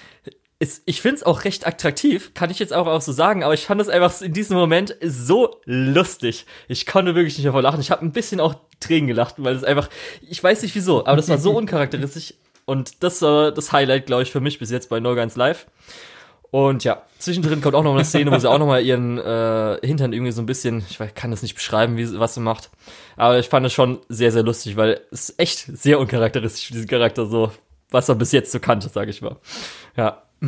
ist, 0.60 0.84
ich 0.86 1.02
finde 1.02 1.18
es 1.18 1.24
auch 1.24 1.44
recht 1.44 1.68
attraktiv, 1.68 2.34
kann 2.34 2.50
ich 2.50 2.60
jetzt 2.60 2.74
auch, 2.74 2.88
auch 2.88 3.02
so 3.02 3.12
sagen, 3.12 3.44
aber 3.44 3.54
ich 3.54 3.66
fand 3.66 3.82
es 3.82 3.90
einfach 3.90 4.22
in 4.22 4.34
diesem 4.34 4.58
Moment 4.58 4.96
so 5.02 5.60
lustig. 5.66 6.46
Ich 6.68 6.86
konnte 6.86 7.14
wirklich 7.14 7.38
nicht 7.38 7.46
davor 7.46 7.62
lachen. 7.62 7.82
Ich 7.82 7.92
habe 7.92 8.06
ein 8.06 8.14
bisschen 8.14 8.40
auch 8.40 8.56
Tränen 8.80 9.08
gelacht, 9.08 9.36
weil 9.38 9.56
es 9.56 9.64
einfach, 9.64 9.90
ich 10.22 10.42
weiß 10.42 10.62
nicht 10.62 10.76
wieso, 10.76 11.06
aber 11.06 11.18
das 11.18 11.28
war 11.30 11.38
so 11.38 11.52
uncharakteristisch 11.58 12.34
und 12.66 13.04
das 13.04 13.22
war 13.22 13.52
das 13.52 13.72
Highlight, 13.72 14.06
glaube 14.06 14.24
ich, 14.24 14.32
für 14.32 14.40
mich 14.40 14.60
bis 14.60 14.72
jetzt 14.72 14.90
bei 14.90 15.00
No 15.00 15.14
Guns 15.16 15.36
Live. 15.36 15.68
Und 16.52 16.84
ja, 16.84 17.02
zwischendrin 17.20 17.62
kommt 17.62 17.76
auch 17.76 17.84
noch 17.84 17.94
eine 17.94 18.06
Szene, 18.06 18.32
wo 18.32 18.40
sie 18.40 18.50
auch 18.50 18.60
noch 18.60 18.68
mal 18.68 18.82
ihren 18.82 19.18
äh, 19.18 19.78
Hintern 19.84 20.14
irgendwie 20.14 20.32
so 20.32 20.42
ein 20.42 20.46
bisschen, 20.46 20.86
ich 20.90 21.00
kann 21.16 21.32
das 21.32 21.42
nicht 21.42 21.56
beschreiben, 21.56 21.98
wie, 21.98 22.18
was 22.20 22.36
sie 22.36 22.40
macht. 22.40 22.70
Aber 23.18 23.38
ich 23.40 23.50
fand 23.50 23.66
es 23.66 23.74
schon 23.74 24.00
sehr, 24.10 24.32
sehr 24.32 24.44
lustig, 24.44 24.78
weil 24.78 25.02
es 25.12 25.34
echt 25.38 25.60
sehr 25.60 26.00
uncharakteristisch 26.00 26.68
für 26.68 26.74
diesen 26.74 26.88
Charakter 26.88 27.26
so, 27.26 27.52
was 27.90 28.10
er 28.10 28.16
bis 28.16 28.32
jetzt 28.32 28.52
so 28.52 28.60
kannte, 28.60 28.90
sage 28.90 29.12
ich 29.12 29.22
mal. 29.22 29.38
Ja. 29.98 30.24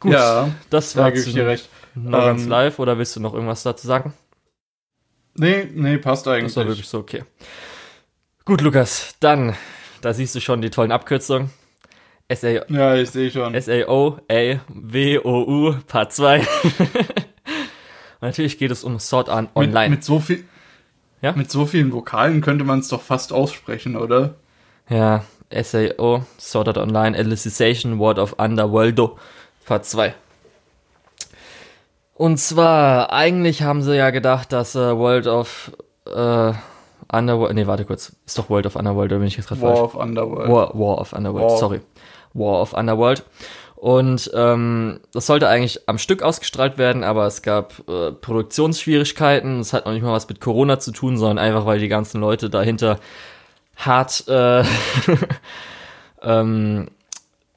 Gut, 0.00 0.12
ja, 0.12 0.50
das 0.70 0.96
war 0.96 1.10
da 1.10 1.16
ich 1.16 1.32
dir 1.32 1.46
recht. 1.46 1.68
No 1.94 2.28
ähm, 2.28 2.48
Live 2.48 2.78
oder 2.78 2.98
willst 2.98 3.16
du 3.16 3.20
noch 3.20 3.34
irgendwas 3.34 3.62
dazu 3.62 3.86
sagen? 3.86 4.12
Nee, 5.36 5.68
nee, 5.72 5.98
passt 5.98 6.28
eigentlich. 6.28 6.52
Das 6.52 6.56
war 6.56 6.66
wirklich 6.66 6.88
so 6.88 6.98
okay. 6.98 7.24
Gut, 8.44 8.60
Lukas, 8.60 9.14
dann, 9.20 9.56
da 10.02 10.12
siehst 10.12 10.34
du 10.34 10.40
schon 10.40 10.60
die 10.60 10.70
tollen 10.70 10.92
Abkürzungen. 10.92 11.50
S 12.28 12.42
-A 12.42 12.64
ja, 12.72 12.94
ich 12.94 13.10
sehe 13.10 13.30
schon. 13.30 13.54
S-A-O-A-W-O-U, 13.54 14.14
Part 15.86 16.12
2. 16.12 16.46
natürlich 18.22 18.56
geht 18.56 18.70
es 18.70 18.82
um 18.82 18.98
Sword 18.98 19.28
Art 19.28 19.50
Online. 19.54 19.90
Mit, 19.90 19.98
mit 19.98 20.04
so 20.04 20.20
viel, 20.20 20.44
ja? 21.20 21.32
mit 21.32 21.50
so 21.50 21.66
vielen 21.66 21.92
Vokalen 21.92 22.40
könnte 22.40 22.64
man 22.64 22.78
es 22.78 22.88
doch 22.88 23.02
fast 23.02 23.34
aussprechen, 23.34 23.96
oder? 23.96 24.36
Ja, 24.88 25.24
SAO, 25.50 26.24
Sword 26.40 26.68
Art 26.68 26.78
Online, 26.78 27.14
Alicization, 27.16 27.98
Word 27.98 28.18
of 28.18 28.32
Underworldo, 28.38 29.18
Part 29.66 29.84
2. 29.84 30.14
Und 32.14 32.38
zwar, 32.38 33.12
eigentlich 33.12 33.62
haben 33.62 33.82
sie 33.82 33.96
ja 33.96 34.08
gedacht, 34.08 34.50
dass 34.52 34.74
äh, 34.74 34.96
World 34.96 35.26
of 35.26 35.72
äh, 36.06 36.52
Underworld, 37.12 37.54
nee, 37.54 37.66
warte 37.66 37.84
kurz, 37.84 38.16
ist 38.24 38.38
doch 38.38 38.48
World 38.48 38.64
of 38.66 38.76
Underworld, 38.76 39.12
oder 39.12 39.18
bin 39.18 39.28
ich 39.28 39.36
jetzt 39.36 39.48
gerade 39.48 39.60
falsch? 39.60 39.78
War 39.78 39.84
of 39.84 39.94
Underworld. 39.94 40.50
War, 40.50 40.78
War 40.78 41.00
of 41.00 41.12
Underworld, 41.12 41.50
War. 41.50 41.58
sorry. 41.58 41.80
War 42.34 42.60
of 42.60 42.72
Underworld. 42.72 43.24
Und 43.76 44.30
ähm, 44.34 45.00
das 45.12 45.26
sollte 45.26 45.48
eigentlich 45.48 45.80
am 45.88 45.98
Stück 45.98 46.22
ausgestrahlt 46.22 46.78
werden, 46.78 47.04
aber 47.04 47.26
es 47.26 47.42
gab 47.42 47.86
äh, 47.88 48.12
Produktionsschwierigkeiten. 48.12 49.60
Es 49.60 49.72
hat 49.72 49.84
noch 49.84 49.92
nicht 49.92 50.02
mal 50.02 50.12
was 50.12 50.28
mit 50.28 50.40
Corona 50.40 50.78
zu 50.78 50.90
tun, 50.90 51.18
sondern 51.18 51.38
einfach, 51.38 51.66
weil 51.66 51.78
die 51.78 51.88
ganzen 51.88 52.20
Leute 52.20 52.48
dahinter 52.48 52.98
hart 53.76 54.24
äh, 54.28 54.62
ähm, 56.22 56.88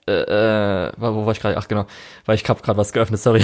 äh, 0.08 0.88
äh, 0.88 0.92
wo 0.98 1.26
war 1.26 1.32
ich 1.34 1.40
gerade? 1.40 1.58
Ach 1.58 1.68
genau, 1.68 1.86
weil 2.26 2.36
ich 2.36 2.48
habe 2.48 2.62
gerade 2.62 2.78
was 2.78 2.94
geöffnet, 2.94 3.20
sorry. 3.20 3.44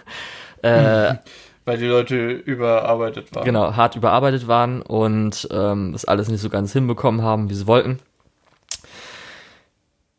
äh, 0.62 1.14
weil 1.64 1.78
die 1.78 1.86
Leute 1.86 2.30
überarbeitet 2.30 3.34
waren. 3.34 3.44
Genau, 3.44 3.76
hart 3.76 3.94
überarbeitet 3.96 4.48
waren 4.48 4.82
und 4.82 5.48
ähm, 5.52 5.92
das 5.92 6.04
alles 6.04 6.28
nicht 6.28 6.40
so 6.40 6.50
ganz 6.50 6.72
hinbekommen 6.72 7.22
haben, 7.22 7.50
wie 7.50 7.54
sie 7.54 7.66
wollten. 7.66 8.00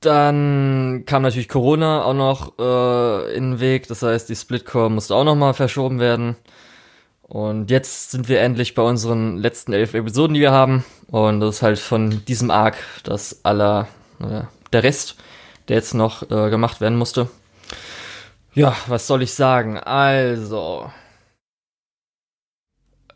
Dann 0.03 1.03
kam 1.05 1.21
natürlich 1.21 1.47
Corona 1.47 2.03
auch 2.03 2.13
noch 2.13 2.59
äh, 2.59 3.35
in 3.35 3.51
den 3.51 3.59
Weg, 3.61 3.87
das 3.87 4.01
heißt, 4.01 4.27
die 4.27 4.35
Splitcore 4.35 4.91
musste 4.91 5.15
auch 5.15 5.23
nochmal 5.23 5.53
verschoben 5.53 6.01
werden. 6.01 6.35
Und 7.21 7.71
jetzt 7.71 8.11
sind 8.11 8.27
wir 8.27 8.41
endlich 8.41 8.75
bei 8.75 8.81
unseren 8.81 9.37
letzten 9.37 9.71
elf 9.71 9.93
Episoden, 9.93 10.33
die 10.33 10.41
wir 10.41 10.51
haben. 10.51 10.83
Und 11.07 11.39
das 11.39 11.55
ist 11.55 11.61
halt 11.61 11.79
von 11.79 12.25
diesem 12.25 12.51
Arc 12.51 12.75
das 13.03 13.45
aller, 13.45 13.87
äh, 14.19 14.41
der 14.73 14.83
Rest, 14.83 15.15
der 15.69 15.77
jetzt 15.77 15.93
noch 15.93 16.23
äh, 16.23 16.49
gemacht 16.49 16.81
werden 16.81 16.97
musste. 16.97 17.29
Ja, 18.53 18.75
was 18.87 19.07
soll 19.07 19.23
ich 19.23 19.33
sagen? 19.33 19.77
Also. 19.79 20.91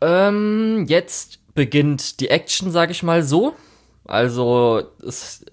Ähm, 0.00 0.86
jetzt 0.88 1.54
beginnt 1.54 2.20
die 2.20 2.30
Action, 2.30 2.70
sag 2.70 2.90
ich 2.90 3.02
mal 3.02 3.22
so. 3.22 3.54
Also, 4.06 4.84
es 5.06 5.44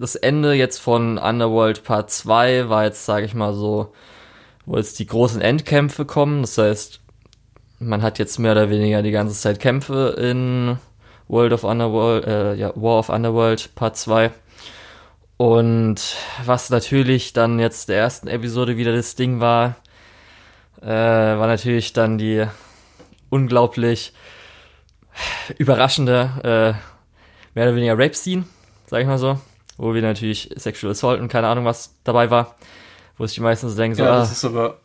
das 0.00 0.14
Ende 0.14 0.54
jetzt 0.54 0.78
von 0.78 1.18
Underworld 1.18 1.84
Part 1.84 2.10
2 2.10 2.70
war 2.70 2.84
jetzt, 2.84 3.04
sage 3.04 3.26
ich 3.26 3.34
mal 3.34 3.52
so, 3.52 3.92
wo 4.64 4.78
jetzt 4.78 4.98
die 4.98 5.04
großen 5.04 5.42
Endkämpfe 5.42 6.06
kommen. 6.06 6.40
Das 6.40 6.56
heißt, 6.56 7.00
man 7.80 8.00
hat 8.02 8.18
jetzt 8.18 8.38
mehr 8.38 8.52
oder 8.52 8.70
weniger 8.70 9.02
die 9.02 9.10
ganze 9.10 9.38
Zeit 9.38 9.60
Kämpfe 9.60 10.16
in 10.18 10.78
World 11.28 11.52
of 11.52 11.64
Underworld, 11.64 12.26
äh, 12.26 12.54
ja, 12.54 12.72
War 12.76 12.98
of 12.98 13.10
Underworld 13.10 13.74
Part 13.74 13.98
2. 13.98 14.30
Und 15.36 16.16
was 16.46 16.70
natürlich 16.70 17.34
dann 17.34 17.58
jetzt 17.58 17.90
der 17.90 17.98
ersten 17.98 18.26
Episode 18.26 18.78
wieder 18.78 18.92
das 18.92 19.16
Ding 19.16 19.40
war, 19.40 19.76
äh, 20.80 20.86
war 20.86 21.46
natürlich 21.46 21.92
dann 21.92 22.16
die 22.16 22.46
unglaublich 23.28 24.14
überraschende, 25.58 26.30
äh, 26.42 27.54
mehr 27.54 27.66
oder 27.66 27.76
weniger 27.76 27.98
Rape-Scene, 27.98 28.44
sag 28.86 29.02
ich 29.02 29.06
mal 29.06 29.18
so 29.18 29.38
wo 29.80 29.94
wir 29.94 30.02
natürlich 30.02 30.50
Sexual 30.56 30.92
Assault 30.92 31.20
und 31.20 31.28
keine 31.28 31.48
Ahnung 31.48 31.64
was 31.64 31.94
dabei 32.04 32.30
war, 32.30 32.56
wo 33.16 33.26
sich 33.26 33.36
die 33.36 33.40
meisten 33.40 33.68
so 33.68 33.76
denken, 33.76 33.96
so, 33.96 34.02
ja, 34.02 34.18
das 34.18 34.28
ah. 34.28 34.32
ist 34.32 34.44
aber 34.44 34.78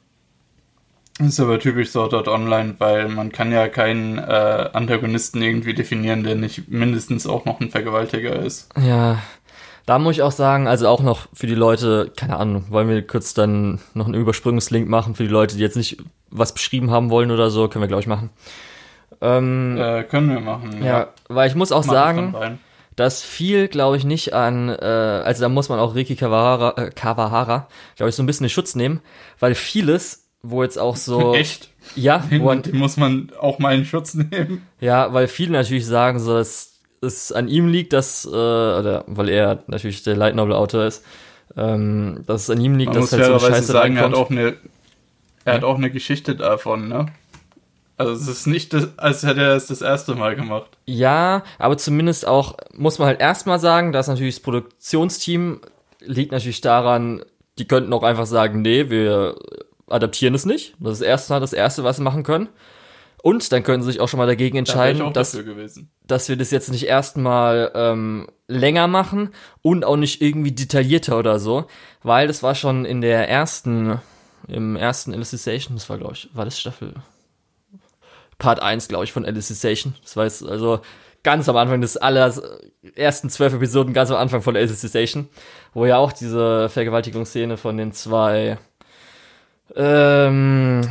das 1.17 1.27
ist 1.27 1.39
aber 1.39 1.59
typisch 1.59 1.91
Sword 1.91 2.13
Art 2.13 2.27
Online, 2.27 2.75
weil 2.77 3.07
man 3.07 3.31
kann 3.31 3.51
ja 3.51 3.69
keinen 3.69 4.17
äh, 4.17 4.69
Antagonisten 4.73 5.41
irgendwie 5.41 5.73
definieren, 5.73 6.23
der 6.23 6.35
nicht 6.35 6.67
mindestens 6.67 7.25
auch 7.25 7.45
noch 7.45 7.61
ein 7.61 7.69
Vergewaltiger 7.69 8.35
ist. 8.35 8.69
Ja, 8.77 9.19
da 9.85 9.97
muss 9.97 10.15
ich 10.15 10.23
auch 10.23 10.33
sagen, 10.33 10.67
also 10.67 10.89
auch 10.89 11.01
noch 11.01 11.27
für 11.33 11.47
die 11.47 11.55
Leute, 11.55 12.11
keine 12.17 12.35
Ahnung, 12.35 12.65
wollen 12.69 12.89
wir 12.89 13.05
kurz 13.07 13.33
dann 13.33 13.79
noch 13.93 14.07
einen 14.07 14.15
Übersprungslink 14.15 14.89
machen 14.89 15.15
für 15.15 15.23
die 15.23 15.29
Leute, 15.29 15.55
die 15.55 15.61
jetzt 15.61 15.77
nicht 15.77 16.03
was 16.31 16.53
beschrieben 16.53 16.91
haben 16.91 17.09
wollen 17.09 17.31
oder 17.31 17.49
so, 17.49 17.69
können 17.69 17.83
wir 17.83 17.87
glaube 17.87 18.01
ich 18.01 18.07
machen. 18.07 18.29
Ähm, 19.21 19.77
äh, 19.77 20.03
können 20.03 20.29
wir 20.29 20.41
machen. 20.41 20.83
Ja, 20.83 20.85
ja. 20.85 21.07
weil 21.29 21.47
ich 21.47 21.55
muss 21.55 21.71
auch 21.71 21.83
sagen, 21.83 22.59
das 22.95 23.21
fiel, 23.21 23.67
glaube 23.67 23.97
ich, 23.97 24.05
nicht 24.05 24.33
an, 24.33 24.69
äh, 24.69 24.73
also 24.73 25.41
da 25.41 25.49
muss 25.49 25.69
man 25.69 25.79
auch 25.79 25.95
Ricky 25.95 26.15
Kawahara, 26.15 26.81
äh, 26.81 26.89
Kawahara 26.91 27.67
glaube 27.95 28.09
ich, 28.09 28.15
so 28.15 28.23
ein 28.23 28.25
bisschen 28.25 28.45
in 28.45 28.49
Schutz 28.49 28.75
nehmen, 28.75 29.01
weil 29.39 29.55
vieles, 29.55 30.29
wo 30.41 30.63
jetzt 30.63 30.77
auch 30.77 30.95
so. 30.95 31.35
Echt? 31.35 31.69
Ja, 31.95 32.19
den, 32.19 32.41
wo 32.41 32.45
man, 32.45 32.61
den 32.61 32.77
muss 32.77 32.97
man 32.97 33.31
auch 33.39 33.59
mal 33.59 33.75
in 33.75 33.85
Schutz 33.85 34.13
nehmen. 34.13 34.65
Ja, 34.79 35.13
weil 35.13 35.27
viele 35.27 35.51
natürlich 35.51 35.85
sagen, 35.85 36.19
so 36.19 36.33
dass 36.33 36.79
es 37.01 37.31
an 37.31 37.47
ihm 37.47 37.67
liegt, 37.67 37.93
dass, 37.93 38.25
äh, 38.25 38.29
oder 38.29 39.03
weil 39.07 39.29
er 39.29 39.63
natürlich 39.67 40.03
der 40.03 40.15
Light 40.15 40.35
Novel 40.35 40.53
Autor 40.53 40.85
ist, 40.85 41.03
ähm, 41.57 42.23
dass 42.25 42.43
es 42.43 42.49
an 42.49 42.61
ihm 42.61 42.75
liegt, 42.75 42.93
man 42.93 43.01
dass 43.01 43.11
halt 43.11 43.25
so 43.25 43.39
Scheiße 43.39 43.71
sagen, 43.73 43.97
er 43.97 44.03
hat 44.05 44.13
auch 44.13 44.29
eine, 44.29 44.55
er 45.43 45.53
hat 45.53 45.63
auch 45.63 45.77
eine 45.77 45.91
Geschichte 45.91 46.35
davon, 46.35 46.87
ne? 46.87 47.07
Also 47.97 48.11
es 48.13 48.27
ist 48.27 48.47
nicht, 48.47 48.73
das, 48.73 48.97
als 48.97 49.23
hätte 49.23 49.41
er 49.41 49.55
es 49.55 49.67
das 49.67 49.81
erste 49.81 50.15
Mal 50.15 50.35
gemacht. 50.35 50.77
Ja, 50.85 51.43
aber 51.57 51.77
zumindest 51.77 52.27
auch, 52.27 52.57
muss 52.73 52.99
man 52.99 53.07
halt 53.07 53.21
erstmal 53.21 53.59
sagen, 53.59 53.93
dass 53.93 54.07
natürlich 54.07 54.35
das 54.35 54.43
Produktionsteam 54.43 55.61
liegt 56.01 56.31
natürlich 56.31 56.61
daran, 56.61 57.23
die 57.57 57.67
könnten 57.67 57.93
auch 57.93 58.03
einfach 58.03 58.25
sagen, 58.25 58.61
nee, 58.61 58.89
wir 58.89 59.35
adaptieren 59.87 60.35
es 60.35 60.45
nicht. 60.45 60.75
Das 60.79 60.99
ist 60.99 61.01
erstmal 61.01 61.39
das 61.39 61.53
Erste, 61.53 61.83
was 61.83 61.97
sie 61.97 62.03
machen 62.03 62.23
können. 62.23 62.49
Und 63.23 63.51
dann 63.51 63.63
können 63.63 63.81
sie 63.81 63.91
sich 63.91 64.01
auch 64.01 64.07
schon 64.07 64.19
mal 64.19 64.27
dagegen 64.27 64.57
entscheiden, 64.57 64.99
da 64.99 65.09
dass, 65.09 65.39
dass 66.05 66.29
wir 66.29 66.35
das 66.35 66.51
jetzt 66.51 66.69
nicht 66.69 66.85
erstmal 66.85 67.71
ähm, 67.73 68.27
länger 68.47 68.87
machen 68.87 69.29
und 69.63 69.83
auch 69.83 69.97
nicht 69.97 70.21
irgendwie 70.21 70.51
detaillierter 70.51 71.17
oder 71.17 71.39
so, 71.39 71.65
weil 72.03 72.27
das 72.27 72.43
war 72.43 72.53
schon 72.53 72.85
in 72.85 73.01
der 73.01 73.27
ersten, 73.27 73.99
im 74.47 74.75
ersten 74.75 75.11
Illustration, 75.11 75.75
das 75.75 75.89
war 75.89 75.97
glaube 75.97 76.13
ich, 76.13 76.29
war 76.33 76.45
das 76.45 76.59
Staffel 76.59 76.93
Part 78.37 78.61
1, 78.61 78.87
glaube 78.87 79.05
ich, 79.05 79.13
von 79.13 79.25
Alicization. 79.25 79.95
Das 80.01 80.17
war 80.17 80.25
jetzt 80.25 80.43
also 80.43 80.79
ganz 81.23 81.49
am 81.49 81.57
Anfang 81.57 81.81
des 81.81 81.97
aller 81.97 82.33
ersten 82.95 83.29
zwölf 83.29 83.53
Episoden, 83.53 83.93
ganz 83.93 84.11
am 84.11 84.17
Anfang 84.17 84.41
von 84.41 84.55
Alicization, 84.55 85.27
wo 85.73 85.85
ja 85.85 85.97
auch 85.97 86.11
diese 86.11 86.69
Vergewaltigungsszene 86.69 87.57
von 87.57 87.77
den 87.77 87.93
zwei 87.93 88.57
ähm, 89.75 90.87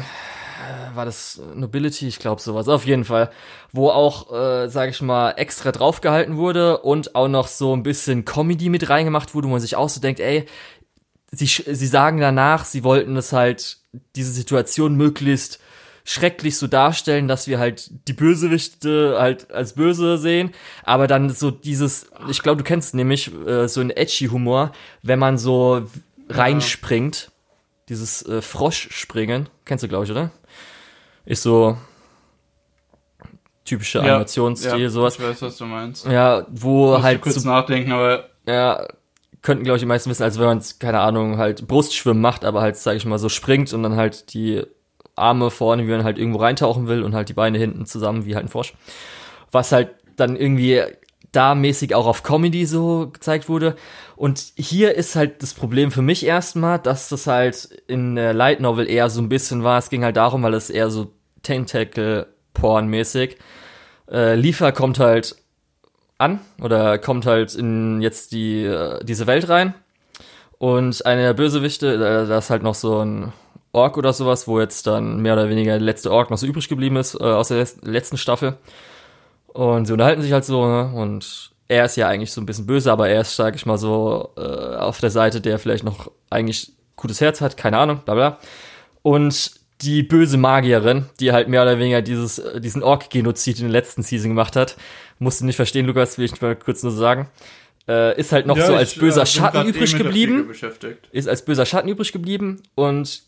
war 0.95 1.05
das 1.05 1.41
Nobility, 1.55 2.09
ich 2.09 2.19
glaube 2.19 2.41
sowas, 2.41 2.69
auf 2.69 2.87
jeden 2.87 3.05
Fall, 3.05 3.31
wo 3.73 3.91
auch, 3.91 4.33
äh, 4.33 4.69
sage 4.69 4.91
ich 4.91 5.03
mal, 5.03 5.33
extra 5.33 5.73
draufgehalten 5.73 6.37
wurde 6.37 6.79
und 6.79 7.15
auch 7.15 7.29
noch 7.29 7.49
so 7.49 7.75
ein 7.75 7.83
bisschen 7.83 8.25
Comedy 8.25 8.69
mit 8.69 8.89
reingemacht 8.89 9.35
wurde, 9.35 9.49
wo 9.49 9.53
man 9.53 9.61
sich 9.61 9.77
auch 9.77 9.89
so 9.89 10.01
denkt, 10.01 10.21
ey, 10.21 10.47
sie, 11.31 11.47
sie 11.47 11.87
sagen 11.87 12.21
danach, 12.21 12.65
sie 12.65 12.85
wollten 12.85 13.17
es 13.17 13.33
halt, 13.33 13.79
diese 14.17 14.33
Situation 14.33 14.97
möglichst 14.97 15.61
schrecklich 16.05 16.59
so 16.59 16.67
darstellen, 16.67 17.29
dass 17.29 17.49
wir 17.49 17.59
halt 17.59 17.91
die 18.09 18.13
Bösewichte 18.13 19.17
halt 19.19 19.51
als 19.51 19.73
böse 19.73 20.19
sehen, 20.19 20.53
aber 20.85 21.07
dann 21.07 21.31
so 21.31 21.51
dieses, 21.51 22.11
ich 22.29 22.43
glaube, 22.43 22.59
du 22.59 22.65
kennst 22.65 22.95
nämlich 22.95 23.33
äh, 23.47 23.67
so 23.69 23.81
ein 23.81 23.91
edgy 23.91 24.27
Humor, 24.27 24.73
wenn 25.03 25.19
man 25.19 25.39
so 25.39 25.87
reinspringt, 26.29 27.31
dieses 27.89 28.25
äh, 28.27 28.43
Froschspringen, 28.43 29.49
kennst 29.65 29.83
du 29.83 29.89
glaube 29.89 30.05
ich, 30.05 30.11
oder? 30.11 30.31
Ist 31.25 31.43
so 31.43 31.79
typische 33.65 33.99
ja, 33.99 34.05
Animationsstil, 34.05 34.79
ja, 34.83 34.89
sowas. 34.91 35.17
Ich 35.19 35.25
weiß, 35.25 35.41
was 35.41 35.57
du 35.57 35.65
meinst. 35.65 36.05
Ja, 36.05 36.47
wo 36.51 36.93
Musst 36.93 37.03
halt 37.03 37.23
kurz 37.23 37.37
so, 37.37 37.49
nachdenken, 37.49 37.93
aber 37.93 38.29
ja, 38.47 38.87
könnten 39.41 39.65
glaube 39.65 39.77
ich 39.77 39.83
die 39.83 39.87
meisten 39.87 40.11
wissen, 40.11 40.23
als 40.23 40.39
wenn 40.39 40.47
man 40.47 40.63
keine 40.79 41.01
Ahnung 41.01 41.39
halt 41.39 41.67
Brustschwimmen 41.67 42.21
macht, 42.21 42.45
aber 42.45 42.61
halt 42.61 42.77
sage 42.77 42.99
ich 42.99 43.07
mal 43.07 43.19
so 43.19 43.31
springt 43.31 43.73
und 43.73 43.83
dann 43.83 43.97
halt 43.97 44.35
die 44.35 44.65
Arme 45.17 45.51
vorne, 45.51 45.87
wie 45.87 45.91
man 45.91 46.05
halt 46.05 46.19
irgendwo 46.19 46.41
reintauchen 46.41 46.89
will 46.89 47.03
und 47.03 47.15
halt 47.15 47.29
die 47.29 47.35
Beine 47.35 47.59
hinten 47.59 47.87
zusammen 47.87 48.27
wie 48.27 48.35
halt 48.35 48.47
ein 48.47 48.51
Frosch. 48.51 48.75
Was 49.51 49.73
halt 49.73 49.91
dann 50.17 50.37
irgendwie 50.37 50.83
da 51.33 51.55
mäßig 51.55 51.95
auch 51.95 52.07
auf 52.07 52.23
Comedy 52.23 52.67
so 52.67 53.09
gezeigt 53.12 53.49
wurde. 53.49 53.77
Und 54.17 54.53
hier 54.57 54.95
ist 54.95 55.17
halt 55.17 55.43
das 55.43 55.55
Problem 55.55 55.91
für 55.91 56.03
mich 56.03 56.25
erstmal, 56.25 56.79
dass 56.79 57.09
das 57.09 57.27
halt 57.27 57.69
in 57.87 58.15
der 58.15 58.33
Light 58.33 58.61
Novel 58.61 58.89
eher 58.89 59.11
so 59.11 59.21
ein 59.21 59.29
bisschen 59.29 59.65
war. 59.65 59.79
Es 59.79 59.91
ging 59.91 60.05
halt 60.05 60.17
darum, 60.17 60.43
weil 60.43 60.55
es 60.55 60.71
eher 60.71 60.91
so 60.91 61.12
Tentacle-Porn-mäßig. 61.43 63.37
Äh, 64.11 64.35
Liefer 64.37 64.73
kommt 64.73 64.99
halt 64.99 65.37
an 66.19 66.41
oder 66.62 66.99
kommt 66.99 67.27
halt 67.27 67.55
in 67.55 68.01
jetzt 68.01 68.33
die, 68.33 68.65
äh, 68.65 69.05
diese 69.05 69.27
Welt 69.27 69.49
rein. 69.49 69.75
Und 70.59 71.05
eine 71.05 71.23
der 71.23 71.35
Bösewichte, 71.35 71.95
äh, 71.95 72.29
da 72.29 72.39
ist 72.39 72.51
halt 72.51 72.62
noch 72.62 72.75
so 72.75 73.01
ein 73.05 73.33
Ork 73.75 73.97
oder 73.97 74.12
sowas, 74.12 74.47
wo 74.47 74.61
jetzt 74.61 74.87
dann 74.87 75.20
mehr 75.20 75.35
oder 75.35 75.49
weniger 75.49 75.72
der 75.72 75.81
letzte 75.81 76.11
Ork 76.11 76.31
noch 76.31 76.39
so 76.39 76.47
übrig 76.47 76.68
geblieben 76.68 76.97
ist 76.97 77.14
äh, 77.14 77.25
aus 77.25 77.49
der 77.49 77.66
letzten 77.83 78.16
Staffel. 78.16 78.57
Und 79.49 79.87
sie 79.87 79.93
unterhalten 79.93 80.22
sich 80.22 80.33
halt 80.33 80.45
so, 80.45 80.66
ne? 80.66 80.93
Und 80.95 81.53
er 81.68 81.85
ist 81.85 81.97
ja 81.97 82.09
eigentlich 82.09 82.33
so 82.33 82.41
ein 82.41 82.47
bisschen 82.47 82.66
böse, 82.66 82.91
aber 82.93 83.09
er 83.09 83.22
ist, 83.22 83.37
sag 83.37 83.55
ich 83.55 83.66
mal 83.66 83.79
so, 83.79 84.31
äh, 84.37 84.41
auf 84.77 85.01
der 85.01 85.11
Seite, 85.11 85.41
der 85.41 85.59
vielleicht 85.59 85.85
noch 85.85 86.11
eigentlich 86.31 86.72
gutes 86.97 87.20
Herz 87.20 87.41
hat, 87.41 87.57
keine 87.57 87.79
Ahnung, 87.79 88.01
bla 88.05 88.14
bla. 88.14 88.39
Und 89.03 89.53
die 89.81 90.03
böse 90.03 90.37
Magierin, 90.37 91.07
die 91.20 91.33
halt 91.33 91.49
mehr 91.49 91.62
oder 91.62 91.79
weniger 91.79 92.03
dieses, 92.03 92.39
äh, 92.39 92.61
diesen 92.61 92.83
Ork-Genozid 92.83 93.59
in 93.59 93.64
der 93.64 93.72
letzten 93.72 94.03
Season 94.03 94.31
gemacht 94.31 94.57
hat, 94.57 94.77
musste 95.18 95.47
nicht 95.47 95.57
verstehen, 95.57 95.87
Lukas, 95.87 96.18
will 96.18 96.25
ich 96.25 96.41
mal 96.41 96.57
kurz 96.57 96.83
nur 96.83 96.93
sagen. 96.93 97.29
Äh, 97.87 98.18
ist 98.18 98.33
halt 98.33 98.47
noch 98.47 98.57
ja, 98.57 98.66
so 98.66 98.75
als 98.75 98.93
ich, 98.93 98.99
böser 98.99 99.22
äh, 99.22 99.27
Schatten 99.27 99.66
übrig 99.66 99.97
geblieben. 99.97 100.51
Ist 101.12 101.29
als 101.29 101.45
böser 101.45 101.66
Schatten 101.66 101.89
übrig 101.89 102.12
geblieben 102.12 102.62
und 102.75 103.22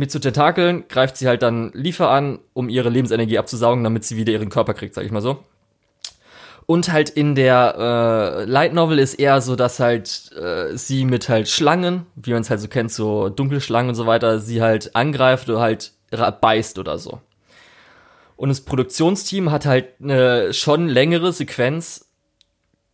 mit 0.00 0.10
so 0.10 0.18
Tentakeln 0.18 0.88
greift 0.88 1.18
sie 1.18 1.28
halt 1.28 1.42
dann 1.42 1.72
Liefer 1.74 2.08
an, 2.10 2.38
um 2.54 2.70
ihre 2.70 2.88
Lebensenergie 2.88 3.36
abzusaugen, 3.36 3.84
damit 3.84 4.02
sie 4.02 4.16
wieder 4.16 4.32
ihren 4.32 4.48
Körper 4.48 4.72
kriegt, 4.72 4.94
sag 4.94 5.04
ich 5.04 5.10
mal 5.10 5.20
so. 5.20 5.44
Und 6.64 6.90
halt 6.90 7.10
in 7.10 7.34
der 7.34 7.74
äh, 7.76 8.44
Light 8.44 8.72
Novel 8.72 8.98
ist 8.98 9.14
eher 9.14 9.42
so, 9.42 9.56
dass 9.56 9.78
halt 9.78 10.32
äh, 10.32 10.74
sie 10.74 11.04
mit 11.04 11.28
halt 11.28 11.50
Schlangen, 11.50 12.06
wie 12.14 12.32
man 12.32 12.40
es 12.40 12.48
halt 12.48 12.60
so 12.60 12.68
kennt, 12.68 12.90
so 12.90 13.28
dunkle 13.28 13.60
Schlangen 13.60 13.90
und 13.90 13.94
so 13.94 14.06
weiter, 14.06 14.38
sie 14.38 14.62
halt 14.62 14.96
angreift 14.96 15.50
oder 15.50 15.60
halt 15.60 15.92
beißt 16.40 16.78
oder 16.78 16.96
so. 16.96 17.20
Und 18.36 18.48
das 18.48 18.62
Produktionsteam 18.62 19.50
hat 19.50 19.66
halt 19.66 20.00
eine 20.02 20.54
schon 20.54 20.88
längere 20.88 21.34
Sequenz 21.34 22.08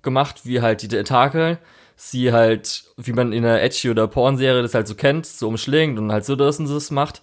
gemacht, 0.02 0.40
wie 0.42 0.61
halt 0.61 0.82
die 0.82 0.88
Tentakel 0.88 1.59
sie 1.97 2.32
halt, 2.32 2.84
wie 2.97 3.12
man 3.12 3.32
in 3.32 3.44
einer 3.44 3.61
Edgy- 3.62 3.90
oder 3.90 4.07
Porn-Serie 4.07 4.62
das 4.62 4.74
halt 4.74 4.86
so 4.86 4.94
kennt, 4.94 5.26
so 5.26 5.49
umschlingt 5.49 5.99
und 5.99 6.12
halt 6.12 6.24
so 6.24 6.36
das 6.36 6.59
und 6.59 6.68
das 6.68 6.90
macht. 6.90 7.22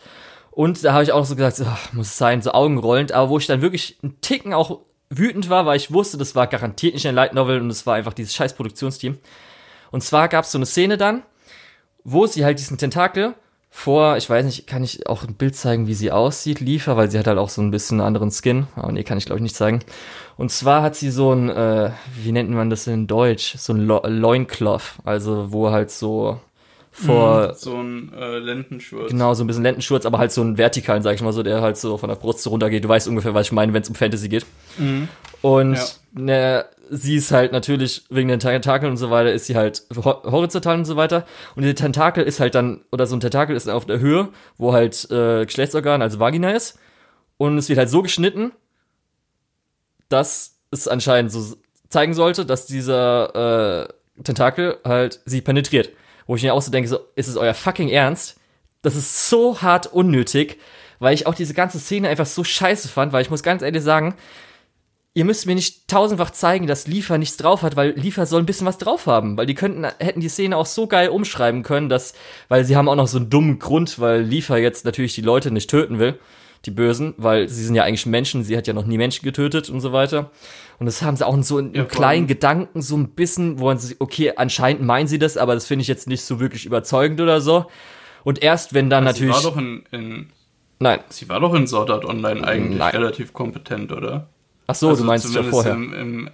Und 0.52 0.84
da 0.84 0.94
habe 0.94 1.04
ich 1.04 1.12
auch 1.12 1.26
so 1.26 1.36
gesagt, 1.36 1.62
ach, 1.66 1.94
muss 1.94 2.08
es 2.08 2.18
sein, 2.18 2.42
so 2.42 2.52
augenrollend, 2.52 3.12
aber 3.12 3.30
wo 3.30 3.38
ich 3.38 3.48
dann 3.48 3.62
wirklich 3.62 3.98
einen 4.04 4.20
Ticken 4.22 4.54
auch 4.54 4.82
wütend 5.10 5.50
war, 5.50 5.66
weil 5.66 5.78
ich 5.78 5.94
wusste, 5.94 6.18
das 6.18 6.36
war 6.36 6.48
garantiert 6.48 6.94
nicht 6.96 7.08
ein 7.08 7.16
Light 7.16 7.34
Novel 7.34 7.62
und 7.62 7.70
es 7.70 7.86
war 7.86 7.96
einfach 7.96 8.14
dieses 8.14 8.34
scheiß 8.34 8.56
Produktionsteam. 8.56 9.18
Und 9.92 10.02
zwar 10.02 10.28
gab 10.28 10.46
es 10.46 10.52
so 10.52 10.58
eine 10.58 10.66
Szene 10.66 10.98
dann, 10.98 11.24
wo 12.04 12.26
sie 12.26 12.44
halt 12.44 12.60
diesen 12.60 12.78
Tentakel 12.78 13.36
vor, 13.76 14.18
ich 14.18 14.30
weiß 14.30 14.46
nicht, 14.46 14.68
kann 14.68 14.84
ich 14.84 15.08
auch 15.08 15.24
ein 15.24 15.34
Bild 15.34 15.56
zeigen, 15.56 15.88
wie 15.88 15.96
sie 15.96 16.12
aussieht, 16.12 16.60
liefer, 16.60 16.96
weil 16.96 17.10
sie 17.10 17.18
hat 17.18 17.26
halt 17.26 17.40
auch 17.40 17.50
so 17.50 17.60
ein 17.60 17.72
bisschen 17.72 18.00
einen 18.00 18.08
anderen 18.08 18.30
Skin. 18.30 18.68
Aber 18.76 18.92
nee, 18.92 19.04
kann 19.04 19.18
ich 19.18 19.26
glaube 19.26 19.40
ich 19.40 19.44
nicht 19.44 19.56
zeigen. 19.56 19.80
Und 20.38 20.52
zwar 20.52 20.84
hat 20.84 20.96
sie 20.96 21.10
so 21.10 21.34
ein, 21.34 21.50
äh, 21.50 21.90
wie 22.22 22.32
nennt 22.32 22.52
man 22.52 22.70
das 22.70 22.86
in 22.86 23.08
Deutsch? 23.08 23.56
So 23.58 23.74
ein 23.74 23.88
Lo 23.88 24.00
Loincloth, 24.06 25.00
also 25.04 25.52
wo 25.52 25.72
halt 25.72 25.90
so 25.90 26.40
vor. 26.92 27.48
Mhm, 27.48 27.54
so 27.56 27.76
ein 27.76 28.14
äh, 28.14 28.38
Lendenschurz. 28.38 29.10
Genau, 29.10 29.34
so 29.34 29.44
ein 29.44 29.48
bisschen 29.48 29.64
Lendenschurz, 29.64 30.06
aber 30.06 30.20
halt 30.20 30.32
so 30.32 30.44
ein 30.44 30.60
vertikalen, 30.60 31.02
sag 31.02 31.16
ich 31.16 31.24
mal 31.24 31.34
so, 31.34 31.42
der 31.42 31.62
halt 31.62 31.76
so 31.76 31.98
von 31.98 32.10
der 32.10 32.16
Brust 32.16 32.44
so 32.44 32.52
runtergeht. 32.52 32.84
Du 32.84 32.90
weißt 32.90 33.08
ungefähr, 33.08 33.34
was 33.34 33.48
ich 33.48 33.52
meine, 33.52 33.74
wenn 33.74 33.82
es 33.82 33.90
um 33.90 33.96
Fantasy 33.96 34.30
geht. 34.30 34.46
Mhm. 34.78 35.08
Und 35.42 35.74
ja. 35.74 35.86
ne, 36.14 36.66
sie 36.96 37.16
ist 37.16 37.32
halt 37.32 37.52
natürlich 37.52 38.04
wegen 38.10 38.30
den 38.30 38.40
Tentakeln 38.40 38.92
und 38.92 38.98
so 38.98 39.10
weiter, 39.10 39.32
ist 39.32 39.48
sie 39.48 39.56
halt 39.56 39.84
horizontal 39.96 40.78
und 40.78 40.86
so 40.86 40.96
weiter. 40.96 41.26
Und 41.56 41.64
die 41.64 41.74
Tentakel 41.74 42.24
ist 42.24 42.40
halt 42.40 42.56
dann, 42.56 42.82
oder 42.92 43.08
so 43.08 43.16
ein 43.16 43.20
Tentakel 43.20 43.56
ist 43.56 43.68
auf 43.68 43.86
der 43.86 44.00
Höhe, 44.00 44.30
wo 44.58 44.74
halt 44.74 45.10
äh, 45.12 45.46
Geschlechtsorgan, 45.46 46.02
also 46.02 46.20
Vagina 46.20 46.52
ist. 46.52 46.78
Und 47.38 47.58
es 47.58 47.68
wird 47.68 47.80
halt 47.80 47.90
so 47.90 48.04
geschnitten, 48.04 48.52
dass 50.10 50.60
es 50.72 50.88
anscheinend 50.88 51.32
so 51.32 51.58
zeigen 51.90 52.14
sollte, 52.14 52.46
dass 52.46 52.68
dieser 52.68 53.88
äh, 54.18 54.24
Tentakel 54.24 54.78
halt 54.86 55.22
sie 55.26 55.42
penetriert. 55.42 55.90
Wo 56.28 56.36
ich 56.36 56.44
mir 56.44 56.54
auch 56.54 56.62
so 56.62 56.72
denke, 56.72 56.88
so, 56.88 57.00
ist 57.16 57.28
es 57.28 57.38
euer 57.38 57.54
fucking 57.54 57.90
Ernst? 57.90 58.40
Das 58.82 58.96
ist 58.96 59.30
so 59.30 59.62
hart 59.62 59.88
unnötig, 59.88 60.60
weil 61.00 61.14
ich 61.14 61.26
auch 61.28 61.36
diese 61.36 61.54
ganze 61.54 61.80
Szene 61.80 62.10
einfach 62.10 62.26
so 62.26 62.44
scheiße 62.44 62.88
fand, 62.88 63.14
weil 63.14 63.24
ich 63.24 63.30
muss 63.30 63.44
ganz 63.44 63.62
ehrlich 63.62 63.84
sagen, 63.84 64.16
ihr 65.16 65.26
müsst 65.26 65.46
mir 65.46 65.56
nicht 65.56 65.88
tausendfach 65.88 66.32
zeigen, 66.32 66.68
dass 66.68 66.88
Liefer 66.88 67.18
nichts 67.18 67.38
drauf 67.38 67.62
hat, 67.62 67.76
weil 67.76 67.92
Liefer 67.92 68.26
soll 68.26 68.42
ein 68.42 68.46
bisschen 68.46 68.66
was 68.66 68.78
drauf 68.78 69.06
haben, 69.06 69.38
weil 69.38 69.46
die 69.46 69.54
könnten, 69.54 69.86
hätten 70.00 70.22
die 70.22 70.30
Szene 70.30 70.58
auch 70.58 70.66
so 70.66 70.88
geil 70.88 71.10
umschreiben 71.10 71.64
können, 71.64 71.90
dass, 71.90 72.14
weil 72.50 72.66
sie 72.66 72.76
haben 72.76 72.90
auch 72.90 72.96
noch 72.96 73.08
so 73.08 73.18
einen 73.18 73.30
dummen 73.30 73.60
Grund, 73.60 74.00
weil 74.00 74.22
Liefer 74.22 74.58
jetzt 74.58 74.86
natürlich 74.86 75.14
die 75.14 75.22
Leute 75.22 75.52
nicht 75.52 75.70
töten 75.70 76.00
will, 76.00 76.20
die 76.66 76.72
Bösen, 76.72 77.14
weil 77.18 77.48
sie 77.48 77.64
sind 77.64 77.76
ja 77.76 77.84
eigentlich 77.84 78.06
Menschen, 78.06 78.44
sie 78.44 78.58
hat 78.58 78.66
ja 78.66 78.74
noch 78.74 78.86
nie 78.86 78.98
Menschen 78.98 79.24
getötet 79.24 79.70
und 79.70 79.82
so 79.82 79.94
weiter. 79.94 80.32
Und 80.80 80.88
das 80.88 81.04
haben 81.04 81.16
sie 81.16 81.28
auch 81.28 81.36
in 81.36 81.44
so 81.44 81.60
in, 81.60 81.74
ja, 81.76 81.84
kleinen 81.84 82.26
Gedanken 82.26 82.82
so 82.82 82.98
ein 82.98 83.10
bisschen, 83.10 83.60
wo 83.60 83.66
man 83.66 83.78
sich, 83.78 84.02
okay, 84.02 84.34
anscheinend 84.36 84.82
meinen 84.82 85.08
sie 85.08 85.20
das, 85.20 85.38
aber 85.38 85.54
das 85.54 85.68
finde 85.68 85.84
ich 85.84 85.88
jetzt 85.88 86.08
nicht 86.08 86.24
so 86.24 86.40
wirklich 86.40 86.66
überzeugend 86.66 87.22
oder 87.22 87.40
so. 87.40 87.66
Und 88.24 88.42
erst 88.42 88.74
wenn 88.74 88.90
dann 88.90 89.04
natürlich. 89.04 89.36
Sie 89.36 89.44
war 89.44 89.52
doch 89.52 89.58
in, 89.58 89.84
in 89.92 90.30
Nein. 90.80 91.00
Sie 91.10 91.30
war 91.30 91.40
doch 91.40 91.54
in 91.54 91.68
Sword 91.68 91.92
Art 91.92 92.06
Online 92.06 92.46
eigentlich 92.46 92.80
Nein. 92.80 92.92
relativ 92.92 93.34
kompetent, 93.34 93.92
oder? 93.92 94.28
Ach 94.68 94.76
so, 94.76 94.90
also 94.90 95.04
du 95.04 95.08
meinst 95.08 95.34
ja 95.34 95.44
vorher. 95.44 95.74
Im, 95.74 95.94
im 95.94 96.30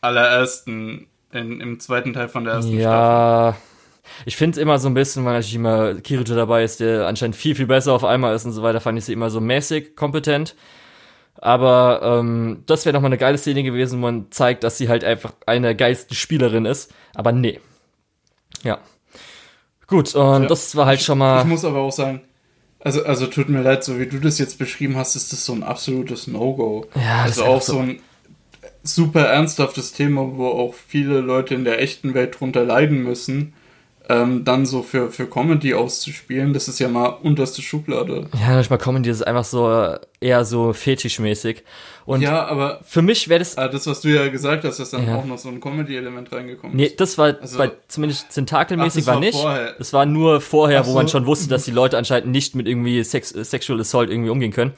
allerersten, 0.00 1.06
in, 1.32 1.60
im 1.60 1.80
zweiten 1.80 2.12
Teil 2.12 2.28
von 2.28 2.44
der 2.44 2.54
ersten 2.54 2.72
ja, 2.72 3.54
Staffel. 3.54 3.62
Ich 4.24 4.36
finde 4.36 4.56
es 4.56 4.62
immer 4.62 4.78
so 4.78 4.88
ein 4.88 4.94
bisschen, 4.94 5.24
weil 5.24 5.34
natürlich 5.34 5.54
immer 5.54 5.94
Kirito 5.94 6.34
dabei 6.34 6.64
ist, 6.64 6.80
der 6.80 7.06
anscheinend 7.06 7.36
viel, 7.36 7.54
viel 7.54 7.66
besser 7.66 7.92
auf 7.92 8.04
einmal 8.04 8.34
ist 8.34 8.44
und 8.44 8.52
so 8.52 8.62
weiter, 8.62 8.80
fand 8.80 8.98
ich 8.98 9.04
sie 9.04 9.12
immer 9.12 9.30
so 9.30 9.40
mäßig 9.40 9.96
kompetent. 9.96 10.54
Aber 11.38 12.00
ähm, 12.02 12.62
das 12.66 12.86
wäre 12.86 12.94
nochmal 12.94 13.10
eine 13.10 13.18
geile 13.18 13.36
Szene 13.36 13.62
gewesen, 13.62 13.98
wo 13.98 14.02
man 14.02 14.30
zeigt, 14.30 14.64
dass 14.64 14.78
sie 14.78 14.88
halt 14.88 15.04
einfach 15.04 15.34
eine 15.44 15.76
geilste 15.76 16.14
Spielerin 16.14 16.64
ist. 16.64 16.94
Aber 17.14 17.32
nee. 17.32 17.60
Ja. 18.62 18.78
Gut, 19.86 20.14
und 20.14 20.42
ja, 20.42 20.48
das 20.48 20.74
war 20.74 20.86
halt 20.86 21.02
schon 21.02 21.18
mal. 21.18 21.40
Ich 21.40 21.46
muss 21.46 21.64
aber 21.64 21.78
auch 21.78 21.92
sagen, 21.92 22.22
also, 22.86 23.04
also 23.04 23.26
tut 23.26 23.48
mir 23.48 23.62
leid, 23.62 23.82
so 23.82 23.98
wie 23.98 24.06
du 24.06 24.20
das 24.20 24.38
jetzt 24.38 24.60
beschrieben 24.60 24.94
hast, 24.94 25.16
ist 25.16 25.32
das 25.32 25.44
so 25.44 25.52
ein 25.52 25.64
absolutes 25.64 26.28
No-Go. 26.28 26.86
Ja, 26.94 27.26
das 27.26 27.40
also 27.40 27.42
ist 27.42 27.48
auch 27.48 27.62
so 27.62 27.78
ein 27.80 27.98
super 28.84 29.22
ernsthaftes 29.22 29.92
Thema, 29.92 30.36
wo 30.36 30.46
auch 30.46 30.72
viele 30.72 31.20
Leute 31.20 31.56
in 31.56 31.64
der 31.64 31.82
echten 31.82 32.14
Welt 32.14 32.38
drunter 32.38 32.64
leiden 32.64 33.02
müssen 33.02 33.54
ähm, 34.08 34.44
dann 34.44 34.66
so 34.66 34.82
für, 34.82 35.10
für 35.10 35.26
Comedy 35.26 35.74
auszuspielen, 35.74 36.52
das 36.52 36.68
ist 36.68 36.78
ja 36.78 36.88
mal 36.88 37.08
unterste 37.08 37.60
Schublade. 37.60 38.28
Ja, 38.40 38.54
manchmal 38.54 38.78
Comedy 38.78 39.10
ist 39.10 39.26
einfach 39.26 39.44
so 39.44 39.68
äh, 39.70 39.98
eher 40.20 40.44
so 40.44 40.72
fetischmäßig. 40.72 41.64
Und 42.04 42.20
ja, 42.20 42.46
aber 42.46 42.80
für 42.84 43.02
mich 43.02 43.28
wäre 43.28 43.40
das. 43.40 43.58
Ah, 43.58 43.66
das, 43.66 43.86
was 43.88 44.02
du 44.02 44.08
ja 44.08 44.28
gesagt 44.28 44.62
hast, 44.62 44.78
dass 44.78 44.90
dann 44.90 45.08
ja. 45.08 45.16
auch 45.16 45.24
noch 45.24 45.38
so 45.38 45.48
ein 45.48 45.60
Comedy-Element 45.60 46.30
reingekommen 46.30 46.78
ist. 46.78 46.90
Nee, 46.90 46.96
das 46.96 47.18
war 47.18 47.36
also, 47.40 47.58
bei, 47.58 47.72
zumindest 47.88 48.30
tentakelmäßig 48.32 49.02
ach, 49.04 49.06
war, 49.08 49.14
war, 49.14 49.20
nicht. 49.20 49.40
Vorher. 49.40 49.72
Das 49.76 49.92
war 49.92 50.06
nur 50.06 50.40
vorher, 50.40 50.82
ach 50.82 50.86
wo 50.86 50.90
so. 50.90 50.96
man 50.96 51.08
schon 51.08 51.26
wusste, 51.26 51.48
dass 51.48 51.64
die 51.64 51.72
Leute 51.72 51.98
anscheinend 51.98 52.30
nicht 52.30 52.54
mit 52.54 52.68
irgendwie 52.68 53.02
Sex, 53.02 53.30
Sexual 53.30 53.80
Assault 53.80 54.08
irgendwie 54.08 54.30
umgehen 54.30 54.52
können. 54.52 54.72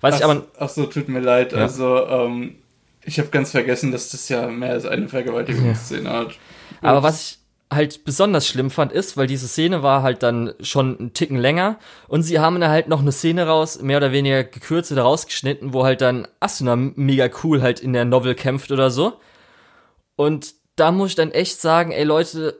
Weiß 0.00 0.14
ach, 0.14 0.18
ich 0.18 0.24
aber. 0.24 0.42
Ach 0.58 0.68
so, 0.68 0.86
tut 0.86 1.08
mir 1.08 1.20
leid. 1.20 1.52
Ja. 1.52 1.58
Also, 1.58 2.04
ähm, 2.08 2.56
ich 3.04 3.20
habe 3.20 3.28
ganz 3.28 3.52
vergessen, 3.52 3.92
dass 3.92 4.10
das 4.10 4.28
ja 4.28 4.48
mehr 4.48 4.70
als 4.70 4.86
eine 4.86 5.08
Vergewaltigungsszene 5.08 6.08
ja. 6.08 6.16
hat. 6.18 6.26
Ups. 6.26 6.36
Aber 6.82 7.04
was 7.04 7.22
ich 7.22 7.41
halt 7.74 8.04
besonders 8.04 8.46
schlimm 8.46 8.70
fand, 8.70 8.92
ist, 8.92 9.16
weil 9.16 9.26
diese 9.26 9.48
Szene 9.48 9.82
war 9.82 10.02
halt 10.02 10.22
dann 10.22 10.54
schon 10.60 10.98
einen 10.98 11.12
Ticken 11.14 11.38
länger 11.38 11.78
und 12.08 12.22
sie 12.22 12.38
haben 12.38 12.60
da 12.60 12.68
halt 12.68 12.88
noch 12.88 13.00
eine 13.00 13.12
Szene 13.12 13.46
raus, 13.46 13.80
mehr 13.80 13.96
oder 13.96 14.12
weniger 14.12 14.44
gekürzt 14.44 14.92
oder 14.92 15.02
rausgeschnitten, 15.02 15.72
wo 15.72 15.84
halt 15.84 16.00
dann 16.00 16.28
Asuna 16.40 16.76
mega 16.76 17.28
cool 17.42 17.62
halt 17.62 17.80
in 17.80 17.92
der 17.92 18.04
Novel 18.04 18.34
kämpft 18.34 18.70
oder 18.70 18.90
so. 18.90 19.14
Und 20.16 20.54
da 20.76 20.92
muss 20.92 21.10
ich 21.10 21.16
dann 21.16 21.32
echt 21.32 21.60
sagen, 21.60 21.92
ey 21.92 22.04
Leute, 22.04 22.58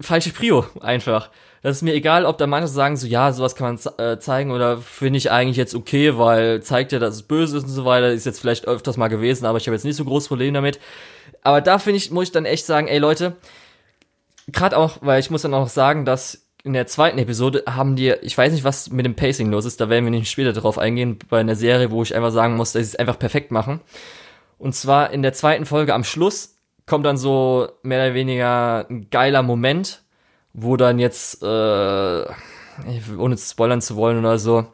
falsche 0.00 0.32
Prio 0.32 0.64
einfach. 0.80 1.30
Das 1.62 1.76
ist 1.76 1.82
mir 1.82 1.94
egal, 1.94 2.24
ob 2.26 2.38
da 2.38 2.48
manche 2.48 2.66
sagen 2.66 2.96
so, 2.96 3.06
ja, 3.06 3.32
sowas 3.32 3.54
kann 3.54 3.78
man 3.78 4.04
äh, 4.04 4.18
zeigen 4.18 4.50
oder 4.50 4.78
finde 4.78 5.18
ich 5.18 5.30
eigentlich 5.30 5.56
jetzt 5.56 5.76
okay, 5.76 6.18
weil 6.18 6.60
zeigt 6.60 6.90
ja, 6.90 6.98
dass 6.98 7.14
es 7.14 7.22
böse 7.22 7.58
ist 7.58 7.64
und 7.64 7.70
so 7.70 7.84
weiter. 7.84 8.10
Ist 8.10 8.26
jetzt 8.26 8.40
vielleicht 8.40 8.66
öfters 8.66 8.96
mal 8.96 9.08
gewesen, 9.08 9.46
aber 9.46 9.58
ich 9.58 9.66
habe 9.68 9.76
jetzt 9.76 9.84
nicht 9.84 9.94
so 9.94 10.04
großes 10.04 10.28
Problem 10.28 10.54
damit. 10.54 10.80
Aber 11.42 11.60
da 11.60 11.78
finde 11.78 11.98
ich, 11.98 12.10
muss 12.10 12.24
ich 12.24 12.32
dann 12.32 12.46
echt 12.46 12.66
sagen, 12.66 12.88
ey 12.88 12.98
Leute, 12.98 13.36
gerade 14.48 14.76
auch, 14.76 14.98
weil 15.00 15.20
ich 15.20 15.30
muss 15.30 15.42
dann 15.42 15.54
auch 15.54 15.68
sagen, 15.68 16.04
dass 16.04 16.46
in 16.64 16.72
der 16.74 16.86
zweiten 16.86 17.18
Episode 17.18 17.64
haben 17.68 17.96
die, 17.96 18.10
ich 18.22 18.38
weiß 18.38 18.52
nicht, 18.52 18.64
was 18.64 18.90
mit 18.90 19.04
dem 19.04 19.16
Pacing 19.16 19.50
los 19.50 19.64
ist, 19.64 19.80
da 19.80 19.88
werden 19.88 20.04
wir 20.04 20.10
nicht 20.10 20.30
später 20.30 20.52
drauf 20.52 20.78
eingehen, 20.78 21.18
bei 21.28 21.40
einer 21.40 21.56
Serie, 21.56 21.90
wo 21.90 22.02
ich 22.02 22.14
einfach 22.14 22.30
sagen 22.30 22.56
muss, 22.56 22.72
dass 22.72 22.82
sie 22.84 22.90
es 22.90 22.96
einfach 22.96 23.18
perfekt 23.18 23.50
machen. 23.50 23.80
Und 24.58 24.74
zwar 24.74 25.10
in 25.10 25.22
der 25.22 25.32
zweiten 25.32 25.66
Folge 25.66 25.92
am 25.92 26.04
Schluss 26.04 26.56
kommt 26.86 27.04
dann 27.04 27.16
so 27.16 27.68
mehr 27.82 28.04
oder 28.04 28.14
weniger 28.14 28.86
ein 28.88 29.08
geiler 29.10 29.42
Moment, 29.42 30.02
wo 30.52 30.76
dann 30.76 30.98
jetzt, 30.98 31.42
äh, 31.42 31.46
ohne 31.46 33.36
zu 33.36 33.50
spoilern 33.50 33.80
zu 33.80 33.96
wollen 33.96 34.18
oder 34.20 34.38
so, 34.38 34.66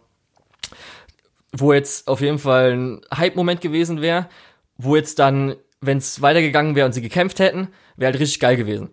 wo 1.52 1.72
jetzt 1.72 2.06
auf 2.06 2.20
jeden 2.20 2.38
Fall 2.38 2.72
ein 2.72 3.00
Hype-Moment 3.16 3.60
gewesen 3.60 4.02
wäre, 4.02 4.28
wo 4.76 4.96
jetzt 4.96 5.18
dann, 5.18 5.56
wenn 5.80 5.98
es 5.98 6.20
weitergegangen 6.20 6.74
wäre 6.74 6.86
und 6.86 6.92
sie 6.92 7.02
gekämpft 7.02 7.38
hätten, 7.38 7.68
wäre 7.96 8.12
halt 8.12 8.20
richtig 8.20 8.40
geil 8.40 8.56
gewesen. 8.56 8.90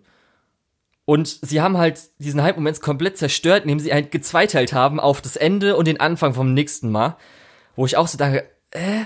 Und 1.06 1.38
sie 1.40 1.62
haben 1.62 1.78
halt 1.78 2.00
diesen 2.18 2.42
Hype-Moment 2.42 2.82
komplett 2.82 3.16
zerstört, 3.16 3.62
indem 3.62 3.78
sie 3.78 3.92
halt 3.92 4.10
gezweiteilt 4.10 4.72
haben 4.72 5.00
auf 5.00 5.22
das 5.22 5.36
Ende 5.36 5.76
und 5.76 5.86
den 5.86 6.00
Anfang 6.00 6.34
vom 6.34 6.52
nächsten 6.52 6.90
Mal. 6.90 7.16
Wo 7.76 7.86
ich 7.86 7.96
auch 7.96 8.08
so 8.08 8.18
dachte, 8.18 8.44
äh, 8.72 9.04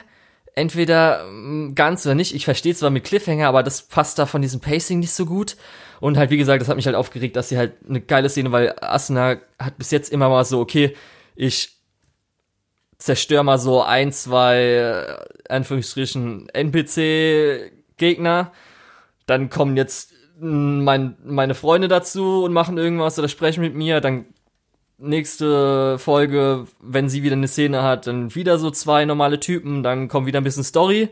entweder 0.54 1.26
mm, 1.30 1.74
ganz 1.74 2.06
oder 2.06 2.14
nicht. 2.14 2.34
Ich 2.34 2.46
verstehe 2.46 2.74
zwar 2.74 2.90
mit 2.90 3.04
Cliffhanger, 3.04 3.46
aber 3.46 3.62
das 3.62 3.82
passt 3.82 4.18
da 4.18 4.26
von 4.26 4.42
diesem 4.42 4.60
Pacing 4.60 4.98
nicht 4.98 5.12
so 5.12 5.26
gut. 5.26 5.56
Und 6.00 6.16
halt, 6.16 6.30
wie 6.30 6.38
gesagt, 6.38 6.62
das 6.62 6.70
hat 6.70 6.76
mich 6.76 6.86
halt 6.86 6.96
aufgeregt, 6.96 7.36
dass 7.36 7.50
sie 7.50 7.58
halt 7.58 7.74
eine 7.86 8.00
geile 8.00 8.30
Szene, 8.30 8.50
weil 8.50 8.74
Asuna 8.80 9.36
hat 9.58 9.76
bis 9.76 9.90
jetzt 9.90 10.10
immer 10.10 10.30
mal 10.30 10.44
so, 10.44 10.58
okay, 10.58 10.96
ich 11.36 11.76
zerstör 12.96 13.42
mal 13.42 13.58
so 13.58 13.82
ein, 13.82 14.10
zwei, 14.12 14.56
äh, 14.56 15.52
Anführungsstrichen, 15.52 16.48
NPC-Gegner. 16.48 18.52
Dann 19.26 19.50
kommen 19.50 19.76
jetzt 19.76 20.09
mein, 20.40 21.16
meine 21.24 21.54
Freunde 21.54 21.88
dazu 21.88 22.44
und 22.44 22.52
machen 22.52 22.78
irgendwas 22.78 23.18
oder 23.18 23.28
sprechen 23.28 23.60
mit 23.60 23.74
mir, 23.74 24.00
dann 24.00 24.24
nächste 24.98 25.98
Folge, 25.98 26.66
wenn 26.80 27.08
sie 27.08 27.22
wieder 27.22 27.36
eine 27.36 27.48
Szene 27.48 27.82
hat, 27.82 28.06
dann 28.06 28.34
wieder 28.34 28.58
so 28.58 28.70
zwei 28.70 29.04
normale 29.04 29.40
Typen, 29.40 29.82
dann 29.82 30.08
kommt 30.08 30.26
wieder 30.26 30.40
ein 30.40 30.44
bisschen 30.44 30.64
Story. 30.64 31.08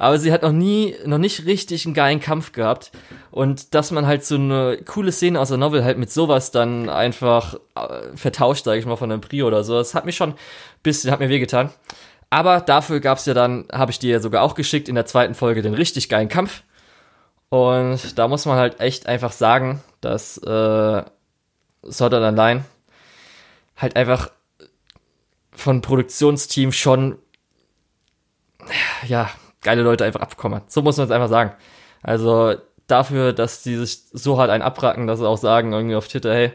Aber 0.00 0.18
sie 0.18 0.32
hat 0.32 0.42
noch 0.42 0.52
nie, 0.52 0.94
noch 1.06 1.18
nicht 1.18 1.44
richtig 1.44 1.84
einen 1.84 1.94
geilen 1.94 2.20
Kampf 2.20 2.52
gehabt. 2.52 2.92
Und 3.32 3.74
dass 3.74 3.90
man 3.90 4.06
halt 4.06 4.24
so 4.24 4.36
eine 4.36 4.78
coole 4.86 5.10
Szene 5.10 5.40
aus 5.40 5.48
der 5.48 5.58
Novel 5.58 5.84
halt 5.84 5.98
mit 5.98 6.10
sowas 6.10 6.52
dann 6.52 6.88
einfach 6.88 7.54
äh, 7.74 8.16
vertauscht, 8.16 8.64
sage 8.64 8.78
ich 8.78 8.86
mal, 8.86 8.96
von 8.96 9.10
einem 9.10 9.20
Prio 9.20 9.48
oder 9.48 9.64
so, 9.64 9.74
das 9.74 9.96
hat 9.96 10.06
mich 10.06 10.16
schon 10.16 10.30
ein 10.30 10.36
bisschen, 10.84 11.10
hat 11.10 11.18
mir 11.18 11.28
wehgetan. 11.28 11.70
Aber 12.30 12.60
dafür 12.60 13.00
gab 13.00 13.18
es 13.18 13.26
ja 13.26 13.34
dann, 13.34 13.66
habe 13.72 13.90
ich 13.90 13.98
dir 13.98 14.12
ja 14.12 14.20
sogar 14.20 14.42
auch 14.42 14.54
geschickt, 14.54 14.88
in 14.88 14.94
der 14.94 15.06
zweiten 15.06 15.34
Folge 15.34 15.62
den 15.62 15.74
richtig 15.74 16.08
geilen 16.08 16.28
Kampf. 16.28 16.62
Und 17.50 18.18
da 18.18 18.28
muss 18.28 18.46
man 18.46 18.58
halt 18.58 18.80
echt 18.80 19.06
einfach 19.06 19.32
sagen, 19.32 19.82
dass 20.00 20.38
äh, 20.38 20.50
Art 20.50 21.12
Online 22.14 22.64
halt 23.76 23.96
einfach 23.96 24.30
von 25.52 25.80
Produktionsteam 25.80 26.72
schon 26.72 27.18
ja, 29.06 29.30
geile 29.62 29.82
Leute 29.82 30.04
einfach 30.04 30.20
abbekommen 30.20 30.60
hat. 30.60 30.70
So 30.70 30.82
muss 30.82 30.96
man 30.96 31.06
es 31.06 31.12
einfach 31.12 31.28
sagen. 31.28 31.52
Also 32.02 32.56
dafür, 32.86 33.32
dass 33.32 33.62
die 33.62 33.76
sich 33.76 34.02
so 34.12 34.38
hart 34.38 34.50
einen 34.50 34.62
abracken, 34.62 35.06
dass 35.06 35.18
sie 35.18 35.28
auch 35.28 35.38
sagen 35.38 35.72
irgendwie 35.72 35.96
auf 35.96 36.08
Twitter, 36.08 36.32
hey, 36.32 36.52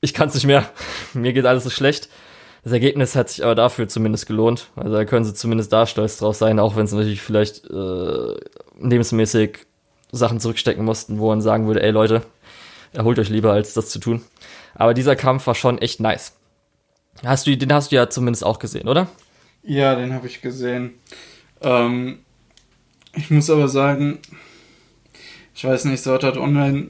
ich 0.00 0.14
kann 0.14 0.28
es 0.28 0.34
nicht 0.34 0.46
mehr, 0.46 0.68
mir 1.12 1.32
geht 1.32 1.46
alles 1.46 1.64
so 1.64 1.70
schlecht. 1.70 2.08
Das 2.66 2.72
Ergebnis 2.72 3.14
hat 3.14 3.28
sich 3.28 3.44
aber 3.44 3.54
dafür 3.54 3.86
zumindest 3.86 4.26
gelohnt. 4.26 4.70
Also 4.74 4.92
da 4.92 5.04
können 5.04 5.24
sie 5.24 5.34
zumindest 5.34 5.72
da 5.72 5.86
stolz 5.86 6.18
drauf 6.18 6.34
sein, 6.34 6.58
auch 6.58 6.74
wenn 6.74 6.88
sie 6.88 6.96
natürlich 6.96 7.22
vielleicht 7.22 7.64
äh, 7.70 8.34
lebensmäßig 8.80 9.58
Sachen 10.10 10.40
zurückstecken 10.40 10.84
mussten, 10.84 11.20
wo 11.20 11.28
man 11.28 11.40
sagen 11.40 11.68
würde, 11.68 11.80
ey 11.84 11.92
Leute, 11.92 12.22
erholt 12.92 13.20
euch 13.20 13.28
lieber, 13.28 13.52
als 13.52 13.72
das 13.74 13.90
zu 13.90 14.00
tun. 14.00 14.22
Aber 14.74 14.94
dieser 14.94 15.14
Kampf 15.14 15.46
war 15.46 15.54
schon 15.54 15.78
echt 15.78 16.00
nice. 16.00 16.36
Hast 17.24 17.46
du, 17.46 17.56
den 17.56 17.72
hast 17.72 17.92
du 17.92 17.96
ja 17.96 18.10
zumindest 18.10 18.44
auch 18.44 18.58
gesehen, 18.58 18.88
oder? 18.88 19.06
Ja, 19.62 19.94
den 19.94 20.12
habe 20.12 20.26
ich 20.26 20.42
gesehen. 20.42 20.94
Ähm, 21.60 22.18
ich 23.14 23.30
muss 23.30 23.48
aber 23.48 23.68
sagen, 23.68 24.18
ich 25.54 25.64
weiß 25.64 25.84
nicht, 25.84 26.02
Sword 26.02 26.24
Art 26.24 26.36
Online 26.36 26.88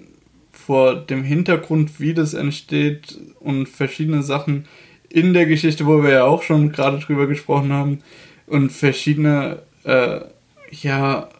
vor 0.53 0.97
dem 0.97 1.23
Hintergrund, 1.23 2.01
wie 2.01 2.15
das 2.15 2.33
entsteht 2.33 3.19
und 3.41 3.69
verschiedene 3.69 4.23
Sachen 4.23 4.67
in 5.17 5.33
der 5.33 5.47
Geschichte, 5.47 5.87
wo 5.87 6.03
wir 6.03 6.11
ja 6.11 6.25
auch 6.25 6.43
schon 6.43 6.73
gerade 6.73 6.99
drüber 6.99 7.27
gesprochen 7.27 7.73
haben, 7.73 8.03
und 8.47 8.71
verschiedene, 8.71 9.63
äh, 9.85 10.21
ja, 10.71 11.31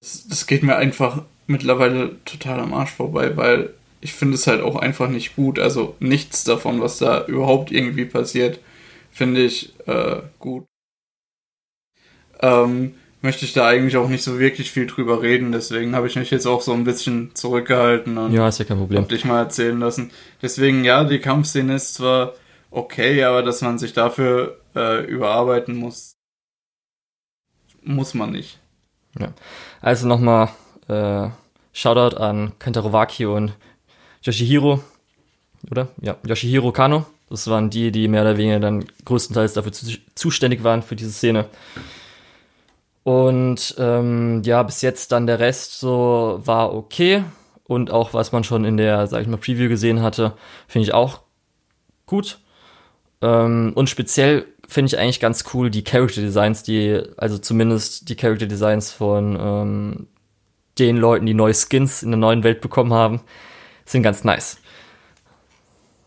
das, 0.00 0.26
das 0.28 0.46
geht 0.46 0.64
mir 0.64 0.76
einfach 0.76 1.24
mittlerweile 1.46 2.22
total 2.24 2.58
am 2.60 2.74
Arsch 2.74 2.90
vorbei, 2.90 3.36
weil 3.36 3.72
ich 4.00 4.12
finde 4.14 4.34
es 4.34 4.46
halt 4.48 4.62
auch 4.62 4.76
einfach 4.76 5.08
nicht 5.08 5.36
gut. 5.36 5.58
Also 5.60 5.96
nichts 6.00 6.42
davon, 6.44 6.80
was 6.80 6.98
da 6.98 7.24
überhaupt 7.26 7.70
irgendwie 7.70 8.04
passiert, 8.04 8.58
finde 9.12 9.42
ich 9.44 9.72
äh, 9.86 10.22
gut. 10.40 10.66
Ähm, 12.40 12.96
möchte 13.24 13.46
ich 13.46 13.54
da 13.54 13.66
eigentlich 13.66 13.96
auch 13.96 14.08
nicht 14.08 14.22
so 14.22 14.38
wirklich 14.38 14.70
viel 14.70 14.86
drüber 14.86 15.22
reden, 15.22 15.50
deswegen 15.50 15.96
habe 15.96 16.06
ich 16.06 16.14
mich 16.14 16.30
jetzt 16.30 16.46
auch 16.46 16.60
so 16.60 16.74
ein 16.74 16.84
bisschen 16.84 17.34
zurückgehalten 17.34 18.18
und 18.18 18.34
ja, 18.34 18.46
ist 18.46 18.58
ja 18.58 18.66
kein 18.66 18.76
Problem. 18.76 19.00
hab 19.00 19.08
dich 19.08 19.24
mal 19.24 19.38
erzählen 19.38 19.80
lassen. 19.80 20.10
Deswegen, 20.42 20.84
ja, 20.84 21.04
die 21.04 21.20
Kampfszene 21.20 21.74
ist 21.74 21.94
zwar 21.94 22.34
okay, 22.70 23.24
aber 23.24 23.42
dass 23.42 23.62
man 23.62 23.78
sich 23.78 23.94
dafür 23.94 24.58
äh, 24.76 25.02
überarbeiten 25.06 25.74
muss, 25.74 26.16
muss 27.82 28.12
man 28.12 28.32
nicht. 28.32 28.58
Ja. 29.18 29.32
Also 29.80 30.06
nochmal 30.06 30.50
äh, 30.88 31.30
Shoutout 31.72 32.18
an 32.18 32.52
Kentaro 32.58 32.92
Waki 32.92 33.24
und 33.24 33.54
Yoshihiro, 34.22 34.84
oder? 35.70 35.88
Ja, 36.02 36.16
Yoshihiro 36.26 36.72
Kano. 36.72 37.06
Das 37.30 37.48
waren 37.48 37.70
die, 37.70 37.90
die 37.90 38.06
mehr 38.06 38.20
oder 38.20 38.36
weniger 38.36 38.60
dann 38.60 38.84
größtenteils 39.06 39.54
dafür 39.54 39.72
zu, 39.72 39.86
zuständig 40.14 40.62
waren 40.62 40.82
für 40.82 40.94
diese 40.94 41.10
Szene. 41.10 41.46
Und 43.04 43.74
ähm, 43.78 44.42
ja, 44.44 44.62
bis 44.62 44.80
jetzt 44.80 45.12
dann 45.12 45.26
der 45.26 45.38
Rest 45.38 45.78
so 45.78 46.40
war 46.42 46.74
okay. 46.74 47.22
Und 47.64 47.90
auch 47.90 48.14
was 48.14 48.32
man 48.32 48.44
schon 48.44 48.64
in 48.64 48.76
der, 48.76 49.06
sag 49.06 49.22
ich 49.22 49.28
mal, 49.28 49.36
Preview 49.36 49.68
gesehen 49.68 50.02
hatte, 50.02 50.32
finde 50.66 50.88
ich 50.88 50.94
auch 50.94 51.20
gut. 52.06 52.40
Ähm, 53.22 53.72
und 53.74 53.88
speziell 53.88 54.46
finde 54.66 54.88
ich 54.88 54.98
eigentlich 54.98 55.20
ganz 55.20 55.44
cool 55.52 55.70
die 55.70 55.84
Character 55.84 56.22
Designs, 56.22 56.62
die, 56.62 57.02
also 57.18 57.38
zumindest 57.38 58.08
die 58.08 58.16
Character 58.16 58.46
Designs 58.46 58.90
von 58.90 59.38
ähm, 59.38 60.08
den 60.78 60.96
Leuten, 60.96 61.26
die 61.26 61.34
neue 61.34 61.54
Skins 61.54 62.02
in 62.02 62.10
der 62.10 62.18
neuen 62.18 62.42
Welt 62.42 62.62
bekommen 62.62 62.92
haben, 62.92 63.20
sind 63.84 64.02
ganz 64.02 64.24
nice. 64.24 64.58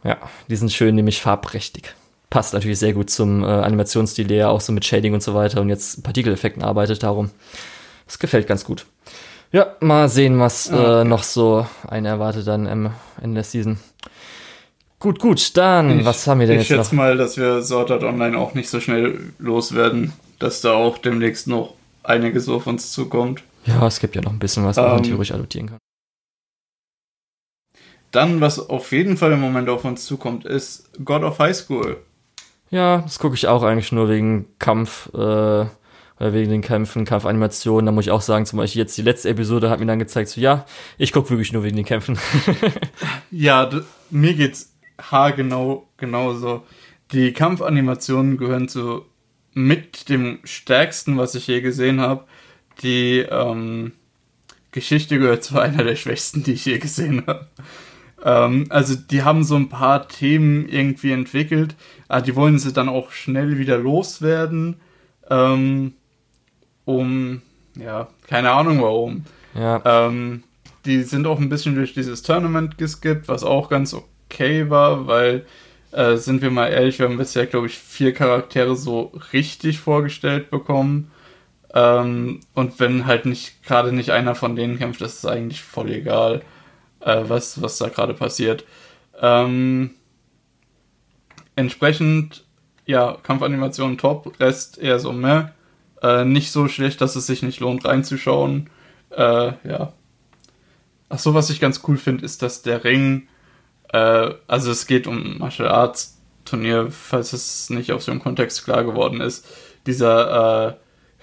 Ja, 0.03 0.17
die 0.49 0.55
sind 0.55 0.73
schön, 0.73 0.95
nämlich 0.95 1.21
farbprächtig 1.21 1.93
passt 2.30 2.53
natürlich 2.53 2.80
sehr 2.80 2.93
gut 2.93 3.09
zum 3.09 3.43
äh, 3.43 3.47
Animationsstil, 3.47 4.28
der 4.28 4.38
ja 4.38 4.49
auch 4.49 4.61
so 4.61 4.73
mit 4.73 4.86
Shading 4.86 5.13
und 5.13 5.23
so 5.23 5.34
weiter 5.34 5.61
und 5.61 5.69
jetzt 5.69 6.03
Partikeleffekten 6.03 6.63
arbeitet 6.63 7.03
darum. 7.03 7.32
Das 8.05 8.19
gefällt 8.19 8.47
ganz 8.47 8.63
gut. 8.65 8.86
Ja, 9.51 9.75
mal 9.80 10.09
sehen, 10.09 10.39
was 10.39 10.69
äh, 10.69 11.01
äh, 11.01 11.03
noch 11.03 11.23
so 11.23 11.65
einen 11.88 12.05
erwartet 12.05 12.47
dann 12.47 12.67
am 12.67 12.93
Ende 13.21 13.36
der 13.36 13.43
Season. 13.43 13.80
Gut, 14.99 15.19
gut, 15.19 15.55
dann, 15.55 15.99
ich, 15.99 16.05
was 16.05 16.28
haben 16.28 16.39
wir 16.39 16.47
denn 16.47 16.57
jetzt 16.59 16.69
noch? 16.69 16.78
Ich 16.78 16.84
schätze 16.84 16.95
mal, 16.95 17.17
dass 17.17 17.38
wir 17.38 17.61
Sword 17.61 17.91
Art 17.91 18.03
Online 18.03 18.38
auch 18.38 18.55
nicht 18.55 18.69
so 18.69 18.80
schnell 18.80 19.32
loswerden, 19.38 20.13
dass 20.39 20.61
da 20.61 20.73
auch 20.73 20.97
demnächst 20.97 21.47
noch 21.47 21.75
einiges 22.03 22.49
auf 22.49 22.67
uns 22.67 22.91
zukommt. 22.91 23.43
Ja, 23.65 23.86
es 23.86 23.99
gibt 23.99 24.15
ja 24.15 24.21
noch 24.21 24.32
ein 24.32 24.39
bisschen 24.39 24.65
was, 24.65 24.78
was 24.78 24.84
um, 24.84 24.89
man 24.91 24.97
ähm, 24.99 25.03
theoretisch 25.03 25.34
adoptieren 25.34 25.67
kann. 25.67 25.78
Dann, 28.11 28.41
was 28.41 28.69
auf 28.69 28.91
jeden 28.91 29.17
Fall 29.17 29.34
im 29.34 29.41
Moment 29.41 29.69
auf 29.69 29.86
uns 29.86 30.05
zukommt, 30.05 30.45
ist 30.45 30.89
God 31.03 31.23
of 31.23 31.39
High 31.39 31.55
School. 31.55 31.97
Ja, 32.70 32.99
das 32.99 33.20
gucke 33.20 33.36
ich 33.36 33.47
auch 33.47 33.63
eigentlich 33.63 33.91
nur 33.91 34.09
wegen 34.09 34.47
Kampf, 34.59 35.09
äh, 35.13 35.65
oder 36.20 36.34
wegen 36.34 36.49
den 36.49 36.61
Kämpfen, 36.61 37.05
Kampfanimationen. 37.05 37.86
Da 37.86 37.91
muss 37.91 38.05
ich 38.05 38.11
auch 38.11 38.22
sagen, 38.22 38.45
zum 38.45 38.57
Beispiel 38.57 38.82
jetzt 38.82 38.97
die 38.97 39.03
letzte 39.03 39.30
Episode 39.30 39.70
hat 39.70 39.80
mir 39.80 39.86
dann 39.86 39.99
gezeigt, 39.99 40.30
so 40.30 40.41
ja, 40.41 40.65
ich 40.97 41.11
gucke 41.11 41.30
wirklich 41.30 41.53
nur 41.53 41.63
wegen 41.63 41.76
den 41.76 41.86
Kämpfen. 41.86 42.18
ja, 43.32 43.70
mir 44.09 44.34
geht's 44.34 44.74
haargenau 44.99 45.88
genauso. 45.97 46.65
Die 47.11 47.34
Kampfanimationen 47.34 48.38
gehören 48.38 48.68
zu 48.68 49.05
mit 49.53 50.09
dem 50.09 50.39
stärksten, 50.43 51.18
was 51.18 51.36
ich 51.36 51.47
je 51.47 51.61
gesehen 51.61 52.01
habe. 52.01 52.26
Die 52.82 53.20
ähm, 53.20 53.93
Geschichte 54.72 55.18
gehört 55.18 55.43
zu 55.43 55.59
einer 55.59 55.84
der 55.84 55.95
schwächsten, 55.95 56.43
die 56.43 56.53
ich 56.53 56.65
je 56.65 56.78
gesehen 56.80 57.24
habe. 57.26 57.47
Ähm, 58.24 58.65
also 58.70 58.95
die 58.95 59.24
haben 59.24 59.43
so 59.43 59.55
ein 59.55 59.70
paar 59.70 60.07
Themen 60.07 60.68
irgendwie 60.68 61.11
entwickelt, 61.11 61.76
aber 62.08 62.22
die 62.22 62.36
wollen 62.36 62.60
sie 62.60 62.74
dann 62.74 62.89
auch 62.89 63.12
schnell 63.12 63.58
wieder 63.58 63.78
loswerden, 63.78 64.78
ähm, 65.30 65.93
um, 66.86 67.41
ja, 67.78 68.08
keine 68.28 68.51
Ahnung 68.51 68.82
warum. 68.82 69.26
Ja. 69.53 69.82
Ähm, 69.86 70.43
die 70.86 71.03
sind 71.03 71.28
auch 71.28 71.39
ein 71.39 71.49
bisschen 71.49 71.76
durch 71.76 71.93
dieses 71.93 72.22
Tournament 72.22 72.78
geskippt, 72.78 73.28
was 73.28 73.43
auch 73.43 73.70
ganz 73.70 73.93
okay 73.93 74.70
war, 74.70 75.08
weil, 75.08 75.45
äh, 75.91 76.16
sind 76.16 76.41
wir 76.41 76.51
mal 76.51 76.68
ehrlich, 76.68 76.99
wir 76.99 77.08
haben 77.08 77.18
bisher, 77.18 77.45
glaube 77.45 77.68
ich, 77.68 77.78
vier 77.78 78.14
Charaktere 78.14 78.76
so 78.76 79.12
richtig 79.34 79.80
vorgestellt 79.80 80.49
bekommen. 80.49 81.12
Ähm, 81.74 82.39
und 82.53 82.80
wenn 82.80 83.05
halt 83.05 83.26
nicht 83.26 83.64
gerade 83.64 83.91
nicht 83.91 84.12
einer 84.12 84.36
von 84.36 84.55
denen 84.55 84.78
kämpft, 84.78 85.01
das 85.01 85.16
ist 85.16 85.26
eigentlich 85.26 85.62
voll 85.62 85.91
egal 85.91 86.41
äh, 87.01 87.24
was, 87.28 87.62
was 87.62 87.78
da 87.78 87.89
gerade 87.89 88.14
passiert. 88.14 88.66
Ähm, 89.20 89.91
entsprechend, 91.58 92.45
ja, 92.86 93.18
Kampfanimation 93.24 93.97
top, 93.97 94.39
Rest 94.39 94.78
eher 94.78 94.99
so 94.99 95.12
mehr. 95.12 95.53
Äh, 96.01 96.24
nicht 96.24 96.51
so 96.51 96.68
schlecht, 96.70 97.01
dass 97.01 97.16
es 97.16 97.28
sich 97.28 97.43
nicht 97.43 97.60
lohnt 97.60 97.84
reinzuschauen. 97.84 98.70
Äh, 99.10 99.53
ja. 99.68 99.93
Ach 101.10 101.20
so, 101.20 101.34
was 101.34 101.49
ich 101.49 101.60
ganz 101.60 101.82
cool 101.88 101.97
finde, 101.97 102.24
ist, 102.24 102.41
dass 102.41 102.62
der 102.62 102.84
Ring, 102.84 103.28
äh, 103.91 104.32
also 104.47 104.72
es 104.72 104.88
geht 104.88 105.08
um 105.08 105.39
Martial 105.39 105.70
Arts 105.70 106.18
Turnier, 106.45 106.91
falls 106.91 107.34
es 107.34 107.70
nicht 107.70 107.91
aus 107.91 108.05
dem 108.05 108.22
Kontext 108.22 108.64
klar 108.64 108.84
geworden 108.84 109.20
ist. 109.20 109.45
Dieser 109.86 110.70
äh, 110.70 110.74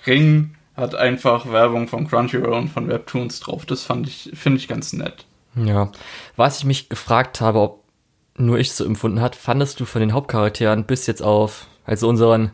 Ring 0.07 0.57
hat 0.76 0.95
einfach 0.95 1.51
Werbung 1.51 1.89
von 1.89 2.09
Crunchyroll 2.09 2.55
und 2.55 2.68
von 2.68 2.89
Webtoons 2.89 3.41
drauf. 3.41 3.64
Das 3.64 3.85
fand 3.85 4.09
ich, 4.09 4.32
finde 4.35 4.59
ich 4.59 4.68
ganz 4.68 4.93
nett. 4.93 5.24
Ja. 5.55 5.93
Was 6.37 6.59
ich 6.59 6.64
mich 6.64 6.89
gefragt 6.89 7.41
habe, 7.41 7.61
ob 7.61 7.84
nur 8.37 8.59
ich 8.59 8.72
so 8.72 8.85
empfunden 8.85 9.20
hat, 9.20 9.37
fandest 9.37 9.80
du 9.80 9.85
von 9.85 10.01
den 10.01 10.12
Hauptcharakteren 10.12 10.85
bis 10.85 11.07
jetzt 11.07 11.22
auf, 11.22 11.66
also 11.85 12.09
unseren 12.09 12.51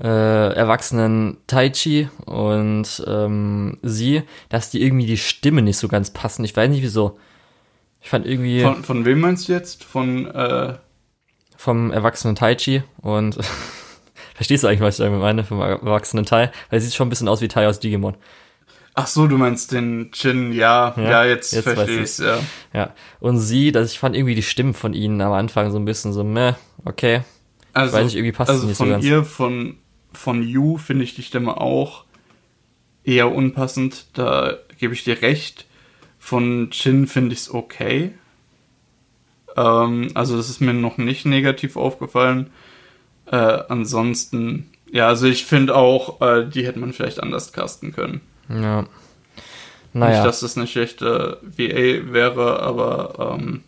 äh, 0.00 0.52
erwachsenen 0.54 1.38
Taichi 1.46 2.08
und 2.26 3.04
ähm, 3.06 3.78
sie, 3.82 4.22
dass 4.48 4.70
die 4.70 4.82
irgendwie 4.82 5.06
die 5.06 5.16
Stimme 5.16 5.62
nicht 5.62 5.78
so 5.78 5.88
ganz 5.88 6.10
passen. 6.10 6.44
Ich 6.44 6.56
weiß 6.56 6.70
nicht 6.70 6.82
wieso. 6.82 7.18
Ich 8.00 8.10
fand 8.10 8.26
irgendwie. 8.26 8.60
Von, 8.60 8.84
von 8.84 9.04
wem 9.04 9.20
meinst 9.20 9.48
du 9.48 9.52
jetzt? 9.52 9.84
Von 9.84 10.26
äh 10.26 10.74
vom 11.58 11.90
erwachsenen 11.90 12.36
Taichi 12.36 12.84
und 13.02 13.36
verstehst 14.34 14.62
du 14.62 14.68
eigentlich, 14.68 14.80
was 14.80 14.98
ich 14.98 15.04
damit 15.04 15.20
meine, 15.20 15.42
vom 15.42 15.60
erwachsenen 15.60 16.24
Tai? 16.24 16.52
Weil 16.70 16.78
er 16.78 16.80
sieht 16.80 16.94
schon 16.94 17.08
ein 17.08 17.10
bisschen 17.10 17.28
aus 17.28 17.40
wie 17.40 17.48
Tai 17.48 17.66
aus 17.66 17.80
Digimon. 17.80 18.16
Ach 19.00 19.06
so, 19.06 19.28
du 19.28 19.38
meinst 19.38 19.70
den 19.70 20.10
Chin, 20.10 20.52
ja, 20.52 20.92
ja, 20.96 21.02
ja 21.02 21.24
jetzt, 21.24 21.52
jetzt 21.52 21.68
verstehe 21.68 22.02
ich 22.02 22.18
ja. 22.18 22.40
Ja, 22.74 22.94
und 23.20 23.38
sie, 23.38 23.70
dass 23.70 23.92
ich 23.92 24.00
fand 24.00 24.16
irgendwie 24.16 24.34
die 24.34 24.42
Stimmen 24.42 24.74
von 24.74 24.92
ihnen 24.92 25.20
am 25.20 25.30
Anfang 25.30 25.70
so 25.70 25.78
ein 25.78 25.84
bisschen 25.84 26.12
so, 26.12 26.24
meh, 26.24 26.54
okay. 26.84 27.22
Also, 27.74 27.92
weiß 27.96 28.06
nicht, 28.06 28.16
irgendwie 28.16 28.32
passt 28.32 28.50
also 28.50 28.66
nicht 28.66 28.76
von 28.76 28.88
so 28.88 28.92
ganz. 28.94 29.04
ihr, 29.04 29.22
von, 29.22 29.76
von 30.12 30.42
Yu 30.42 30.78
finde 30.78 31.04
ich 31.04 31.14
die 31.14 31.22
Stimme 31.22 31.60
auch 31.60 32.06
eher 33.04 33.32
unpassend, 33.32 34.06
da 34.14 34.54
gebe 34.78 34.94
ich 34.94 35.04
dir 35.04 35.22
recht. 35.22 35.66
Von 36.18 36.70
Chin 36.72 37.06
finde 37.06 37.34
ich 37.34 37.42
es 37.42 37.54
okay. 37.54 38.14
Ähm, 39.56 40.10
also 40.14 40.36
das 40.36 40.50
ist 40.50 40.60
mir 40.60 40.74
noch 40.74 40.98
nicht 40.98 41.24
negativ 41.24 41.76
aufgefallen. 41.76 42.50
Äh, 43.26 43.36
ansonsten, 43.36 44.70
ja, 44.90 45.06
also 45.06 45.28
ich 45.28 45.44
finde 45.44 45.76
auch, 45.76 46.20
äh, 46.20 46.48
die 46.48 46.66
hätte 46.66 46.80
man 46.80 46.92
vielleicht 46.92 47.22
anders 47.22 47.52
casten 47.52 47.92
können. 47.92 48.22
Ja. 48.48 48.86
Naja. 49.92 50.16
Nicht, 50.16 50.26
dass 50.26 50.40
das 50.40 50.56
eine 50.56 50.66
schlechte 50.66 51.38
VA 51.42 52.12
wäre, 52.12 52.60
aber 52.60 53.36
ähm, 53.38 53.62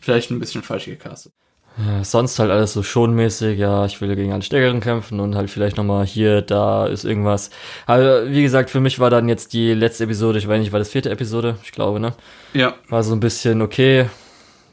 vielleicht 0.00 0.30
ein 0.30 0.40
bisschen 0.40 0.62
falsch 0.62 0.86
gecastet. 0.86 1.32
Ja, 1.76 2.04
sonst 2.04 2.38
halt 2.38 2.52
alles 2.52 2.72
so 2.72 2.84
schonmäßig, 2.84 3.58
ja, 3.58 3.84
ich 3.84 4.00
will 4.00 4.14
gegen 4.14 4.32
einen 4.32 4.42
Stärkeren 4.42 4.78
kämpfen 4.80 5.18
und 5.18 5.34
halt 5.34 5.50
vielleicht 5.50 5.76
nochmal 5.76 6.06
hier, 6.06 6.40
da 6.40 6.86
ist 6.86 7.04
irgendwas. 7.04 7.50
Aber 7.86 8.30
wie 8.30 8.42
gesagt, 8.42 8.70
für 8.70 8.78
mich 8.78 9.00
war 9.00 9.10
dann 9.10 9.28
jetzt 9.28 9.52
die 9.52 9.74
letzte 9.74 10.04
Episode, 10.04 10.38
ich 10.38 10.46
weiß 10.46 10.60
nicht, 10.60 10.70
war 10.70 10.78
das 10.78 10.90
vierte 10.90 11.10
Episode, 11.10 11.56
ich 11.64 11.72
glaube, 11.72 11.98
ne? 11.98 12.12
Ja. 12.52 12.74
War 12.88 13.02
so 13.02 13.12
ein 13.12 13.18
bisschen, 13.18 13.60
okay, 13.60 14.06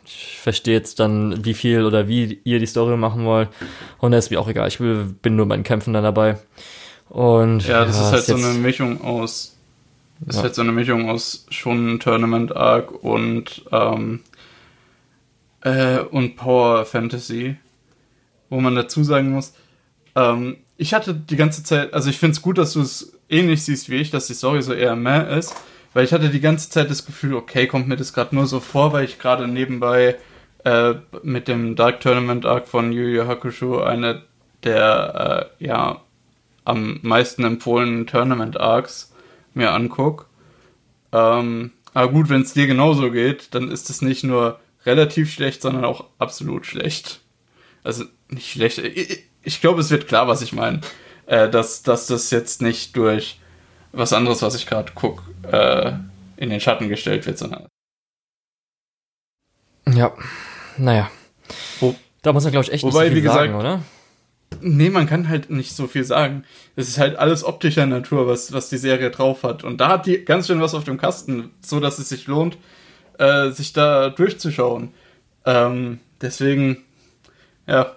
ich 0.06 0.38
verstehe 0.38 0.76
jetzt 0.76 1.00
dann, 1.00 1.44
wie 1.44 1.56
viel 1.56 1.86
oder 1.86 2.08
wie 2.08 2.40
ihr 2.44 2.60
die 2.60 2.68
Story 2.68 2.96
machen 2.98 3.26
wollt. 3.26 3.50
Und 3.98 4.12
das 4.12 4.26
ist 4.26 4.30
mir 4.30 4.40
auch 4.40 4.48
egal, 4.48 4.68
ich 4.68 4.80
will, 4.80 5.06
bin 5.24 5.36
nur 5.36 5.48
bei 5.48 5.56
den 5.56 5.64
Kämpfen 5.64 5.94
dann 5.94 6.04
dabei. 6.04 6.38
Und 7.12 7.68
ja, 7.68 7.84
das 7.84 7.98
ja, 7.98 8.06
ist 8.06 8.12
halt 8.14 8.24
so 8.24 8.36
eine 8.36 8.58
Mischung 8.58 9.02
aus, 9.02 9.58
das 10.22 10.38
ja. 10.38 10.40
ist 10.40 10.44
halt 10.46 10.56
so 10.56 10.62
eine 10.62 10.72
Mischung 10.72 11.10
aus 11.10 11.46
schon 11.50 12.00
Tournament 12.00 12.56
Arc 12.56 13.04
und 13.04 13.66
ähm, 13.70 14.22
äh, 15.60 16.00
und 16.00 16.38
Power 16.38 16.86
Fantasy, 16.86 17.58
wo 18.50 18.62
man 18.62 18.76
dazu 18.76 19.04
sagen 19.04 19.32
muss, 19.32 19.54
ähm, 20.16 20.56
ich 20.78 20.94
hatte 20.94 21.14
die 21.14 21.36
ganze 21.36 21.66
Zeit, 21.66 21.94
also 21.94 22.10
ich 22.10 22.18
finde 22.18 22.32
es 22.32 22.42
gut, 22.42 22.58
dass 22.58 22.72
du 22.72 22.82
es 22.82 23.12
ähnlich 23.28 23.66
siehst 23.66 23.90
wie 23.90 23.98
ich, 23.98 24.10
dass 24.10 24.28
die 24.28 24.34
Story 24.34 24.62
so 24.62 24.72
eher 24.72 24.96
mehr 24.96 25.28
ist, 25.32 25.54
weil 25.94 26.06
ich 26.06 26.14
hatte 26.14 26.30
die 26.30 26.40
ganze 26.40 26.70
Zeit 26.70 26.90
das 26.90 27.06
Gefühl, 27.06 27.34
okay, 27.34 27.68
kommt 27.68 27.90
mir 27.90 27.98
das 27.98 28.14
gerade 28.14 28.34
nur 28.34 28.48
so 28.48 28.62
vor, 28.62 28.94
weil 28.94 29.04
ich 29.04 29.20
gerade 29.20 29.50
nebenbei 29.50 30.16
äh, 30.64 30.94
mit 31.24 31.50
dem 31.50 31.76
Dark 31.76 32.00
Tournament 32.00 32.46
Arc 32.46 32.70
von 32.70 32.94
Yu 32.94 33.04
Yu 33.04 33.28
Hakusho 33.28 33.82
eine 33.82 34.22
der 34.64 35.50
äh, 35.60 35.66
ja 35.66 36.02
am 36.72 37.00
meisten 37.02 37.44
empfohlenen 37.44 38.08
Tournament 38.08 38.60
Arcs 38.60 39.14
mir 39.54 39.72
anguck. 39.72 40.28
Ähm, 41.12 41.72
aber 41.94 42.12
gut, 42.12 42.30
wenn 42.30 42.42
es 42.42 42.54
dir 42.54 42.68
genauso 42.68 43.12
geht, 43.12 43.54
dann 43.54 43.70
ist 43.70 43.90
es 43.90 44.02
nicht 44.02 44.24
nur 44.24 44.60
relativ 44.86 45.32
schlecht, 45.32 45.62
sondern 45.62 45.84
auch 45.84 46.06
absolut 46.18 46.66
schlecht. 46.66 47.20
Also 47.84 48.06
nicht 48.30 48.52
schlecht. 48.52 48.78
Ich, 48.78 49.24
ich 49.44 49.60
glaube, 49.60 49.82
es 49.82 49.92
wird 49.92 50.08
klar, 50.08 50.28
was 50.28 50.42
ich 50.42 50.54
meine. 50.54 50.82
Äh, 51.26 51.50
dass, 51.50 51.84
dass 51.84 52.08
das 52.08 52.32
jetzt 52.32 52.62
nicht 52.62 52.96
durch 52.96 53.40
was 53.92 54.14
anderes, 54.14 54.42
was 54.42 54.56
ich 54.56 54.66
gerade 54.66 54.94
gucke, 54.94 55.24
äh, 55.52 55.92
in 56.38 56.50
den 56.50 56.62
Schatten 56.62 56.88
gestellt 56.88 57.26
wird, 57.26 57.38
sondern. 57.38 57.68
Ja, 59.90 60.14
naja. 60.78 61.12
Wo, 61.82 61.96
da 62.22 62.32
muss 62.32 62.44
man, 62.44 62.54
glaube 62.54 62.66
ich, 62.66 62.72
echt 62.72 62.84
wobei, 62.84 63.12
viel 63.12 63.22
gesagt, 63.22 63.38
sagen, 63.38 63.56
oder? 63.56 63.82
Nee, 64.60 64.90
man 64.90 65.08
kann 65.08 65.30
halt 65.30 65.50
nicht 65.50 65.76
so 65.76 65.88
viel 65.88 66.04
sagen. 66.04 66.44
Es 66.76 66.90
ist 66.90 67.00
halt 67.00 67.16
alles 67.16 67.44
optischer 67.44 67.86
Natur, 67.86 68.28
was, 68.28 68.52
was 68.52 68.70
die 68.70 68.78
Serie 68.78 69.10
drauf 69.10 69.44
hat. 69.44 69.64
Und 69.64 69.80
da 69.80 69.88
hat 69.88 70.06
die 70.06 70.26
ganz 70.26 70.48
schön 70.48 70.62
was 70.62 70.74
auf 70.74 70.84
dem 70.84 70.98
Kasten, 70.98 71.52
so 71.62 71.80
dass 71.80 72.00
es 72.00 72.10
sich 72.10 72.28
lohnt, 72.28 72.58
äh, 73.18 73.52
sich 73.52 73.74
da 73.74 74.10
durchzuschauen. 74.10 74.90
Ähm, 75.46 76.00
deswegen, 76.22 76.84
ja, 77.66 77.96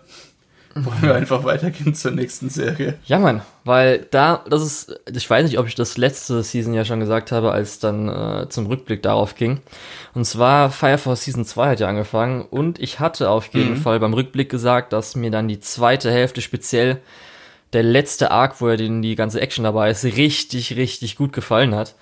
wollen 0.74 1.02
wir 1.02 1.14
einfach 1.14 1.44
weitergehen 1.44 1.94
zur 1.94 2.10
nächsten 2.10 2.48
Serie. 2.48 2.98
Ja, 3.04 3.18
Mann, 3.18 3.42
weil 3.64 4.06
da, 4.10 4.44
das 4.48 4.62
ist, 4.62 5.00
ich 5.12 5.28
weiß 5.28 5.44
nicht, 5.44 5.58
ob 5.58 5.66
ich 5.66 5.74
das 5.74 5.96
letzte 5.96 6.42
Season 6.42 6.74
ja 6.74 6.84
schon 6.84 7.00
gesagt 7.00 7.32
habe, 7.32 7.52
als 7.52 7.78
dann 7.78 8.08
äh, 8.08 8.48
zum 8.48 8.66
Rückblick 8.66 9.02
darauf 9.02 9.34
ging. 9.34 9.60
Und 10.14 10.24
zwar 10.24 10.70
Fire 10.70 10.98
Force 10.98 11.24
Season 11.24 11.44
2 11.44 11.70
hat 11.70 11.80
ja 11.80 11.88
angefangen 11.88 12.42
und 12.42 12.78
ich 12.78 13.00
hatte 13.00 13.30
auf 13.30 13.46
jeden 13.48 13.72
mhm. 13.72 13.76
Fall 13.76 14.00
beim 14.00 14.14
Rückblick 14.14 14.50
gesagt, 14.50 14.92
dass 14.92 15.16
mir 15.16 15.30
dann 15.30 15.48
die 15.48 15.60
zweite 15.60 16.10
Hälfte 16.10 16.40
speziell 16.40 17.00
der 17.72 17.82
letzte 17.82 18.30
Arc, 18.30 18.60
wo 18.60 18.68
er 18.68 18.76
den 18.76 19.02
die 19.02 19.16
ganze 19.16 19.40
Action 19.40 19.64
dabei 19.64 19.90
ist, 19.90 20.04
richtig, 20.04 20.76
richtig 20.76 21.16
gut 21.16 21.32
gefallen 21.32 21.74
hat. 21.74 21.94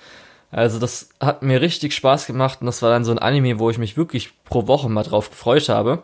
Also 0.51 0.79
das 0.79 1.09
hat 1.19 1.43
mir 1.43 1.63
richtig 1.63 1.95
Spaß 1.95 2.27
gemacht 2.27 2.59
und 2.61 2.67
das 2.67 2.83
war 2.83 2.91
dann 2.91 3.07
so 3.07 3.11
ein 3.11 3.19
Anime, 3.19 3.59
wo 3.59 3.71
ich 3.71 3.79
mich 3.79 3.97
wirklich 3.97 4.33
pro 4.45 4.67
Woche 4.67 4.91
mal 4.91 5.03
drauf 5.03 5.31
gefreut 5.31 5.69
habe. 5.71 6.03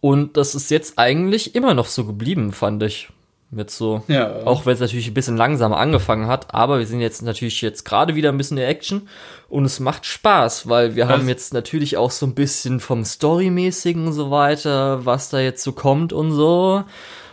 Und 0.00 0.36
das 0.36 0.54
ist 0.54 0.70
jetzt 0.70 0.98
eigentlich 0.98 1.54
immer 1.54 1.74
noch 1.74 1.86
so 1.86 2.04
geblieben, 2.04 2.52
fand 2.52 2.82
ich. 2.82 3.08
Mit 3.48 3.70
so, 3.70 4.02
ja. 4.08 4.44
auch 4.44 4.66
wenn 4.66 4.74
es 4.74 4.80
natürlich 4.80 5.06
ein 5.06 5.14
bisschen 5.14 5.36
langsamer 5.36 5.76
angefangen 5.76 6.26
hat, 6.26 6.52
aber 6.52 6.80
wir 6.80 6.86
sind 6.86 7.00
jetzt 7.00 7.22
natürlich 7.22 7.62
jetzt 7.62 7.84
gerade 7.84 8.16
wieder 8.16 8.30
ein 8.30 8.36
bisschen 8.36 8.56
in 8.56 8.62
der 8.62 8.68
Action 8.68 9.08
und 9.48 9.64
es 9.64 9.78
macht 9.78 10.04
Spaß, 10.04 10.68
weil 10.68 10.96
wir 10.96 11.04
also, 11.06 11.20
haben 11.20 11.28
jetzt 11.28 11.54
natürlich 11.54 11.96
auch 11.96 12.10
so 12.10 12.26
ein 12.26 12.34
bisschen 12.34 12.80
vom 12.80 13.04
Storymäßigen 13.04 14.08
und 14.08 14.12
so 14.14 14.32
weiter, 14.32 15.06
was 15.06 15.30
da 15.30 15.38
jetzt 15.38 15.62
so 15.62 15.70
kommt 15.70 16.12
und 16.12 16.32
so. 16.32 16.82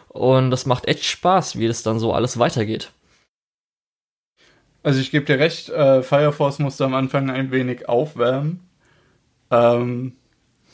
Und 0.10 0.52
das 0.52 0.68
macht 0.68 0.88
echt 0.88 1.04
Spaß, 1.04 1.58
wie 1.58 1.68
das 1.68 1.82
dann 1.82 1.98
so 1.98 2.14
alles 2.14 2.38
weitergeht. 2.38 2.92
Also 4.84 5.00
ich 5.00 5.10
gebe 5.10 5.26
dir 5.26 5.40
recht, 5.40 5.70
äh, 5.70 6.04
Fire 6.04 6.32
Force 6.32 6.60
musste 6.60 6.86
am 6.86 6.94
Anfang 6.94 7.32
ein 7.32 7.50
wenig 7.50 7.90
aufwärmen. 7.90 8.60
Ähm, 9.50 10.14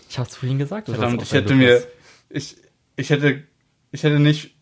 ich 0.09 0.19
hab's 0.19 0.35
vorhin 0.35 0.57
gesagt. 0.57 0.89
Verdammt, 0.89 1.21
ich 1.21 1.31
hätte 1.31 1.55
mir, 1.55 1.83
ich, 2.29 2.57
ich 2.95 3.09
hätte, 3.09 3.43
ich 3.91 4.03
hätte 4.03 4.19
nicht 4.19 4.55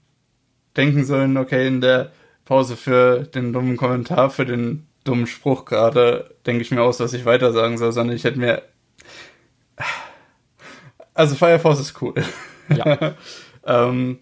denken 0.76 1.06
sollen, 1.06 1.38
okay, 1.38 1.68
in 1.68 1.82
der 1.82 2.12
Pause 2.46 2.76
für 2.76 3.24
den 3.24 3.54
dummen 3.54 3.78
Kommentar, 3.78 4.30
für 4.30 4.46
den 4.46 4.88
dummen 5.04 5.26
Spruch 5.26 5.66
gerade, 5.66 6.36
denke 6.46 6.62
ich 6.62 6.72
mir 6.72 6.82
aus, 6.82 7.00
was 7.00 7.14
ich 7.14 7.26
weiter 7.26 7.54
sagen 7.54 7.78
soll, 7.78 7.92
sondern 7.92 8.16
ich 8.16 8.26
hätte 8.26 8.40
mir, 8.40 8.62
also 11.14 11.36
Fire 11.36 11.60
Force 11.60 11.80
ist 11.80 12.02
cool. 12.02 12.14
Ja. 12.70 13.16
ähm, 13.66 14.20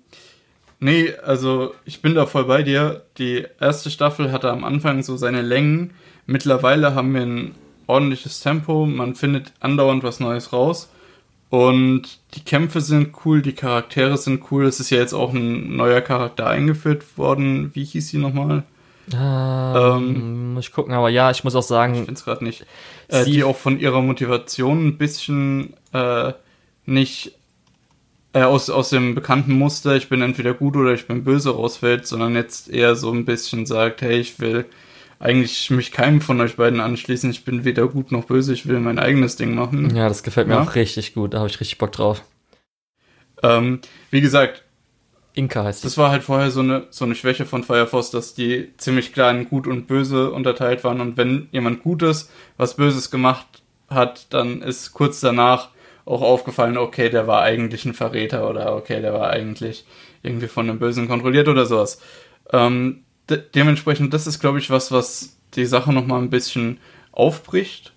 Nee, 0.79 1.13
also 1.23 1.73
ich 1.85 2.01
bin 2.01 2.15
da 2.15 2.25
voll 2.25 2.45
bei 2.45 2.61
dir. 2.61 3.05
Die 3.17 3.45
erste 3.59 3.89
Staffel 3.89 4.31
hatte 4.31 4.51
am 4.51 4.63
Anfang 4.63 5.03
so 5.03 5.17
seine 5.17 5.41
Längen. 5.41 5.95
Mittlerweile 6.25 6.93
haben 6.95 7.13
wir 7.13 7.21
ein 7.21 7.55
ordentliches 7.87 8.41
Tempo. 8.41 8.85
Man 8.85 9.15
findet 9.15 9.53
andauernd 9.61 10.03
was 10.03 10.19
Neues 10.19 10.51
raus. 10.53 10.91
Und 11.49 12.19
die 12.33 12.43
Kämpfe 12.43 12.81
sind 12.81 13.13
cool, 13.23 13.41
die 13.41 13.53
Charaktere 13.53 14.17
sind 14.17 14.51
cool. 14.51 14.65
Es 14.65 14.79
ist 14.79 14.89
ja 14.89 14.97
jetzt 14.97 15.13
auch 15.13 15.33
ein 15.33 15.75
neuer 15.75 16.01
Charakter 16.01 16.47
eingeführt 16.47 17.17
worden. 17.17 17.71
Wie 17.73 17.85
hieß 17.85 18.09
sie 18.09 18.17
nochmal? 18.17 18.63
Ähm, 19.13 19.75
ähm, 19.75 20.53
muss 20.55 20.65
ich 20.65 20.73
gucken, 20.73 20.93
aber 20.93 21.09
ja, 21.09 21.29
ich 21.29 21.43
muss 21.43 21.55
auch 21.55 21.63
sagen. 21.63 21.93
Ich 21.93 21.99
finde 21.99 22.13
es 22.13 22.25
gerade 22.25 22.43
nicht. 22.43 22.65
Äh, 23.07 23.25
die 23.25 23.43
auch 23.43 23.55
von 23.55 23.79
ihrer 23.79 24.01
Motivation 24.01 24.87
ein 24.87 24.97
bisschen 24.97 25.75
äh, 25.93 26.33
nicht 26.85 27.33
äh, 28.33 28.41
aus, 28.41 28.69
aus 28.69 28.89
dem 28.89 29.15
bekannten 29.15 29.53
Muster, 29.53 29.95
ich 29.95 30.09
bin 30.09 30.21
entweder 30.21 30.53
gut 30.53 30.75
oder 30.75 30.93
ich 30.93 31.07
bin 31.07 31.23
böse 31.23 31.51
rausfällt, 31.51 32.07
sondern 32.07 32.35
jetzt 32.35 32.69
eher 32.69 32.95
so 32.95 33.11
ein 33.11 33.25
bisschen 33.25 33.65
sagt, 33.65 34.01
hey, 34.01 34.19
ich 34.19 34.39
will 34.39 34.65
eigentlich 35.19 35.69
mich 35.69 35.91
keinem 35.91 36.21
von 36.21 36.41
euch 36.41 36.57
beiden 36.57 36.79
anschließen, 36.79 37.29
ich 37.31 37.45
bin 37.45 37.65
weder 37.65 37.87
gut 37.87 38.11
noch 38.11 38.25
böse, 38.25 38.53
ich 38.53 38.67
will 38.67 38.79
mein 38.79 38.99
eigenes 38.99 39.35
Ding 39.35 39.55
machen. 39.55 39.95
Ja, 39.95 40.07
das 40.07 40.23
gefällt 40.23 40.47
mir 40.47 40.55
ja. 40.55 40.61
auch 40.61 40.75
richtig 40.75 41.13
gut, 41.13 41.33
da 41.33 41.39
habe 41.39 41.49
ich 41.49 41.59
richtig 41.59 41.77
Bock 41.77 41.91
drauf. 41.91 42.23
Ähm, 43.43 43.79
wie 44.11 44.21
gesagt, 44.21 44.63
Inka 45.33 45.63
heißt 45.63 45.83
das. 45.83 45.93
Das 45.93 45.97
war 45.97 46.11
halt 46.11 46.23
vorher 46.23 46.51
so 46.51 46.61
eine, 46.61 46.87
so 46.89 47.05
eine 47.05 47.15
Schwäche 47.15 47.45
von 47.45 47.63
Fire 47.63 47.87
Force, 47.87 48.09
dass 48.11 48.33
die 48.33 48.73
ziemlich 48.77 49.13
klar 49.13 49.31
in 49.31 49.49
gut 49.49 49.67
und 49.67 49.87
böse 49.87 50.31
unterteilt 50.31 50.83
waren 50.83 51.01
und 51.01 51.17
wenn 51.17 51.49
jemand 51.51 51.83
Gutes 51.83 52.29
was 52.57 52.75
Böses 52.75 53.11
gemacht 53.11 53.63
hat, 53.89 54.33
dann 54.33 54.61
ist 54.61 54.93
kurz 54.93 55.19
danach 55.19 55.69
auch 56.05 56.21
aufgefallen, 56.21 56.77
okay, 56.77 57.09
der 57.09 57.27
war 57.27 57.41
eigentlich 57.41 57.85
ein 57.85 57.93
Verräter 57.93 58.49
oder 58.49 58.75
okay, 58.75 59.01
der 59.01 59.13
war 59.13 59.29
eigentlich 59.29 59.85
irgendwie 60.23 60.47
von 60.47 60.69
einem 60.69 60.79
Bösen 60.79 61.07
kontrolliert 61.07 61.47
oder 61.47 61.65
sowas. 61.65 61.99
Ähm, 62.51 63.04
de 63.29 63.43
dementsprechend, 63.53 64.13
das 64.13 64.27
ist, 64.27 64.39
glaube 64.39 64.59
ich, 64.59 64.69
was, 64.69 64.91
was 64.91 65.37
die 65.55 65.65
Sache 65.65 65.93
nochmal 65.93 66.21
ein 66.21 66.29
bisschen 66.29 66.79
aufbricht 67.11 67.93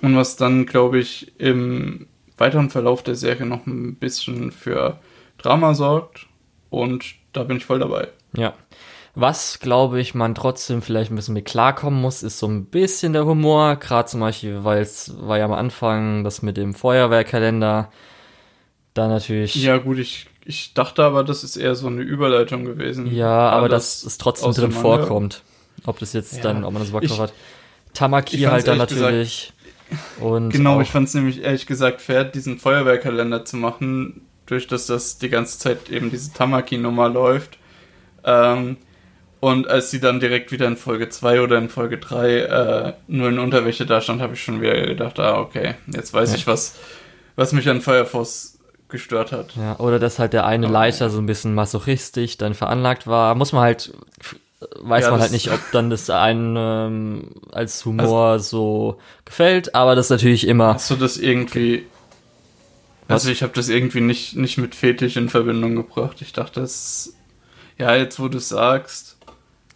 und 0.00 0.16
was 0.16 0.36
dann, 0.36 0.66
glaube 0.66 0.98
ich, 0.98 1.32
im 1.38 2.06
weiteren 2.36 2.70
Verlauf 2.70 3.02
der 3.02 3.16
Serie 3.16 3.46
noch 3.46 3.66
ein 3.66 3.96
bisschen 3.96 4.50
für 4.52 4.98
Drama 5.38 5.74
sorgt 5.74 6.26
und 6.70 7.04
da 7.32 7.44
bin 7.44 7.58
ich 7.58 7.66
voll 7.66 7.78
dabei. 7.78 8.08
Ja, 8.36 8.54
was, 9.14 9.58
glaube 9.58 10.00
ich, 10.00 10.14
man 10.14 10.34
trotzdem 10.34 10.82
vielleicht 10.82 11.10
ein 11.10 11.16
bisschen 11.16 11.34
mit 11.34 11.44
klarkommen 11.44 12.00
muss, 12.00 12.22
ist 12.22 12.38
so 12.38 12.46
ein 12.46 12.66
bisschen 12.66 13.12
der 13.12 13.26
Humor. 13.26 13.76
Gerade 13.76 14.08
zum 14.08 14.20
Beispiel, 14.20 14.62
weil 14.62 14.80
es 14.80 15.12
war 15.20 15.36
ja 15.36 15.44
am 15.46 15.52
Anfang 15.52 16.22
das 16.22 16.42
mit 16.42 16.56
dem 16.56 16.74
Feuerwehrkalender. 16.74 17.90
Da 18.94 19.08
natürlich. 19.08 19.56
Ja, 19.56 19.78
gut, 19.78 19.98
ich, 19.98 20.26
ich 20.50 20.74
dachte 20.74 21.04
aber, 21.04 21.22
das 21.22 21.44
ist 21.44 21.56
eher 21.56 21.76
so 21.76 21.86
eine 21.86 22.02
Überleitung 22.02 22.64
gewesen. 22.64 23.06
Ja, 23.06 23.48
aber 23.50 23.68
dass 23.68 24.02
es 24.02 24.18
trotzdem 24.18 24.52
drin 24.52 24.72
vorkommt. 24.72 25.42
Ob 25.86 25.98
das 26.00 26.12
jetzt 26.12 26.36
ja. 26.36 26.42
dann, 26.42 26.64
ob 26.64 26.72
man 26.74 26.82
das 26.82 26.90
drauf 26.90 27.20
hat. 27.20 27.32
Tamaki 27.94 28.38
halt 28.38 28.66
dann 28.66 28.78
natürlich. 28.78 29.52
Gesagt, 29.88 30.20
und 30.20 30.50
genau, 30.50 30.76
auch, 30.76 30.82
ich 30.82 30.90
fand 30.90 31.08
es 31.08 31.14
nämlich 31.14 31.42
ehrlich 31.42 31.66
gesagt 31.66 32.02
fair, 32.02 32.24
diesen 32.24 32.58
Feuerwehrkalender 32.58 33.44
zu 33.44 33.56
machen, 33.56 34.22
durch 34.46 34.66
dass 34.66 34.86
das 34.86 35.18
die 35.18 35.30
ganze 35.30 35.58
Zeit 35.58 35.88
eben 35.88 36.10
diese 36.10 36.32
Tamaki-Nummer 36.32 37.08
läuft. 37.08 37.58
Ähm, 38.24 38.76
und 39.38 39.68
als 39.68 39.90
sie 39.90 40.00
dann 40.00 40.20
direkt 40.20 40.52
wieder 40.52 40.66
in 40.66 40.76
Folge 40.76 41.08
2 41.08 41.40
oder 41.40 41.58
in 41.58 41.68
Folge 41.70 41.98
3 41.98 42.36
äh, 42.38 42.92
nur 43.06 43.28
in 43.28 43.38
Unterwäsche 43.38 43.86
da 43.86 44.00
stand, 44.00 44.20
habe 44.20 44.34
ich 44.34 44.42
schon 44.42 44.60
wieder 44.60 44.78
gedacht, 44.80 45.18
ah, 45.18 45.38
okay, 45.40 45.76
jetzt 45.86 46.12
weiß 46.12 46.30
ja. 46.30 46.36
ich, 46.36 46.46
was, 46.46 46.76
was 47.36 47.52
mich 47.52 47.68
an 47.68 47.80
Fire 47.80 48.04
Force 48.04 48.59
gestört 48.90 49.32
hat. 49.32 49.56
Ja, 49.56 49.78
oder 49.78 49.98
dass 49.98 50.18
halt 50.18 50.32
der 50.32 50.46
eine 50.46 50.66
Leiter 50.66 51.10
so 51.10 51.18
ein 51.18 51.26
bisschen 51.26 51.54
masochistisch 51.54 52.36
dann 52.36 52.54
veranlagt 52.54 53.06
war. 53.06 53.34
Muss 53.34 53.52
man 53.52 53.62
halt, 53.62 53.92
weiß 54.80 55.04
ja, 55.04 55.10
man 55.10 55.20
halt 55.20 55.32
nicht, 55.32 55.50
ob 55.50 55.60
dann 55.72 55.90
das 55.90 56.10
einen 56.10 56.56
ähm, 56.58 57.30
als 57.52 57.84
Humor 57.84 58.26
also, 58.26 58.48
so 58.48 58.98
gefällt, 59.24 59.74
aber 59.74 59.94
das 59.94 60.06
ist 60.06 60.10
natürlich 60.10 60.46
immer. 60.46 60.74
Hast 60.74 60.90
du 60.90 60.96
das 60.96 61.16
irgendwie. 61.16 61.86
Was? 63.08 63.22
Also 63.22 63.30
ich 63.30 63.42
habe 63.42 63.52
das 63.54 63.68
irgendwie 63.68 64.00
nicht, 64.00 64.36
nicht 64.36 64.58
mit 64.58 64.74
Fetisch 64.74 65.16
in 65.16 65.28
Verbindung 65.28 65.76
gebracht. 65.76 66.20
Ich 66.20 66.32
dachte, 66.32 66.60
das. 66.60 67.14
Ja, 67.78 67.96
jetzt 67.96 68.20
wo 68.20 68.28
du 68.28 68.38
es 68.38 68.50
sagst. 68.50 69.16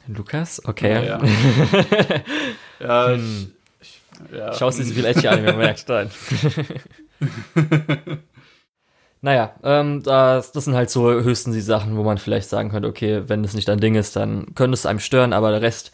Lukas? 0.06 0.62
Okay. 0.64 0.92
Ja, 0.92 1.02
ja. 1.02 1.20
ja 2.80 3.06
hm. 3.08 3.52
ich, 3.80 4.00
ich, 4.30 4.36
ja. 4.36 4.52
Schaust 4.52 4.78
dir 4.78 4.84
so 4.84 4.92
viel 4.92 5.06
Edge 5.06 5.30
an, 5.30 5.42
man 5.42 5.56
merkt, 5.56 5.88
nein. 5.88 6.10
naja, 9.24 9.54
ähm, 9.62 10.02
das, 10.02 10.52
das 10.52 10.66
sind 10.66 10.74
halt 10.74 10.90
so 10.90 11.10
höchstens 11.10 11.54
die 11.54 11.62
Sachen, 11.62 11.96
wo 11.96 12.02
man 12.02 12.18
vielleicht 12.18 12.46
sagen 12.46 12.68
könnte, 12.68 12.88
okay, 12.88 13.22
wenn 13.26 13.42
es 13.42 13.54
nicht 13.54 13.66
dein 13.68 13.80
Ding 13.80 13.94
ist, 13.94 14.16
dann 14.16 14.54
könnte 14.54 14.74
es 14.74 14.84
einem 14.84 14.98
stören, 14.98 15.32
aber 15.32 15.50
der 15.50 15.62
Rest, 15.62 15.92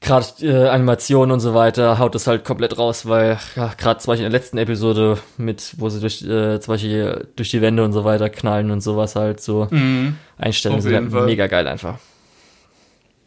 gerade 0.00 0.26
äh, 0.40 0.68
Animationen 0.68 1.30
und 1.30 1.40
so 1.40 1.52
weiter, 1.52 1.98
haut 1.98 2.14
es 2.14 2.26
halt 2.26 2.46
komplett 2.46 2.78
raus, 2.78 3.06
weil 3.06 3.38
ja, 3.54 3.74
gerade 3.76 4.00
zum 4.00 4.12
Beispiel 4.12 4.24
in 4.24 4.32
der 4.32 4.40
letzten 4.40 4.56
Episode 4.56 5.18
mit, 5.36 5.74
wo 5.76 5.90
sie 5.90 6.00
durch, 6.00 6.22
äh, 6.22 6.58
zum 6.58 6.72
Beispiel 6.72 7.28
durch 7.36 7.50
die 7.50 7.60
Wände 7.60 7.84
und 7.84 7.92
so 7.92 8.04
weiter 8.04 8.30
knallen 8.30 8.70
und 8.70 8.80
sowas 8.80 9.14
halt 9.14 9.42
so 9.42 9.68
mhm. 9.70 10.16
Einstellungen 10.38 10.80
sind 10.80 11.12
halt 11.12 11.26
mega 11.26 11.48
geil 11.48 11.66
einfach. 11.66 11.98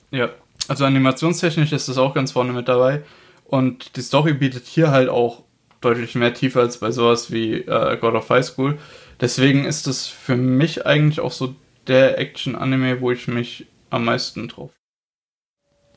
Ja, 0.10 0.30
also 0.68 0.84
animationstechnisch 0.84 1.72
ist 1.74 1.88
das 1.88 2.00
auch 2.00 2.16
ganz 2.16 2.32
vorne 2.32 2.54
mit 2.54 2.68
dabei 2.68 3.04
und 3.46 3.96
die 3.98 4.02
Story 4.02 4.34
bietet 4.34 4.66
hier 4.66 4.90
halt 4.90 5.10
auch 5.10 5.44
deutlich 5.80 6.16
mehr 6.16 6.34
Tiefe 6.34 6.60
als 6.60 6.80
bei 6.80 6.90
sowas 6.90 7.32
wie 7.32 7.58
äh, 7.58 7.98
God 7.98 8.16
of 8.16 8.28
High 8.32 8.46
School. 8.46 8.80
Deswegen 9.22 9.66
ist 9.66 9.88
es 9.88 10.08
für 10.08 10.36
mich 10.36 10.86
eigentlich 10.86 11.20
auch 11.20 11.32
so 11.32 11.56
der 11.88 12.18
Action-Anime, 12.18 13.02
wo 13.02 13.12
ich 13.12 13.28
mich 13.28 13.68
am 13.92 14.06
meisten 14.06 14.48
drauf. 14.48 14.72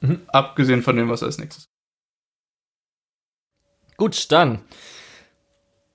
Mhm. 0.00 0.20
Abgesehen 0.28 0.82
von 0.82 0.96
dem, 0.96 1.08
was 1.08 1.22
als 1.22 1.38
nächstes. 1.38 1.64
Gut, 3.96 4.30
dann. 4.30 4.60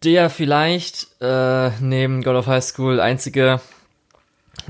Der 0.04 0.30
vielleicht 0.30 1.08
äh, 1.22 1.72
neben 1.82 2.24
God 2.24 2.36
of 2.36 2.48
High 2.48 2.64
School 2.64 3.00
einzige 3.00 3.62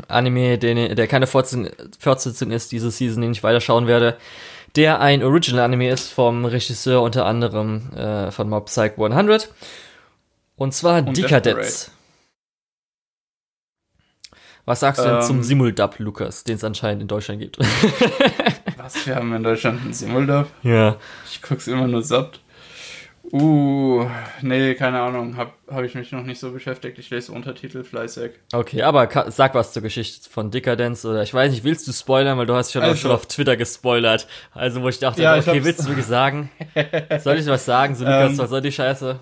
Anime, 0.08 0.58
den, 0.58 0.96
der 0.96 1.08
keine 1.08 1.28
Fortsetzung 1.28 2.52
ist, 2.52 2.72
diese 2.72 2.92
Season, 2.92 3.22
den 3.22 3.32
ich 3.32 3.44
weiterschauen 3.44 3.88
werde, 3.88 4.18
der 4.76 5.00
ein 5.00 5.24
Original 5.24 5.64
Anime 5.66 5.90
ist 5.90 6.12
vom 6.12 6.46
Regisseur 6.46 7.02
unter 7.02 7.26
anderem 7.26 7.94
äh, 7.94 8.32
von 8.32 8.50
Mob 8.50 8.66
Psych 8.66 8.94
100 8.98 9.50
und 10.56 10.74
zwar 10.74 11.06
und 11.08 11.18
Decadence. 11.18 11.92
Was 14.70 14.82
sagst 14.82 15.02
du 15.02 15.06
denn 15.06 15.16
ähm, 15.16 15.22
zum 15.24 15.42
Simuldub, 15.42 15.98
Lukas, 15.98 16.44
den 16.44 16.58
es 16.58 16.64
anscheinend 16.64 17.02
in 17.02 17.08
Deutschland 17.08 17.42
gibt? 17.42 17.58
was? 18.78 19.08
Wir 19.08 19.16
haben 19.16 19.34
in 19.34 19.42
Deutschland 19.42 19.82
einen 19.82 19.94
Simuldub? 19.94 20.46
Ja. 20.62 20.98
Ich 21.26 21.42
guck's 21.42 21.66
immer 21.66 21.88
nur 21.88 22.04
satt. 22.04 22.40
Uh, 23.32 24.06
nee, 24.44 24.76
keine 24.76 25.02
Ahnung, 25.02 25.38
hab, 25.38 25.56
hab 25.68 25.84
ich 25.84 25.96
mich 25.96 26.12
noch 26.12 26.22
nicht 26.22 26.40
so 26.40 26.52
beschäftigt. 26.52 27.00
Ich 27.00 27.10
lese 27.10 27.32
Untertitel 27.32 27.84
fleißig. 27.84 28.34
Okay, 28.54 28.84
aber 28.84 29.10
sag 29.32 29.56
was 29.56 29.74
zur 29.74 29.82
Geschichte 29.82 30.30
von 30.30 30.52
Decadence 30.52 31.04
oder 31.04 31.24
ich 31.24 31.34
weiß 31.34 31.50
nicht, 31.50 31.64
willst 31.64 31.88
du 31.88 31.92
spoilern, 31.92 32.38
weil 32.38 32.46
du 32.46 32.54
hast 32.54 32.72
schon, 32.72 32.84
also, 32.84 32.96
schon 32.96 33.12
auf 33.12 33.26
Twitter 33.26 33.58
gespoilert. 33.58 34.28
Also 34.52 34.84
wo 34.84 34.90
ich 34.90 35.00
dachte, 35.00 35.24
ja, 35.24 35.36
okay, 35.36 35.58
ich 35.58 35.64
willst 35.64 35.80
du 35.80 35.88
wirklich 35.88 36.06
sagen? 36.06 36.52
soll 37.24 37.40
ich 37.40 37.48
was 37.48 37.66
sagen? 37.66 37.96
So, 37.96 38.04
Lukas, 38.04 38.34
ähm, 38.34 38.38
was 38.38 38.50
soll 38.52 38.62
die 38.62 38.72
Scheiße? 38.72 39.20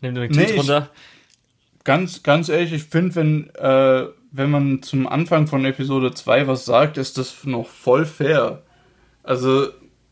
Nimm 0.00 0.16
dir 0.16 0.26
den 0.26 0.36
nee, 0.36 0.56
runter. 0.56 0.88
Ich, 1.78 1.84
ganz, 1.84 2.24
ganz 2.24 2.48
ehrlich, 2.48 2.72
ich 2.72 2.82
finde, 2.82 3.14
wenn, 3.14 3.50
äh, 3.54 4.08
wenn 4.32 4.50
man 4.50 4.82
zum 4.82 5.06
Anfang 5.06 5.46
von 5.46 5.64
Episode 5.64 6.12
2 6.12 6.46
was 6.46 6.64
sagt, 6.64 6.98
ist 6.98 7.18
das 7.18 7.44
noch 7.44 7.66
voll 7.66 8.06
fair. 8.06 8.62
Also, 9.22 9.68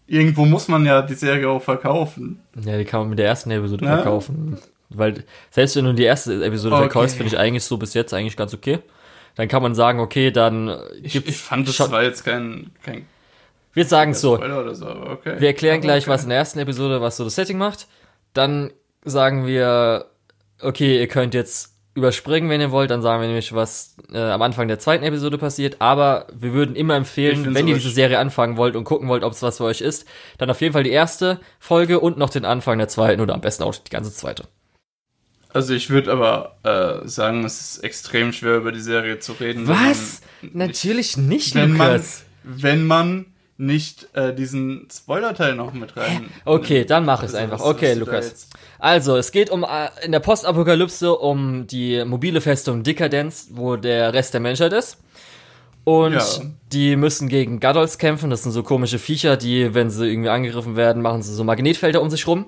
irgendwo 0.06 0.44
muss 0.44 0.68
man 0.68 0.84
ja 0.84 1.02
die 1.02 1.14
Serie 1.14 1.48
auch 1.48 1.62
verkaufen. 1.62 2.40
Ja, 2.64 2.78
die 2.78 2.84
kann 2.84 3.00
man 3.00 3.10
mit 3.10 3.18
der 3.18 3.26
ersten 3.26 3.50
Episode 3.50 3.84
ja? 3.84 3.96
verkaufen. 3.96 4.58
Weil 4.90 5.24
selbst 5.50 5.76
wenn 5.76 5.84
du 5.84 5.94
die 5.94 6.04
erste 6.04 6.44
Episode 6.44 6.76
okay. 6.76 6.84
verkaufst, 6.84 7.16
finde 7.16 7.32
ich 7.32 7.38
eigentlich 7.38 7.64
so 7.64 7.76
bis 7.76 7.94
jetzt 7.94 8.14
eigentlich 8.14 8.36
ganz 8.36 8.54
okay. 8.54 8.78
Dann 9.34 9.46
kann 9.46 9.62
man 9.62 9.74
sagen, 9.74 10.00
okay, 10.00 10.30
dann 10.30 10.80
ich, 11.02 11.14
ich 11.14 11.36
fand, 11.36 11.68
das 11.68 11.78
war 11.90 12.02
jetzt 12.02 12.24
kein, 12.24 12.70
kein 12.82 13.06
wir 13.78 13.84
sagen 13.84 14.14
so. 14.14 14.36
so 14.74 14.88
okay. 14.88 15.36
Wir 15.38 15.48
erklären 15.48 15.80
gleich, 15.80 16.04
okay. 16.04 16.10
was 16.10 16.24
in 16.24 16.30
der 16.30 16.38
ersten 16.38 16.58
Episode, 16.58 17.00
was 17.00 17.16
so 17.16 17.24
das 17.24 17.36
Setting 17.36 17.58
macht. 17.58 17.86
Dann 18.32 18.72
sagen 19.04 19.46
wir, 19.46 20.06
okay, 20.60 20.98
ihr 20.98 21.06
könnt 21.06 21.34
jetzt 21.34 21.77
überspringen, 21.94 22.48
wenn 22.48 22.60
ihr 22.60 22.70
wollt, 22.70 22.90
dann 22.90 23.02
sagen 23.02 23.20
wir 23.20 23.26
nämlich, 23.26 23.52
was 23.52 23.96
äh, 24.12 24.18
am 24.18 24.42
Anfang 24.42 24.68
der 24.68 24.78
zweiten 24.78 25.04
Episode 25.04 25.36
passiert. 25.38 25.80
Aber 25.80 26.26
wir 26.32 26.52
würden 26.52 26.76
immer 26.76 26.94
empfehlen, 26.94 27.54
wenn 27.54 27.66
ihr 27.68 27.74
diese 27.74 27.90
Serie 27.90 28.18
anfangen 28.18 28.56
wollt 28.56 28.76
und 28.76 28.84
gucken 28.84 29.08
wollt, 29.08 29.24
ob 29.24 29.32
es 29.32 29.42
was 29.42 29.56
für 29.58 29.64
euch 29.64 29.80
ist, 29.80 30.06
dann 30.38 30.50
auf 30.50 30.60
jeden 30.60 30.72
Fall 30.72 30.84
die 30.84 30.90
erste 30.90 31.40
Folge 31.58 32.00
und 32.00 32.16
noch 32.16 32.30
den 32.30 32.44
Anfang 32.44 32.78
der 32.78 32.88
zweiten 32.88 33.20
oder 33.20 33.34
am 33.34 33.40
besten 33.40 33.64
auch 33.64 33.74
die 33.74 33.90
ganze 33.90 34.12
zweite. 34.12 34.44
Also 35.50 35.74
ich 35.74 35.90
würde 35.90 36.12
aber 36.12 36.58
äh, 36.62 37.08
sagen, 37.08 37.44
es 37.44 37.60
ist 37.60 37.84
extrem 37.84 38.32
schwer 38.32 38.56
über 38.56 38.70
die 38.70 38.80
Serie 38.80 39.18
zu 39.18 39.32
reden. 39.32 39.66
Was? 39.66 40.20
Natürlich 40.52 41.16
nicht, 41.16 41.54
wenn 41.54 41.72
Lukas. 41.72 42.24
Man, 42.44 42.62
wenn 42.62 42.86
man 42.86 43.26
nicht 43.58 44.08
äh, 44.14 44.32
diesen 44.32 44.86
Spoiler-Teil 44.90 45.56
noch 45.56 45.72
mit 45.72 45.96
rein. 45.96 46.30
Okay, 46.44 46.84
dann 46.84 47.04
mach 47.04 47.24
es 47.24 47.34
also, 47.34 47.52
einfach. 47.52 47.60
Okay, 47.60 47.94
Lukas. 47.94 48.48
Also, 48.78 49.16
es 49.16 49.32
geht 49.32 49.50
um 49.50 49.64
äh, 49.64 49.88
in 50.04 50.12
der 50.12 50.20
Postapokalypse 50.20 51.12
um 51.12 51.66
die 51.66 52.04
mobile 52.04 52.40
Festung 52.40 52.84
Dekadenz, 52.84 53.48
wo 53.52 53.76
der 53.76 54.14
Rest 54.14 54.32
der 54.32 54.40
Menschheit 54.40 54.72
ist. 54.72 54.98
Und 55.82 56.14
ja. 56.14 56.22
die 56.70 56.96
müssen 56.96 57.28
gegen 57.28 57.58
Gadolz 57.58 57.98
kämpfen. 57.98 58.30
Das 58.30 58.44
sind 58.44 58.52
so 58.52 58.62
komische 58.62 58.98
Viecher, 58.98 59.36
die, 59.36 59.74
wenn 59.74 59.90
sie 59.90 60.08
irgendwie 60.08 60.28
angegriffen 60.28 60.76
werden, 60.76 61.02
machen 61.02 61.22
sie 61.22 61.34
so 61.34 61.42
Magnetfelder 61.42 62.00
um 62.00 62.10
sich 62.10 62.26
rum. 62.28 62.46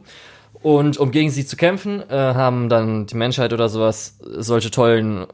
Und 0.62 0.98
um 0.98 1.10
gegen 1.10 1.30
sie 1.30 1.44
zu 1.44 1.56
kämpfen, 1.56 2.08
äh, 2.08 2.14
haben 2.14 2.68
dann 2.68 3.06
die 3.06 3.16
Menschheit 3.16 3.52
oder 3.52 3.68
sowas 3.68 4.18
solche 4.20 4.70
tollen 4.70 5.26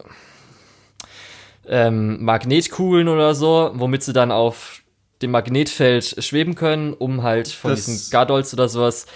ähm, 1.67 2.23
Magnetkugeln 2.23 3.09
oder 3.09 3.35
so, 3.35 3.71
womit 3.73 4.03
sie 4.03 4.13
dann 4.13 4.31
auf 4.31 4.81
dem 5.21 5.31
Magnetfeld 5.31 6.23
schweben 6.23 6.55
können, 6.55 6.93
um 6.93 7.23
halt 7.23 7.47
von 7.47 7.71
das, 7.71 7.85
diesen 7.85 8.11
Gadolz 8.11 8.53
oder 8.53 8.69
sowas 8.69 9.07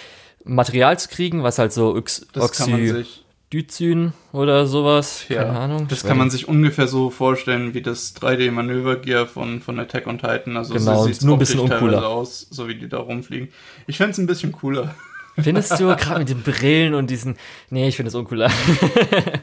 Material 0.44 0.98
zu 0.98 1.10
kriegen, 1.10 1.44
was 1.44 1.60
halt 1.60 1.72
so 1.72 1.96
Ox 1.96 2.26
Oxydizyn 2.36 4.14
oder 4.32 4.66
sowas, 4.66 5.26
ja, 5.30 5.44
keine 5.44 5.60
Ahnung. 5.60 5.88
Das 5.88 6.04
kann 6.04 6.18
man 6.18 6.30
sich 6.30 6.48
ungefähr 6.48 6.88
so 6.88 7.10
vorstellen 7.10 7.74
wie 7.74 7.82
das 7.82 8.16
3D-Manövergear 8.16 9.28
von, 9.28 9.62
von 9.62 9.80
Attack 9.80 10.08
on 10.08 10.18
Titan. 10.18 10.58
Also 10.58 10.74
genau, 10.74 11.06
sieht 11.06 11.22
nur 11.22 11.36
ein 11.36 11.40
bisschen 11.40 11.60
uncooler 11.60 12.08
aus, 12.08 12.48
so 12.50 12.68
wie 12.68 12.76
die 12.76 12.90
da 12.90 12.98
rumfliegen. 12.98 13.50
Ich 13.88 13.98
fände 13.98 14.12
es 14.12 14.18
ein 14.18 14.28
bisschen 14.28 14.52
cooler. 14.52 14.96
Findest 15.38 15.80
du, 15.80 15.88
gerade 15.96 16.20
mit 16.20 16.30
den 16.30 16.42
Brillen 16.42 16.94
und 16.94 17.10
diesen. 17.10 17.38
Nee, 17.70 17.88
ich 17.88 17.96
finde 17.96 18.10
es 18.10 18.16
uncooler. 18.16 18.52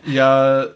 ja, 0.06 0.66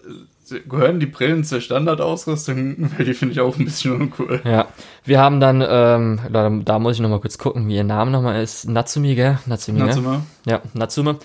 gehören 0.61 1.01
die 1.01 1.07
Brillen 1.07 1.45
zur 1.45 1.61
Standardausrüstung? 1.61 2.91
Weil 2.97 3.07
die 3.07 3.15
finde 3.15 3.33
ich 3.33 3.41
auch 3.41 3.57
ein 3.59 3.65
bisschen 3.65 3.93
uncool. 3.93 4.41
Ja. 4.45 4.69
Wir 5.05 5.21
haben 5.21 5.41
dann, 5.41 5.65
ähm, 5.67 6.21
da, 6.31 6.51
da 6.51 6.79
muss 6.79 6.97
ich 6.97 7.01
nochmal 7.01 7.21
kurz 7.21 7.39
gucken, 7.39 7.69
wie 7.69 7.77
ihr 7.77 7.85
Name 7.85 8.11
nochmal 8.11 8.43
ist. 8.43 8.69
Natsumi, 8.69 9.15
gell? 9.15 9.39
Natsumi, 9.47 9.81
Natsume. 9.81 10.23
Gell? 10.45 10.55
Ja, 10.55 10.63
Natsume. 10.75 11.17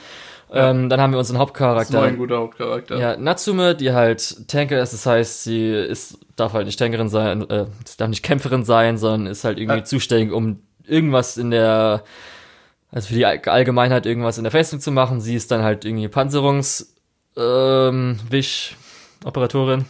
Ja. 0.53 0.69
Ähm, 0.69 0.89
dann 0.89 1.01
haben 1.01 1.11
wir 1.11 1.19
unseren 1.19 1.39
Hauptcharakter. 1.39 1.93
Das 1.93 2.03
ist 2.03 2.11
ein 2.13 2.17
guter 2.17 2.37
Hauptcharakter. 2.37 2.97
Ja, 2.97 3.17
Natsume, 3.17 3.75
die 3.75 3.91
halt 3.91 4.47
Tanker 4.47 4.81
ist, 4.81 4.93
das 4.93 5.05
heißt, 5.05 5.43
sie 5.43 5.69
ist, 5.69 6.19
darf 6.37 6.53
halt 6.53 6.67
nicht 6.67 6.79
Tankerin 6.79 7.09
sein, 7.09 7.49
äh, 7.49 7.65
darf 7.97 8.07
nicht 8.09 8.23
Kämpferin 8.23 8.63
sein, 8.63 8.97
sondern 8.97 9.27
ist 9.27 9.43
halt 9.43 9.59
irgendwie 9.59 9.79
ja. 9.79 9.83
zuständig, 9.83 10.31
um 10.31 10.61
irgendwas 10.85 11.37
in 11.37 11.51
der 11.51 12.03
also 12.91 13.09
für 13.09 13.15
die 13.15 13.25
Allgemeinheit 13.25 14.05
irgendwas 14.05 14.37
in 14.37 14.43
der 14.43 14.51
Festung 14.51 14.79
zu 14.79 14.91
machen. 14.91 15.19
Sie 15.19 15.35
ist 15.35 15.51
dann 15.51 15.63
halt 15.63 15.85
irgendwie 15.85 16.07
Panzerungs 16.07 16.95
ähm, 17.35 18.19
Wisch 18.29 18.75
Operatorin. 19.25 19.85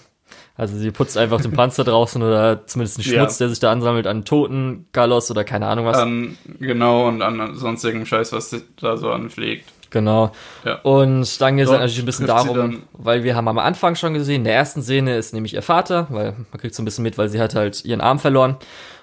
Also 0.55 0.75
sie 0.77 0.91
putzt 0.91 1.17
einfach 1.17 1.39
den 1.39 1.53
Panzer 1.53 1.83
draußen 1.83 2.21
oder 2.21 2.65
zumindest 2.65 2.97
den 2.97 3.03
Schmutz, 3.03 3.39
ja. 3.39 3.45
der 3.45 3.49
sich 3.49 3.59
da 3.59 3.71
ansammelt 3.71 4.07
an 4.07 4.25
Toten, 4.25 4.87
Galos 4.91 5.29
oder 5.29 5.43
keine 5.43 5.67
Ahnung 5.67 5.85
was. 5.85 6.01
Um, 6.01 6.35
genau, 6.59 7.07
und 7.07 7.21
an 7.21 7.55
sonstigen 7.55 8.05
Scheiß, 8.05 8.33
was 8.33 8.55
da 8.81 8.97
so 8.97 9.11
anpflegt. 9.11 9.71
Genau. 9.89 10.31
Ja. 10.65 10.79
Und 10.81 11.39
dann 11.39 11.57
geht 11.57 11.65
es 11.65 11.71
natürlich 11.71 11.99
ein 11.99 12.05
bisschen 12.05 12.27
darum, 12.27 12.83
weil 12.93 13.23
wir 13.23 13.35
haben 13.35 13.47
am 13.47 13.59
Anfang 13.59 13.95
schon 13.95 14.13
gesehen, 14.13 14.37
in 14.37 14.43
der 14.45 14.55
ersten 14.55 14.81
Szene 14.81 15.15
ist 15.15 15.33
nämlich 15.33 15.53
ihr 15.53 15.61
Vater, 15.61 16.07
weil 16.09 16.33
man 16.51 16.59
kriegt 16.59 16.75
so 16.75 16.81
ein 16.81 16.85
bisschen 16.85 17.03
mit, 17.03 17.17
weil 17.17 17.29
sie 17.29 17.39
hat 17.39 17.55
halt 17.55 17.85
ihren 17.85 18.01
Arm 18.01 18.19
verloren. 18.19 18.57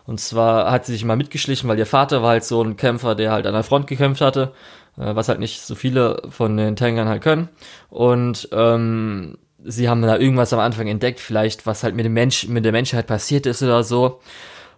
Und 0.06 0.20
zwar 0.20 0.70
hat 0.70 0.84
sie 0.84 0.92
sich 0.92 1.04
mal 1.04 1.16
mitgeschlichen, 1.16 1.68
weil 1.68 1.78
ihr 1.78 1.86
Vater 1.86 2.22
war 2.22 2.30
halt 2.30 2.44
so 2.44 2.62
ein 2.62 2.76
Kämpfer, 2.76 3.14
der 3.14 3.32
halt 3.32 3.46
an 3.46 3.54
der 3.54 3.62
Front 3.62 3.86
gekämpft 3.86 4.20
hatte, 4.20 4.52
äh, 4.98 5.14
was 5.14 5.28
halt 5.28 5.38
nicht 5.38 5.62
so 5.62 5.74
viele 5.74 6.20
von 6.28 6.56
den 6.56 6.76
Tankern 6.76 7.08
halt 7.08 7.22
können. 7.22 7.48
Und 7.88 8.48
ähm, 8.52 9.38
sie 9.64 9.88
haben 9.88 10.02
da 10.02 10.16
irgendwas 10.18 10.52
am 10.52 10.60
Anfang 10.60 10.86
entdeckt, 10.86 11.20
vielleicht 11.20 11.66
was 11.66 11.82
halt 11.82 11.94
mit 11.94 12.04
dem 12.04 12.12
Mensch, 12.12 12.46
mit 12.48 12.64
der 12.64 12.72
Menschheit 12.72 13.06
passiert 13.06 13.46
ist 13.46 13.62
oder 13.62 13.82
so. 13.82 14.20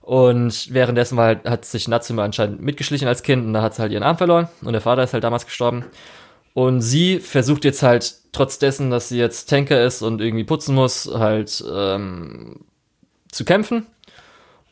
Und 0.00 0.72
währenddessen 0.72 1.16
war 1.16 1.26
halt, 1.26 1.44
hat 1.44 1.64
sich 1.64 1.88
Natsume 1.88 2.22
anscheinend 2.22 2.62
mitgeschlichen 2.62 3.08
als 3.08 3.22
Kind 3.22 3.44
und 3.44 3.52
da 3.52 3.62
hat 3.62 3.74
sie 3.74 3.82
halt 3.82 3.92
ihren 3.92 4.04
Arm 4.04 4.16
verloren 4.16 4.48
und 4.62 4.72
der 4.72 4.80
Vater 4.80 5.02
ist 5.02 5.12
halt 5.12 5.24
damals 5.24 5.46
gestorben. 5.46 5.84
Und 6.54 6.80
sie 6.80 7.18
versucht 7.18 7.64
jetzt 7.64 7.82
halt, 7.82 8.14
trotz 8.32 8.58
dessen, 8.58 8.90
dass 8.90 9.08
sie 9.08 9.18
jetzt 9.18 9.50
Tanker 9.50 9.84
ist 9.84 10.02
und 10.02 10.20
irgendwie 10.20 10.44
putzen 10.44 10.74
muss, 10.74 11.10
halt 11.12 11.62
ähm, 11.70 12.60
zu 13.30 13.44
kämpfen. 13.44 13.86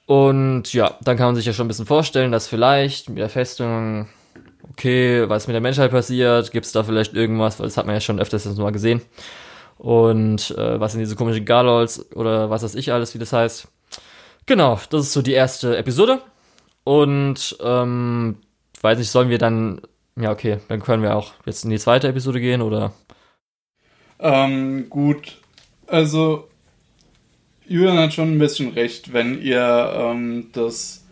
Und 0.07 0.73
ja, 0.73 0.97
dann 1.03 1.17
kann 1.17 1.27
man 1.27 1.37
sich 1.37 1.47
ja 1.47 1.53
schon 1.53 1.65
ein 1.67 1.69
bisschen 1.69 1.87
vorstellen, 1.87 2.31
dass 2.31 2.47
vielleicht 2.47 3.09
mit 3.09 3.19
der 3.19 3.29
Festung, 3.29 4.09
okay, 4.71 5.29
was 5.29 5.47
mit 5.47 5.55
der 5.55 5.61
Menschheit 5.63 5.91
passiert, 5.91 6.53
gibt 6.53 6.67
es 6.67 6.73
da 6.73 6.85
vielleicht 6.85 7.15
irgendwas, 7.15 7.59
weil 7.59 7.67
das 7.67 7.77
hat 7.77 7.87
man 7.87 7.95
ja 7.95 8.01
schon 8.01 8.21
öfters 8.21 8.45
mal 8.57 8.73
gesehen. 8.73 9.03
Und 9.85 10.53
äh, 10.53 10.81
was 10.81 10.93
sind 10.93 11.01
diese 11.01 11.15
komischen 11.15 11.45
Garlols 11.45 12.11
oder 12.17 12.49
was 12.49 12.63
weiß 12.63 12.75
ich 12.75 12.91
alles, 12.91 13.13
wie 13.13 13.19
das 13.19 13.35
heißt. 13.35 13.69
Genau, 14.47 14.81
das 14.89 15.03
ist 15.03 15.13
so 15.13 15.21
die 15.21 15.35
erste 15.35 15.77
Episode. 15.77 16.23
Und 16.85 17.55
ähm, 17.63 18.37
weiß 18.81 18.97
nicht, 18.97 19.11
sollen 19.11 19.29
wir 19.29 19.37
dann, 19.37 19.83
ja 20.19 20.31
okay, 20.31 20.57
dann 20.69 20.81
können 20.81 21.03
wir 21.03 21.15
auch 21.15 21.35
jetzt 21.45 21.65
in 21.65 21.71
die 21.71 21.79
zweite 21.79 22.09
Episode 22.09 22.41
gehen 22.41 22.63
oder? 22.63 22.95
Ähm, 24.21 24.89
gut, 24.89 25.37
also 25.87 26.49
Julian 27.69 27.99
hat 27.99 28.15
schon 28.15 28.33
ein 28.33 28.39
bisschen 28.39 28.73
recht, 28.73 29.13
wenn 29.13 29.43
ihr 29.43 29.93
ähm, 29.95 30.49
das 30.55 31.05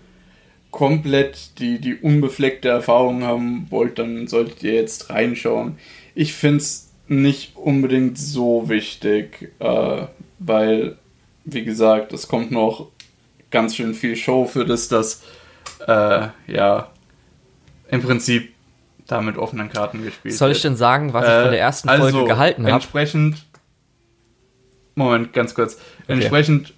komplett 0.71 1.59
die, 1.59 1.79
die 1.79 1.97
unbefleckte 1.97 2.71
Erfahrung 2.71 3.23
haben 3.23 3.67
wollt, 3.69 3.99
dann 3.99 4.29
solltet 4.29 4.63
ihr 4.63 4.73
jetzt 4.73 5.11
reinschauen. 5.11 5.77
Ich 6.15 6.33
finde 6.33 6.59
es 6.59 6.92
nicht 7.09 7.57
unbedingt 7.57 8.19
so 8.19 8.69
wichtig, 8.69 9.53
äh, 9.59 10.07
weil, 10.39 10.97
wie 11.45 11.65
gesagt, 11.65 12.13
es 12.13 12.29
kommt 12.29 12.51
noch 12.51 12.89
ganz 13.51 13.77
schön 13.77 13.95
viel 13.95 14.17
Show 14.17 14.47
für 14.47 14.65
das, 14.65 14.89
das 14.89 15.23
äh, 15.87 16.29
ja 16.47 16.91
im 17.89 18.03
Prinzip 18.03 18.53
da 19.07 19.21
mit 19.21 19.37
offenen 19.37 19.69
Karten 19.69 20.03
gespielt 20.05 20.35
Soll 20.35 20.53
ich 20.53 20.63
denn 20.63 20.77
sagen, 20.77 21.13
was 21.13 21.27
ich 21.27 21.43
von 21.43 21.51
der 21.51 21.61
ersten 21.61 21.89
Folge 21.89 22.05
also, 22.05 22.25
gehalten 22.25 22.63
habe? 22.63 22.75
Entsprechend 22.75 23.45
Moment, 24.95 25.33
ganz 25.33 25.55
kurz. 25.55 25.75
Okay. 26.03 26.13
Entsprechend, 26.15 26.75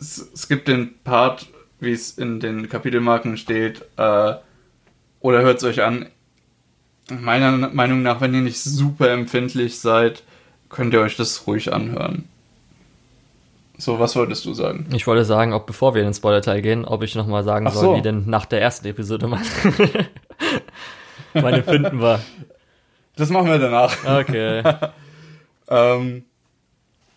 es, 0.00 0.30
es, 0.34 0.48
gibt 0.48 0.68
den 0.68 0.98
Part, 1.02 1.46
wie 1.80 1.92
es 1.92 2.18
in 2.18 2.40
den 2.40 2.68
Kapitelmarken 2.68 3.36
steht, 3.36 3.82
äh, 3.96 4.34
oder 5.20 5.42
hört 5.42 5.58
es 5.58 5.64
euch 5.64 5.82
an. 5.82 6.06
Meiner 7.10 7.52
Meinung 7.68 8.02
nach, 8.02 8.20
wenn 8.20 8.34
ihr 8.34 8.40
nicht 8.40 8.62
super 8.62 9.10
empfindlich 9.10 9.78
seid, 9.78 10.22
könnt 10.70 10.94
ihr 10.94 11.00
euch 11.00 11.16
das 11.16 11.46
ruhig 11.46 11.72
anhören. 11.72 12.28
So, 13.76 13.98
was 13.98 14.14
wolltest 14.14 14.44
du 14.44 14.54
sagen? 14.54 14.86
Ich 14.92 15.06
wollte 15.06 15.24
sagen, 15.24 15.52
ob 15.52 15.66
bevor 15.66 15.94
wir 15.94 16.02
in 16.02 16.08
den 16.08 16.14
Spoiler-Teil 16.14 16.62
gehen, 16.62 16.84
ob 16.84 17.02
ich 17.02 17.14
nochmal 17.14 17.42
sagen 17.42 17.66
Ach 17.66 17.72
soll, 17.72 17.82
so. 17.82 17.96
wie 17.96 18.02
denn 18.02 18.24
nach 18.26 18.46
der 18.46 18.62
ersten 18.62 18.86
Episode 18.86 19.26
mein, 19.26 19.42
mein 21.34 21.54
Empfinden 21.54 22.00
war. 22.00 22.20
Das 23.16 23.30
machen 23.30 23.48
wir 23.48 23.58
danach. 23.58 23.96
Okay. 24.06 24.62
ähm, 25.68 26.24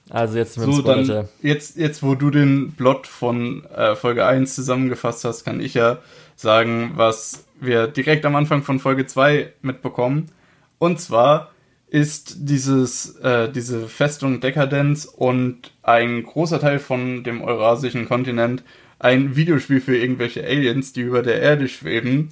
also 0.10 0.38
jetzt 0.38 0.58
mit 0.58 0.74
so, 0.74 0.82
dann, 0.82 1.28
jetzt, 1.42 1.78
jetzt, 1.78 2.02
wo 2.02 2.16
du 2.16 2.32
den 2.32 2.74
Plot 2.76 3.08
von 3.08 3.66
äh, 3.66 3.96
Folge 3.96 4.26
1 4.26 4.56
zusammengefasst 4.56 5.26
hast, 5.26 5.44
kann 5.44 5.60
ich 5.60 5.74
ja 5.74 6.00
sagen, 6.36 6.94
was 6.96 7.46
wir 7.60 7.88
direkt 7.88 8.26
am 8.26 8.36
Anfang 8.36 8.64
von 8.64 8.80
Folge 8.80 9.06
2 9.06 9.54
mitbekommen. 9.62 10.32
Und 10.80 11.00
zwar 11.00 11.52
ist 11.88 12.50
dieses, 12.50 13.16
äh, 13.18 13.52
diese 13.52 13.88
Festung 13.88 14.42
Dekadenz 14.42 15.06
und 15.06 15.74
ein 15.84 16.24
großer 16.24 16.60
Teil 16.60 16.80
von 16.80 17.24
dem 17.24 17.42
eurasischen 17.42 18.08
Kontinent 18.08 18.64
ein 19.00 19.36
Videospiel 19.36 19.80
für 19.80 19.98
irgendwelche 19.98 20.44
Aliens, 20.44 20.92
die 20.92 21.02
über 21.02 21.22
der 21.22 21.42
Erde 21.42 21.68
schweben 21.68 22.30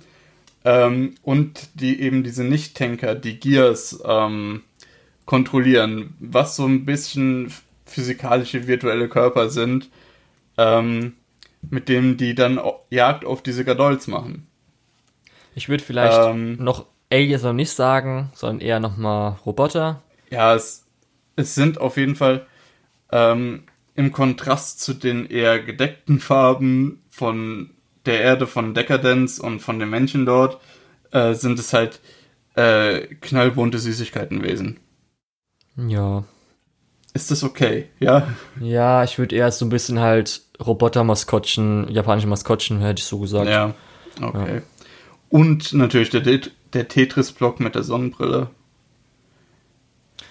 ähm, 0.66 1.16
und 1.22 1.70
die 1.76 2.02
eben 2.02 2.24
diese 2.24 2.44
Nicht-Tanker, 2.44 3.16
die 3.16 3.40
Gears, 3.40 4.00
ähm, 4.06 4.64
kontrollieren, 5.26 6.16
was 6.20 6.56
so 6.56 6.66
ein 6.66 6.86
bisschen 6.86 7.52
physikalische 7.86 8.68
virtuelle 8.68 9.08
Körper 9.08 9.50
sind, 9.50 9.90
ähm, 10.58 11.14
mit 11.70 11.90
denen 11.90 12.18
die 12.18 12.36
dann 12.36 12.60
Jagd 12.90 13.26
auf 13.26 13.42
diese 13.42 13.66
Gadolz 13.66 14.08
machen. 14.08 14.48
Ich 15.56 15.70
würde 15.70 15.84
vielleicht 15.84 16.20
ähm, 16.20 16.58
noch 16.58 16.86
Aliens 17.12 17.44
noch 17.44 17.54
nicht 17.54 17.72
sagen, 17.72 18.32
sondern 18.36 18.60
eher 18.60 18.80
nochmal 18.80 19.38
Roboter. 19.46 20.04
Ja, 20.30 20.54
es, 20.54 20.86
es 21.36 21.56
sind 21.56 21.80
auf 21.80 21.98
jeden 21.98 22.16
Fall 22.16 22.46
ähm, 23.12 23.64
im 23.96 24.12
Kontrast 24.12 24.82
zu 24.82 24.94
den 24.94 25.26
eher 25.26 25.60
gedeckten 25.60 26.20
Farben 26.20 27.04
von 27.10 27.72
der 28.06 28.22
Erde, 28.22 28.48
von 28.48 28.74
Dekadenz 28.74 29.40
und 29.40 29.62
von 29.62 29.80
den 29.80 29.90
Menschen 29.90 30.26
dort, 30.26 30.60
äh, 31.12 31.34
sind 31.34 31.58
es 31.58 31.74
halt 31.74 32.02
äh, 32.56 33.08
knallbunte 33.22 33.80
Süßigkeitenwesen. 33.80 34.80
Ja, 35.78 36.26
ist 37.14 37.32
das 37.32 37.46
okay, 37.46 37.88
ja? 38.00 38.28
Ja, 38.60 39.06
ich 39.06 39.18
würde 39.18 39.38
eher 39.38 39.50
so 39.50 39.66
ein 39.66 39.70
bisschen 39.70 40.02
halt 40.02 40.42
Roboter-Maskottchen, 40.60 41.88
japanische 41.90 42.28
Maskottchen, 42.28 42.82
hätte 42.82 43.00
ich 43.00 43.06
so 43.06 43.20
gesagt. 43.20 43.48
Ja, 43.50 43.74
okay. 44.22 44.56
Ja. 44.56 44.62
Und 45.30 45.74
natürlich 45.74 46.10
der, 46.10 46.22
der 46.22 46.88
Tetris-Block 46.88 47.60
mit 47.60 47.76
der 47.76 47.84
Sonnenbrille. 47.84 48.50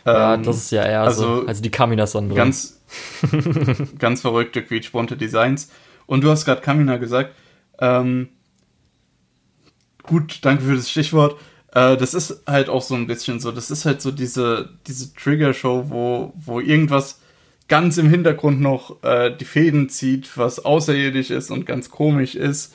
Ja, 0.06 0.34
ähm, 0.34 0.42
das 0.42 0.56
ist 0.56 0.70
ja 0.70 0.84
eher 0.84 1.02
also, 1.02 1.40
so, 1.40 1.46
also 1.46 1.62
die 1.62 1.70
Kamina-Sonnenbrille. 1.70 2.42
Ganz, 2.42 2.80
ganz 3.98 4.20
verrückte, 4.20 4.62
quietschbunte 4.62 5.16
Designs. 5.16 5.70
Und 6.06 6.22
du 6.22 6.30
hast 6.30 6.44
gerade 6.44 6.60
Kamina 6.60 6.98
gesagt. 6.98 7.34
Ähm, 7.78 8.28
gut, 10.02 10.38
danke 10.42 10.64
für 10.64 10.76
das 10.76 10.90
Stichwort. 10.90 11.38
Äh, 11.72 11.96
das 11.96 12.14
ist 12.14 12.42
halt 12.46 12.68
auch 12.68 12.82
so 12.82 12.94
ein 12.94 13.06
bisschen 13.06 13.40
so, 13.40 13.50
das 13.50 13.70
ist 13.70 13.84
halt 13.84 14.00
so 14.00 14.10
diese, 14.10 14.70
diese 14.86 15.14
Trigger-Show, 15.14 15.86
wo, 15.88 16.32
wo 16.36 16.60
irgendwas 16.60 17.20
ganz 17.68 17.96
im 17.96 18.10
Hintergrund 18.10 18.60
noch 18.60 19.02
äh, 19.02 19.34
die 19.34 19.46
Fäden 19.46 19.88
zieht, 19.88 20.36
was 20.36 20.64
außerirdisch 20.64 21.30
ist 21.30 21.50
und 21.50 21.66
ganz 21.66 21.90
komisch 21.90 22.34
ist. 22.34 22.74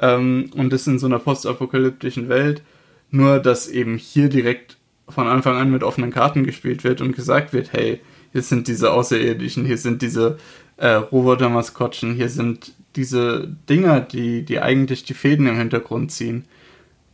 Ähm, 0.00 0.50
und 0.56 0.72
das 0.72 0.86
in 0.86 0.98
so 0.98 1.06
einer 1.06 1.18
postapokalyptischen 1.18 2.28
Welt. 2.28 2.62
Nur, 3.10 3.38
dass 3.38 3.68
eben 3.68 3.96
hier 3.96 4.28
direkt 4.28 4.76
von 5.08 5.28
Anfang 5.28 5.56
an 5.56 5.70
mit 5.70 5.82
offenen 5.82 6.10
Karten 6.10 6.44
gespielt 6.44 6.84
wird 6.84 7.00
und 7.00 7.14
gesagt 7.14 7.52
wird, 7.52 7.72
hey, 7.72 8.00
hier 8.32 8.42
sind 8.42 8.66
diese 8.66 8.92
Außerirdischen, 8.92 9.64
hier 9.64 9.78
sind 9.78 10.02
diese 10.02 10.38
äh, 10.76 10.88
Roboter-Maskottchen, 10.88 12.14
hier 12.14 12.28
sind 12.28 12.72
diese 12.96 13.54
Dinger, 13.68 14.00
die, 14.00 14.44
die 14.44 14.60
eigentlich 14.60 15.04
die 15.04 15.14
Fäden 15.14 15.46
im 15.46 15.56
Hintergrund 15.56 16.10
ziehen. 16.10 16.46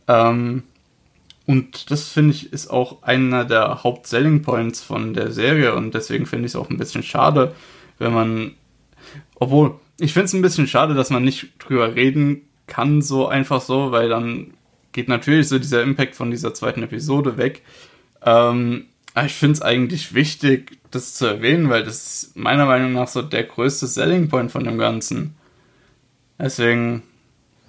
Ähm, 0.07 0.63
und 1.45 1.91
das 1.91 2.07
finde 2.07 2.31
ich 2.31 2.53
ist 2.53 2.69
auch 2.69 3.03
einer 3.03 3.45
der 3.45 3.83
Haupt-Selling 3.83 4.41
Points 4.41 4.81
von 4.81 5.13
der 5.13 5.31
Serie 5.31 5.75
und 5.75 5.93
deswegen 5.93 6.25
finde 6.25 6.45
ich 6.45 6.51
es 6.51 6.55
auch 6.55 6.69
ein 6.69 6.77
bisschen 6.77 7.03
schade, 7.03 7.55
wenn 7.99 8.13
man, 8.13 8.51
obwohl, 9.35 9.75
ich 9.99 10.13
finde 10.13 10.25
es 10.25 10.33
ein 10.33 10.41
bisschen 10.41 10.67
schade, 10.67 10.93
dass 10.93 11.09
man 11.09 11.23
nicht 11.23 11.49
drüber 11.59 11.95
reden 11.95 12.43
kann, 12.71 13.01
so 13.01 13.27
einfach 13.27 13.61
so, 13.61 13.91
weil 13.91 14.07
dann 14.07 14.53
geht 14.93 15.09
natürlich 15.09 15.49
so 15.49 15.59
dieser 15.59 15.83
Impact 15.83 16.15
von 16.15 16.31
dieser 16.31 16.53
zweiten 16.53 16.83
Episode 16.83 17.37
weg. 17.37 17.63
Ähm, 18.25 18.85
aber 19.13 19.25
ich 19.25 19.33
finde 19.33 19.53
es 19.53 19.61
eigentlich 19.61 20.13
wichtig, 20.13 20.79
das 20.89 21.15
zu 21.15 21.25
erwähnen, 21.25 21.69
weil 21.69 21.83
das 21.83 22.23
ist 22.23 22.37
meiner 22.37 22.65
Meinung 22.65 22.93
nach 22.93 23.09
so 23.09 23.21
der 23.21 23.43
größte 23.43 23.87
Selling 23.87 24.29
Point 24.29 24.51
von 24.51 24.63
dem 24.63 24.77
Ganzen. 24.77 25.35
Deswegen, 26.39 27.03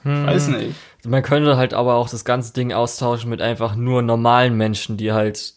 hm. 0.02 0.26
weiß 0.26 0.48
nicht. 0.48 0.76
Man 1.04 1.22
könnte 1.22 1.56
halt 1.56 1.74
aber 1.74 1.94
auch 1.94 2.08
das 2.08 2.24
ganze 2.24 2.52
Ding 2.52 2.72
austauschen 2.72 3.28
mit 3.28 3.42
einfach 3.42 3.74
nur 3.74 4.02
normalen 4.02 4.56
Menschen, 4.56 4.96
die 4.96 5.12
halt 5.12 5.54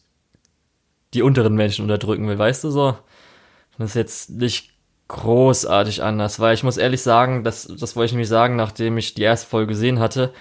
die 1.13 1.21
unteren 1.21 1.55
Menschen 1.55 1.83
unterdrücken 1.83 2.27
will, 2.27 2.37
weißt 2.37 2.63
du 2.63 2.71
so? 2.71 2.97
Das 3.77 3.89
ist 3.89 3.95
jetzt 3.95 4.29
nicht 4.31 4.71
großartig 5.07 6.01
anders, 6.01 6.39
weil 6.39 6.53
ich 6.53 6.63
muss 6.63 6.77
ehrlich 6.77 7.01
sagen, 7.01 7.43
das, 7.43 7.67
das 7.67 7.95
wollte 7.95 8.07
ich 8.07 8.11
nämlich 8.13 8.29
sagen, 8.29 8.55
nachdem 8.55 8.97
ich 8.97 9.13
die 9.13 9.21
erste 9.21 9.47
Folge 9.47 9.67
gesehen 9.67 9.99
hatte, 9.99 10.33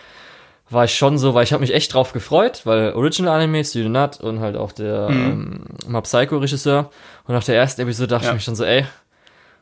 war 0.70 0.84
ich 0.84 0.94
schon 0.94 1.18
so, 1.18 1.34
weil 1.34 1.44
ich 1.44 1.52
habe 1.52 1.60
mich 1.60 1.74
echt 1.74 1.92
drauf 1.92 2.12
gefreut, 2.12 2.62
weil 2.64 2.94
Original 2.94 3.36
Anime, 3.36 3.64
Studio 3.64 3.90
Nut 3.90 4.20
und 4.20 4.40
halt 4.40 4.56
auch 4.56 4.72
der 4.72 5.10
mhm. 5.10 5.16
ähm, 5.16 5.64
Mob 5.86 6.04
Psycho 6.04 6.38
Regisseur 6.38 6.90
und 7.26 7.34
nach 7.34 7.44
der 7.44 7.56
ersten 7.56 7.82
Episode 7.82 8.08
dachte 8.08 8.26
ja. 8.26 8.30
ich 8.30 8.36
mich 8.36 8.44
schon 8.44 8.56
so, 8.56 8.64
ey, 8.64 8.86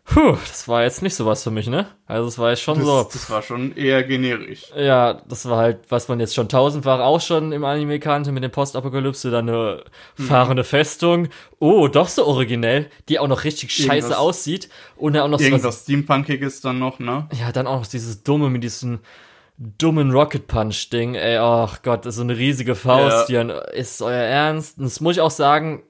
Puh, 0.04 0.36
das 0.48 0.66
war 0.66 0.82
jetzt 0.82 1.00
nicht 1.00 1.14
sowas 1.14 1.44
für 1.44 1.50
mich, 1.50 1.68
ne? 1.68 1.86
Also 2.06 2.28
es 2.28 2.38
war 2.38 2.50
jetzt 2.50 2.62
schon 2.62 2.78
das, 2.78 2.86
so. 2.86 3.08
Das 3.12 3.30
war 3.30 3.40
schon 3.40 3.74
eher 3.76 4.02
generisch. 4.02 4.70
Ja, 4.76 5.14
das 5.14 5.48
war 5.48 5.58
halt, 5.58 5.78
was 5.90 6.08
man 6.08 6.18
jetzt 6.18 6.34
schon 6.34 6.48
tausendfach 6.48 7.00
auch 7.00 7.20
schon 7.20 7.52
im 7.52 7.64
Anime 7.64 8.00
kannte 8.00 8.32
mit 8.32 8.42
dem 8.42 8.50
Postapokalypse, 8.50 9.30
dann 9.30 9.48
eine 9.48 9.84
mhm. 10.18 10.24
fahrende 10.24 10.64
Festung. 10.64 11.28
Oh, 11.60 11.86
doch 11.86 12.08
so 12.08 12.26
originell, 12.26 12.90
die 13.08 13.20
auch 13.20 13.28
noch 13.28 13.44
richtig 13.44 13.72
scheiße 13.72 13.90
irgendwas, 13.90 14.18
aussieht. 14.18 14.68
Und 14.96 15.14
dann 15.14 15.22
auch 15.22 15.28
noch 15.28 15.38
so 15.38 15.44
irgendwas 15.44 15.64
was, 15.64 15.82
Steampunkiges 15.82 16.60
dann 16.60 16.80
noch, 16.80 16.98
ne? 16.98 17.28
Ja, 17.32 17.52
dann 17.52 17.68
auch 17.68 17.78
noch 17.78 17.86
dieses 17.86 18.24
dumme 18.24 18.50
mit 18.50 18.64
diesem 18.64 18.98
dummen 19.56 20.10
Rocket 20.10 20.48
Punch 20.48 20.90
Ding, 20.90 21.14
ey, 21.14 21.36
ach 21.36 21.82
Gott, 21.82 22.04
das 22.04 22.14
ist 22.14 22.16
so 22.16 22.22
eine 22.22 22.36
riesige 22.36 22.74
Faust, 22.74 23.28
ja. 23.28 23.44
die 23.44 23.78
ist 23.78 24.02
euer 24.02 24.14
Ernst. 24.14 24.78
Und 24.78 24.84
das 24.84 25.00
muss 25.00 25.16
ich 25.16 25.20
auch 25.20 25.30
sagen, 25.30 25.84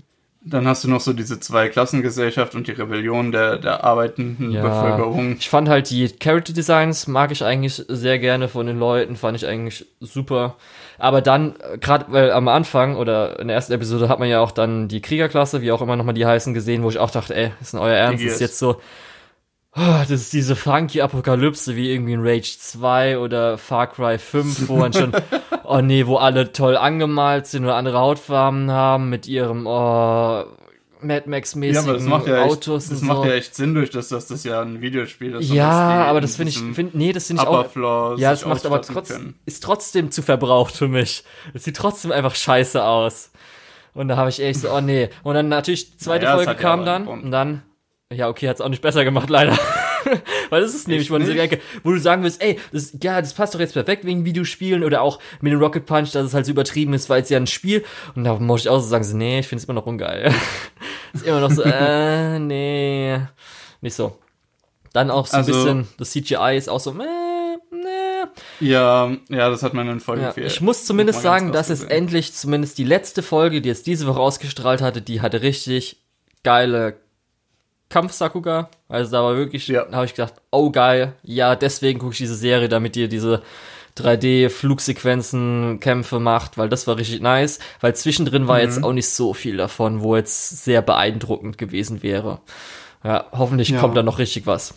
dann 0.44 0.66
hast 0.66 0.82
du 0.82 0.90
noch 0.90 1.00
so 1.00 1.12
diese 1.12 1.38
zwei 1.38 1.68
Klassengesellschaft 1.68 2.54
und 2.54 2.66
die 2.66 2.72
Rebellion 2.72 3.30
der, 3.30 3.58
der 3.58 3.84
arbeitenden 3.84 4.50
ja, 4.50 4.62
Bevölkerung. 4.62 5.36
Ich 5.38 5.48
fand 5.48 5.68
halt 5.68 5.88
die 5.90 6.08
Character 6.08 6.52
Designs 6.52 7.06
mag 7.06 7.30
ich 7.30 7.44
eigentlich 7.44 7.84
sehr 7.88 8.18
gerne 8.18 8.48
von 8.48 8.66
den 8.66 8.78
Leuten, 8.78 9.14
fand 9.14 9.36
ich 9.36 9.46
eigentlich 9.46 9.86
super. 10.00 10.56
Aber 10.98 11.20
dann, 11.20 11.54
gerade 11.80 12.06
weil 12.08 12.32
am 12.32 12.48
Anfang 12.48 12.96
oder 12.96 13.38
in 13.38 13.48
der 13.48 13.54
ersten 13.54 13.72
Episode 13.72 14.08
hat 14.08 14.18
man 14.18 14.28
ja 14.28 14.40
auch 14.40 14.50
dann 14.50 14.88
die 14.88 15.00
Kriegerklasse, 15.00 15.62
wie 15.62 15.70
auch 15.70 15.82
immer 15.82 15.96
nochmal 15.96 16.14
die 16.14 16.26
heißen, 16.26 16.54
gesehen, 16.54 16.82
wo 16.82 16.90
ich 16.90 16.98
auch 16.98 17.10
dachte, 17.10 17.36
ey, 17.36 17.52
ist 17.60 17.72
denn 17.72 17.80
euer 17.80 17.96
Ernst? 17.96 18.24
Ist 18.24 18.40
jetzt 18.40 18.58
so, 18.58 18.80
das 19.74 20.10
ist 20.10 20.32
diese 20.32 20.54
Funky-Apokalypse 20.54 21.76
wie 21.76 21.90
irgendwie 21.90 22.12
in 22.12 22.20
Rage 22.22 22.56
2 22.58 23.18
oder 23.18 23.56
Far 23.56 23.86
Cry 23.86 24.18
5, 24.18 24.68
wo 24.68 24.76
man 24.76 24.92
schon, 24.92 25.12
oh 25.64 25.80
nee, 25.80 26.06
wo 26.06 26.16
alle 26.16 26.52
toll 26.52 26.76
angemalt 26.76 27.46
sind 27.46 27.64
oder 27.64 27.76
andere 27.76 27.98
Hautfarben 27.98 28.70
haben 28.70 29.08
mit 29.08 29.26
ihrem, 29.26 29.66
oh, 29.66 30.44
Mad 31.00 31.28
Max-mäßigen 31.28 31.86
ja, 31.86 31.92
das 31.94 32.02
macht 32.04 32.26
ja 32.26 32.42
Autos 32.42 32.84
echt, 32.84 32.92
Das 32.92 33.02
macht 33.02 33.22
so. 33.22 33.24
ja 33.24 33.34
echt 33.34 33.54
Sinn 33.54 33.74
durch, 33.74 33.90
dass 33.90 34.08
das, 34.08 34.26
das 34.26 34.44
ja 34.44 34.60
ein 34.60 34.80
Videospiel 34.80 35.34
ist. 35.34 35.50
Ja, 35.50 35.98
das 36.00 36.08
aber 36.08 36.20
das 36.20 36.36
finde 36.36 36.50
ich, 36.50 36.58
find, 36.58 36.94
nee, 36.94 37.12
das 37.12 37.26
finde 37.26 37.42
ich 37.42 37.48
auch. 37.48 38.16
Ja, 38.18 38.30
das 38.30 38.46
macht 38.46 38.64
aber 38.66 38.82
trotzdem, 38.82 39.34
ist 39.44 39.62
trotzdem 39.62 40.10
zu 40.10 40.22
verbraucht 40.22 40.74
für 40.74 40.88
mich. 40.88 41.24
Es 41.54 41.64
sieht 41.64 41.76
trotzdem 41.76 42.12
einfach 42.12 42.34
scheiße 42.34 42.84
aus. 42.84 43.30
Und 43.94 44.08
da 44.08 44.16
habe 44.16 44.30
ich 44.30 44.40
echt 44.40 44.60
so, 44.60 44.70
oh 44.70 44.80
nee. 44.80 45.10
Und 45.22 45.34
dann 45.34 45.48
natürlich, 45.48 45.98
zweite 45.98 46.24
naja, 46.24 46.36
Folge 46.36 46.54
kam 46.54 46.80
ja 46.80 46.86
dann, 46.86 47.06
und 47.08 47.30
dann, 47.30 47.62
ja, 48.12 48.28
okay, 48.28 48.48
hat's 48.48 48.60
auch 48.60 48.68
nicht 48.68 48.82
besser 48.82 49.04
gemacht, 49.04 49.30
leider. 49.30 49.58
Weil 50.50 50.60
das 50.60 50.74
ist 50.74 50.88
nämlich 50.88 51.10
mal 51.10 51.20
eine 51.20 51.38
Ecke, 51.38 51.60
wo 51.82 51.92
du 51.92 51.98
sagen 51.98 52.22
willst, 52.22 52.42
ey, 52.42 52.58
das, 52.72 52.96
ja, 53.02 53.20
das 53.20 53.34
passt 53.34 53.54
doch 53.54 53.60
jetzt 53.60 53.72
perfekt 53.72 54.04
wegen 54.04 54.24
Videospielen 54.24 54.84
oder 54.84 55.02
auch 55.02 55.18
mit 55.40 55.52
dem 55.52 55.60
Rocket 55.60 55.86
Punch, 55.86 56.12
dass 56.12 56.26
es 56.26 56.34
halt 56.34 56.46
so 56.46 56.52
übertrieben 56.52 56.92
ist, 56.94 57.08
weil 57.08 57.22
es 57.22 57.28
ja 57.28 57.36
ein 57.36 57.46
Spiel. 57.46 57.84
Und 58.14 58.24
da 58.24 58.34
muss 58.34 58.62
ich 58.62 58.68
auch 58.68 58.80
so 58.80 58.88
sagen, 58.88 59.04
so, 59.04 59.16
nee, 59.16 59.40
ich 59.40 59.48
finde 59.48 59.62
es 59.62 59.68
immer 59.68 59.74
noch 59.74 59.86
ungeil. 59.86 60.32
ist 61.12 61.26
immer 61.26 61.40
noch 61.40 61.50
so, 61.50 61.62
äh, 61.62 62.38
nee, 62.38 63.20
nicht 63.80 63.94
so. 63.94 64.18
Dann 64.92 65.10
auch 65.10 65.26
so 65.26 65.38
also, 65.38 65.52
ein 65.52 65.56
bisschen, 65.56 65.88
das 65.98 66.10
CGI 66.10 66.56
ist 66.56 66.68
auch 66.68 66.80
so, 66.80 66.90
äh, 66.90 67.56
nee. 67.70 68.68
Ja, 68.68 69.10
ja, 69.28 69.50
das 69.50 69.62
hat 69.62 69.74
man 69.74 69.88
in 69.88 70.00
Folge 70.00 70.22
ja, 70.22 70.32
4. 70.32 70.46
Ich 70.46 70.60
muss 70.60 70.84
zumindest 70.84 71.22
sagen, 71.22 71.52
dass 71.52 71.70
es 71.70 71.82
endlich 71.82 72.34
zumindest 72.34 72.78
die 72.78 72.84
letzte 72.84 73.22
Folge, 73.22 73.60
die 73.60 73.68
jetzt 73.68 73.86
diese 73.86 74.06
Woche 74.06 74.20
ausgestrahlt 74.20 74.82
hatte, 74.82 75.02
die 75.02 75.20
hatte 75.20 75.42
richtig 75.42 76.02
geile 76.42 77.01
Kampf-Sakuga. 77.92 78.70
Also 78.88 79.12
da 79.12 79.22
war 79.22 79.36
wirklich, 79.36 79.68
ja. 79.68 79.86
habe 79.92 80.06
ich 80.06 80.14
gedacht, 80.14 80.34
oh 80.50 80.70
geil, 80.70 81.12
ja, 81.22 81.54
deswegen 81.54 81.98
gucke 81.98 82.12
ich 82.12 82.18
diese 82.18 82.34
Serie, 82.34 82.68
damit 82.68 82.96
ihr 82.96 83.08
diese 83.08 83.42
3D-Flugsequenzen, 83.98 85.78
Kämpfe 85.80 86.18
macht, 86.18 86.56
weil 86.56 86.70
das 86.70 86.86
war 86.86 86.96
richtig 86.96 87.20
nice. 87.20 87.58
Weil 87.80 87.94
zwischendrin 87.94 88.48
war 88.48 88.56
mhm. 88.56 88.62
jetzt 88.62 88.82
auch 88.82 88.92
nicht 88.92 89.08
so 89.08 89.34
viel 89.34 89.58
davon, 89.58 90.00
wo 90.00 90.16
jetzt 90.16 90.64
sehr 90.64 90.80
beeindruckend 90.80 91.58
gewesen 91.58 92.02
wäre. 92.02 92.40
Ja, 93.04 93.26
hoffentlich 93.32 93.68
ja. 93.68 93.80
kommt 93.80 93.96
da 93.96 94.02
noch 94.02 94.18
richtig 94.18 94.46
was. 94.46 94.74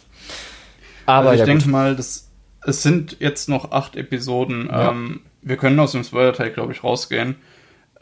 Aber 1.06 1.30
also 1.30 1.34
ich 1.36 1.40
ja, 1.40 1.46
denke 1.46 1.70
mal, 1.70 1.96
das, 1.96 2.30
es 2.64 2.84
sind 2.84 3.18
jetzt 3.20 3.48
noch 3.48 3.72
acht 3.72 3.96
Episoden. 3.96 4.68
Ja. 4.68 4.92
Ähm, 4.92 5.22
wir 5.42 5.58
können 5.58 5.80
aus 5.80 5.94
dem 5.94 6.04
Spoiler-Teil, 6.04 6.52
glaube 6.52 6.74
ich, 6.74 6.84
rausgehen. 6.84 7.38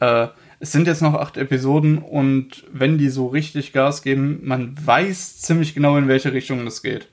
Äh, 0.00 0.28
es 0.60 0.72
sind 0.72 0.86
jetzt 0.86 1.02
noch 1.02 1.14
acht 1.14 1.36
Episoden 1.36 1.98
und 1.98 2.64
wenn 2.72 2.98
die 2.98 3.08
so 3.08 3.26
richtig 3.26 3.72
Gas 3.72 4.02
geben, 4.02 4.40
man 4.42 4.74
weiß 4.84 5.40
ziemlich 5.40 5.74
genau, 5.74 5.96
in 5.96 6.08
welche 6.08 6.32
Richtung 6.32 6.64
das 6.64 6.82
geht. 6.82 7.08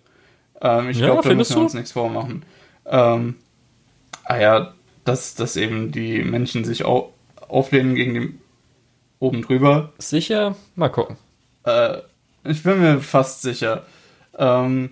Ähm, 0.62 0.90
ich 0.90 1.00
ja, 1.00 1.08
glaube, 1.08 1.28
da 1.28 1.36
müssen 1.36 1.56
wir 1.56 1.64
uns 1.64 1.74
nichts 1.74 1.92
vormachen. 1.92 2.44
Ähm, 2.86 3.36
ah 4.24 4.38
ja, 4.40 4.74
dass, 5.04 5.36
dass 5.36 5.56
eben 5.56 5.92
die 5.92 6.24
Menschen 6.24 6.64
sich 6.64 6.86
au 6.86 7.14
auflehnen 7.48 7.96
gegen 7.96 8.14
den 8.14 8.40
oben 9.20 9.42
drüber. 9.42 9.92
Sicher? 9.98 10.56
Mal 10.76 10.90
gucken. 10.90 11.18
Äh, 11.66 11.98
ich 12.46 12.64
bin 12.64 12.80
mir 12.80 13.02
fast 13.02 13.42
sicher. 13.42 13.86
Ähm, 14.38 14.92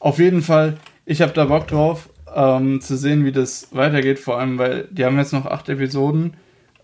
auf 0.00 0.18
jeden 0.18 0.40
Fall, 0.40 0.78
ich 1.04 1.20
habe 1.20 1.32
da 1.32 1.44
Bock 1.44 1.68
drauf, 1.68 2.08
ähm, 2.34 2.80
zu 2.80 2.96
sehen, 2.96 3.24
wie 3.24 3.32
das 3.32 3.68
weitergeht, 3.72 4.18
vor 4.18 4.38
allem, 4.38 4.58
weil 4.58 4.88
die 4.90 5.04
haben 5.04 5.18
jetzt 5.18 5.32
noch 5.32 5.46
acht 5.46 5.68
Episoden 5.68 6.34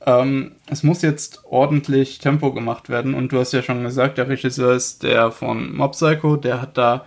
ähm, 0.06 0.52
es 0.66 0.82
muss 0.82 1.02
jetzt 1.02 1.42
ordentlich 1.44 2.18
Tempo 2.18 2.52
gemacht 2.52 2.88
werden 2.88 3.14
und 3.14 3.32
du 3.32 3.38
hast 3.38 3.52
ja 3.52 3.62
schon 3.62 3.82
gesagt, 3.82 4.18
der 4.18 4.28
Regisseur 4.28 4.74
ist 4.74 5.02
der 5.02 5.30
von 5.30 5.74
Mob 5.74 5.92
Psycho, 5.92 6.36
der 6.36 6.60
hat 6.60 6.76
da 6.76 7.04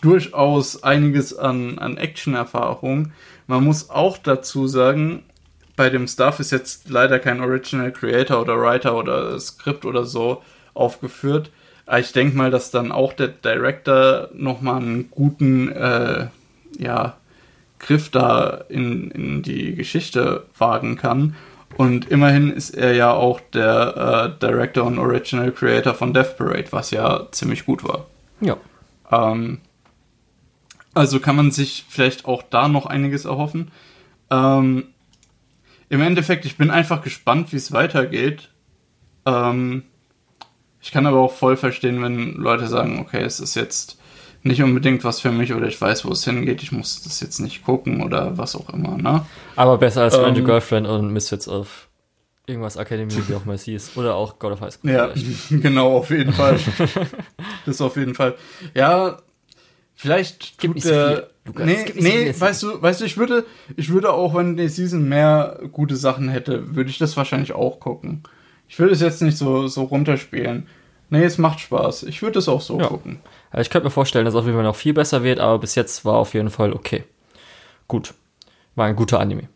durchaus 0.00 0.82
einiges 0.82 1.36
an, 1.36 1.78
an 1.78 1.96
Action-Erfahrung. 1.96 3.12
Man 3.46 3.64
muss 3.64 3.88
auch 3.88 4.18
dazu 4.18 4.66
sagen, 4.66 5.22
bei 5.76 5.90
dem 5.90 6.06
Stuff 6.06 6.40
ist 6.40 6.52
jetzt 6.52 6.90
leider 6.90 7.18
kein 7.18 7.40
Original 7.40 7.90
Creator 7.90 8.42
oder 8.42 8.60
Writer 8.60 8.96
oder 8.96 9.38
Skript 9.40 9.84
oder 9.84 10.04
so 10.04 10.42
aufgeführt. 10.74 11.50
Aber 11.86 12.00
ich 12.00 12.12
denke 12.12 12.36
mal, 12.36 12.50
dass 12.50 12.70
dann 12.70 12.92
auch 12.92 13.12
der 13.12 13.28
Director 13.28 14.28
nochmal 14.34 14.82
einen 14.82 15.10
guten 15.10 15.70
äh, 15.72 16.28
ja, 16.78 17.16
Griff 17.78 18.10
da 18.10 18.64
in, 18.68 19.10
in 19.10 19.42
die 19.42 19.74
Geschichte 19.74 20.44
wagen 20.56 20.96
kann. 20.96 21.34
Und 21.76 22.10
immerhin 22.10 22.50
ist 22.50 22.70
er 22.70 22.94
ja 22.94 23.12
auch 23.12 23.40
der 23.52 24.36
äh, 24.36 24.40
Director 24.40 24.84
und 24.84 24.98
Original 24.98 25.50
Creator 25.50 25.94
von 25.94 26.14
Death 26.14 26.36
Parade, 26.36 26.66
was 26.70 26.90
ja 26.90 27.26
ziemlich 27.32 27.66
gut 27.66 27.84
war. 27.84 28.06
Ja. 28.40 28.56
Ähm, 29.10 29.60
also 30.94 31.18
kann 31.18 31.36
man 31.36 31.50
sich 31.50 31.84
vielleicht 31.88 32.24
auch 32.26 32.42
da 32.42 32.68
noch 32.68 32.86
einiges 32.86 33.24
erhoffen. 33.24 33.72
Ähm, 34.30 34.84
Im 35.88 36.00
Endeffekt, 36.00 36.44
ich 36.44 36.56
bin 36.56 36.70
einfach 36.70 37.02
gespannt, 37.02 37.52
wie 37.52 37.56
es 37.56 37.72
weitergeht. 37.72 38.50
Ähm, 39.26 39.82
ich 40.80 40.92
kann 40.92 41.06
aber 41.06 41.20
auch 41.20 41.32
voll 41.32 41.56
verstehen, 41.56 42.02
wenn 42.02 42.34
Leute 42.34 42.68
sagen, 42.68 43.00
okay, 43.00 43.22
es 43.22 43.40
ist 43.40 43.56
jetzt 43.56 43.98
nicht 44.44 44.62
unbedingt 44.62 45.02
was 45.04 45.20
für 45.20 45.32
mich 45.32 45.54
oder 45.54 45.66
ich 45.66 45.80
weiß, 45.80 46.04
wo 46.04 46.12
es 46.12 46.24
hingeht, 46.24 46.62
ich 46.62 46.70
muss 46.70 47.02
das 47.02 47.20
jetzt 47.20 47.40
nicht 47.40 47.64
gucken 47.64 48.02
oder 48.02 48.36
was 48.36 48.54
auch 48.54 48.68
immer, 48.72 48.96
ne? 48.96 49.24
Aber 49.56 49.78
besser 49.78 50.02
als 50.02 50.14
ähm, 50.14 50.34
Find 50.34 50.44
Girlfriend 50.44 50.86
und 50.86 51.12
Misfits 51.12 51.48
of 51.48 51.88
irgendwas 52.46 52.76
Academy, 52.76 53.12
wie 53.26 53.34
auch 53.34 53.46
mal 53.46 53.56
hieß. 53.56 53.96
Oder 53.96 54.14
auch 54.14 54.38
God 54.38 54.52
of 54.52 54.60
High 54.60 54.74
School. 54.74 54.90
Ja, 54.90 55.12
genau, 55.50 55.96
auf 55.96 56.10
jeden 56.10 56.32
Fall. 56.32 56.58
das 57.66 57.80
auf 57.80 57.96
jeden 57.96 58.14
Fall. 58.14 58.34
Ja, 58.74 59.18
vielleicht 59.94 60.58
gibt 60.58 60.74
tut 60.74 60.84
der. 60.84 61.30
Lukas, 61.46 61.66
nee, 61.66 61.84
nee, 61.96 62.32
so 62.32 62.40
weißt 62.40 62.62
du, 62.62 62.82
weißt 62.82 63.00
du, 63.02 63.04
ich 63.04 63.18
würde, 63.18 63.44
ich 63.76 63.90
würde 63.90 64.12
auch, 64.12 64.34
wenn 64.34 64.56
die 64.56 64.68
Season 64.68 65.06
mehr 65.06 65.60
gute 65.72 65.94
Sachen 65.94 66.30
hätte, 66.30 66.74
würde 66.74 66.88
ich 66.88 66.96
das 66.96 67.18
wahrscheinlich 67.18 67.52
auch 67.52 67.80
gucken. 67.80 68.22
Ich 68.66 68.78
würde 68.78 68.94
es 68.94 69.00
jetzt 69.00 69.20
nicht 69.20 69.36
so, 69.36 69.66
so 69.66 69.82
runterspielen. 69.82 70.66
Nee, 71.10 71.24
es 71.24 71.36
macht 71.36 71.60
Spaß. 71.60 72.04
Ich 72.04 72.22
würde 72.22 72.38
es 72.38 72.48
auch 72.48 72.62
so 72.62 72.80
ja. 72.80 72.86
gucken. 72.86 73.20
Ich 73.58 73.70
könnte 73.70 73.86
mir 73.86 73.90
vorstellen, 73.90 74.24
dass 74.24 74.34
es 74.34 74.38
auf 74.38 74.44
jeden 74.46 74.56
Fall 74.56 74.64
noch 74.64 74.76
viel 74.76 74.94
besser 74.94 75.22
wird, 75.22 75.38
aber 75.38 75.58
bis 75.58 75.74
jetzt 75.74 76.04
war 76.04 76.14
auf 76.14 76.34
jeden 76.34 76.50
Fall 76.50 76.72
okay. 76.72 77.04
Gut. 77.88 78.14
War 78.74 78.86
ein 78.86 78.96
guter 78.96 79.20
Anime. 79.20 79.48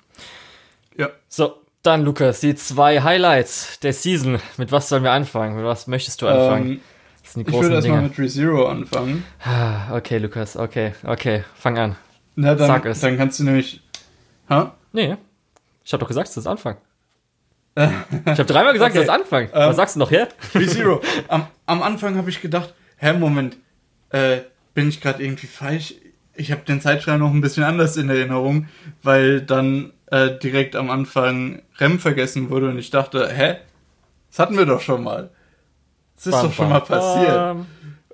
Ja. 0.97 1.09
So, 1.29 1.55
dann 1.83 2.05
Lukas, 2.05 2.41
die 2.41 2.55
zwei 2.55 3.03
Highlights 3.03 3.81
der 3.81 3.93
Season. 3.93 4.39
Mit 4.57 4.73
was 4.73 4.89
sollen 4.89 5.03
wir 5.03 5.13
anfangen? 5.13 5.57
Mit 5.57 5.65
was 5.65 5.87
möchtest 5.87 6.23
du 6.23 6.29
anfangen? 6.29 6.71
Ähm, 6.71 6.81
das 7.23 7.33
sind 7.33 7.47
die 7.47 7.51
großen 7.51 7.65
ich 7.65 7.69
würde 7.69 7.75
erstmal 7.77 8.03
mit 8.03 8.19
ReZero 8.19 8.69
anfangen. 8.69 9.25
Ah, 9.45 9.97
okay, 9.97 10.19
Lukas, 10.19 10.57
okay, 10.57 10.93
okay, 11.05 11.45
fang 11.55 11.79
an. 11.79 11.97
Na, 12.37 12.55
dann, 12.55 12.69
Sag 12.69 12.87
es. 12.87 13.01
Dann 13.01 13.17
kannst 13.17 13.41
du 13.41 13.45
nämlich. 13.45 13.83
Ha? 14.49 14.75
Nee. 14.93 15.17
Ich 15.85 15.93
habe 15.93 16.01
doch 16.01 16.09
gesagt, 16.09 16.29
es 16.29 16.37
ist 16.37 16.47
Anfang. 16.47 16.77
ich 17.77 17.85
habe 17.85 18.45
dreimal 18.45 18.73
gesagt, 18.73 18.93
okay. 18.93 18.99
es 18.99 19.05
ist 19.05 19.11
Anfang. 19.11 19.49
Was 19.53 19.71
ähm, 19.71 19.75
sagst 19.75 19.97
du 19.97 20.01
noch 20.01 20.11
her? 20.11 20.29
ReZero. 20.55 21.01
Am, 21.29 21.47
am 21.67 21.83
Anfang 21.83 22.17
habe 22.17 22.31
ich 22.31 22.41
gedacht, 22.41 22.75
hä, 22.97 23.13
Moment, 23.13 23.57
äh, 24.11 24.39
bin 24.75 24.89
ich 24.89 25.01
gerade 25.01 25.23
irgendwie 25.23 25.47
falsch? 25.47 25.95
Ich 26.35 26.53
habe 26.53 26.63
den 26.63 26.81
Zeitschreiben 26.81 27.21
noch 27.21 27.33
ein 27.33 27.41
bisschen 27.41 27.65
anders 27.65 27.97
in 27.97 28.09
Erinnerung, 28.09 28.69
weil 29.03 29.41
dann 29.41 29.93
äh, 30.07 30.39
direkt 30.39 30.77
am 30.77 30.91
Anfang 30.91 31.63
Rem 31.81 31.99
vergessen 31.99 32.51
wurde 32.51 32.69
und 32.69 32.79
ich 32.79 32.91
dachte, 32.91 33.29
hä? 33.29 33.57
Das 34.31 34.39
hatten 34.39 34.57
wir 34.57 34.67
doch 34.67 34.81
schon 34.81 35.03
mal. 35.03 35.31
Das 36.17 36.27
ist 36.27 36.33
bam, 36.33 36.47
doch 36.47 36.53
schon 36.53 36.69
mal 36.69 36.81
passiert. 36.81 37.67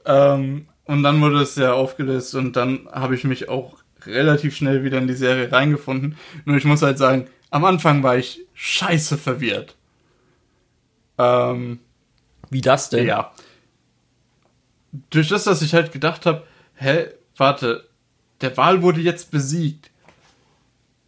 Ähm, 0.06 0.66
und 0.84 1.02
dann 1.02 1.20
wurde 1.20 1.40
es 1.40 1.56
ja 1.56 1.72
aufgelöst 1.72 2.34
und 2.34 2.56
dann 2.56 2.88
habe 2.90 3.14
ich 3.14 3.24
mich 3.24 3.48
auch 3.48 3.76
relativ 4.06 4.56
schnell 4.56 4.84
wieder 4.84 4.98
in 4.98 5.06
die 5.06 5.14
Serie 5.14 5.50
reingefunden. 5.50 6.16
Nur 6.44 6.56
ich 6.56 6.64
muss 6.64 6.82
halt 6.82 6.98
sagen, 6.98 7.26
am 7.50 7.64
Anfang 7.64 8.02
war 8.02 8.16
ich 8.16 8.40
scheiße 8.54 9.18
verwirrt. 9.18 9.76
Ähm, 11.18 11.80
Wie 12.50 12.60
das 12.60 12.90
denn? 12.90 13.06
Ja 13.06 13.32
durch 15.10 15.28
das, 15.28 15.44
dass 15.44 15.62
ich 15.62 15.74
halt 15.74 15.92
gedacht 15.92 16.26
habe, 16.26 16.44
hä, 16.76 17.06
warte, 17.36 17.88
der 18.40 18.56
Wal 18.56 18.82
wurde 18.82 19.00
jetzt 19.00 19.30
besiegt. 19.30 19.90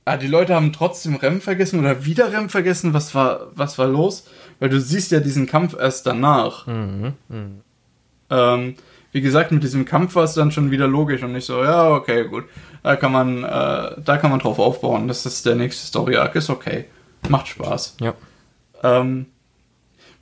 Ah, 0.04 0.16
die 0.16 0.28
Leute 0.28 0.54
haben 0.54 0.72
trotzdem 0.72 1.16
Rem 1.16 1.40
vergessen 1.40 1.80
oder 1.80 2.04
wieder 2.04 2.32
Rem 2.32 2.48
vergessen. 2.48 2.94
Was 2.94 3.14
war, 3.14 3.48
was 3.54 3.76
war 3.76 3.88
los? 3.88 4.26
Weil 4.60 4.68
du 4.68 4.80
siehst 4.80 5.10
ja 5.10 5.20
diesen 5.20 5.46
Kampf 5.46 5.74
erst 5.76 6.06
danach. 6.06 6.66
Mhm, 6.66 7.14
mh. 7.28 7.46
ähm, 8.30 8.74
wie 9.10 9.20
gesagt, 9.20 9.50
mit 9.50 9.62
diesem 9.62 9.84
Kampf 9.84 10.14
war 10.14 10.24
es 10.24 10.34
dann 10.34 10.52
schon 10.52 10.70
wieder 10.70 10.86
logisch 10.86 11.22
und 11.22 11.32
nicht 11.32 11.46
so, 11.46 11.62
ja, 11.64 11.90
okay, 11.90 12.28
gut. 12.28 12.44
Da 12.82 12.94
kann 12.94 13.10
man, 13.10 13.42
äh, 13.42 14.00
da 14.00 14.18
kann 14.18 14.30
man 14.30 14.38
drauf 14.38 14.58
aufbauen. 14.60 15.08
Das 15.08 15.26
ist 15.26 15.44
der 15.44 15.56
nächste 15.56 15.86
Story 15.86 16.16
Arc, 16.16 16.36
ist 16.36 16.50
okay. 16.50 16.84
Macht 17.28 17.48
Spaß. 17.48 17.96
Ja. 18.00 18.14
Ähm, 18.82 19.26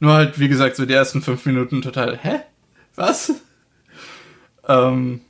Nur 0.01 0.15
halt, 0.15 0.39
wie 0.39 0.49
gesagt, 0.49 0.77
so 0.77 0.87
die 0.87 0.95
ersten 0.95 1.21
fünf 1.23 1.45
Minuten 1.45 1.83
total, 1.83 2.17
hä? 2.17 2.41
Was? 2.95 3.33
Ähm, 4.69 5.21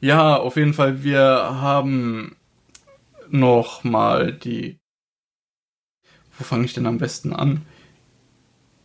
ja, 0.00 0.36
auf 0.36 0.56
jeden 0.56 0.74
Fall, 0.74 1.02
wir 1.02 1.22
haben 1.22 2.36
noch 3.28 3.84
mal 3.84 4.32
die. 4.32 4.78
Wo 6.38 6.44
fange 6.44 6.64
ich 6.64 6.74
denn 6.74 6.86
am 6.86 6.98
besten 6.98 7.32
an? 7.32 7.62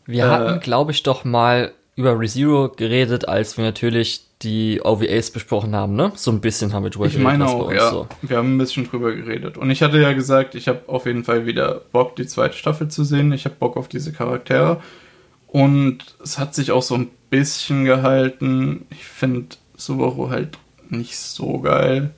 Wir 0.06 0.26
äh, 0.26 0.30
hatten, 0.30 0.60
glaube 0.60 0.92
ich, 0.92 1.04
doch 1.04 1.24
mal 1.24 1.74
über 1.96 2.20
ReZero 2.20 2.70
geredet, 2.70 3.28
als 3.28 3.58
wir 3.58 3.64
natürlich 3.64 4.26
die 4.42 4.82
OVAs 4.84 5.32
besprochen 5.32 5.76
haben, 5.76 5.96
ne? 5.96 6.12
So 6.16 6.32
ein 6.32 6.42
bisschen 6.42 6.74
haben 6.74 6.84
wir 6.84 6.90
drüber 6.90 7.06
geredet. 7.06 7.20
Ich 7.20 7.24
meine 7.24 7.48
auch, 7.48 7.72
ja. 7.72 7.90
So. 7.90 8.08
Wir 8.24 8.38
haben 8.38 8.56
ein 8.56 8.58
bisschen 8.58 8.90
drüber 8.90 9.14
geredet. 9.14 9.58
Und 9.58 9.70
ich 9.70 9.82
hatte 9.84 10.00
ja 10.00 10.14
gesagt, 10.14 10.56
ich 10.56 10.68
habe 10.68 10.82
auf 10.88 11.06
jeden 11.06 11.24
Fall 11.24 11.46
wieder 11.46 11.82
Bock, 11.92 12.16
die 12.16 12.26
zweite 12.26 12.58
Staffel 12.58 12.88
zu 12.88 13.04
sehen. 13.04 13.32
Ich 13.32 13.46
habe 13.46 13.56
Bock 13.56 13.78
auf 13.78 13.88
diese 13.88 14.12
Charaktere. 14.12 14.82
Und 15.48 16.00
es 16.22 16.40
hat 16.40 16.56
sich 16.56 16.72
auch 16.72 16.82
so 16.82 16.96
ein 16.96 17.12
bisschen 17.34 17.84
gehalten. 17.84 18.86
Ich 18.92 19.06
finde 19.06 19.56
Subaru 19.76 20.30
halt 20.30 20.60
nicht 20.90 21.18
so 21.18 21.58
geil. 21.62 22.12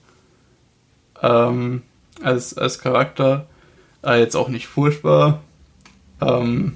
Ähm, 1.21 1.83
als, 2.21 2.57
als 2.57 2.79
Charakter. 2.79 3.47
Äh, 4.03 4.19
jetzt 4.19 4.35
auch 4.35 4.49
nicht 4.49 4.67
furchtbar. 4.67 5.41
Ähm, 6.19 6.75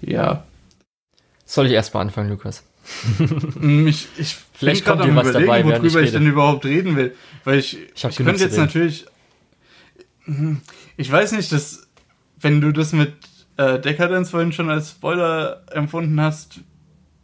ja. 0.00 0.44
Soll 1.44 1.66
ich 1.66 1.72
erstmal 1.72 2.02
anfangen, 2.02 2.30
Lukas? 2.30 2.64
Mm, 3.58 3.86
ich, 3.86 4.08
ich 4.16 4.38
Vielleicht 4.54 4.86
kommt 4.86 5.04
dir 5.04 5.14
was 5.14 5.28
überlegen, 5.28 5.46
dabei, 5.48 5.64
worüber 5.64 6.00
ich, 6.00 6.06
ich 6.06 6.12
denn 6.12 6.26
überhaupt 6.26 6.64
reden 6.64 6.96
will. 6.96 7.14
Weil 7.44 7.58
ich, 7.58 7.76
ich, 7.94 8.04
ich 8.04 8.16
könnte 8.16 8.42
jetzt 8.42 8.56
natürlich. 8.56 9.04
Hm, 10.24 10.62
ich 10.96 11.12
weiß 11.12 11.32
nicht, 11.32 11.52
dass, 11.52 11.88
wenn 12.40 12.62
du 12.62 12.72
das 12.72 12.94
mit 12.94 13.12
äh, 13.58 13.78
Decadence 13.78 14.30
vorhin 14.30 14.52
schon 14.52 14.70
als 14.70 14.92
Spoiler 14.92 15.62
empfunden 15.72 16.18
hast, 16.18 16.60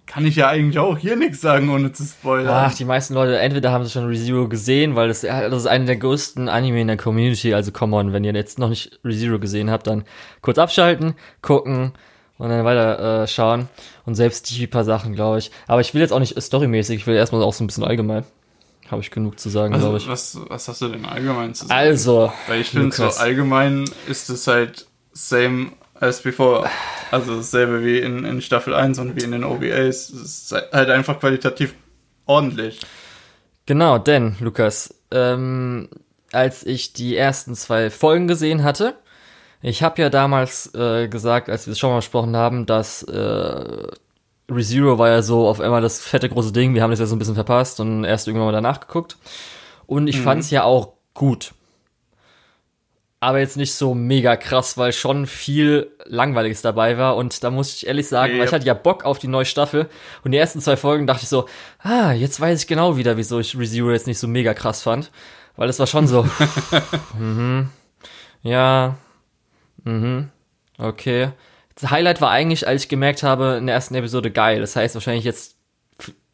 kann 0.06 0.24
ich 0.24 0.36
ja 0.36 0.48
eigentlich 0.48 0.78
auch 0.78 0.96
hier 0.96 1.16
nichts 1.16 1.40
sagen, 1.40 1.68
ohne 1.68 1.92
zu 1.92 2.04
spoilern. 2.04 2.48
Ach, 2.48 2.74
die 2.74 2.84
meisten 2.84 3.14
Leute, 3.14 3.38
entweder 3.38 3.72
haben 3.72 3.84
sie 3.84 3.90
schon 3.90 4.06
ReZero 4.06 4.48
gesehen, 4.48 4.94
weil 4.94 5.08
das, 5.08 5.22
das 5.22 5.52
ist 5.52 5.66
einer 5.66 5.84
der 5.84 5.96
größten 5.96 6.48
Anime 6.48 6.80
in 6.80 6.86
der 6.86 6.96
Community, 6.96 7.52
also 7.52 7.72
come 7.72 7.96
on, 7.96 8.12
wenn 8.12 8.24
ihr 8.24 8.32
jetzt 8.32 8.58
noch 8.58 8.68
nicht 8.68 9.00
ReZero 9.04 9.38
gesehen 9.38 9.70
habt, 9.70 9.88
dann 9.88 10.04
kurz 10.42 10.58
abschalten, 10.58 11.14
gucken 11.42 11.92
und 12.38 12.48
dann 12.48 12.64
weiter 12.64 13.22
äh, 13.22 13.26
schauen. 13.26 13.68
Und 14.04 14.14
selbst 14.14 14.48
die 14.50 14.66
paar 14.68 14.84
Sachen, 14.84 15.14
glaube 15.14 15.38
ich. 15.38 15.50
Aber 15.66 15.80
ich 15.80 15.92
will 15.92 16.00
jetzt 16.00 16.12
auch 16.12 16.20
nicht 16.20 16.40
storymäßig, 16.40 17.00
ich 17.00 17.06
will 17.06 17.16
erstmal 17.16 17.42
auch 17.42 17.52
so 17.52 17.64
ein 17.64 17.66
bisschen 17.66 17.84
allgemein. 17.84 18.24
Habe 18.88 19.02
ich 19.02 19.10
genug 19.10 19.40
zu 19.40 19.48
sagen, 19.48 19.74
also, 19.74 19.86
glaube 19.86 19.98
ich. 19.98 20.08
Was, 20.08 20.38
was 20.48 20.68
hast 20.68 20.80
du 20.80 20.88
denn 20.88 21.04
allgemein 21.04 21.54
zu 21.54 21.66
sagen? 21.66 21.76
Also. 21.76 22.32
Weil 22.46 22.60
ich 22.60 22.70
finde, 22.70 22.94
so 22.94 23.08
allgemein 23.08 23.84
ist 24.06 24.30
es 24.30 24.46
halt 24.46 24.86
same 25.12 25.72
as 26.00 26.22
before. 26.22 26.68
Also 27.10 27.36
dasselbe 27.36 27.84
wie 27.84 27.98
in, 27.98 28.24
in 28.24 28.42
Staffel 28.42 28.74
1 28.74 28.98
und 28.98 29.16
wie 29.16 29.24
in 29.24 29.32
den 29.32 29.44
OVAs. 29.44 30.10
Es 30.10 30.10
ist 30.10 30.52
halt 30.72 30.90
einfach 30.90 31.20
qualitativ 31.20 31.74
ordentlich. 32.26 32.80
Genau, 33.66 33.98
denn, 33.98 34.36
Lukas, 34.40 34.94
ähm, 35.10 35.88
als 36.32 36.64
ich 36.64 36.92
die 36.92 37.16
ersten 37.16 37.54
zwei 37.54 37.90
Folgen 37.90 38.28
gesehen 38.28 38.62
hatte, 38.62 38.94
ich 39.62 39.82
habe 39.82 40.00
ja 40.02 40.10
damals 40.10 40.72
äh, 40.74 41.08
gesagt, 41.08 41.48
als 41.48 41.66
wir 41.66 41.72
es 41.72 41.78
schon 41.78 41.90
mal 41.90 41.96
besprochen 41.96 42.36
haben, 42.36 42.66
dass 42.66 43.02
äh, 43.02 43.86
ReZero 44.50 44.98
war 44.98 45.08
ja 45.08 45.22
so 45.22 45.48
auf 45.48 45.60
einmal 45.60 45.82
das 45.82 46.00
fette 46.00 46.28
große 46.28 46.52
Ding, 46.52 46.74
wir 46.74 46.82
haben 46.82 46.90
das 46.90 47.00
ja 47.00 47.06
so 47.06 47.16
ein 47.16 47.18
bisschen 47.18 47.34
verpasst 47.34 47.80
und 47.80 48.04
erst 48.04 48.28
irgendwann 48.28 48.46
mal 48.46 48.52
danach 48.52 48.80
geguckt. 48.80 49.16
Und 49.86 50.08
ich 50.08 50.18
mhm. 50.18 50.22
fand 50.22 50.40
es 50.42 50.50
ja 50.50 50.62
auch 50.64 50.92
gut 51.14 51.52
aber 53.18 53.38
jetzt 53.38 53.56
nicht 53.56 53.72
so 53.74 53.94
mega 53.94 54.36
krass, 54.36 54.76
weil 54.76 54.92
schon 54.92 55.26
viel 55.26 55.90
Langweiliges 56.04 56.62
dabei 56.62 56.98
war. 56.98 57.16
Und 57.16 57.42
da 57.42 57.50
muss 57.50 57.74
ich 57.74 57.86
ehrlich 57.86 58.08
sagen, 58.08 58.32
yep. 58.32 58.40
weil 58.40 58.46
ich 58.46 58.52
hatte 58.52 58.66
ja 58.66 58.74
Bock 58.74 59.04
auf 59.04 59.18
die 59.18 59.28
neue 59.28 59.46
Staffel. 59.46 59.88
Und 60.22 60.32
die 60.32 60.38
ersten 60.38 60.60
zwei 60.60 60.76
Folgen 60.76 61.06
dachte 61.06 61.22
ich 61.22 61.28
so, 61.28 61.46
ah, 61.78 62.12
jetzt 62.12 62.40
weiß 62.40 62.60
ich 62.60 62.66
genau 62.66 62.96
wieder, 62.96 63.16
wieso 63.16 63.40
ich 63.40 63.58
ReZero 63.58 63.90
jetzt 63.90 64.06
nicht 64.06 64.18
so 64.18 64.28
mega 64.28 64.52
krass 64.52 64.82
fand. 64.82 65.10
Weil 65.56 65.70
es 65.70 65.78
war 65.78 65.86
schon 65.86 66.06
so, 66.06 66.28
mhm, 67.18 67.70
ja, 68.42 68.98
mhm, 69.84 70.28
okay. 70.78 71.30
Das 71.74 71.90
Highlight 71.90 72.20
war 72.20 72.30
eigentlich, 72.30 72.68
als 72.68 72.82
ich 72.82 72.88
gemerkt 72.88 73.22
habe, 73.22 73.56
in 73.58 73.66
der 73.66 73.74
ersten 73.74 73.94
Episode 73.94 74.30
geil. 74.30 74.60
Das 74.60 74.76
heißt 74.76 74.94
wahrscheinlich 74.94 75.24
jetzt 75.24 75.56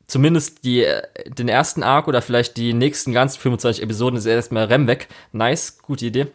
zumindest 0.08 0.64
die, 0.64 0.86
den 1.26 1.48
ersten 1.48 1.82
Arc 1.82 2.06
oder 2.08 2.20
vielleicht 2.20 2.56
die 2.56 2.74
nächsten 2.74 3.12
ganzen 3.12 3.40
25 3.40 3.82
Episoden 3.82 4.18
ist 4.18 4.26
erstmal 4.26 4.64
Rem 4.64 4.86
weg. 4.86 5.08
Nice, 5.32 5.78
gute 5.78 6.04
Idee. 6.06 6.26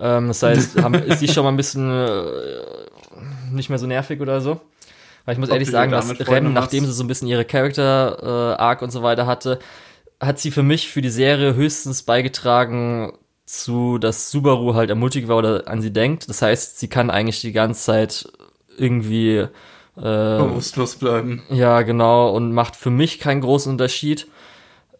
Ähm, 0.00 0.28
das 0.28 0.42
heißt, 0.42 0.82
haben, 0.82 0.94
ist 0.94 1.20
die 1.20 1.28
schon 1.28 1.44
mal 1.44 1.50
ein 1.50 1.56
bisschen 1.56 1.90
äh, 1.90 2.30
nicht 3.50 3.68
mehr 3.68 3.78
so 3.78 3.86
nervig 3.86 4.20
oder 4.20 4.40
so. 4.40 4.60
Weil 5.24 5.34
ich 5.34 5.38
muss 5.38 5.50
Ob 5.50 5.54
ehrlich 5.54 5.70
sagen, 5.70 5.92
dass 5.92 6.08
Rem, 6.28 6.52
nachdem 6.52 6.86
sie 6.86 6.92
so 6.92 7.04
ein 7.04 7.06
bisschen 7.06 7.28
ihre 7.28 7.44
Character-Arc 7.44 8.80
äh, 8.80 8.84
und 8.84 8.90
so 8.90 9.02
weiter 9.02 9.26
hatte, 9.26 9.58
hat 10.20 10.38
sie 10.38 10.50
für 10.50 10.62
mich 10.62 10.88
für 10.88 11.02
die 11.02 11.10
Serie 11.10 11.54
höchstens 11.54 12.02
beigetragen 12.02 13.12
zu, 13.44 13.98
dass 13.98 14.30
Subaru 14.30 14.74
halt 14.74 14.90
ermutigt 14.90 15.28
war 15.28 15.36
oder 15.36 15.68
an 15.68 15.80
sie 15.80 15.92
denkt. 15.92 16.28
Das 16.28 16.42
heißt, 16.42 16.78
sie 16.78 16.88
kann 16.88 17.10
eigentlich 17.10 17.40
die 17.40 17.52
ganze 17.52 17.82
Zeit 17.82 18.32
irgendwie 18.76 19.36
äh, 19.36 19.48
bewusstlos 19.96 20.96
bleiben. 20.96 21.42
Ja, 21.50 21.82
genau, 21.82 22.30
und 22.30 22.52
macht 22.52 22.76
für 22.76 22.90
mich 22.90 23.18
keinen 23.18 23.40
großen 23.40 23.72
Unterschied. 23.72 24.28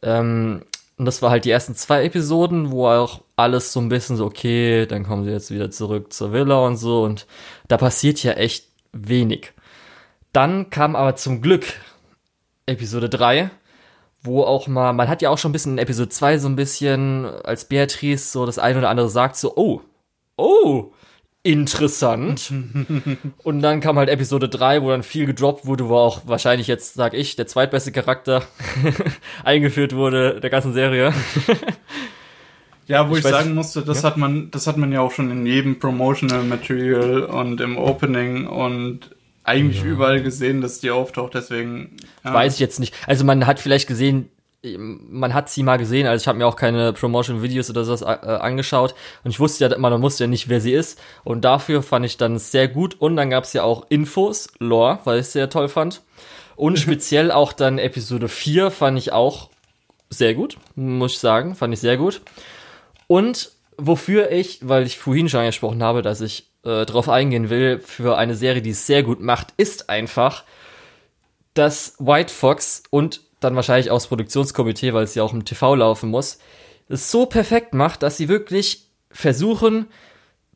Ähm, 0.03 0.63
und 0.99 1.05
das 1.05 1.23
war 1.23 1.31
halt 1.31 1.45
die 1.45 1.51
ersten 1.51 1.77
zwei 1.77 2.05
Episoden, 2.05 2.73
wo 2.73 2.89
auch 2.89 3.23
alles 3.37 3.73
so 3.73 3.81
ein 3.81 3.89
bisschen 3.89 4.17
so, 4.17 4.27
okay, 4.27 4.85
dann 4.85 5.05
kommen 5.05 5.25
sie 5.25 5.31
jetzt 5.31 5.53
wieder 5.53 5.71
zurück 5.71 6.13
zur 6.13 6.33
Villa 6.33 6.67
und 6.67 6.77
so. 6.77 7.05
Und 7.05 7.27
da 7.69 7.77
passiert 7.77 8.21
ja 8.25 8.33
echt 8.33 8.67
wenig. 8.93 9.53
Dann 10.33 10.71
kam 10.71 10.97
aber 10.97 11.15
zum 11.15 11.41
Glück 11.41 11.67
Episode 12.67 13.09
3, 13.09 13.49
wo 14.23 14.43
auch 14.43 14.67
mal, 14.67 14.93
man 14.93 15.09
hat 15.09 15.23
ja 15.23 15.31
auch 15.31 15.39
schon 15.39 15.51
ein 15.51 15.53
bisschen 15.53 15.73
in 15.75 15.79
Episode 15.79 16.09
2 16.09 16.39
so 16.39 16.49
ein 16.49 16.57
bisschen, 16.57 17.27
als 17.45 17.67
Beatrice 17.67 18.33
so 18.33 18.45
das 18.45 18.59
eine 18.59 18.79
oder 18.81 18.91
andere 18.91 19.09
sagt, 19.09 19.37
so, 19.37 19.57
oh, 19.57 19.81
oh, 20.37 20.93
interessant. 21.49 22.53
und 23.43 23.61
dann 23.61 23.81
kam 23.81 23.99
halt 23.99 24.09
Episode 24.09 24.49
3, 24.49 24.83
wo 24.83 24.91
dann 24.91 25.03
viel 25.03 25.27
gedroppt 25.27 25.67
wurde, 25.67 25.89
wo 25.89 25.97
auch 25.97 26.23
wahrscheinlich 26.27 26.67
jetzt, 26.67 26.95
sag 26.95 27.15
ich, 27.15 27.37
der 27.37 27.47
zweitbeste 27.47 27.93
Charakter 27.93 28.43
eingeführt 29.45 29.95
wurde 29.95 30.41
der 30.41 30.51
ganzen 30.51 30.73
Serie. 30.73 31.13
ja, 32.87 33.09
wo 33.09 33.17
ich, 33.17 33.25
ich 33.25 33.31
sagen 33.31 33.55
musste, 33.55 33.83
das 33.83 34.03
ja? 34.03 34.11
hat 34.11 34.17
man, 34.17 34.51
das 34.51 34.67
hat 34.67 34.77
man 34.77 34.93
ja 34.93 35.01
auch 35.01 35.13
schon 35.13 35.31
in 35.31 35.47
jedem 35.47 35.79
Promotional 35.79 36.45
Material 36.45 37.23
und 37.23 37.61
im 37.61 37.79
Opening 37.79 38.47
und 38.47 39.11
eigentlich 39.45 39.83
ja. 39.83 39.89
überall 39.89 40.23
gesehen, 40.23 40.61
dass 40.61 40.81
die 40.81 40.91
auftaucht, 40.91 41.35
deswegen. 41.35 41.97
Ja. 42.23 42.35
Weiß 42.35 42.55
ich 42.55 42.61
jetzt 42.61 42.81
nicht. 42.81 42.95
Also 43.07 43.25
man 43.25 43.47
hat 43.47 43.59
vielleicht 43.61 43.89
gesehen, 43.89 44.29
man 44.63 45.35
hat 45.35 45.49
sie 45.49 45.63
mal 45.63 45.77
gesehen, 45.77 46.07
also 46.07 46.23
ich 46.23 46.27
habe 46.27 46.39
mir 46.39 46.47
auch 46.47 46.57
keine 46.57 46.93
Promotion-Videos 46.93 47.71
oder 47.71 47.85
sowas 47.85 48.03
äh, 48.03 48.07
angeschaut. 48.07 48.95
Und 49.23 49.31
ich 49.31 49.39
wusste 49.39 49.65
ja 49.65 49.75
immer, 49.75 49.91
man 49.91 50.03
wusste 50.03 50.25
ja 50.25 50.29
nicht, 50.29 50.49
wer 50.49 50.61
sie 50.61 50.73
ist. 50.73 51.01
Und 51.25 51.45
dafür 51.45 51.83
fand 51.83 52.05
ich 52.05 52.17
dann 52.17 52.39
sehr 52.39 52.67
gut. 52.67 52.97
Und 53.01 53.17
dann 53.17 53.31
gab 53.31 53.45
es 53.45 53.53
ja 53.53 53.63
auch 53.63 53.87
Infos, 53.89 54.49
Lore, 54.59 54.99
weil 55.05 55.21
ich 55.21 55.27
sehr 55.27 55.49
toll 55.49 55.69
fand. 55.69 56.03
Und 56.57 56.79
speziell 56.79 57.31
auch 57.31 57.53
dann 57.53 57.79
Episode 57.79 58.29
4 58.29 58.73
fand 58.73 58.99
ich 58.99 59.13
auch 59.13 59.49
sehr 60.11 60.35
gut, 60.35 60.57
muss 60.75 61.13
ich 61.13 61.19
sagen, 61.19 61.55
fand 61.55 61.73
ich 61.73 61.81
sehr 61.81 61.97
gut. 61.97 62.21
Und 63.07 63.53
wofür 63.77 64.33
ich, 64.33 64.67
weil 64.67 64.85
ich 64.85 64.99
vorhin 64.99 65.29
schon 65.29 65.41
angesprochen 65.41 65.83
habe, 65.83 66.03
dass 66.03 66.21
ich 66.21 66.51
äh, 66.65 66.85
drauf 66.85 67.09
eingehen 67.09 67.49
will, 67.49 67.79
für 67.79 68.19
eine 68.19 68.35
Serie, 68.35 68.63
die 68.63 68.71
es 68.71 68.87
sehr 68.87 69.05
gut 69.05 69.21
macht, 69.21 69.55
ist 69.57 69.89
einfach, 69.89 70.43
dass 71.55 71.95
White 71.99 72.33
Fox 72.33 72.83
und 72.91 73.21
dann 73.41 73.57
wahrscheinlich 73.57 73.91
auch 73.91 73.97
das 73.97 74.09
Produktionskomitee, 74.09 74.95
weil 74.95 75.05
es 75.05 75.15
ja 75.15 75.23
auch 75.23 75.33
im 75.33 75.45
TV 75.45 75.75
laufen 75.75 76.11
muss, 76.11 76.39
es 76.89 77.11
so 77.11 77.27
perfekt 77.27 77.75
macht, 77.75 78.03
dass 78.03 78.17
sie 78.17 78.29
wirklich 78.29 78.89
versuchen, 79.11 79.87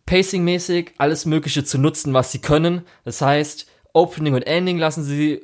pacingmäßig 0.07 0.93
alles 0.99 1.27
Mögliche 1.27 1.65
zu 1.65 1.79
nutzen, 1.79 2.15
was 2.15 2.33
sie 2.33 2.41
können. 2.41 2.83
Das 3.05 3.21
heißt, 3.21 3.67
Opening 3.93 4.35
und 4.35 4.43
Ending 4.43 4.79
lassen 4.79 5.05
sie 5.05 5.43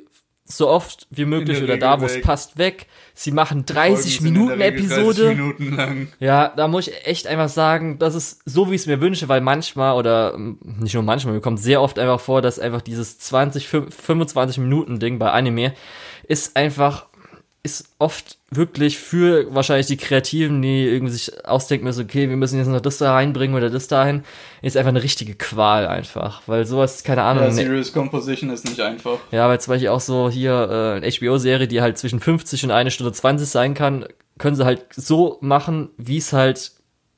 so 0.51 0.67
oft 0.67 1.05
wie 1.11 1.25
möglich 1.25 1.61
oder 1.61 1.77
da, 1.77 2.01
wo 2.01 2.05
es 2.05 2.21
passt, 2.21 2.57
weg. 2.57 2.87
Sie 3.13 3.31
machen 3.31 3.65
30 3.65 4.21
Minuten 4.21 4.59
Episode. 4.59 5.35
30 5.35 5.37
Minuten 5.37 5.75
lang. 5.75 6.07
Ja, 6.19 6.51
da 6.55 6.67
muss 6.67 6.87
ich 6.87 7.05
echt 7.05 7.27
einfach 7.27 7.49
sagen, 7.49 7.99
das 7.99 8.15
ist 8.15 8.41
so, 8.45 8.71
wie 8.71 8.75
ich 8.75 8.81
es 8.81 8.87
mir 8.87 8.99
wünsche, 8.99 9.29
weil 9.29 9.41
manchmal 9.41 9.95
oder 9.95 10.33
ähm, 10.33 10.57
nicht 10.79 10.95
nur 10.95 11.03
manchmal, 11.03 11.35
mir 11.35 11.41
kommt 11.41 11.59
sehr 11.59 11.81
oft 11.81 11.99
einfach 11.99 12.19
vor, 12.19 12.41
dass 12.41 12.57
einfach 12.57 12.81
dieses 12.81 13.19
20, 13.19 13.67
25 13.67 14.57
Minuten 14.57 14.99
Ding 14.99 15.19
bei 15.19 15.31
Anime 15.31 15.73
ist 16.27 16.55
einfach 16.55 17.08
ist 17.61 17.89
oft 17.99 18.37
wirklich 18.51 18.97
für 18.97 19.53
wahrscheinlich 19.53 19.87
die 19.87 19.97
Kreativen, 19.97 20.61
die 20.61 20.85
irgendwie 20.85 21.11
sich 21.11 21.45
ausdenken 21.45 21.85
müssen, 21.85 22.05
okay, 22.05 22.29
wir 22.29 22.37
müssen 22.37 22.57
jetzt 22.57 22.67
noch 22.67 22.79
das 22.79 22.97
da 22.97 23.13
reinbringen 23.13 23.55
oder 23.55 23.69
das 23.69 23.87
dahin, 23.87 24.23
ist 24.61 24.77
einfach 24.77 24.89
eine 24.89 25.03
richtige 25.03 25.35
Qual 25.35 25.85
einfach, 25.85 26.41
weil 26.47 26.65
sowas, 26.65 27.03
keine 27.03 27.23
Ahnung. 27.23 27.43
Ja, 27.43 27.51
Serious 27.51 27.91
Composition 27.91 28.49
ist 28.49 28.65
nicht 28.67 28.79
einfach. 28.79 29.19
Ja, 29.31 29.47
weil 29.49 29.59
zum 29.59 29.73
Beispiel 29.73 29.89
auch 29.89 29.99
so 29.99 30.29
hier 30.29 30.51
äh, 30.53 30.97
eine 30.97 31.11
HBO-Serie, 31.11 31.67
die 31.67 31.81
halt 31.81 31.97
zwischen 31.97 32.19
50 32.19 32.63
und 32.63 32.71
eine 32.71 32.91
Stunde 32.91 33.11
20 33.11 33.47
sein 33.47 33.73
kann, 33.73 34.05
können 34.37 34.55
sie 34.55 34.65
halt 34.65 34.85
so 34.95 35.37
machen, 35.41 35.89
wie 35.97 36.17
es 36.17 36.31
halt 36.31 36.71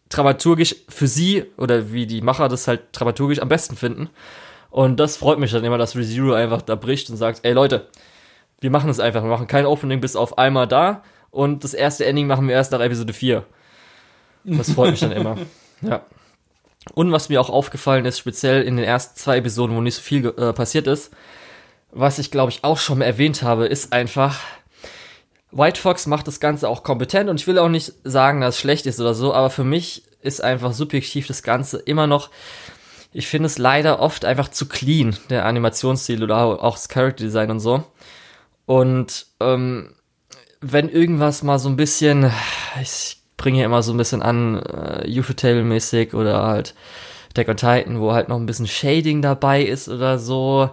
dramaturgisch 0.09 0.75
für 0.89 1.07
sie 1.07 1.45
oder 1.57 1.93
wie 1.93 2.07
die 2.07 2.21
Macher 2.21 2.49
das 2.49 2.67
halt 2.67 2.81
dramaturgisch 2.91 3.39
am 3.39 3.47
besten 3.47 3.77
finden. 3.77 4.09
Und 4.69 4.99
das 4.99 5.17
freut 5.17 5.39
mich 5.39 5.51
dann 5.51 5.63
immer, 5.63 5.77
dass 5.77 5.95
ReZero 5.95 6.33
einfach 6.33 6.61
da 6.61 6.75
bricht 6.75 7.09
und 7.09 7.17
sagt, 7.17 7.41
ey 7.43 7.53
Leute, 7.53 7.87
wir 8.61 8.69
machen 8.69 8.89
es 8.89 8.99
einfach, 8.99 9.23
wir 9.23 9.29
machen 9.29 9.47
kein 9.47 9.65
Opening 9.65 9.99
bis 9.99 10.15
auf 10.15 10.37
einmal 10.37 10.67
da 10.67 11.03
und 11.31 11.63
das 11.63 11.73
erste 11.73 12.05
Ending 12.05 12.27
machen 12.27 12.47
wir 12.47 12.55
erst 12.55 12.71
nach 12.71 12.79
Episode 12.79 13.11
4. 13.11 13.43
Das 14.45 14.71
freut 14.71 14.91
mich 14.91 15.01
dann 15.01 15.11
immer. 15.11 15.37
Ja. 15.83 16.05
Und 16.93 17.11
was 17.11 17.29
mir 17.29 17.41
auch 17.41 17.49
aufgefallen 17.49 18.05
ist, 18.05 18.19
speziell 18.19 18.61
in 18.61 18.77
den 18.77 18.85
ersten 18.85 19.17
zwei 19.17 19.37
Episoden, 19.37 19.75
wo 19.75 19.81
nicht 19.81 19.95
so 19.95 20.01
viel 20.03 20.27
äh, 20.27 20.53
passiert 20.53 20.85
ist, 20.85 21.11
was 21.91 22.19
ich 22.19 22.29
glaube 22.29 22.51
ich 22.51 22.63
auch 22.63 22.77
schon 22.77 22.99
mal 22.99 23.05
erwähnt 23.05 23.41
habe, 23.41 23.65
ist 23.65 23.91
einfach, 23.91 24.39
White 25.51 25.81
Fox 25.81 26.05
macht 26.05 26.27
das 26.27 26.39
Ganze 26.39 26.69
auch 26.69 26.83
kompetent 26.83 27.31
und 27.31 27.39
ich 27.39 27.47
will 27.47 27.57
auch 27.57 27.67
nicht 27.67 27.93
sagen, 28.03 28.41
dass 28.41 28.55
es 28.55 28.61
schlecht 28.61 28.85
ist 28.85 28.99
oder 28.99 29.15
so, 29.15 29.33
aber 29.33 29.49
für 29.49 29.63
mich 29.63 30.03
ist 30.21 30.43
einfach 30.43 30.71
subjektiv 30.71 31.25
das 31.25 31.41
Ganze 31.41 31.79
immer 31.79 32.05
noch, 32.05 32.29
ich 33.11 33.27
finde 33.27 33.47
es 33.47 33.57
leider 33.57 33.99
oft 33.99 34.23
einfach 34.23 34.49
zu 34.49 34.67
clean, 34.67 35.17
der 35.29 35.45
Animationsstil 35.45 36.23
oder 36.23 36.63
auch 36.63 36.75
das 36.75 36.89
Character 36.89 37.23
Design 37.23 37.49
und 37.49 37.59
so. 37.59 37.83
Und 38.65 39.25
ähm, 39.39 39.93
wenn 40.61 40.89
irgendwas 40.89 41.43
mal 41.43 41.59
so 41.59 41.69
ein 41.69 41.75
bisschen, 41.75 42.31
ich 42.81 43.17
bringe 43.37 43.63
immer 43.63 43.81
so 43.83 43.93
ein 43.93 43.97
bisschen 43.97 44.21
an, 44.21 44.57
äh, 44.59 45.07
Ufotable-mäßig 45.07 46.13
oder 46.13 46.43
halt 46.43 46.75
Deck 47.35 47.49
on 47.49 47.57
Titan, 47.57 47.99
wo 47.99 48.13
halt 48.13 48.29
noch 48.29 48.37
ein 48.37 48.45
bisschen 48.45 48.67
Shading 48.67 49.21
dabei 49.21 49.63
ist 49.63 49.89
oder 49.89 50.19
so, 50.19 50.69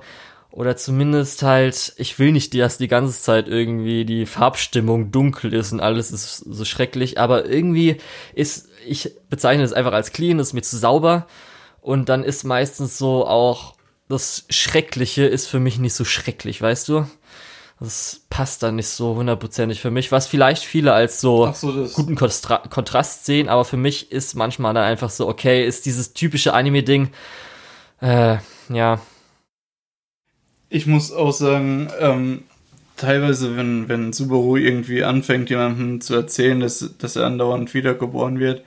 oder 0.50 0.76
zumindest 0.76 1.42
halt, 1.42 1.92
ich 1.98 2.18
will 2.18 2.32
nicht, 2.32 2.54
dass 2.54 2.78
die 2.78 2.88
ganze 2.88 3.20
Zeit 3.20 3.48
irgendwie 3.48 4.04
die 4.04 4.26
Farbstimmung 4.26 5.12
dunkel 5.12 5.52
ist 5.54 5.72
und 5.72 5.80
alles 5.80 6.10
ist 6.10 6.38
so 6.38 6.64
schrecklich, 6.64 7.18
aber 7.18 7.46
irgendwie 7.46 7.98
ist, 8.34 8.68
ich 8.86 9.14
bezeichne 9.28 9.62
es 9.62 9.72
einfach 9.72 9.92
als 9.92 10.12
clean, 10.12 10.38
ist 10.38 10.54
mir 10.54 10.62
zu 10.62 10.76
sauber. 10.76 11.26
Und 11.80 12.08
dann 12.08 12.24
ist 12.24 12.44
meistens 12.44 12.98
so 12.98 13.26
auch, 13.26 13.74
das 14.08 14.46
Schreckliche 14.48 15.26
ist 15.26 15.46
für 15.46 15.60
mich 15.60 15.78
nicht 15.78 15.94
so 15.94 16.04
schrecklich, 16.04 16.60
weißt 16.60 16.88
du? 16.88 17.06
Das 17.80 18.26
passt 18.28 18.62
dann 18.62 18.76
nicht 18.76 18.88
so 18.88 19.14
hundertprozentig 19.14 19.80
für 19.80 19.92
mich, 19.92 20.10
was 20.10 20.26
vielleicht 20.26 20.64
viele 20.64 20.92
als 20.92 21.20
so, 21.20 21.52
so 21.52 21.86
guten 21.94 22.16
Kontra 22.16 22.58
Kontrast 22.58 23.24
sehen, 23.24 23.48
aber 23.48 23.64
für 23.64 23.76
mich 23.76 24.10
ist 24.10 24.34
manchmal 24.34 24.74
dann 24.74 24.84
einfach 24.84 25.10
so, 25.10 25.28
okay, 25.28 25.64
ist 25.64 25.86
dieses 25.86 26.12
typische 26.12 26.54
Anime-Ding, 26.54 27.10
äh, 28.00 28.38
ja, 28.68 29.00
ich 30.70 30.86
muss 30.86 31.12
auch 31.12 31.32
sagen, 31.32 31.88
ähm, 31.98 32.44
teilweise, 32.96 33.56
wenn, 33.56 33.88
wenn 33.88 34.12
Subaru 34.12 34.56
irgendwie 34.56 35.04
anfängt, 35.04 35.50
jemandem 35.50 36.00
zu 36.00 36.14
erzählen, 36.14 36.60
dass, 36.60 36.94
dass 36.98 37.16
er 37.16 37.26
andauernd 37.26 37.72
wiedergeboren 37.74 38.38
wird, 38.38 38.64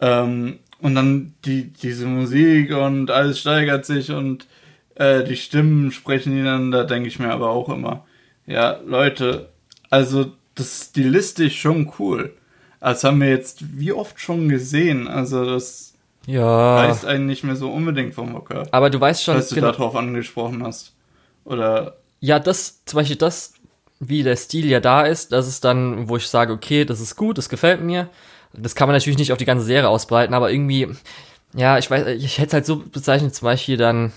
ähm, 0.00 0.58
und 0.80 0.94
dann 0.94 1.34
die, 1.44 1.72
diese 1.72 2.06
Musik 2.06 2.74
und 2.74 3.10
alles 3.10 3.40
steigert 3.40 3.86
sich 3.86 4.10
und 4.10 4.46
äh, 4.94 5.24
die 5.24 5.36
Stimmen 5.36 5.90
sprechen 5.90 6.36
ihn 6.36 6.70
da 6.70 6.84
denke 6.84 7.08
ich 7.08 7.18
mir 7.18 7.30
aber 7.30 7.48
auch 7.48 7.70
immer, 7.70 8.04
ja, 8.46 8.78
Leute, 8.86 9.48
also 9.90 10.32
das 10.54 10.66
ist 10.66 10.84
stilistisch 10.90 11.60
schon 11.60 11.92
cool. 11.98 12.34
Das 12.80 13.04
haben 13.04 13.20
wir 13.20 13.28
jetzt 13.28 13.78
wie 13.78 13.92
oft 13.92 14.20
schon 14.20 14.48
gesehen. 14.48 15.08
Also 15.08 15.44
das 15.44 15.94
ja. 16.26 16.76
reißt 16.76 17.04
einen 17.04 17.26
nicht 17.26 17.44
mehr 17.44 17.56
so 17.56 17.70
unbedingt 17.70 18.14
vom 18.14 18.34
Hocker. 18.34 18.66
Aber 18.70 18.90
du 18.90 19.00
weißt 19.00 19.24
schon, 19.24 19.36
dass 19.36 19.48
du 19.48 19.56
genau, 19.56 19.72
darauf 19.72 19.96
angesprochen 19.96 20.62
hast. 20.62 20.92
Oder? 21.44 21.96
Ja, 22.20 22.38
das, 22.38 22.84
zum 22.84 22.98
Beispiel 22.98 23.16
das, 23.16 23.54
wie 23.98 24.22
der 24.22 24.36
Stil 24.36 24.66
ja 24.66 24.80
da 24.80 25.02
ist, 25.02 25.32
das 25.32 25.48
ist 25.48 25.64
dann, 25.64 26.08
wo 26.08 26.16
ich 26.16 26.28
sage, 26.28 26.52
okay, 26.52 26.84
das 26.84 27.00
ist 27.00 27.16
gut, 27.16 27.38
das 27.38 27.48
gefällt 27.48 27.82
mir. 27.82 28.08
Das 28.52 28.74
kann 28.74 28.88
man 28.88 28.94
natürlich 28.94 29.18
nicht 29.18 29.32
auf 29.32 29.38
die 29.38 29.44
ganze 29.44 29.64
Serie 29.64 29.88
ausbreiten, 29.88 30.34
aber 30.34 30.50
irgendwie, 30.50 30.88
ja, 31.54 31.78
ich 31.78 31.90
weiß, 31.90 32.06
ich 32.06 32.38
hätte 32.38 32.48
es 32.48 32.52
halt 32.54 32.66
so 32.66 32.76
bezeichnet, 32.76 33.34
zum 33.34 33.46
Beispiel 33.46 33.76
dann, 33.76 34.12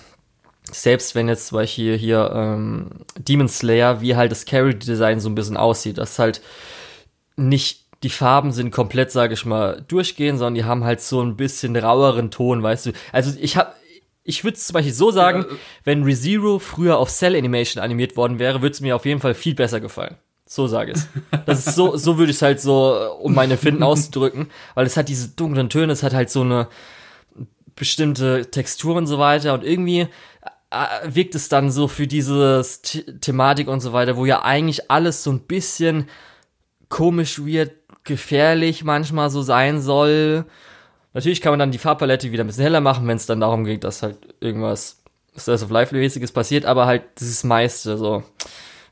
selbst 0.74 1.14
wenn 1.14 1.28
jetzt 1.28 1.48
zum 1.48 1.56
Beispiel 1.56 1.96
hier 1.96 2.30
ähm, 2.34 2.90
Demon 3.18 3.48
Slayer, 3.48 4.00
wie 4.00 4.16
halt 4.16 4.32
das 4.32 4.44
Character-Design 4.44 5.20
so 5.20 5.28
ein 5.28 5.34
bisschen 5.34 5.56
aussieht, 5.56 5.98
dass 5.98 6.18
halt 6.18 6.40
nicht 7.36 7.86
die 8.02 8.10
Farben 8.10 8.52
sind 8.52 8.70
komplett, 8.70 9.10
sage 9.10 9.34
ich 9.34 9.44
mal, 9.44 9.84
durchgehen, 9.86 10.38
sondern 10.38 10.54
die 10.54 10.64
haben 10.64 10.84
halt 10.84 11.00
so 11.00 11.22
ein 11.22 11.36
bisschen 11.36 11.76
raueren 11.76 12.30
Ton, 12.30 12.62
weißt 12.62 12.86
du. 12.86 12.92
Also 13.12 13.32
ich 13.38 13.56
habe 13.56 13.72
ich 14.22 14.44
würde 14.44 14.56
es 14.56 14.66
zum 14.66 14.74
Beispiel 14.74 14.92
so 14.92 15.10
sagen, 15.10 15.44
ja. 15.48 15.54
Äh, 15.54 15.58
wenn 15.84 16.04
ReZero 16.04 16.58
früher 16.58 16.98
auf 16.98 17.10
Cell 17.10 17.36
Animation 17.36 17.82
animiert 17.82 18.16
worden 18.16 18.38
wäre, 18.38 18.62
würde 18.62 18.74
es 18.74 18.80
mir 18.80 18.94
auf 18.94 19.04
jeden 19.06 19.20
Fall 19.20 19.34
viel 19.34 19.54
besser 19.54 19.80
gefallen. 19.80 20.16
So 20.46 20.66
sage 20.66 20.92
ich 20.92 20.98
es. 20.98 21.08
Das 21.46 21.66
ist 21.66 21.74
so, 21.74 21.96
so 21.96 22.18
würde 22.18 22.30
ich 22.30 22.36
es 22.36 22.42
halt 22.42 22.60
so, 22.60 22.96
äh, 22.96 23.06
um 23.22 23.34
meine 23.34 23.56
Finden 23.56 23.82
auszudrücken, 23.82 24.50
weil 24.74 24.86
es 24.86 24.96
hat 24.96 25.08
diese 25.08 25.28
dunklen 25.28 25.68
Töne, 25.68 25.92
es 25.92 26.02
hat 26.02 26.12
halt 26.12 26.30
so 26.30 26.42
eine 26.42 26.68
bestimmte 27.76 28.50
Textur 28.50 28.96
und 28.96 29.06
so 29.06 29.18
weiter 29.18 29.54
und 29.54 29.64
irgendwie 29.64 30.08
wirkt 31.04 31.34
es 31.34 31.48
dann 31.48 31.70
so 31.70 31.88
für 31.88 32.06
diese 32.06 32.62
Thematik 33.20 33.68
und 33.68 33.80
so 33.80 33.92
weiter, 33.92 34.16
wo 34.16 34.24
ja 34.24 34.42
eigentlich 34.42 34.90
alles 34.90 35.24
so 35.24 35.32
ein 35.32 35.40
bisschen 35.40 36.08
komisch, 36.88 37.40
weird, 37.40 37.72
gefährlich 38.04 38.84
manchmal 38.84 39.30
so 39.30 39.42
sein 39.42 39.80
soll 39.80 40.46
Natürlich 41.12 41.40
kann 41.40 41.52
man 41.52 41.58
dann 41.58 41.72
die 41.72 41.78
Farbpalette 41.78 42.30
wieder 42.30 42.44
ein 42.44 42.46
bisschen 42.46 42.62
heller 42.62 42.80
machen, 42.80 43.06
wenn 43.08 43.16
es 43.16 43.26
dann 43.26 43.40
darum 43.40 43.64
geht, 43.64 43.84
dass 43.84 44.02
halt 44.02 44.16
irgendwas 44.40 45.02
Slice 45.36 45.64
of 45.64 45.70
Life-mäßiges 45.70 46.32
passiert, 46.32 46.64
aber 46.64 46.86
halt 46.86 47.02
das 47.16 47.42
meiste 47.44 47.96
so. 47.96 48.22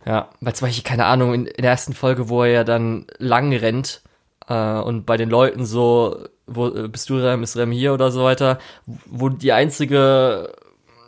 Ja, 0.05 0.30
weil 0.40 0.55
zum 0.55 0.68
Beispiel, 0.68 0.84
keine 0.84 1.06
Ahnung, 1.06 1.34
in, 1.34 1.46
in 1.46 1.62
der 1.62 1.72
ersten 1.72 1.92
Folge, 1.92 2.28
wo 2.28 2.42
er 2.42 2.50
ja 2.50 2.64
dann 2.64 3.06
lang 3.18 3.52
rennt 3.52 4.02
äh, 4.48 4.78
und 4.78 5.06
bei 5.06 5.16
den 5.16 5.28
Leuten 5.28 5.64
so, 5.64 6.24
wo 6.46 6.68
äh, 6.68 6.88
bist 6.88 7.10
du 7.10 7.16
Rem, 7.16 7.42
ist 7.42 7.56
Rem 7.56 7.72
hier 7.72 7.92
oder 7.92 8.10
so 8.10 8.24
weiter, 8.24 8.59
wo 8.86 9.28
die 9.28 9.52
einzige, 9.52 10.52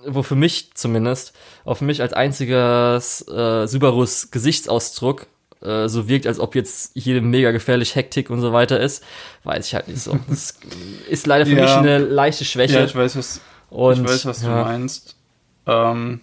wo 0.06 0.22
für 0.22 0.34
mich 0.34 0.74
zumindest, 0.74 1.32
auch 1.64 1.74
für 1.74 1.84
mich 1.84 2.02
als 2.02 2.12
einziges 2.12 3.26
äh, 3.28 3.66
Subarus 3.66 4.30
Gesichtsausdruck 4.30 5.26
äh, 5.62 5.88
so 5.88 6.08
wirkt, 6.08 6.26
als 6.26 6.40
ob 6.40 6.54
jetzt 6.54 6.92
hier 6.94 7.20
mega 7.20 7.50
gefährlich 7.50 7.94
Hektik 7.94 8.30
und 8.30 8.40
so 8.40 8.52
weiter 8.52 8.80
ist, 8.80 9.04
weiß 9.44 9.66
ich 9.66 9.74
halt 9.74 9.88
nicht 9.88 10.00
so. 10.00 10.18
Das 10.28 10.58
ist 11.08 11.26
leider 11.26 11.46
für 11.46 11.56
ja. 11.56 11.62
mich 11.62 11.72
eine 11.72 11.98
leichte 11.98 12.44
Schwäche. 12.44 12.74
Ja, 12.74 12.84
ich 12.84 12.94
weiß, 12.94 13.16
was, 13.16 13.40
und, 13.68 14.00
ich 14.00 14.04
weiß, 14.04 14.26
was 14.26 14.42
ja. 14.42 14.48
du 14.48 14.64
meinst. 14.64 15.16
Ähm, 15.66 16.20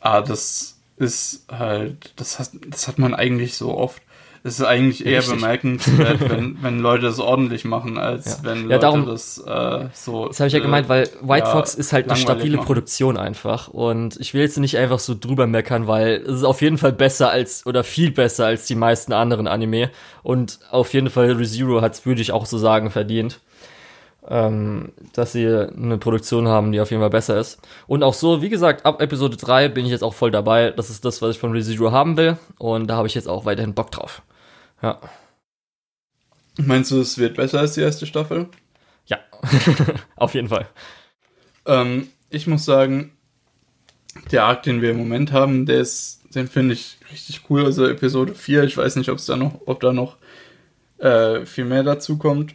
ah, 0.00 0.20
das 0.20 0.76
ist 0.96 1.46
halt, 1.50 2.12
das 2.16 2.38
hat, 2.38 2.50
das 2.68 2.86
hat 2.86 2.98
man 2.98 3.14
eigentlich 3.14 3.56
so 3.56 3.76
oft. 3.76 4.00
Es 4.46 4.58
ist 4.58 4.66
eigentlich 4.66 5.06
eher 5.06 5.20
Richtig. 5.20 5.36
bemerkenswert, 5.36 6.20
wenn, 6.28 6.62
wenn 6.62 6.78
Leute 6.78 7.06
es 7.06 7.18
ordentlich 7.18 7.64
machen, 7.64 7.96
als 7.96 8.26
ja. 8.26 8.36
wenn 8.42 8.64
Leute 8.64 8.80
darum, 8.80 9.06
das 9.06 9.38
äh, 9.38 9.86
so. 9.94 10.28
Das 10.28 10.38
habe 10.38 10.48
ich 10.48 10.52
ja 10.52 10.60
gemeint, 10.60 10.90
weil 10.90 11.08
White 11.22 11.46
ja, 11.46 11.52
Fox 11.52 11.74
ist 11.74 11.94
halt 11.94 12.10
eine 12.10 12.16
stabile 12.18 12.58
machen. 12.58 12.66
Produktion 12.66 13.16
einfach. 13.16 13.68
Und 13.68 14.20
ich 14.20 14.34
will 14.34 14.42
jetzt 14.42 14.58
nicht 14.58 14.76
einfach 14.76 14.98
so 14.98 15.14
drüber 15.18 15.46
meckern, 15.46 15.86
weil 15.86 16.16
es 16.26 16.40
ist 16.40 16.44
auf 16.44 16.60
jeden 16.60 16.76
Fall 16.76 16.92
besser 16.92 17.30
als 17.30 17.64
oder 17.64 17.84
viel 17.84 18.10
besser 18.10 18.44
als 18.44 18.66
die 18.66 18.74
meisten 18.74 19.14
anderen 19.14 19.46
Anime. 19.46 19.90
Und 20.22 20.58
auf 20.70 20.92
jeden 20.92 21.08
Fall 21.08 21.32
ReZero 21.32 21.80
hat 21.80 21.94
es, 21.94 22.04
würde 22.04 22.20
ich 22.20 22.30
auch 22.30 22.44
so 22.44 22.58
sagen, 22.58 22.90
verdient. 22.90 23.40
Ähm, 24.28 24.92
dass 25.14 25.32
sie 25.32 25.46
eine 25.46 25.96
Produktion 25.96 26.48
haben, 26.48 26.70
die 26.72 26.82
auf 26.82 26.90
jeden 26.90 27.02
Fall 27.02 27.08
besser 27.08 27.38
ist. 27.38 27.60
Und 27.86 28.02
auch 28.02 28.14
so, 28.14 28.42
wie 28.42 28.50
gesagt, 28.50 28.84
ab 28.84 29.00
Episode 29.00 29.38
3 29.38 29.68
bin 29.68 29.86
ich 29.86 29.90
jetzt 29.90 30.04
auch 30.04 30.14
voll 30.14 30.30
dabei. 30.30 30.70
Das 30.70 30.90
ist 30.90 31.06
das, 31.06 31.22
was 31.22 31.30
ich 31.30 31.38
von 31.38 31.52
ReZero 31.52 31.92
haben 31.92 32.18
will. 32.18 32.36
Und 32.58 32.88
da 32.88 32.96
habe 32.96 33.08
ich 33.08 33.14
jetzt 33.14 33.28
auch 33.28 33.46
weiterhin 33.46 33.72
Bock 33.72 33.90
drauf. 33.90 34.20
Ja. 34.84 35.00
Meinst 36.58 36.90
du, 36.90 37.00
es 37.00 37.16
wird 37.16 37.36
besser 37.36 37.60
als 37.60 37.72
die 37.72 37.80
erste 37.80 38.04
Staffel? 38.04 38.48
Ja, 39.06 39.18
auf 40.16 40.34
jeden 40.34 40.48
Fall. 40.48 40.68
Ähm, 41.64 42.08
ich 42.28 42.46
muss 42.46 42.66
sagen, 42.66 43.16
der 44.30 44.44
Arc, 44.44 44.62
den 44.64 44.82
wir 44.82 44.90
im 44.90 44.98
Moment 44.98 45.32
haben, 45.32 45.64
der 45.64 45.80
ist, 45.80 46.20
den 46.34 46.48
finde 46.48 46.74
ich 46.74 46.98
richtig 47.10 47.48
cool. 47.48 47.64
Also 47.64 47.86
Episode 47.86 48.34
4, 48.34 48.64
ich 48.64 48.76
weiß 48.76 48.96
nicht, 48.96 49.08
ob 49.08 49.16
es 49.16 49.24
da 49.24 49.36
noch, 49.36 49.62
ob 49.64 49.80
da 49.80 49.94
noch 49.94 50.18
äh, 50.98 51.46
viel 51.46 51.64
mehr 51.64 51.82
dazu 51.82 52.18
kommt. 52.18 52.54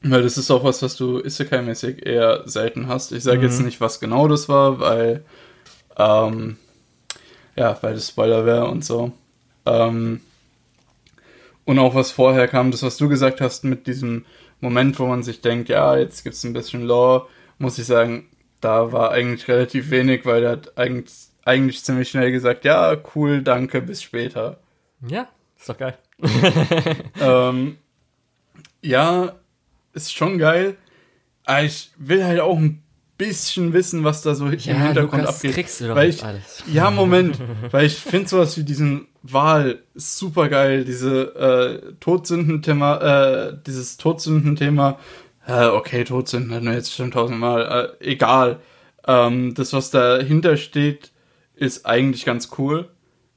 Weil 0.00 0.22
das 0.22 0.38
ist 0.38 0.50
auch 0.50 0.64
was, 0.64 0.80
was 0.80 0.96
du 0.96 1.20
Isekai-mäßig 1.20 2.06
eher 2.06 2.48
selten 2.48 2.88
hast. 2.88 3.12
Ich 3.12 3.22
sage 3.22 3.38
mhm. 3.38 3.44
jetzt 3.44 3.60
nicht, 3.60 3.82
was 3.82 4.00
genau 4.00 4.26
das 4.26 4.48
war, 4.48 4.80
weil 4.80 5.22
ähm, 5.98 6.56
ja, 7.56 7.76
weil 7.82 7.92
das 7.92 8.08
Spoiler 8.08 8.46
wäre 8.46 8.68
und 8.68 8.86
so. 8.86 9.12
Ähm, 9.66 10.22
und 11.64 11.78
auch 11.78 11.94
was 11.94 12.10
vorher 12.10 12.48
kam, 12.48 12.70
das, 12.70 12.82
was 12.82 12.96
du 12.96 13.08
gesagt 13.08 13.40
hast, 13.40 13.64
mit 13.64 13.86
diesem 13.86 14.24
Moment, 14.60 14.98
wo 14.98 15.06
man 15.06 15.22
sich 15.22 15.40
denkt, 15.40 15.68
ja, 15.68 15.96
jetzt 15.96 16.22
gibt 16.24 16.34
es 16.34 16.44
ein 16.44 16.52
bisschen 16.52 16.82
Lore, 16.82 17.26
muss 17.58 17.78
ich 17.78 17.86
sagen, 17.86 18.28
da 18.60 18.92
war 18.92 19.10
eigentlich 19.10 19.48
relativ 19.48 19.90
wenig, 19.90 20.24
weil 20.24 20.44
er 20.44 20.50
hat 20.52 20.78
eigentlich, 20.78 21.14
eigentlich 21.44 21.82
ziemlich 21.84 22.08
schnell 22.08 22.30
gesagt, 22.32 22.64
ja, 22.64 22.96
cool, 23.14 23.42
danke, 23.42 23.82
bis 23.82 24.02
später. 24.02 24.60
Ja, 25.06 25.28
ist 25.58 25.68
doch 25.68 25.78
geil. 25.78 25.98
ähm, 27.20 27.76
ja, 28.80 29.34
ist 29.92 30.14
schon 30.14 30.38
geil. 30.38 30.76
Aber 31.44 31.64
ich 31.64 31.90
will 31.96 32.24
halt 32.24 32.40
auch 32.40 32.56
ein 32.56 32.82
bisschen 33.18 33.72
wissen, 33.72 34.04
was 34.04 34.22
da 34.22 34.34
so 34.34 34.46
ja, 34.48 34.72
im 34.74 34.82
Hintergrund 34.82 35.22
Lukas, 35.22 35.36
abgeht. 35.36 35.54
Kriegst 35.54 35.80
du 35.80 35.88
doch 35.88 35.94
weil 35.96 36.10
ich, 36.10 36.24
alles. 36.24 36.62
Ja, 36.72 36.90
Moment, 36.90 37.38
weil 37.70 37.86
ich 37.86 37.94
finde 37.96 38.28
sowas 38.28 38.56
wie 38.56 38.64
diesen 38.64 39.06
Wahl 39.22 39.78
super 39.94 40.48
geil, 40.48 40.84
diese 40.84 41.34
äh, 41.36 41.92
Todsündenthema, 42.00 42.96
äh, 43.50 43.56
dieses 43.66 43.96
Todsündenthema. 43.96 44.98
Äh, 45.46 45.66
okay, 45.66 46.04
Todsünden 46.04 46.52
hatten 46.54 46.66
wir 46.66 46.74
jetzt 46.74 46.94
schon 46.94 47.10
tausendmal. 47.10 47.96
Äh, 48.00 48.10
egal. 48.10 48.60
Ähm, 49.06 49.54
das, 49.54 49.72
was 49.72 49.90
dahinter 49.90 50.56
steht, 50.56 51.10
ist 51.54 51.86
eigentlich 51.86 52.24
ganz 52.24 52.50
cool. 52.58 52.88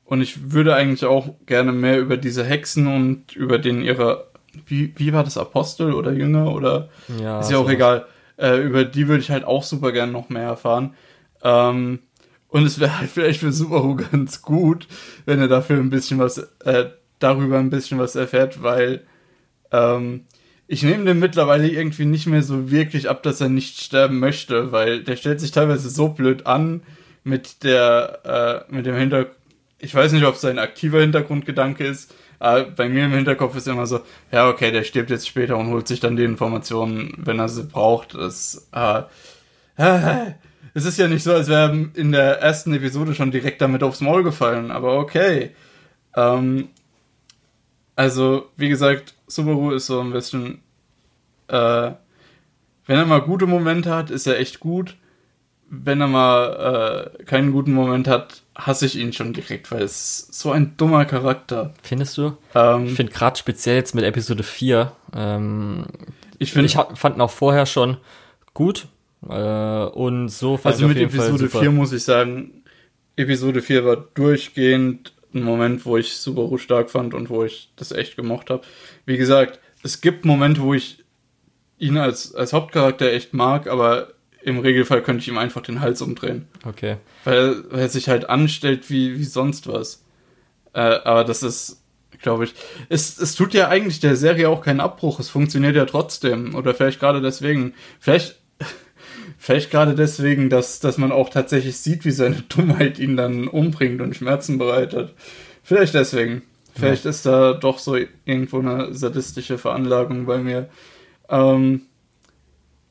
Und 0.06 0.22
ich 0.22 0.52
würde 0.52 0.76
eigentlich 0.76 1.06
auch 1.06 1.30
gerne 1.48 1.72
mehr 1.72 2.00
über 2.00 2.18
diese 2.18 2.44
Hexen 2.44 2.88
und 2.88 3.36
über 3.36 3.58
den 3.58 3.82
ihre, 3.82 4.28
wie, 4.68 4.94
wie 4.98 5.14
war 5.14 5.24
das, 5.24 5.38
Apostel 5.38 5.94
oder 5.94 6.12
Jünger 6.12 6.52
oder 6.54 6.90
Ja, 7.20 7.40
ist 7.40 7.50
ja 7.50 7.58
auch 7.58 7.62
sowas. 7.64 7.74
egal. 7.74 8.06
Äh, 8.38 8.62
über 8.62 8.86
die 8.86 9.08
würde 9.08 9.22
ich 9.22 9.32
halt 9.32 9.46
auch 9.46 9.64
super 9.64 9.92
gerne 9.92 10.12
noch 10.12 10.30
mehr 10.30 10.44
erfahren. 10.44 10.96
Ähm, 11.44 12.00
und 12.50 12.66
es 12.66 12.80
wäre 12.80 13.00
halt 13.00 13.10
vielleicht 13.10 13.40
für 13.40 13.52
Subaru 13.52 13.96
ganz 14.12 14.42
gut, 14.42 14.88
wenn 15.26 15.40
er 15.40 15.48
dafür 15.48 15.78
ein 15.78 15.90
bisschen 15.90 16.20
was, 16.20 16.38
äh, 16.64 16.90
darüber 17.20 17.60
ein 17.60 17.70
bisschen 17.70 18.00
was 18.00 18.16
erfährt, 18.16 18.62
weil 18.64 19.04
ähm, 19.72 20.26
ich 20.68 20.84
nehme 20.84 21.06
dem 21.06 21.20
mittlerweile 21.20 21.68
irgendwie 21.68 22.06
nicht 22.06 22.26
mehr 22.28 22.42
so 22.42 22.72
wirklich 22.72 23.10
ab, 23.10 23.24
dass 23.24 23.42
er 23.42 23.50
nicht 23.50 23.82
sterben 23.82 24.20
möchte, 24.20 24.72
weil 24.72 25.04
der 25.04 25.16
stellt 25.16 25.40
sich 25.40 25.52
teilweise 25.52 25.90
so 25.90 26.10
blöd 26.10 26.46
an 26.48 26.82
mit 27.24 27.64
der, 27.64 28.66
äh, 28.70 28.74
mit 28.74 28.86
dem 28.86 28.96
Hintergrund. 28.96 29.36
Ich 29.78 29.94
weiß 29.94 30.14
nicht, 30.14 30.26
ob 30.26 30.36
es 30.36 30.46
ein 30.46 30.58
aktiver 30.58 31.02
Hintergrundgedanke 31.02 31.86
ist, 31.86 32.14
bei 32.40 32.90
mir 32.90 33.06
im 33.06 33.14
Hinterkopf 33.14 33.56
ist 33.56 33.68
immer 33.68 33.86
so, 33.86 34.02
ja, 34.32 34.50
okay, 34.50 34.72
der 34.72 34.84
stirbt 34.84 35.10
jetzt 35.10 35.28
später 35.28 35.58
und 35.58 35.70
holt 35.70 35.88
sich 35.88 36.00
dann 36.00 36.16
die 36.16 36.24
Informationen, 36.24 37.14
wenn 37.18 37.40
er 37.40 37.50
sie 37.50 37.64
braucht. 37.64 38.16
Das, 38.16 38.70
äh, 38.74 39.04
äh, 39.78 40.34
es 40.74 40.86
ist 40.86 40.98
ja 40.98 41.08
nicht 41.08 41.24
so, 41.24 41.34
als 41.34 41.48
wäre 41.48 41.90
in 41.94 42.12
der 42.12 42.42
ersten 42.42 42.74
Episode 42.74 43.16
schon 43.16 43.32
direkt 43.32 43.62
damit 43.62 43.84
aufs 43.84 44.02
Maul 44.02 44.24
gefallen, 44.24 44.72
aber 44.72 45.00
okay. 45.00 45.52
Ähm, 46.16 46.70
also, 47.96 48.50
wie 48.58 48.70
gesagt, 48.70 49.16
Subaru 49.28 49.72
ist 49.72 49.88
so 49.88 50.02
ein 50.02 50.12
bisschen, 50.12 50.62
äh, 51.48 51.92
wenn 52.88 52.98
er 52.98 53.06
mal 53.06 53.22
gute 53.22 53.48
Momente 53.48 53.94
hat, 53.94 54.12
ist 54.12 54.28
er 54.28 54.40
echt 54.40 54.60
gut. 54.60 54.98
Wenn 55.70 56.02
er 56.02 56.08
mal 56.08 57.12
äh, 57.20 57.24
keinen 57.24 57.52
guten 57.52 57.74
Moment 57.74 58.08
hat, 58.08 58.44
hasse 58.56 58.86
ich 58.86 58.96
ihn 58.98 59.14
schon 59.14 59.34
direkt, 59.34 59.72
weil 59.72 59.84
es 59.84 60.28
so 60.32 60.52
ein 60.52 60.78
dummer 60.78 61.06
Charakter. 61.06 61.74
Findest 61.84 62.18
du? 62.18 62.38
Ähm, 62.54 62.86
Ich 62.86 62.94
finde 62.94 63.12
gerade 63.12 63.38
speziell 63.38 63.76
jetzt 63.76 63.96
mit 63.96 64.06
Episode 64.06 64.44
4, 64.44 64.92
ähm, 65.14 65.86
ich 66.38 66.52
finde, 66.52 66.68
ich 66.68 66.74
fand 66.74 67.18
ihn 67.18 67.22
auch 67.22 67.32
vorher 67.32 67.66
schon 67.66 67.98
gut. 68.54 68.88
Äh, 69.28 69.34
und 69.86 70.30
so 70.30 70.58
fand 70.58 70.76
also 70.76 70.90
ich 70.90 70.96
mit 70.96 71.12
Fall 71.12 71.28
Episode 71.28 71.48
super. 71.50 71.60
4 71.62 71.72
muss 71.72 71.94
ich 71.94 72.04
sagen, 72.04 72.64
Episode 73.16 73.62
4 73.62 73.86
war 73.86 73.96
durchgehend 73.96 75.14
ein 75.34 75.44
Moment, 75.44 75.86
wo 75.86 75.98
ich 75.98 76.14
Subaru 76.16 76.58
stark 76.58 76.90
fand 76.90 77.14
und 77.14 77.30
wo 77.30 77.44
ich 77.44 77.72
das 77.76 77.92
echt 77.92 78.16
gemocht 78.16 78.50
habe. 78.50 78.64
Wie 79.06 79.18
gesagt, 79.18 79.60
es 79.84 80.02
gibt 80.02 80.26
Momente, 80.26 80.62
wo 80.62 80.74
ich 80.74 81.04
ihn 81.78 81.98
als, 81.98 82.34
als 82.34 82.54
Hauptcharakter 82.54 83.12
echt 83.12 83.34
mag, 83.34 83.68
aber 83.68 84.10
im 84.46 84.60
Regelfall 84.60 85.02
könnte 85.02 85.22
ich 85.22 85.28
ihm 85.28 85.38
einfach 85.38 85.62
den 85.62 85.82
Hals 85.82 86.02
umdrehen. 86.02 86.48
Okay. 86.66 86.98
Weil, 87.24 87.64
weil 87.72 87.82
er 87.82 87.90
sich 87.90 88.08
halt 88.10 88.30
anstellt 88.30 88.90
wie, 88.90 89.18
wie 89.18 89.24
sonst 89.24 89.68
was. 89.68 90.04
Äh, 90.74 90.80
aber 90.80 91.24
das 91.24 91.42
ist, 91.42 91.82
glaube 92.22 92.44
ich, 92.44 92.54
es, 92.90 93.18
es 93.18 93.34
tut 93.34 93.56
ja 93.56 93.70
eigentlich 93.70 94.00
der 94.00 94.16
Serie 94.16 94.50
auch 94.50 94.62
keinen 94.62 94.82
Abbruch. 94.82 95.20
Es 95.20 95.30
funktioniert 95.30 95.76
ja 95.76 95.86
trotzdem. 95.86 96.54
Oder 96.54 96.76
vielleicht 96.76 97.00
gerade 97.00 97.22
deswegen. 97.22 97.74
Vielleicht, 98.00 98.40
vielleicht 99.40 99.72
gerade 99.72 99.96
deswegen, 99.96 100.52
dass, 100.52 100.80
dass 100.80 101.00
man 101.00 101.12
auch 101.12 101.30
tatsächlich 101.30 101.78
sieht, 101.78 102.06
wie 102.06 102.12
seine 102.12 102.42
Dummheit 102.50 103.00
ihn 103.00 103.18
dann 103.18 103.48
umbringt 103.48 104.00
und 104.00 104.16
Schmerzen 104.16 104.60
bereitet. 104.60 105.14
Vielleicht 105.64 105.96
deswegen. 105.96 106.44
Vielleicht 106.78 107.06
ist 107.06 107.26
da 107.26 107.54
doch 107.54 107.80
so 107.80 107.96
irgendwo 108.26 108.60
eine 108.60 108.94
sadistische 108.94 109.58
Veranlagung 109.58 110.26
bei 110.26 110.38
mir. 110.40 110.70
Ähm, 111.30 111.84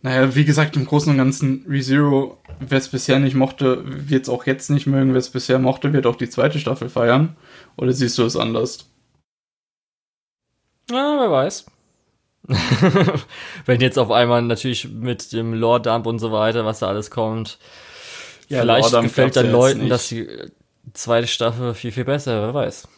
naja, 0.04 0.34
wie 0.34 0.44
gesagt, 0.44 0.76
im 0.76 0.84
Großen 0.84 1.10
und 1.10 1.16
Ganzen 1.16 1.64
ReZero, 1.66 2.36
wer 2.60 2.76
es 2.76 2.88
bisher 2.90 3.18
nicht 3.18 3.34
mochte, 3.34 3.82
wird 3.86 4.24
es 4.24 4.28
auch 4.28 4.44
jetzt 4.44 4.68
nicht 4.68 4.86
mögen. 4.86 5.12
Wer 5.14 5.18
es 5.18 5.30
bisher 5.30 5.58
mochte, 5.58 5.94
wird 5.94 6.04
auch 6.06 6.16
die 6.16 6.28
zweite 6.28 6.58
Staffel 6.58 6.90
feiern. 6.90 7.36
Oder 7.78 7.90
siehst 7.94 8.18
du 8.18 8.24
es 8.24 8.36
anders? 8.36 8.90
Ja, 10.90 11.16
wer 11.18 11.30
weiß. 11.30 11.64
Wenn 13.64 13.80
jetzt 13.80 13.98
auf 13.98 14.10
einmal 14.10 14.42
natürlich 14.42 14.90
mit 14.90 15.32
dem 15.32 15.54
Lore-Dump 15.54 16.04
und 16.04 16.18
so 16.18 16.30
weiter, 16.30 16.66
was 16.66 16.80
da 16.80 16.88
alles 16.88 17.10
kommt, 17.10 17.58
Ja, 18.50 18.60
vielleicht 18.60 18.92
gefällt 19.00 19.36
dann 19.36 19.50
Leuten, 19.50 19.78
nicht. 19.80 19.90
dass 19.90 20.08
die 20.08 20.28
äh, 20.28 20.50
zweite 20.92 21.28
Staffel 21.28 21.72
viel, 21.72 21.92
viel 21.92 22.04
besser, 22.04 22.42
wer 22.42 22.52
weiß. 22.52 22.88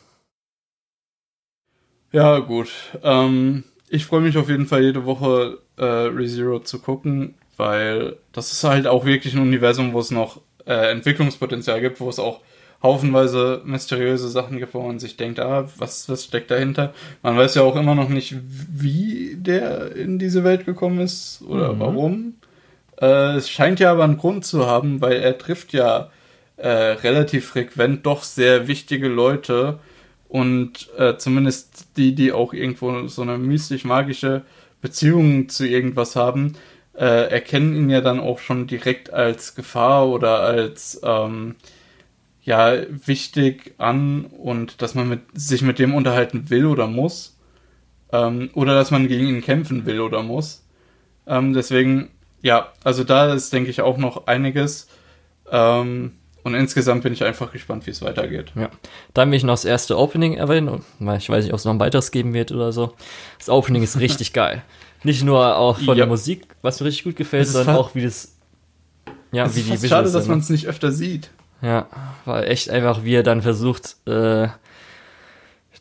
Ja, 2.10 2.40
gut. 2.40 2.72
Ähm, 3.04 3.62
ich 3.88 4.06
freue 4.06 4.22
mich 4.22 4.36
auf 4.38 4.48
jeden 4.48 4.66
Fall 4.66 4.82
jede 4.82 5.04
Woche 5.04 5.62
äh, 5.76 5.84
ReZero 5.84 6.60
zu 6.60 6.78
gucken, 6.80 7.34
weil 7.56 8.16
das 8.32 8.52
ist 8.52 8.64
halt 8.64 8.86
auch 8.86 9.04
wirklich 9.04 9.34
ein 9.34 9.40
Universum, 9.40 9.92
wo 9.92 10.00
es 10.00 10.10
noch 10.10 10.40
äh, 10.66 10.90
Entwicklungspotenzial 10.90 11.80
gibt, 11.80 12.00
wo 12.00 12.08
es 12.08 12.18
auch 12.18 12.40
haufenweise 12.82 13.62
mysteriöse 13.64 14.28
Sachen 14.28 14.58
gibt, 14.58 14.74
wo 14.74 14.82
man 14.82 14.98
sich 14.98 15.16
denkt, 15.16 15.40
ah, 15.40 15.68
was, 15.78 16.08
was 16.08 16.24
steckt 16.24 16.50
dahinter? 16.50 16.92
Man 17.22 17.36
weiß 17.36 17.54
ja 17.54 17.62
auch 17.62 17.74
immer 17.76 17.94
noch 17.94 18.08
nicht, 18.10 18.34
wie 18.46 19.36
der 19.38 19.96
in 19.96 20.18
diese 20.18 20.44
Welt 20.44 20.66
gekommen 20.66 21.00
ist 21.00 21.42
oder 21.48 21.72
Mhm. 21.72 21.80
warum. 21.80 22.34
Äh, 23.00 23.36
es 23.36 23.50
scheint 23.50 23.80
ja 23.80 23.92
aber 23.92 24.04
einen 24.04 24.18
Grund 24.18 24.44
zu 24.44 24.66
haben, 24.66 25.00
weil 25.00 25.14
er 25.14 25.38
trifft 25.38 25.72
ja 25.72 26.10
äh, 26.58 26.68
relativ 26.68 27.46
frequent 27.48 28.06
doch 28.06 28.22
sehr 28.22 28.68
wichtige 28.68 29.08
Leute 29.08 29.78
und 30.28 30.88
äh, 30.98 31.16
zumindest 31.18 31.86
die, 31.96 32.14
die 32.14 32.32
auch 32.32 32.52
irgendwo 32.52 33.06
so 33.08 33.22
eine 33.22 33.38
mystisch-magische 33.38 34.42
Beziehung 34.86 35.48
zu 35.48 35.66
irgendwas 35.66 36.14
haben, 36.14 36.52
äh, 36.94 37.28
erkennen 37.28 37.74
ihn 37.74 37.90
ja 37.90 38.00
dann 38.00 38.20
auch 38.20 38.38
schon 38.38 38.68
direkt 38.68 39.12
als 39.12 39.56
Gefahr 39.56 40.08
oder 40.08 40.40
als 40.42 41.00
ähm, 41.02 41.56
ja 42.42 42.76
wichtig 43.04 43.74
an 43.78 44.26
und 44.26 44.80
dass 44.82 44.94
man 44.94 45.08
mit, 45.08 45.20
sich 45.34 45.62
mit 45.62 45.80
dem 45.80 45.92
unterhalten 45.92 46.50
will 46.50 46.66
oder 46.66 46.86
muss 46.86 47.36
ähm, 48.12 48.50
oder 48.54 48.74
dass 48.74 48.92
man 48.92 49.08
gegen 49.08 49.26
ihn 49.26 49.42
kämpfen 49.42 49.86
will 49.86 50.00
oder 50.00 50.22
muss. 50.22 50.64
Ähm, 51.26 51.52
deswegen, 51.52 52.10
ja, 52.42 52.72
also 52.84 53.02
da 53.02 53.34
ist, 53.34 53.52
denke 53.52 53.70
ich, 53.70 53.80
auch 53.80 53.98
noch 53.98 54.28
einiges. 54.28 54.88
Ähm, 55.50 56.12
und 56.46 56.54
insgesamt 56.54 57.02
bin 57.02 57.12
ich 57.12 57.22
einfach 57.24 57.52
gespannt, 57.52 57.86
wie 57.86 57.90
es 57.90 58.00
weitergeht. 58.02 58.52
Ja. 58.54 58.70
Dann 59.14 59.30
will 59.30 59.36
ich 59.36 59.44
noch 59.44 59.52
das 59.54 59.64
erste 59.64 59.98
Opening 59.98 60.34
erwähnen, 60.34 60.82
weil 60.98 61.18
ich 61.18 61.28
weiß 61.28 61.44
nicht, 61.44 61.52
ob 61.52 61.58
es 61.58 61.64
noch 61.64 61.72
ein 61.74 61.80
weiteres 61.80 62.10
geben 62.10 62.32
wird 62.32 62.52
oder 62.52 62.72
so. 62.72 62.94
Das 63.38 63.48
Opening 63.50 63.82
ist 63.82 63.98
richtig 64.00 64.32
geil. 64.32 64.62
Nicht 65.02 65.22
nur 65.24 65.56
auch 65.56 65.76
von 65.76 65.88
Ja. 65.88 65.94
der 65.94 66.06
Musik, 66.06 66.46
was 66.62 66.80
mir 66.80 66.86
richtig 66.86 67.04
gut 67.04 67.16
gefällt, 67.16 67.46
sondern 67.48 67.76
auch 67.76 67.94
wie 67.94 68.02
das, 68.02 68.34
ja, 69.32 69.44
es 69.44 69.54
wie 69.56 69.60
ist 69.60 69.66
die 69.66 69.76
fast 69.76 69.88
schade, 69.88 70.10
dass 70.10 70.26
man 70.28 70.38
es 70.38 70.48
nicht 70.48 70.66
öfter 70.66 70.90
sieht. 70.92 71.30
Ja, 71.62 71.86
weil 72.24 72.44
echt 72.44 72.70
einfach, 72.70 73.04
wie 73.04 73.14
er 73.14 73.22
dann 73.22 73.42
versucht, 73.42 73.96
äh, 74.06 74.48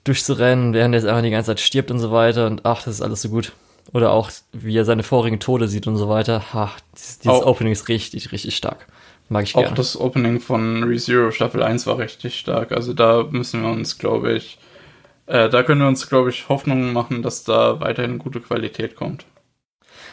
durchzurennen, 0.04 0.74
während 0.74 0.94
er 0.94 1.00
jetzt 1.02 1.08
einfach 1.08 1.24
die 1.24 1.30
ganze 1.32 1.48
Zeit 1.52 1.60
stirbt 1.60 1.92
und 1.92 2.00
so 2.00 2.12
weiter 2.12 2.48
und 2.48 2.66
ach, 2.66 2.84
das 2.84 2.96
ist 2.96 3.02
alles 3.02 3.22
so 3.22 3.30
gut. 3.30 3.54
Oder 3.94 4.12
auch, 4.12 4.32
wie 4.52 4.76
er 4.78 4.84
seine 4.86 5.04
vorigen 5.04 5.40
Tode 5.40 5.68
sieht 5.68 5.88
und 5.88 5.96
so 5.96 6.10
weiter. 6.10 6.44
Ach, 6.54 6.80
dieses, 6.96 7.20
dieses 7.20 7.38
Auch- 7.42 7.46
Opening 7.46 7.72
ist 7.74 7.88
richtig, 7.88 8.32
richtig 8.32 8.56
stark. 8.56 8.88
Mag 9.30 9.44
ich 9.44 9.56
Auch 9.56 9.62
gerne. 9.62 9.76
das 9.76 10.00
Opening 10.00 10.40
von 10.40 10.84
ReZero 10.84 11.32
Staffel 11.32 11.64
1 11.64 11.88
war 11.88 11.98
richtig 11.98 12.38
stark. 12.38 12.72
Also 12.72 12.94
da 12.94 13.24
müssen 13.30 13.64
wir 13.64 13.70
uns, 13.70 13.98
glaube 13.98 14.34
ich, 14.34 14.60
äh, 15.26 15.50
da 15.50 15.64
können 15.64 15.82
wir 15.82 15.88
uns, 15.88 16.08
glaube 16.08 16.30
ich, 16.30 16.48
Hoffnungen 16.50 16.94
machen, 16.94 17.24
dass 17.24 17.44
da 17.44 17.80
weiterhin 17.80 18.20
gute 18.20 18.40
Qualität 18.40 18.96
kommt. 18.96 19.26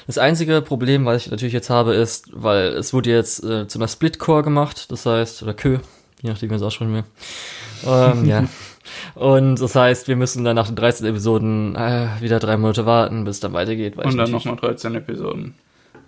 Das 0.07 0.19
einzige 0.19 0.63
Problem, 0.63 1.05
was 1.05 1.27
ich 1.27 1.31
natürlich 1.31 1.53
jetzt 1.53 1.71
habe, 1.71 1.95
ist, 1.95 2.31
weil 2.33 2.69
es 2.69 2.93
wurde 2.93 3.11
jetzt 3.11 3.45
äh, 3.45 3.69
zu 3.69 3.79
einer 3.79 3.89
Split-Core 3.89 4.43
gemacht, 4.43 4.91
das 4.91 5.07
heißt, 5.07 5.43
oder 5.43 5.55
Kö, 5.55 5.79
je 6.23 6.31
nachdem, 6.31 6.49
wie 6.49 6.53
man 6.53 6.61
es 6.61 6.67
aussprechen 6.67 6.95
will. 6.95 7.05
Ähm, 7.87 8.25
ja. 8.25 8.45
Und 9.15 9.61
das 9.61 9.75
heißt, 9.77 10.09
wir 10.09 10.17
müssen 10.17 10.45
dann 10.45 10.57
nach 10.57 10.67
den 10.67 10.77
13 10.77 11.07
Episoden 11.07 11.77
äh, 11.77 12.09
wieder 12.21 12.41
drei 12.41 12.57
Monate 12.57 12.85
warten, 12.85 13.25
bis 13.25 13.37
es 13.37 13.41
dann 13.41 13.53
weitergeht. 13.53 13.97
Weil 13.97 14.07
Und 14.07 14.13
ich 14.13 14.17
dann 14.17 14.31
nochmal 14.31 14.57
13 14.57 14.95
Episoden. 14.97 15.55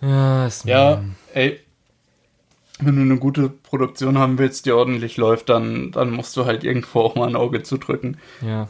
Ja, 0.01 0.47
ist, 0.47 0.65
Ja, 0.65 1.03
ey, 1.33 1.61
wenn 2.81 2.97
du 2.97 3.03
eine 3.03 3.19
gute 3.19 3.49
Produktion 3.49 4.19
haben 4.19 4.39
willst, 4.39 4.67
die 4.67 4.73
ordentlich 4.73 5.17
läuft, 5.17 5.49
dann, 5.49 5.93
dann 5.93 6.11
musst 6.11 6.37
du 6.37 6.45
halt 6.45 6.65
irgendwo 6.65 7.01
auch 7.01 7.15
mal 7.15 7.29
ein 7.29 7.37
Auge 7.37 7.63
zudrücken. 7.63 8.19
ja, 8.41 8.69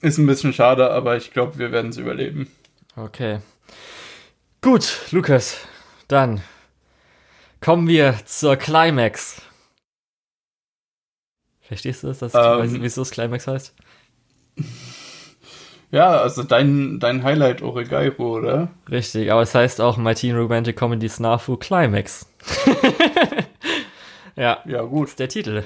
Ist 0.00 0.18
ein 0.18 0.26
bisschen 0.26 0.52
schade, 0.52 0.90
aber 0.90 1.16
ich 1.16 1.32
glaube, 1.32 1.58
wir 1.58 1.70
werden 1.72 1.90
es 1.90 1.96
überleben. 1.96 2.48
okay. 2.96 3.38
Gut, 4.62 5.00
Lukas, 5.10 5.58
dann 6.08 6.40
kommen 7.60 7.86
wir 7.86 8.14
zur 8.24 8.56
Climax. 8.56 9.42
Verstehst 11.60 12.02
du 12.02 12.08
das, 12.08 12.18
dass 12.18 12.34
Ähm. 12.34 12.82
wieso 12.82 13.02
es 13.02 13.10
Climax 13.10 13.46
heißt? 13.46 13.74
Ja, 15.90 16.10
also 16.20 16.42
dein, 16.42 16.98
dein 16.98 17.22
Highlight 17.22 17.62
Oregairo, 17.62 18.38
oder? 18.38 18.68
Richtig, 18.90 19.30
aber 19.30 19.42
es 19.42 19.54
heißt 19.54 19.80
auch 19.80 19.96
My 19.96 20.12
Teen 20.12 20.34
Romantic 20.36 20.76
Comedy 20.76 21.08
Snafu 21.08 21.56
Climax. 21.56 22.26
ja, 24.36 24.58
ja, 24.64 24.82
gut. 24.82 25.08
ist 25.08 25.18
der 25.18 25.28
Titel. 25.28 25.64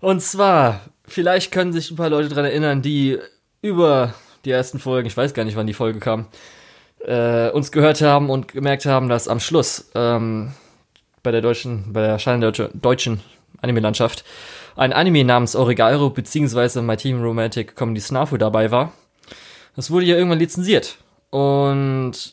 Und 0.00 0.20
zwar, 0.20 0.80
vielleicht 1.06 1.52
können 1.52 1.72
sich 1.72 1.90
ein 1.90 1.96
paar 1.96 2.10
Leute 2.10 2.28
daran 2.28 2.44
erinnern, 2.44 2.82
die 2.82 3.18
über 3.60 4.14
die 4.44 4.50
ersten 4.50 4.78
Folgen, 4.78 5.06
ich 5.06 5.16
weiß 5.16 5.34
gar 5.34 5.44
nicht, 5.44 5.56
wann 5.56 5.66
die 5.66 5.74
Folge 5.74 6.00
kam, 6.00 6.26
äh, 7.04 7.50
uns 7.50 7.72
gehört 7.72 8.00
haben 8.00 8.30
und 8.30 8.48
gemerkt 8.48 8.86
haben, 8.86 9.08
dass 9.08 9.28
am 9.28 9.40
Schluss 9.40 9.90
ähm, 9.94 10.52
bei 11.22 11.30
der 11.30 11.40
deutschen, 11.40 11.92
bei 11.92 12.02
der 12.02 12.52
deutschen 12.74 13.20
Anime-Landschaft 13.60 14.24
ein 14.76 14.92
Anime 14.92 15.24
namens 15.24 15.54
Oregairo 15.54 16.10
beziehungsweise 16.10 16.82
My 16.82 16.96
Team 16.96 17.22
Romantic 17.22 17.76
Comedy 17.76 18.00
Snafu 18.00 18.36
dabei 18.36 18.70
war. 18.70 18.92
Das 19.76 19.90
wurde 19.90 20.06
ja 20.06 20.16
irgendwann 20.16 20.38
lizenziert. 20.38 20.98
Und 21.30 22.32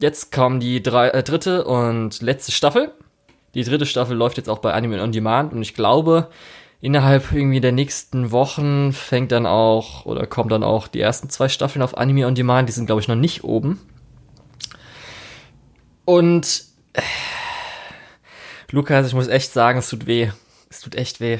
jetzt 0.00 0.32
kam 0.32 0.60
die 0.60 0.82
drei, 0.82 1.08
äh, 1.08 1.22
dritte 1.22 1.64
und 1.64 2.20
letzte 2.20 2.52
Staffel. 2.52 2.92
Die 3.54 3.62
dritte 3.64 3.86
Staffel 3.86 4.16
läuft 4.16 4.36
jetzt 4.36 4.48
auch 4.48 4.58
bei 4.58 4.72
Anime 4.72 5.02
On 5.02 5.12
Demand 5.12 5.52
und 5.52 5.62
ich 5.62 5.74
glaube, 5.74 6.28
innerhalb 6.80 7.32
irgendwie 7.32 7.60
der 7.60 7.72
nächsten 7.72 8.30
Wochen 8.30 8.92
fängt 8.92 9.32
dann 9.32 9.46
auch 9.46 10.04
oder 10.06 10.26
kommen 10.26 10.48
dann 10.48 10.62
auch 10.62 10.88
die 10.88 11.00
ersten 11.00 11.30
zwei 11.30 11.48
Staffeln 11.48 11.82
auf 11.82 11.96
Anime 11.96 12.26
On 12.26 12.34
Demand. 12.34 12.68
Die 12.68 12.72
sind, 12.72 12.86
glaube 12.86 13.00
ich, 13.00 13.08
noch 13.08 13.14
nicht 13.14 13.44
oben. 13.44 13.80
Und 16.04 16.64
äh, 16.92 17.00
Lukas, 18.70 19.06
ich 19.06 19.14
muss 19.14 19.28
echt 19.28 19.52
sagen, 19.52 19.78
es 19.78 19.88
tut 19.88 20.06
weh. 20.06 20.30
Es 20.68 20.80
tut 20.80 20.96
echt 20.96 21.20
weh. 21.20 21.38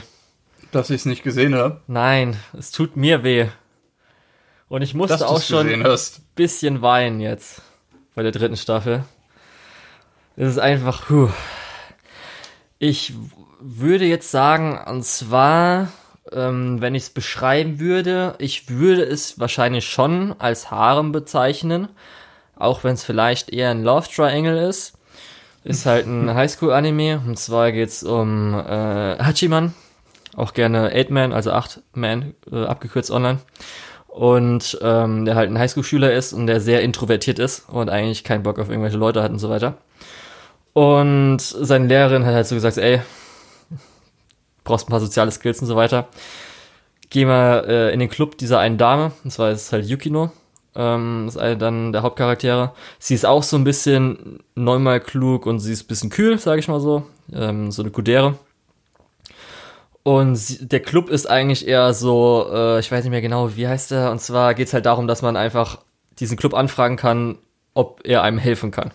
Dass 0.70 0.90
ich 0.90 0.96
es 0.96 1.04
nicht 1.04 1.22
gesehen 1.22 1.54
habe? 1.54 1.80
Nein, 1.88 2.36
es 2.56 2.70
tut 2.70 2.96
mir 2.96 3.22
weh. 3.24 3.48
Und 4.68 4.82
ich 4.82 4.94
musste 4.94 5.28
auch 5.28 5.42
schon 5.42 5.68
ein 5.68 5.98
bisschen 6.34 6.80
weinen 6.80 7.20
jetzt 7.20 7.60
bei 8.14 8.22
der 8.22 8.32
dritten 8.32 8.56
Staffel. 8.56 9.04
Es 10.36 10.48
ist 10.48 10.58
einfach, 10.58 11.06
puh. 11.06 11.28
Ich 12.78 13.14
würde 13.60 14.04
jetzt 14.04 14.30
sagen, 14.30 14.78
und 14.86 15.04
zwar, 15.04 15.88
ähm, 16.32 16.80
wenn 16.80 16.94
ich 16.94 17.04
es 17.04 17.10
beschreiben 17.10 17.80
würde, 17.80 18.34
ich 18.38 18.68
würde 18.68 19.02
es 19.02 19.38
wahrscheinlich 19.38 19.86
schon 19.86 20.34
als 20.38 20.70
Harem 20.70 21.12
bezeichnen, 21.12 21.88
auch 22.56 22.84
wenn 22.84 22.94
es 22.94 23.04
vielleicht 23.04 23.50
eher 23.50 23.70
ein 23.70 23.82
Love 23.82 24.08
Triangle 24.14 24.68
ist. 24.68 24.98
Ist 25.64 25.86
halt 25.86 26.06
ein 26.06 26.34
Highschool-Anime. 26.34 27.22
Und 27.26 27.38
zwar 27.38 27.72
geht's 27.72 28.02
um 28.02 28.54
äh, 28.54 29.18
Hachiman. 29.18 29.74
Auch 30.36 30.52
gerne 30.52 30.92
8-Man, 30.92 31.32
also 31.32 31.52
8-Man, 31.52 32.34
äh, 32.50 32.64
abgekürzt 32.64 33.10
online. 33.10 33.38
Und 34.08 34.78
ähm, 34.82 35.24
der 35.24 35.34
halt 35.36 35.50
ein 35.50 35.58
Highschool-Schüler 35.58 36.12
ist 36.12 36.32
und 36.32 36.46
der 36.46 36.60
sehr 36.60 36.82
introvertiert 36.82 37.38
ist 37.38 37.68
und 37.68 37.88
eigentlich 37.88 38.24
keinen 38.24 38.42
Bock 38.42 38.58
auf 38.58 38.68
irgendwelche 38.68 38.96
Leute 38.96 39.22
hat 39.22 39.32
und 39.32 39.38
so 39.38 39.48
weiter. 39.48 39.78
Und 40.74 41.38
seine 41.40 41.86
Lehrerin 41.86 42.26
hat 42.26 42.34
halt 42.34 42.46
so 42.46 42.54
gesagt, 42.54 42.76
ey, 42.76 43.00
brauchst 44.64 44.88
ein 44.88 44.90
paar 44.90 45.00
soziale 45.00 45.30
Skills 45.30 45.60
und 45.60 45.66
so 45.66 45.76
weiter. 45.76 46.08
Geh 47.08 47.24
mal 47.24 47.64
äh, 47.66 47.92
in 47.94 48.00
den 48.00 48.10
Club 48.10 48.36
dieser 48.36 48.58
einen 48.58 48.76
Dame, 48.76 49.12
und 49.24 49.30
zwar 49.30 49.50
ist 49.50 49.62
es 49.62 49.72
halt 49.72 49.86
Yukino 49.86 50.30
ähm, 50.76 51.26
ist 51.28 51.36
eine 51.36 51.56
dann 51.56 51.92
der 51.92 52.02
Hauptcharaktere. 52.02 52.72
Sie 52.98 53.14
ist 53.14 53.26
auch 53.26 53.42
so 53.42 53.56
ein 53.56 53.64
bisschen 53.64 54.40
neunmal 54.54 55.00
klug 55.00 55.46
und 55.46 55.60
sie 55.60 55.72
ist 55.72 55.84
ein 55.84 55.88
bisschen 55.88 56.10
kühl, 56.10 56.38
sage 56.38 56.60
ich 56.60 56.68
mal 56.68 56.80
so. 56.80 57.04
Ähm, 57.32 57.70
so 57.70 57.82
eine 57.82 57.90
Kudere. 57.90 58.36
Und 60.02 60.36
sie, 60.36 60.66
der 60.68 60.80
Club 60.80 61.08
ist 61.08 61.26
eigentlich 61.26 61.66
eher 61.66 61.94
so, 61.94 62.46
äh, 62.52 62.78
ich 62.80 62.92
weiß 62.92 63.04
nicht 63.04 63.10
mehr 63.10 63.22
genau, 63.22 63.56
wie 63.56 63.68
heißt 63.68 63.92
der. 63.92 64.10
Und 64.10 64.20
zwar 64.20 64.54
geht 64.54 64.68
es 64.68 64.74
halt 64.74 64.86
darum, 64.86 65.06
dass 65.06 65.22
man 65.22 65.36
einfach 65.36 65.78
diesen 66.18 66.36
Club 66.36 66.54
anfragen 66.54 66.96
kann, 66.96 67.38
ob 67.72 68.00
er 68.04 68.22
einem 68.22 68.38
helfen 68.38 68.70
kann. 68.70 68.92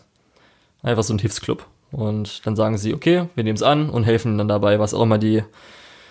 Einfach 0.81 1.03
so 1.03 1.14
ein 1.14 1.19
Hilfsclub. 1.19 1.65
Und 1.91 2.45
dann 2.45 2.56
sagen 2.56 2.77
sie, 2.77 2.93
okay, 2.93 3.26
wir 3.35 3.43
nehmen 3.43 3.56
es 3.56 3.64
an 3.64 3.89
und 3.89 4.03
helfen 4.03 4.38
dann 4.38 4.47
dabei, 4.47 4.80
was 4.80 4.93
auch 4.93 5.01
immer 5.01 5.18
die 5.18 5.43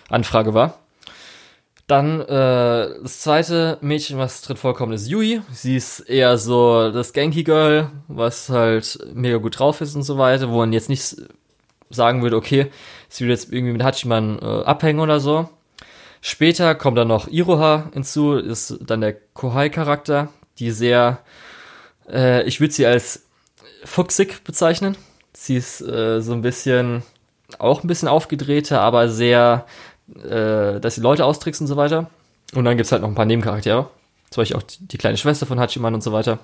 Anfrage 0.09 0.55
war. 0.55 0.79
Dann 1.87 2.21
äh, 2.21 2.27
das 3.03 3.21
zweite 3.21 3.79
Mädchen, 3.81 4.19
was 4.19 4.43
drin 4.43 4.59
vorkommt, 4.59 4.93
ist 4.93 5.09
Yui. 5.09 5.41
Sie 5.51 5.77
ist 5.77 6.01
eher 6.01 6.37
so 6.37 6.91
das 6.91 7.15
Genki 7.15 7.45
Girl, 7.45 7.91
was 8.09 8.51
halt 8.51 8.99
mega 9.15 9.39
gut 9.39 9.59
drauf 9.59 9.81
ist 9.81 9.95
und 9.95 10.03
so 10.03 10.19
weiter, 10.19 10.51
wo 10.51 10.59
man 10.59 10.75
jetzt 10.75 10.91
nicht 10.91 11.17
sagen 11.89 12.23
würde, 12.23 12.37
okay, 12.37 12.71
sie 13.09 13.25
will 13.25 13.31
jetzt 13.31 13.51
irgendwie 13.51 13.73
mit 13.73 13.83
Hachiman 13.83 14.39
äh, 14.39 14.65
abhängen 14.65 15.01
oder 15.01 15.19
so. 15.19 15.49
Später 16.21 16.75
kommt 16.75 16.99
dann 16.99 17.09
noch 17.09 17.29
Iroha 17.29 17.89
hinzu, 17.95 18.35
ist 18.35 18.79
dann 18.83 19.01
der 19.01 19.15
Kohai-Charakter, 19.15 20.29
die 20.59 20.73
sehr, 20.73 21.21
äh, 22.11 22.43
ich 22.43 22.61
würde 22.61 22.75
sie 22.75 22.85
als 22.85 23.28
fuchsig 23.85 24.45
bezeichnen. 24.45 24.97
Sie 25.33 25.57
ist 25.57 25.81
äh, 25.81 26.21
so 26.21 26.33
ein 26.33 26.43
bisschen, 26.43 27.03
auch 27.59 27.83
ein 27.83 27.89
bisschen 27.89 28.09
aufgedrehter, 28.09 28.81
aber 28.81 29.09
sehr 29.09 29.67
äh, 30.17 30.81
dass 30.81 30.95
die 30.95 31.01
Leute 31.01 31.25
austricksen 31.25 31.65
und 31.65 31.69
so 31.69 31.77
weiter. 31.77 32.11
Und 32.55 32.65
dann 32.65 32.77
gibt's 32.77 32.93
halt 32.93 33.03
noch 33.03 33.09
ein 33.09 33.15
paar 33.15 33.27
Nebencharaktere. 33.27 33.89
Zum 34.31 34.41
Beispiel 34.41 34.57
auch 34.57 34.63
die, 34.63 34.87
die 34.87 34.99
kleine 34.99 35.17
Schwester 35.17 35.47
von 35.47 35.61
Hachiman 35.61 35.95
und 35.95 36.03
so 36.03 36.13
weiter. 36.13 36.39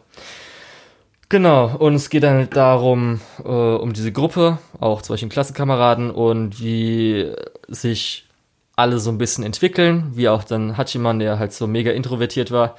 Genau, 1.31 1.75
und 1.79 1.95
es 1.95 2.11
geht 2.11 2.23
dann 2.23 2.51
darum, 2.51 3.21
äh, 3.43 3.49
um 3.49 3.93
diese 3.95 4.13
Gruppe, 4.13 4.59
auch 4.79 5.03
zum 5.03 5.15
Beispiel 5.15 5.31
Klassenkameraden 5.31 6.11
und 6.11 6.61
wie 6.61 7.33
sich 7.69 8.27
alle 8.77 8.99
so 8.99 9.11
ein 9.11 9.19
bisschen 9.19 9.45
entwickeln, 9.45 10.13
wie 10.15 10.29
auch 10.29 10.45
dann 10.45 10.77
Hachiman, 10.77 11.19
der 11.19 11.39
halt 11.39 11.53
so 11.53 11.67
mega 11.67 11.93
introvertiert 11.93 12.51
war, 12.51 12.77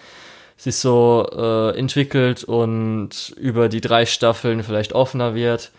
sich 0.58 0.78
so 0.78 1.28
äh, 1.32 1.78
entwickelt 1.78 2.44
und 2.44 3.34
über 3.38 3.70
die 3.70 3.82
drei 3.82 4.06
Staffeln 4.06 4.64
vielleicht 4.64 4.94
offener 4.94 5.36
wird 5.36 5.72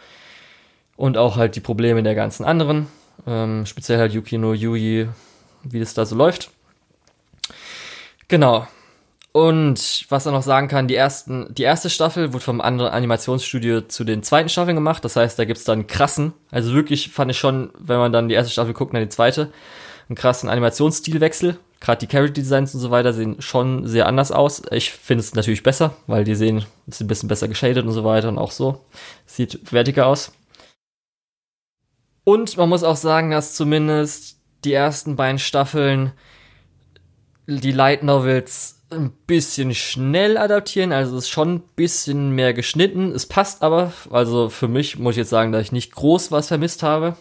und 0.96 1.16
auch 1.16 1.36
halt 1.36 1.56
die 1.56 1.60
Probleme 1.60 2.02
der 2.02 2.14
ganzen 2.14 2.44
anderen. 2.44 2.88
Ähm, 3.26 3.66
speziell 3.66 3.98
halt 3.98 4.12
Yukino 4.12 4.52
Yui, 4.52 5.08
wie 5.62 5.80
das 5.80 5.94
da 5.94 6.04
so 6.04 6.16
läuft. 6.16 6.50
Genau. 8.28 8.66
Und 9.32 10.06
was 10.08 10.24
er 10.24 10.32
noch 10.32 10.42
sagen 10.42 10.66
kann, 10.66 10.88
die, 10.88 10.94
ersten, 10.94 11.52
die 11.52 11.64
erste 11.64 11.90
Staffel 11.90 12.32
wurde 12.32 12.42
vom 12.42 12.62
anderen 12.62 12.90
Animationsstudio 12.90 13.82
zu 13.82 14.04
den 14.04 14.22
zweiten 14.22 14.48
Staffeln 14.48 14.76
gemacht. 14.76 15.04
Das 15.04 15.16
heißt, 15.16 15.38
da 15.38 15.44
gibt's 15.44 15.64
dann 15.64 15.86
krassen, 15.86 16.32
also 16.50 16.72
wirklich 16.72 17.10
fand 17.10 17.30
ich 17.30 17.38
schon, 17.38 17.70
wenn 17.78 17.98
man 17.98 18.12
dann 18.12 18.30
die 18.30 18.34
erste 18.34 18.50
Staffel 18.50 18.72
guckt, 18.72 18.94
dann 18.94 19.02
die 19.02 19.10
zweite, 19.10 19.52
einen 20.08 20.16
krassen 20.16 20.48
Animationsstilwechsel. 20.48 21.58
Gerade 21.80 22.00
die 22.00 22.06
Character 22.06 22.40
Designs 22.40 22.74
und 22.74 22.80
so 22.80 22.90
weiter 22.90 23.12
sehen 23.12 23.40
schon 23.40 23.86
sehr 23.86 24.06
anders 24.06 24.32
aus. 24.32 24.62
Ich 24.70 24.92
finde 24.92 25.20
es 25.20 25.34
natürlich 25.34 25.62
besser, 25.62 25.94
weil 26.06 26.24
die 26.24 26.34
sehen, 26.34 26.64
ist 26.86 27.00
ein 27.00 27.06
bisschen 27.06 27.28
besser 27.28 27.48
geschadet 27.48 27.84
und 27.84 27.92
so 27.92 28.04
weiter 28.04 28.28
und 28.28 28.38
auch 28.38 28.50
so. 28.50 28.84
Sieht 29.26 29.72
wertiger 29.72 30.06
aus. 30.06 30.32
Und 32.24 32.56
man 32.56 32.68
muss 32.68 32.82
auch 32.82 32.96
sagen, 32.96 33.30
dass 33.30 33.54
zumindest 33.54 34.38
die 34.64 34.72
ersten 34.72 35.16
beiden 35.16 35.38
Staffeln 35.38 36.12
die 37.46 37.72
Light 37.72 38.02
Novels 38.02 38.82
ein 38.90 39.12
bisschen 39.26 39.74
schnell 39.74 40.36
adaptieren, 40.36 40.92
also 40.92 41.16
es 41.16 41.24
ist 41.24 41.30
schon 41.30 41.56
ein 41.56 41.62
bisschen 41.74 42.30
mehr 42.30 42.54
geschnitten. 42.54 43.12
Es 43.12 43.26
passt 43.26 43.62
aber, 43.62 43.92
also 44.10 44.48
für 44.48 44.68
mich 44.68 44.98
muss 44.98 45.12
ich 45.12 45.18
jetzt 45.18 45.30
sagen, 45.30 45.52
dass 45.52 45.62
ich 45.62 45.72
nicht 45.72 45.92
groß 45.92 46.30
was 46.30 46.48
vermisst 46.48 46.82
habe. 46.82 47.16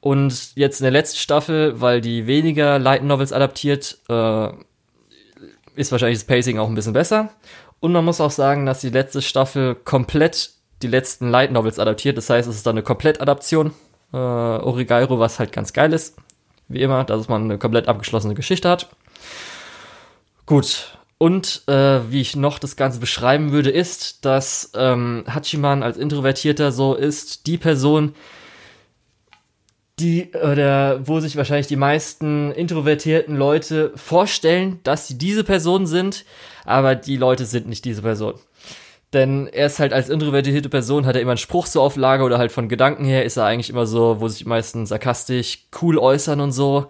Und 0.00 0.56
jetzt 0.56 0.80
in 0.80 0.84
der 0.84 0.92
letzten 0.92 1.18
Staffel, 1.18 1.80
weil 1.80 2.00
die 2.00 2.26
weniger 2.26 2.78
Light 2.78 3.04
Novels 3.04 3.32
adaptiert, 3.32 3.98
äh, 4.08 4.48
ist 5.76 5.92
wahrscheinlich 5.92 6.18
das 6.18 6.26
Pacing 6.26 6.58
auch 6.58 6.68
ein 6.68 6.74
bisschen 6.74 6.92
besser. 6.92 7.30
Und 7.80 7.92
man 7.92 8.04
muss 8.04 8.20
auch 8.20 8.30
sagen, 8.30 8.66
dass 8.66 8.80
die 8.80 8.90
letzte 8.90 9.22
Staffel 9.22 9.74
komplett 9.74 10.50
die 10.82 10.88
letzten 10.88 11.28
Light 11.30 11.52
Novels 11.52 11.78
adaptiert. 11.78 12.16
Das 12.16 12.30
heißt, 12.30 12.48
es 12.48 12.56
ist 12.56 12.66
dann 12.66 12.74
eine 12.74 12.82
Komplettadaption 12.82 13.72
äh, 14.12 14.16
Origairo, 14.16 15.18
was 15.18 15.38
halt 15.38 15.52
ganz 15.52 15.72
geil 15.72 15.92
ist. 15.92 16.16
Wie 16.68 16.80
immer, 16.80 17.04
dass 17.04 17.28
man 17.28 17.44
eine 17.44 17.58
komplett 17.58 17.88
abgeschlossene 17.88 18.34
Geschichte 18.34 18.68
hat. 18.68 18.88
Gut. 20.46 20.96
Und 21.18 21.62
äh, 21.66 22.00
wie 22.10 22.22
ich 22.22 22.34
noch 22.34 22.58
das 22.58 22.76
Ganze 22.76 22.98
beschreiben 22.98 23.52
würde, 23.52 23.70
ist, 23.70 24.24
dass 24.24 24.70
ähm, 24.74 25.24
Hachiman 25.26 25.82
als 25.82 25.98
Introvertierter 25.98 26.72
so 26.72 26.94
ist, 26.94 27.46
die 27.46 27.58
Person, 27.58 28.14
die 30.00 30.30
oder 30.32 31.06
wo 31.06 31.20
sich 31.20 31.36
wahrscheinlich 31.36 31.66
die 31.66 31.76
meisten 31.76 32.52
introvertierten 32.52 33.36
Leute 33.36 33.92
vorstellen, 33.94 34.80
dass 34.82 35.06
sie 35.06 35.18
diese 35.18 35.44
Person 35.44 35.86
sind, 35.86 36.24
aber 36.64 36.94
die 36.94 37.16
Leute 37.16 37.44
sind 37.44 37.68
nicht 37.68 37.84
diese 37.84 38.02
Person. 38.02 38.34
Denn 39.12 39.48
er 39.48 39.66
ist 39.66 39.80
halt 39.80 39.92
als 39.92 40.08
introvertierte 40.08 40.68
Person, 40.68 41.04
hat 41.04 41.16
er 41.16 41.22
immer 41.22 41.32
einen 41.32 41.38
Spruch 41.38 41.66
so 41.66 41.82
auf 41.82 41.96
Lager 41.96 42.24
oder 42.24 42.38
halt 42.38 42.52
von 42.52 42.68
Gedanken 42.68 43.04
her 43.04 43.24
ist 43.24 43.36
er 43.36 43.44
eigentlich 43.44 43.70
immer 43.70 43.86
so, 43.86 44.20
wo 44.20 44.28
sich 44.28 44.40
die 44.40 44.48
meisten 44.48 44.86
sarkastisch 44.86 45.66
cool 45.82 45.98
äußern 45.98 46.40
und 46.40 46.52
so. 46.52 46.86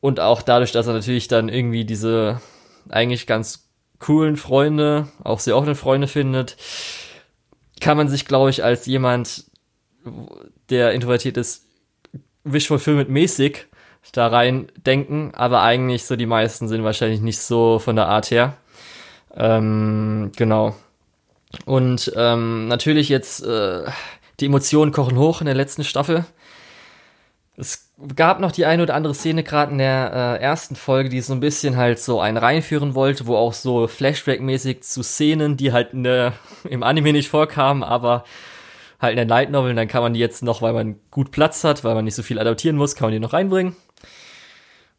Und 0.00 0.20
auch 0.20 0.42
dadurch, 0.42 0.72
dass 0.72 0.88
er 0.88 0.94
natürlich 0.94 1.28
dann 1.28 1.48
irgendwie 1.48 1.84
diese 1.84 2.40
eigentlich 2.88 3.26
ganz 3.26 3.68
coolen 4.00 4.36
Freunde, 4.36 5.08
auch 5.22 5.40
sehr 5.40 5.56
offene 5.56 5.74
Freunde 5.74 6.08
findet, 6.08 6.56
kann 7.80 7.96
man 7.96 8.08
sich, 8.08 8.26
glaube 8.26 8.50
ich, 8.50 8.64
als 8.64 8.86
jemand, 8.86 9.44
der 10.70 10.92
introvertiert 10.92 11.36
ist, 11.36 11.67
wish 12.52 12.68
fulfillment 12.68 13.10
mäßig 13.10 13.66
da 14.12 14.28
rein 14.28 14.68
denken, 14.86 15.32
aber 15.34 15.62
eigentlich 15.62 16.04
so 16.04 16.16
die 16.16 16.26
meisten 16.26 16.68
sind 16.68 16.84
wahrscheinlich 16.84 17.20
nicht 17.20 17.40
so 17.40 17.78
von 17.78 17.96
der 17.96 18.08
Art 18.08 18.30
her. 18.30 18.56
Ähm, 19.36 20.32
genau. 20.36 20.74
Und 21.64 22.12
ähm, 22.16 22.68
natürlich 22.68 23.08
jetzt, 23.08 23.44
äh, 23.44 23.84
die 24.40 24.46
Emotionen 24.46 24.92
kochen 24.92 25.18
hoch 25.18 25.40
in 25.40 25.46
der 25.46 25.54
letzten 25.54 25.84
Staffel. 25.84 26.24
Es 27.56 27.90
gab 28.14 28.38
noch 28.38 28.52
die 28.52 28.66
eine 28.66 28.84
oder 28.84 28.94
andere 28.94 29.14
Szene 29.14 29.42
gerade 29.42 29.72
in 29.72 29.78
der 29.78 30.38
äh, 30.40 30.42
ersten 30.42 30.76
Folge, 30.76 31.08
die 31.08 31.20
so 31.20 31.32
ein 31.32 31.40
bisschen 31.40 31.76
halt 31.76 31.98
so 31.98 32.20
einen 32.20 32.36
reinführen 32.36 32.94
wollte, 32.94 33.26
wo 33.26 33.36
auch 33.36 33.52
so 33.52 33.88
Flashback-mäßig 33.88 34.82
zu 34.82 35.02
Szenen, 35.02 35.56
die 35.56 35.72
halt 35.72 35.92
in 35.92 36.04
der, 36.04 36.34
im 36.68 36.82
Anime 36.82 37.12
nicht 37.12 37.28
vorkamen, 37.28 37.82
aber 37.82 38.24
halt 39.00 39.12
in 39.12 39.16
der 39.16 39.26
Light 39.26 39.50
Novel, 39.50 39.74
dann 39.74 39.88
kann 39.88 40.02
man 40.02 40.14
die 40.14 40.20
jetzt 40.20 40.42
noch, 40.42 40.62
weil 40.62 40.72
man 40.72 40.96
gut 41.10 41.30
Platz 41.30 41.64
hat, 41.64 41.84
weil 41.84 41.94
man 41.94 42.04
nicht 42.04 42.14
so 42.14 42.22
viel 42.22 42.38
adaptieren 42.38 42.76
muss, 42.76 42.94
kann 42.94 43.06
man 43.06 43.12
die 43.12 43.20
noch 43.20 43.32
reinbringen. 43.32 43.76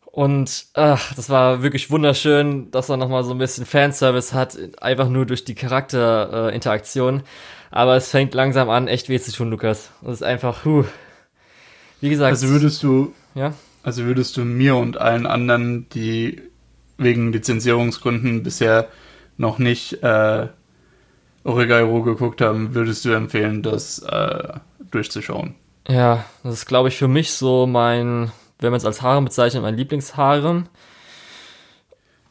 Und 0.06 0.66
ach, 0.74 1.14
das 1.14 1.30
war 1.30 1.62
wirklich 1.62 1.92
wunderschön, 1.92 2.72
dass 2.72 2.88
man 2.88 3.00
nochmal 3.00 3.24
so 3.24 3.32
ein 3.32 3.38
bisschen 3.38 3.66
Fanservice 3.66 4.34
hat, 4.34 4.58
einfach 4.82 5.08
nur 5.08 5.26
durch 5.26 5.46
die 5.46 5.56
Charakterinteraktion. 5.56 7.20
Äh, 7.20 7.24
Aber 7.72 7.96
es 7.96 8.10
fängt 8.10 8.34
langsam 8.34 8.70
an, 8.70 8.88
echt 8.88 9.10
weh 9.10 9.20
zu 9.20 9.32
tun, 9.32 9.52
Lukas. 9.52 9.92
Das 10.02 10.16
ist 10.16 10.24
einfach, 10.24 10.66
huh. 10.66 10.84
Wie 12.02 12.10
gesagt. 12.10 12.32
Also 12.32 12.50
würdest 12.50 12.82
du, 12.82 13.14
ja? 13.36 13.54
Also 13.84 14.06
würdest 14.06 14.36
du 14.36 14.46
mir 14.46 14.76
und 14.78 14.98
allen 14.98 15.26
anderen, 15.26 15.88
die 15.90 16.42
wegen 16.98 17.32
Lizenzierungsgründen 17.32 18.44
bisher 18.44 18.88
noch 19.38 19.58
nicht 19.60 20.04
äh, 20.04 20.48
Oregairo 21.50 22.02
geguckt 22.04 22.42
haben, 22.42 22.74
würdest 22.74 23.06
du 23.06 23.12
empfehlen, 23.12 23.64
das 23.64 24.00
äh, 24.00 24.54
durchzuschauen? 24.92 25.56
Ja, 25.88 26.26
das 26.44 26.54
ist, 26.54 26.66
glaube 26.66 26.90
ich, 26.90 26.98
für 26.98 27.08
mich 27.08 27.32
so 27.32 27.66
mein, 27.66 28.32
wenn 28.60 28.72
man 28.72 28.78
es 28.78 28.86
als 28.86 29.02
Harem 29.02 29.26
bezeichnet, 29.26 29.64
mein 29.64 29.76
Lieblingsharem. 29.76 30.68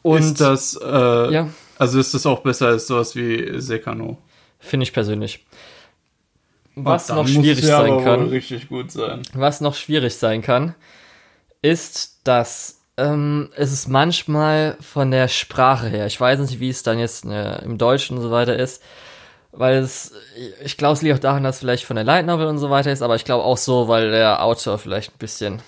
Und 0.01 0.19
ist 0.19 0.39
das, 0.39 0.79
äh, 0.81 1.33
ja. 1.33 1.49
also 1.77 1.99
ist 1.99 2.13
das 2.13 2.25
auch 2.25 2.39
besser 2.39 2.67
als 2.67 2.87
sowas 2.87 3.15
wie 3.15 3.59
Sekano? 3.59 4.17
Finde 4.59 4.85
ich 4.85 4.93
persönlich. 4.93 5.45
Was 6.75 7.09
noch 7.09 7.27
schwierig 7.27 7.65
sein 7.65 8.03
kann, 8.03 8.29
sein. 8.87 9.21
was 9.33 9.59
noch 9.59 9.75
schwierig 9.75 10.15
sein 10.15 10.41
kann, 10.41 10.75
ist, 11.61 12.21
dass 12.23 12.79
ähm, 12.97 13.49
es 13.55 13.71
ist 13.71 13.87
manchmal 13.87 14.77
von 14.79 15.11
der 15.11 15.27
Sprache 15.27 15.87
her, 15.87 16.05
ich 16.05 16.19
weiß 16.19 16.39
nicht, 16.39 16.59
wie 16.59 16.69
es 16.69 16.83
dann 16.83 16.99
jetzt 16.99 17.25
äh, 17.25 17.63
im 17.63 17.77
Deutschen 17.77 18.17
und 18.17 18.23
so 18.23 18.31
weiter 18.31 18.57
ist, 18.57 18.81
weil 19.59 19.79
es, 19.79 20.13
ich 20.63 20.77
glaube, 20.77 20.93
es 20.93 21.01
liegt 21.01 21.15
auch 21.15 21.19
daran, 21.19 21.43
dass 21.43 21.59
vielleicht 21.59 21.83
von 21.83 21.97
der 21.97 22.05
Light 22.05 22.25
Novel 22.25 22.47
und 22.47 22.59
so 22.59 22.69
weiter 22.69 22.93
ist, 22.93 23.01
aber 23.01 23.15
ich 23.17 23.25
glaube 23.25 23.43
auch 23.43 23.57
so, 23.57 23.89
weil 23.89 24.09
der 24.09 24.41
Autor 24.41 24.77
vielleicht 24.77 25.11
ein 25.11 25.19
bisschen, 25.19 25.61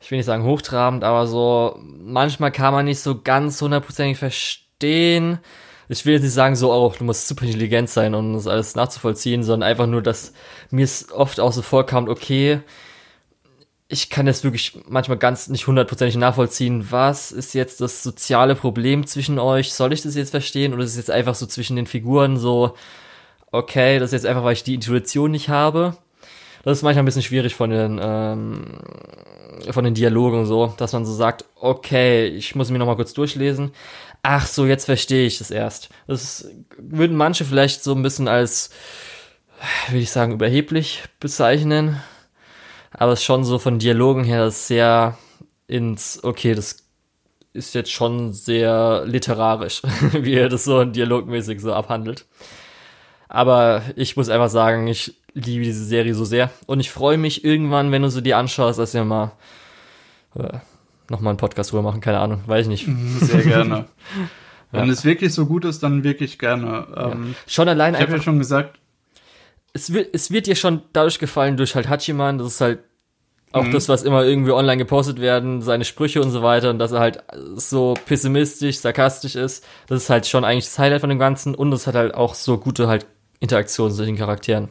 ich 0.00 0.08
will 0.12 0.18
nicht 0.18 0.26
sagen 0.26 0.44
hochtrabend, 0.44 1.02
aber 1.02 1.26
so, 1.26 1.76
manchmal 1.82 2.52
kann 2.52 2.72
man 2.72 2.84
nicht 2.84 3.00
so 3.00 3.20
ganz 3.20 3.60
hundertprozentig 3.60 4.16
verstehen, 4.16 5.40
ich 5.88 6.06
will 6.06 6.14
jetzt 6.14 6.22
nicht 6.22 6.34
sagen, 6.34 6.54
so, 6.54 6.72
oh, 6.72 6.94
du 6.96 7.02
musst 7.02 7.26
super 7.26 7.44
intelligent 7.44 7.90
sein, 7.90 8.14
um 8.14 8.34
das 8.34 8.46
alles 8.46 8.76
nachzuvollziehen, 8.76 9.42
sondern 9.42 9.68
einfach 9.68 9.88
nur, 9.88 10.00
dass 10.00 10.32
mir 10.70 10.84
es 10.84 11.10
oft 11.10 11.40
auch 11.40 11.52
so 11.52 11.62
vorkam, 11.62 12.08
okay, 12.08 12.60
ich 13.92 14.10
kann 14.10 14.26
das 14.26 14.42
wirklich 14.42 14.78
manchmal 14.88 15.18
ganz 15.18 15.48
nicht 15.48 15.66
hundertprozentig 15.66 16.16
nachvollziehen. 16.16 16.90
Was 16.90 17.30
ist 17.30 17.54
jetzt 17.54 17.80
das 17.80 18.02
soziale 18.02 18.54
Problem 18.54 19.06
zwischen 19.06 19.38
euch? 19.38 19.72
Soll 19.72 19.92
ich 19.92 20.02
das 20.02 20.14
jetzt 20.14 20.30
verstehen? 20.30 20.72
Oder 20.74 20.84
ist 20.84 20.90
es 20.90 20.96
jetzt 20.96 21.10
einfach 21.10 21.34
so 21.34 21.46
zwischen 21.46 21.76
den 21.76 21.86
Figuren 21.86 22.36
so, 22.36 22.74
okay, 23.50 23.98
das 23.98 24.08
ist 24.08 24.22
jetzt 24.22 24.26
einfach, 24.26 24.44
weil 24.44 24.54
ich 24.54 24.64
die 24.64 24.74
Intuition 24.74 25.30
nicht 25.30 25.48
habe? 25.48 25.96
Das 26.64 26.78
ist 26.78 26.82
manchmal 26.82 27.02
ein 27.02 27.06
bisschen 27.06 27.22
schwierig 27.22 27.54
von 27.54 27.70
den, 27.70 28.00
ähm, 28.02 28.64
von 29.70 29.84
den 29.84 29.94
Dialogen 29.94 30.46
so, 30.46 30.74
dass 30.76 30.92
man 30.92 31.04
so 31.04 31.12
sagt, 31.12 31.44
okay, 31.60 32.26
ich 32.26 32.54
muss 32.54 32.70
mir 32.70 32.78
nochmal 32.78 32.96
kurz 32.96 33.12
durchlesen 33.12 33.72
ach 34.22 34.46
so, 34.46 34.66
jetzt 34.66 34.84
verstehe 34.86 35.26
ich 35.26 35.38
das 35.38 35.50
erst. 35.50 35.90
Das 36.06 36.48
würden 36.78 37.16
manche 37.16 37.44
vielleicht 37.44 37.82
so 37.82 37.94
ein 37.94 38.02
bisschen 38.02 38.28
als, 38.28 38.70
würde 39.88 40.02
ich 40.02 40.10
sagen, 40.10 40.32
überheblich 40.32 41.02
bezeichnen. 41.20 42.00
Aber 42.92 43.12
es 43.12 43.20
ist 43.20 43.24
schon 43.24 43.44
so 43.44 43.58
von 43.58 43.78
Dialogen 43.78 44.24
her 44.24 44.50
sehr 44.50 45.16
ins, 45.66 46.22
okay, 46.22 46.54
das 46.54 46.84
ist 47.52 47.74
jetzt 47.74 47.92
schon 47.92 48.32
sehr 48.32 49.04
literarisch, 49.06 49.82
wie 50.12 50.34
er 50.34 50.48
das 50.48 50.64
so 50.64 50.84
dialogmäßig 50.84 51.60
so 51.60 51.72
abhandelt. 51.72 52.26
Aber 53.28 53.82
ich 53.96 54.16
muss 54.16 54.28
einfach 54.28 54.50
sagen, 54.50 54.86
ich 54.86 55.16
liebe 55.34 55.64
diese 55.64 55.84
Serie 55.84 56.14
so 56.14 56.24
sehr. 56.24 56.50
Und 56.66 56.80
ich 56.80 56.90
freue 56.90 57.16
mich 57.16 57.44
irgendwann, 57.44 57.90
wenn 57.90 58.02
du 58.02 58.10
sie 58.10 58.22
dir 58.22 58.36
anschaust, 58.36 58.78
dass 58.78 58.92
wir 58.92 59.04
mal 59.04 59.32
äh, 60.34 60.58
nochmal 61.08 61.30
einen 61.30 61.38
Podcast 61.38 61.72
drüber 61.72 61.82
machen, 61.82 62.00
keine 62.00 62.18
Ahnung, 62.18 62.42
weiß 62.46 62.66
ich 62.66 62.68
nicht. 62.68 62.88
Mhm, 62.88 63.18
sehr 63.20 63.42
gerne. 63.42 63.86
Wenn 64.72 64.86
ja. 64.86 64.92
es 64.92 65.04
wirklich 65.04 65.34
so 65.34 65.44
gut 65.44 65.66
ist, 65.66 65.82
dann 65.82 66.02
wirklich 66.02 66.38
gerne. 66.38 66.86
Ähm, 66.96 67.26
ja. 67.28 67.34
Schon 67.46 67.68
allein 67.68 67.92
ich 67.92 68.00
einfach. 68.00 68.08
Ich 68.08 68.12
habe 68.12 68.18
ja 68.18 68.22
schon 68.22 68.38
gesagt. 68.38 68.78
Es 69.72 69.92
wird, 69.92 70.14
es 70.14 70.30
wird 70.30 70.46
dir 70.46 70.56
schon 70.56 70.82
dadurch 70.92 71.18
gefallen, 71.18 71.56
durch 71.56 71.74
halt 71.74 71.88
Hachiman, 71.88 72.38
das 72.38 72.54
ist 72.54 72.60
halt 72.60 72.80
auch 73.52 73.64
mhm. 73.64 73.72
das, 73.72 73.88
was 73.88 74.02
immer 74.02 74.24
irgendwie 74.24 74.52
online 74.52 74.78
gepostet 74.78 75.20
werden, 75.20 75.62
seine 75.62 75.84
Sprüche 75.84 76.22
und 76.22 76.30
so 76.30 76.42
weiter 76.42 76.70
und 76.70 76.78
dass 76.78 76.92
er 76.92 77.00
halt 77.00 77.22
so 77.54 77.94
pessimistisch, 78.06 78.78
sarkastisch 78.78 79.36
ist. 79.36 79.64
Das 79.88 80.02
ist 80.02 80.10
halt 80.10 80.26
schon 80.26 80.44
eigentlich 80.44 80.64
das 80.64 80.78
Highlight 80.78 81.00
von 81.00 81.10
dem 81.10 81.18
Ganzen 81.18 81.54
und 81.54 81.72
es 81.72 81.86
hat 81.86 81.94
halt 81.94 82.14
auch 82.14 82.34
so 82.34 82.58
gute 82.58 82.88
halt 82.88 83.06
Interaktionen 83.40 83.94
zwischen 83.94 84.14
den 84.14 84.18
Charakteren. 84.18 84.68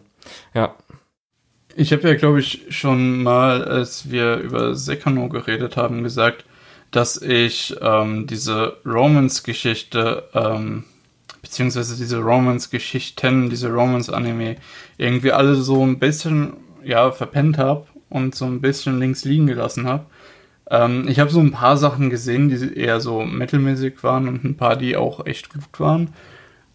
Ja. 0.54 0.76
Ich 1.76 1.94
habe 1.94 2.08
ja, 2.08 2.16
glaube 2.16 2.40
ich, 2.40 2.66
schon 2.70 3.24
mal, 3.24 3.64
als 3.64 4.12
wir 4.12 4.36
über 4.36 4.76
Sekano 4.76 5.30
geredet 5.30 5.78
haben, 5.78 6.04
gesagt, 6.04 6.44
dass 6.92 7.22
ich 7.22 7.76
ähm, 7.82 8.28
diese 8.28 8.78
Romance-Geschichte, 8.86 10.30
ähm, 10.34 10.84
beziehungsweise 11.42 11.98
diese 11.98 12.20
Romance-Geschichten, 12.20 13.50
diese 13.50 13.70
Romance-Anime, 13.72 14.58
irgendwie 14.98 15.32
alle 15.32 15.56
so 15.56 15.84
ein 15.86 16.00
bisschen, 16.00 16.54
ja, 16.84 17.12
verpennt 17.12 17.58
habe 17.58 17.88
und 18.10 18.36
so 18.36 18.46
ein 18.46 18.62
bisschen 18.62 19.00
links 19.00 19.26
liegen 19.26 19.48
gelassen 19.48 19.88
habe. 19.88 20.06
Ähm, 20.70 21.08
ich 21.08 21.20
habe 21.20 21.32
so 21.32 21.40
ein 21.40 21.52
paar 21.52 21.78
Sachen 21.78 22.10
gesehen, 22.10 22.50
die 22.50 22.78
eher 22.78 23.02
so 23.02 23.24
mittelmäßig 23.24 24.04
waren 24.04 24.28
und 24.28 24.44
ein 24.44 24.58
paar, 24.58 24.76
die 24.76 24.96
auch 24.96 25.26
echt 25.26 25.54
gut 25.54 25.80
waren. 25.80 26.14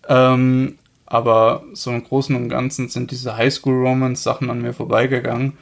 Ähm, 0.08 0.78
aber 1.06 1.64
so 1.72 1.92
im 1.92 2.04
Großen 2.04 2.34
und 2.34 2.48
Ganzen 2.48 2.88
sind 2.88 3.10
diese 3.10 3.36
Highschool-Romance-Sachen 3.36 4.50
an 4.50 4.62
mir 4.62 4.72
vorbeigegangen. 4.72 5.54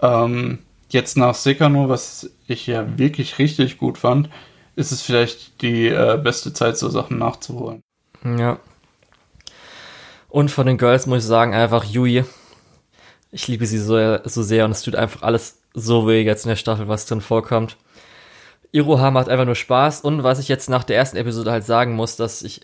Ähm, 0.00 0.58
jetzt 0.90 1.16
nach 1.16 1.34
Sekano, 1.34 1.88
was 1.88 2.30
ich 2.46 2.66
ja 2.66 2.98
wirklich 2.98 3.38
richtig 3.38 3.78
gut 3.78 3.98
fand, 3.98 4.30
ist 4.76 4.92
es 4.92 5.02
vielleicht 5.02 5.62
die 5.62 5.88
äh, 5.88 6.20
beste 6.22 6.52
Zeit, 6.52 6.78
so 6.78 6.88
Sachen 6.88 7.18
nachzuholen. 7.18 7.82
Ja. 8.38 8.58
Und 10.28 10.50
von 10.50 10.66
den 10.66 10.78
Girls 10.78 11.06
muss 11.06 11.22
ich 11.22 11.24
sagen, 11.24 11.54
einfach 11.54 11.84
Yui. 11.84 12.24
Ich 13.30 13.48
liebe 13.48 13.66
sie 13.66 13.78
so, 13.78 14.18
so 14.24 14.42
sehr 14.42 14.64
und 14.64 14.70
es 14.72 14.82
tut 14.82 14.96
einfach 14.96 15.22
alles 15.22 15.62
so 15.74 16.06
weh 16.06 16.22
jetzt 16.22 16.44
in 16.44 16.50
der 16.50 16.56
Staffel, 16.56 16.88
was 16.88 17.06
drin 17.06 17.20
vorkommt. 17.20 17.76
Iroha 18.72 19.10
macht 19.10 19.28
einfach 19.28 19.44
nur 19.44 19.54
Spaß 19.54 20.00
und 20.00 20.22
was 20.22 20.38
ich 20.38 20.48
jetzt 20.48 20.68
nach 20.68 20.84
der 20.84 20.96
ersten 20.96 21.16
Episode 21.16 21.52
halt 21.52 21.64
sagen 21.64 21.94
muss, 21.94 22.16
dass 22.16 22.42
ich 22.42 22.60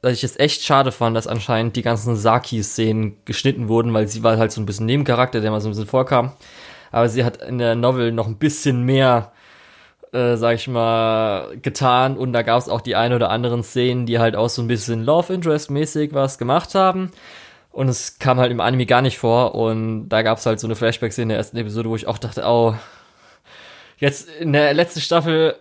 dass 0.00 0.12
ich 0.12 0.24
es 0.24 0.38
echt 0.38 0.62
schade 0.62 0.92
fand, 0.92 1.16
dass 1.16 1.26
anscheinend 1.26 1.74
die 1.76 1.82
ganzen 1.82 2.14
Saki-Szenen 2.14 3.16
geschnitten 3.24 3.68
wurden, 3.68 3.92
weil 3.92 4.06
sie 4.06 4.22
war 4.22 4.38
halt 4.38 4.52
so 4.52 4.60
ein 4.60 4.66
bisschen 4.66 4.86
Nebencharakter, 4.86 5.40
der 5.40 5.50
mal 5.50 5.60
so 5.60 5.68
ein 5.68 5.72
bisschen 5.72 5.88
vorkam. 5.88 6.32
Aber 6.92 7.08
sie 7.08 7.24
hat 7.24 7.42
in 7.42 7.58
der 7.58 7.74
Novel 7.74 8.12
noch 8.12 8.28
ein 8.28 8.38
bisschen 8.38 8.84
mehr, 8.84 9.32
äh, 10.12 10.36
sag 10.36 10.54
ich 10.54 10.68
mal, 10.68 11.56
getan 11.60 12.16
und 12.16 12.32
da 12.32 12.42
gab 12.42 12.58
es 12.60 12.68
auch 12.68 12.80
die 12.80 12.96
ein 12.96 13.12
oder 13.12 13.30
anderen 13.30 13.62
Szenen, 13.62 14.06
die 14.06 14.18
halt 14.18 14.36
auch 14.36 14.48
so 14.48 14.62
ein 14.62 14.68
bisschen 14.68 15.04
Love 15.04 15.32
Interest-mäßig 15.32 16.14
was 16.14 16.38
gemacht 16.38 16.74
haben. 16.74 17.12
Und 17.70 17.88
es 17.88 18.18
kam 18.18 18.38
halt 18.38 18.50
im 18.50 18.60
Anime 18.60 18.86
gar 18.86 19.02
nicht 19.02 19.18
vor 19.18 19.54
und 19.54 20.08
da 20.08 20.22
gab 20.22 20.38
es 20.38 20.46
halt 20.46 20.58
so 20.58 20.66
eine 20.66 20.74
Flashback-Szene 20.74 21.28
der 21.28 21.38
ersten 21.38 21.56
Episode, 21.58 21.88
wo 21.90 21.96
ich 21.96 22.06
auch 22.08 22.18
dachte, 22.18 22.42
oh, 22.44 22.74
jetzt 23.98 24.28
in 24.28 24.52
der 24.52 24.74
letzten 24.74 25.00
Staffel 25.00 25.54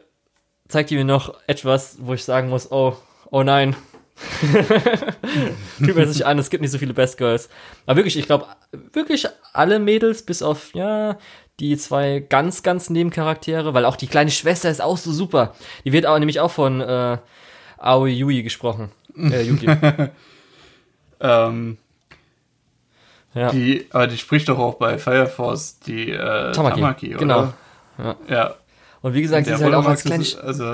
zeigt 0.67 0.89
die 0.89 0.95
mir 0.95 1.05
noch 1.05 1.35
etwas, 1.47 1.97
wo 2.01 2.13
ich 2.13 2.23
sagen 2.23 2.49
muss, 2.49 2.71
oh, 2.71 2.95
oh 3.29 3.43
nein, 3.43 3.75
Tut 5.77 5.95
mir 5.95 6.05
nicht 6.05 6.25
an, 6.25 6.39
es 6.39 6.49
gibt 6.49 6.61
nicht 6.61 6.71
so 6.71 6.79
viele 6.79 6.93
Best 6.93 7.17
Girls. 7.17 7.49
Aber 7.85 7.97
wirklich, 7.97 8.17
ich 8.17 8.25
glaube, 8.25 8.47
wirklich 8.93 9.27
alle 9.53 9.79
Mädels, 9.79 10.23
bis 10.23 10.41
auf, 10.41 10.73
ja, 10.73 11.17
die 11.59 11.77
zwei 11.77 12.23
ganz, 12.27 12.63
ganz 12.63 12.89
Nebencharaktere, 12.89 13.73
weil 13.73 13.85
auch 13.85 13.95
die 13.95 14.07
kleine 14.07 14.31
Schwester 14.31 14.69
ist 14.69 14.81
auch 14.81 14.97
so 14.97 15.11
super. 15.11 15.55
Die 15.85 15.91
wird 15.91 16.05
aber 16.05 16.19
nämlich 16.19 16.39
auch 16.39 16.51
von 16.51 16.81
äh, 16.81 17.17
Aoi 17.77 18.11
Yui 18.11 18.43
gesprochen. 18.43 18.91
Äh, 19.17 19.41
Yuki. 19.41 19.67
ähm, 21.21 21.77
ja. 23.33 23.51
Die, 23.51 23.87
aber 23.89 24.05
die 24.05 24.17
spricht 24.17 24.47
doch 24.47 24.59
auch 24.59 24.75
bei 24.75 24.99
Fire 24.99 25.25
Force 25.25 25.79
die 25.79 26.11
äh, 26.11 26.51
Tamaki, 26.51 26.79
Tamaki 26.79 27.09
oder? 27.09 27.17
Genau. 27.17 27.53
Ja. 27.97 28.15
ja. 28.29 28.55
Und 29.01 29.15
wie 29.15 29.23
gesagt, 29.23 29.47
sie 29.47 29.53
ist 29.53 29.63
halt 29.63 29.73
auch 29.73 29.87
als 29.87 30.03
kleine, 30.03 30.23
also, 30.43 30.65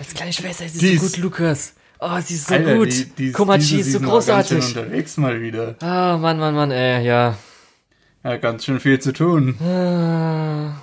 als 0.00 0.14
kleine 0.14 0.32
Schwester 0.32 0.66
ist 0.66 0.80
sie 0.80 0.96
so 0.96 1.06
gut, 1.06 1.16
Lukas. 1.18 1.74
Oh, 2.00 2.18
sie 2.20 2.34
ist 2.34 2.48
so 2.48 2.54
Alter, 2.54 2.74
gut. 2.74 2.92
Die, 2.92 3.04
die, 3.04 3.32
Komachi 3.32 3.80
ist 3.80 3.92
so 3.92 4.00
großartig. 4.00 4.76
Unterwegs 4.76 5.16
mal 5.16 5.40
wieder. 5.40 5.76
Ah, 5.80 6.16
Mann, 6.16 6.38
Mann, 6.38 6.54
Mann, 6.56 6.70
ey, 6.72 7.06
ja. 7.06 7.36
Ja, 8.26 8.38
ganz 8.38 8.64
schön 8.64 8.80
viel 8.80 8.98
zu 8.98 9.12
tun. 9.12 9.56
Ah. 9.60 10.80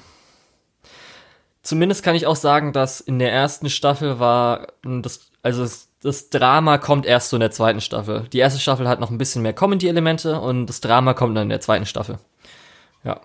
Zumindest 1.61 2.01
kann 2.01 2.15
ich 2.15 2.25
auch 2.25 2.37
sagen, 2.37 2.71
dass 2.71 3.01
in 3.01 3.19
der 3.19 3.33
ersten 3.33 3.69
Staffel 3.69 4.17
war 4.17 4.67
das, 4.81 5.29
also 5.41 5.67
das 6.01 6.29
Drama 6.29 6.77
kommt 6.77 7.05
erst 7.05 7.29
so 7.29 7.35
in 7.35 7.41
der 7.41 7.51
zweiten 7.51 7.81
Staffel. 7.81 8.29
Die 8.31 8.37
erste 8.37 8.61
Staffel 8.61 8.87
hat 8.87 9.01
noch 9.01 9.11
ein 9.11 9.17
bisschen 9.17 9.41
mehr 9.41 9.51
Comedy-Elemente 9.51 10.39
und 10.39 10.67
das 10.67 10.79
Drama 10.79 11.13
kommt 11.13 11.35
dann 11.35 11.43
in 11.43 11.49
der 11.49 11.59
zweiten 11.59 11.85
Staffel. 11.85 12.17
Ja. 13.03 13.19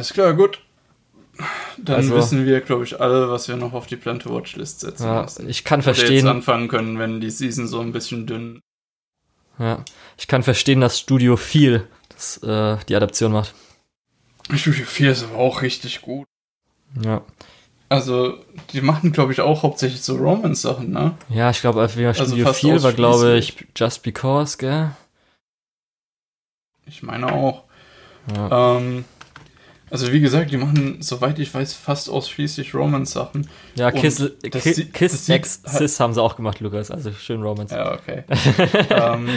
Ist 0.00 0.14
klar, 0.14 0.34
gut. 0.34 0.62
Dann 1.78 1.96
also, 1.96 2.16
wissen 2.16 2.44
wir, 2.44 2.60
glaube 2.60 2.82
ich, 2.82 3.00
alle, 3.00 3.30
was 3.30 3.46
wir 3.46 3.56
noch 3.56 3.72
auf 3.72 3.86
die 3.86 3.96
Plante 3.96 4.28
Watchlist 4.30 4.80
setzen 4.80 5.06
ja, 5.06 5.22
müssen. 5.22 5.48
Ich 5.48 5.62
kann 5.62 5.80
verstehen. 5.80 6.12
jetzt 6.12 6.26
anfangen 6.26 6.66
können, 6.66 6.98
wenn 6.98 7.20
die 7.20 7.30
Season 7.30 7.68
so 7.68 7.78
ein 7.78 7.92
bisschen 7.92 8.26
dünn. 8.26 8.60
Ja, 9.60 9.84
ich 10.18 10.26
kann 10.26 10.42
verstehen, 10.42 10.80
dass 10.80 10.98
Studio 10.98 11.36
viel 11.36 11.78
das, 11.80 11.88
äh, 12.42 12.76
die 12.88 12.96
Adaption 12.96 13.32
macht. 13.32 13.54
Studio 14.54 14.84
4 14.84 15.12
ist 15.12 15.24
aber 15.24 15.38
auch 15.38 15.62
richtig 15.62 16.02
gut. 16.02 16.26
Ja. 17.00 17.22
Also, 17.88 18.38
die 18.72 18.80
machen, 18.80 19.12
glaube 19.12 19.32
ich, 19.32 19.40
auch 19.40 19.62
hauptsächlich 19.62 20.02
so 20.02 20.16
Romance-Sachen, 20.16 20.90
ne? 20.90 21.14
Ja, 21.28 21.50
ich 21.50 21.60
glaube, 21.60 21.80
also 21.80 21.92
Studio 21.92 22.46
also 22.46 22.52
4 22.52 22.82
war, 22.82 22.92
glaube 22.92 23.36
ich, 23.36 23.66
Just 23.76 24.02
Because, 24.02 24.56
gell? 24.56 24.92
Ich 26.86 27.02
meine 27.02 27.32
auch. 27.32 27.64
Ja. 28.34 28.78
Ähm, 28.78 29.04
also 29.92 30.10
wie 30.10 30.20
gesagt, 30.20 30.50
die 30.50 30.56
machen, 30.56 31.02
soweit 31.02 31.38
ich 31.38 31.52
weiß, 31.52 31.74
fast 31.74 32.08
ausschließlich 32.08 32.74
Romance-Sachen. 32.74 33.50
Ja, 33.74 33.90
Kiss, 33.90 34.24
Kiss, 34.42 34.90
Kiss 34.90 35.28
X 35.28 35.60
Sis 35.66 36.00
haben 36.00 36.14
sie 36.14 36.22
auch 36.22 36.34
gemacht, 36.34 36.60
Lukas. 36.60 36.90
Also 36.90 37.12
schön 37.12 37.42
Romance. 37.42 37.74
Ja, 37.74 37.92
okay. 37.92 38.24
ähm, 38.88 39.28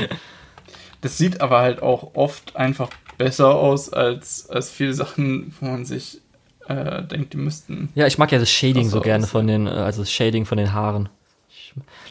das 1.05 1.19
sieht 1.19 1.39
aber 1.39 1.59
halt 1.59 1.83
auch 1.83 2.15
oft 2.15 2.55
einfach 2.55 2.89
besser 3.19 3.53
aus 3.53 3.93
als, 3.93 4.49
als 4.49 4.71
viele 4.71 4.95
Sachen, 4.95 5.53
wo 5.59 5.67
man 5.67 5.85
sich 5.85 6.19
äh, 6.67 7.03
denkt, 7.03 7.33
die 7.33 7.37
müssten. 7.37 7.89
Ja, 7.93 8.07
ich 8.07 8.17
mag 8.17 8.31
ja 8.31 8.39
das 8.39 8.49
Shading 8.49 8.89
so 8.89 9.01
gerne 9.01 9.27
von 9.27 9.45
den, 9.45 9.67
äh, 9.67 9.69
also 9.69 10.01
das 10.01 10.11
Shading 10.11 10.45
von 10.45 10.57
den 10.57 10.73
Haaren. 10.73 11.09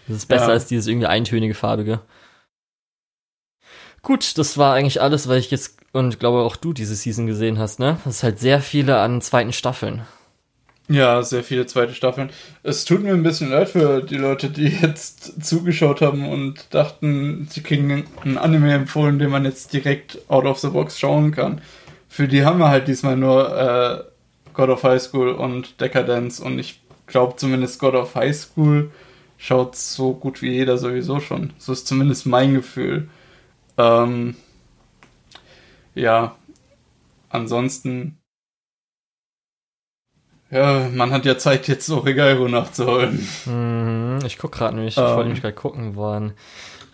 Das 0.07 0.19
ist 0.19 0.27
besser 0.27 0.47
ja. 0.47 0.53
als 0.53 0.67
dieses 0.67 0.87
irgendwie 0.87 1.09
eintönige 1.09 1.55
farbige. 1.55 2.03
Gut, 4.01 4.39
das 4.39 4.59
war 4.59 4.75
eigentlich 4.75 5.03
alles, 5.03 5.27
weil 5.27 5.39
ich 5.39 5.51
jetzt 5.51 5.77
und 5.93 6.21
glaube 6.21 6.43
auch 6.43 6.55
du 6.55 6.73
diese 6.73 6.95
Season 6.95 7.27
gesehen 7.27 7.59
hast, 7.59 7.81
ne? 7.81 7.99
Das 8.05 8.17
ist 8.17 8.23
halt 8.23 8.39
sehr 8.39 8.61
viele 8.61 9.01
an 9.01 9.21
zweiten 9.23 9.53
Staffeln. 9.53 10.03
Ja, 10.89 11.23
sehr 11.23 11.43
viele 11.43 11.65
zweite 11.67 11.95
Staffeln. 11.95 12.31
Es 12.63 12.85
tut 12.85 13.03
mir 13.03 13.15
ein 13.15 13.23
bisschen 13.23 13.51
leid 13.51 13.71
für 13.71 14.03
die 14.03 14.17
Leute, 14.17 14.51
die 14.51 14.67
jetzt 14.69 15.43
zugeschaut 15.45 16.03
haben 16.03 16.29
und 16.29 16.75
dachten, 16.75 17.49
sie 17.51 17.63
kriegen 17.63 18.05
ein 18.25 18.37
Anime 18.37 18.75
empfohlen, 18.75 19.19
den 19.19 19.31
man 19.31 19.47
jetzt 19.47 19.73
direkt 19.73 20.19
out 20.29 20.45
of 20.45 20.59
the 20.59 20.69
box 20.69 20.99
schauen 20.99 21.33
kann. 21.33 21.63
Für 22.09 22.29
die 22.29 22.45
haben 22.45 22.59
wir 22.59 22.69
halt 22.69 22.87
diesmal 22.87 23.17
nur 23.17 23.57
äh, 23.59 24.05
God 24.53 24.69
of 24.69 24.83
High 24.85 25.01
School 25.01 25.31
und 25.31 25.81
Decadence 25.81 26.39
und 26.39 26.59
ich 26.59 26.81
glaube 27.07 27.37
zumindest 27.37 27.81
God 27.81 27.95
of 27.95 28.15
High 28.15 28.37
School 28.37 28.91
schaut 29.39 29.77
so 29.77 30.13
gut 30.15 30.43
wie 30.43 30.51
jeder 30.51 30.77
sowieso 30.79 31.19
schon. 31.21 31.53
So 31.59 31.73
ist 31.73 31.87
zumindest 31.87 32.27
mein 32.27 32.55
Gefühl. 32.55 33.09
Ähm, 33.79 34.37
ja, 35.95 36.37
ansonsten. 37.31 38.19
Ja, 40.55 40.89
man 40.93 41.11
hat 41.11 41.27
ja 41.27 41.37
Zeit, 41.37 41.67
jetzt 41.67 41.85
so 41.85 41.99
Regairo 41.99 42.47
nachzuholen. 42.47 43.29
Mhm, 43.45 44.21
ich 44.25 44.39
guck 44.39 44.53
gerade 44.53 44.77
nämlich, 44.77 44.97
ähm. 44.97 45.03
ich 45.03 45.09
wollte 45.09 45.21
ähm. 45.21 45.27
nämlich 45.27 45.43
gerade 45.43 45.55
gucken 45.55 45.97
wollen. 45.97 46.33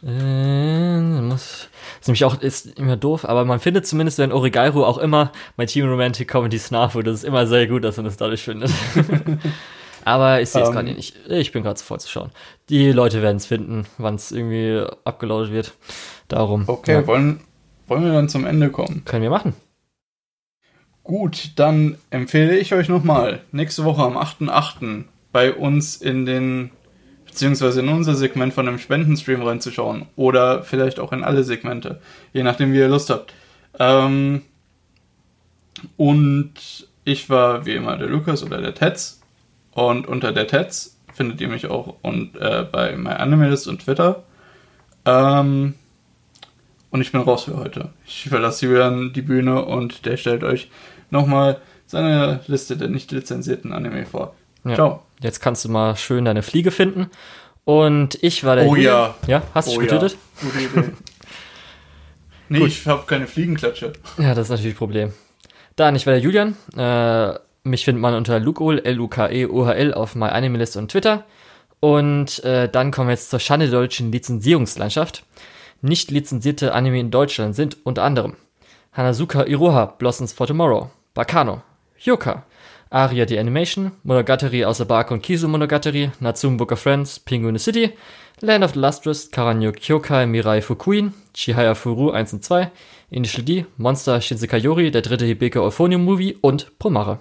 Äh, 0.03 0.99
muss, 1.21 1.69
ist 2.01 2.09
nämlich 2.09 2.25
auch 2.25 2.41
ist 2.41 2.79
immer 2.79 2.97
doof, 2.97 3.27
aber 3.27 3.45
man 3.45 3.61
findet 3.61 3.87
zumindest 3.87 4.19
in 4.19 4.33
Origairo 4.33 4.87
auch 4.87 4.97
immer 4.97 5.31
My 5.59 5.67
Team 5.67 5.87
Romantic 5.91 6.29
Comedy 6.29 6.59
Snafu. 6.59 7.03
Das 7.03 7.17
ist 7.17 7.25
immer 7.25 7.47
sehr 7.47 7.67
gut, 7.67 7.85
dass 7.85 7.99
man 7.99 8.07
das 8.07 8.17
dadurch 8.17 8.43
findet. 8.43 8.71
aber 10.07 10.41
ich 10.41 10.49
sehe 10.49 10.63
es 10.63 10.69
um. 10.71 10.75
Ähm. 10.75 10.87
gerade 10.87 10.97
nicht. 10.97 11.17
Ich 11.29 11.53
bin 11.53 11.63
gerade 11.63 11.77
zu 11.77 11.85
voll 11.85 12.01
zu 12.01 12.09
schauen. 12.09 12.31
Die 12.71 12.93
Leute 12.93 13.21
werden 13.21 13.37
es 13.37 13.45
finden, 13.45 13.85
wann 13.99 14.15
es 14.15 14.33
irgendwie 14.33 14.87
abgelaut 15.05 15.53
wird. 15.53 15.75
Darum. 16.29 16.65
Okay, 16.67 16.93
ja. 16.93 17.07
wollen, 17.07 17.41
wollen 17.89 18.05
wir 18.05 18.13
dann 18.13 18.31
zum 18.31 18.47
Ende 18.47 18.71
kommen? 18.71 19.03
Können 19.05 19.23
wir 19.23 19.31
machen. 19.31 19.53
Gut, 21.11 21.51
dann 21.57 21.97
empfehle 22.11 22.57
ich 22.57 22.73
euch 22.73 22.89
nochmal, 22.89 23.41
nächste 23.51 23.85
Woche 23.85 24.01
am 24.01 24.17
8.8. 24.17 25.07
bei 25.33 25.53
uns 25.53 25.97
in 25.97 26.25
den, 26.25 26.71
beziehungsweise 27.27 27.81
in 27.81 27.89
unser 27.89 28.15
Segment 28.15 28.55
von 28.55 28.69
einem 28.69 28.79
Spendenstream 28.79 29.43
reinzuschauen. 29.43 30.07
Oder 30.15 30.63
vielleicht 30.63 31.01
auch 31.01 31.13
in 31.13 31.25
alle 31.25 31.43
Segmente, 31.43 32.01
je 32.33 32.45
nachdem, 32.45 32.73
wie 32.73 32.79
ihr 32.79 32.87
Lust 32.87 33.11
habt. 33.11 33.35
Ähm, 33.81 34.43
und 35.97 36.87
ich 37.03 37.29
war 37.29 37.67
wie 37.67 37.75
immer 37.75 37.97
der 37.97 38.07
Lukas 38.07 38.45
oder 38.45 38.61
der 38.61 38.77
Tetz. 38.77 39.21
Und 39.73 40.07
unter 40.07 40.31
der 40.31 40.47
Tetz 40.47 40.97
findet 41.13 41.41
ihr 41.41 41.49
mich 41.49 41.67
auch 41.67 41.97
und, 42.03 42.37
äh, 42.37 42.65
bei 42.71 42.97
MyAnimalist 42.97 43.67
und 43.67 43.81
Twitter. 43.81 44.23
Ähm, 45.05 45.75
und 46.91 47.01
ich 47.01 47.11
bin 47.11 47.21
raus 47.21 47.45
für 47.47 47.57
heute. 47.57 47.89
Ich 48.07 48.29
verlasse 48.29 48.67
Julian 48.67 49.13
die 49.13 49.23
Bühne 49.23 49.65
und 49.65 50.07
der 50.07 50.17
stellt 50.17 50.45
euch 50.45 50.69
nochmal 51.11 51.61
seine 51.87 52.41
Liste 52.47 52.77
der 52.77 52.89
nicht 52.89 53.11
lizenzierten 53.13 53.73
Anime 53.73 54.07
vor. 54.07 54.35
Ja. 54.65 54.75
Ciao. 54.75 55.03
Jetzt 55.21 55.41
kannst 55.41 55.65
du 55.65 55.69
mal 55.69 55.97
schön 55.97 56.25
deine 56.25 56.43
Fliege 56.43 56.71
finden. 56.71 57.11
Und 57.65 58.19
ich 58.23 58.45
war 58.45 58.57
der. 58.57 58.67
Oh 58.67 58.75
Julian. 58.75 59.15
ja. 59.23 59.39
Ja, 59.39 59.43
hast 59.55 59.69
du 59.69 59.77
oh, 59.77 59.79
getötet? 59.79 60.17
Ja. 60.43 60.49
Gute 60.49 60.65
Idee. 60.65 60.91
nee, 62.49 62.59
Gut. 62.61 62.69
ich 62.69 62.87
habe 62.87 63.05
keine 63.07 63.27
Fliegenklatsche. 63.27 63.93
Ja, 64.19 64.35
das 64.35 64.47
ist 64.47 64.51
natürlich 64.51 64.75
ein 64.75 64.79
Problem. 64.79 65.13
Dann, 65.77 65.95
ich 65.95 66.07
war 66.07 66.13
der 66.13 66.23
Julian. 66.23 66.57
Äh, 66.77 67.39
mich 67.63 67.85
findet 67.85 68.01
man 68.01 68.15
unter 68.15 68.41
Lukeol, 68.41 68.79
L-U-K-E-O-H-L 68.79 69.95
auf 69.95 70.15
MyAnimeList 70.15 70.77
und 70.77 70.91
Twitter. 70.91 71.25
Und 71.81 72.43
äh, 72.45 72.69
dann 72.69 72.91
kommen 72.91 73.09
wir 73.09 73.13
jetzt 73.15 73.31
zur 73.31 73.41
Schande 73.41 73.69
der 73.69 73.81
deutschen 73.81 74.13
Lizenzierungslandschaft. 74.13 75.25
Nicht 75.83 76.11
lizenzierte 76.11 76.75
Anime 76.75 77.01
in 77.01 77.11
Deutschland 77.11 77.55
sind 77.55 77.79
unter 77.85 78.03
anderem 78.03 78.37
Hanazuka 78.93 79.45
Iroha, 79.47 79.87
Blossoms 79.87 80.33
for 80.33 80.47
Tomorrow, 80.47 80.91
Bakano, 81.15 81.63
Hyoka, 81.99 82.45
Aria 82.93 83.27
the 83.27 83.39
Animation, 83.39 83.93
Monogatari 84.05 84.65
aus 84.65 84.85
Bark 84.85 85.11
und 85.11 85.23
Kisu 85.23 85.49
Monogatari, 85.49 86.11
Natsume 86.21 86.57
Book 86.57 86.73
of 86.73 86.81
Friends, 86.81 87.19
Penguin 87.19 87.59
City, 87.59 87.93
Land 88.41 88.65
of 88.65 88.73
the 88.73 88.81
Lustrous, 88.81 89.31
Karanyo 89.31 89.73
Kyokai 89.73 90.27
Mirai 90.27 90.61
Fukuin, 90.61 91.13
Chihaya 91.35 91.75
Furu 91.75 92.11
1 92.11 92.33
und 92.33 92.45
2, 92.45 92.71
Initial 93.11 93.45
D, 93.45 93.67
Monster 93.77 94.21
Shinsekai 94.21 94.59
Yori, 94.59 94.91
der 94.91 95.03
dritte 95.03 95.25
Hibeke 95.25 95.63
Euphonium 95.63 96.05
Movie 96.05 96.37
und 96.41 96.79
Promare. 96.79 97.21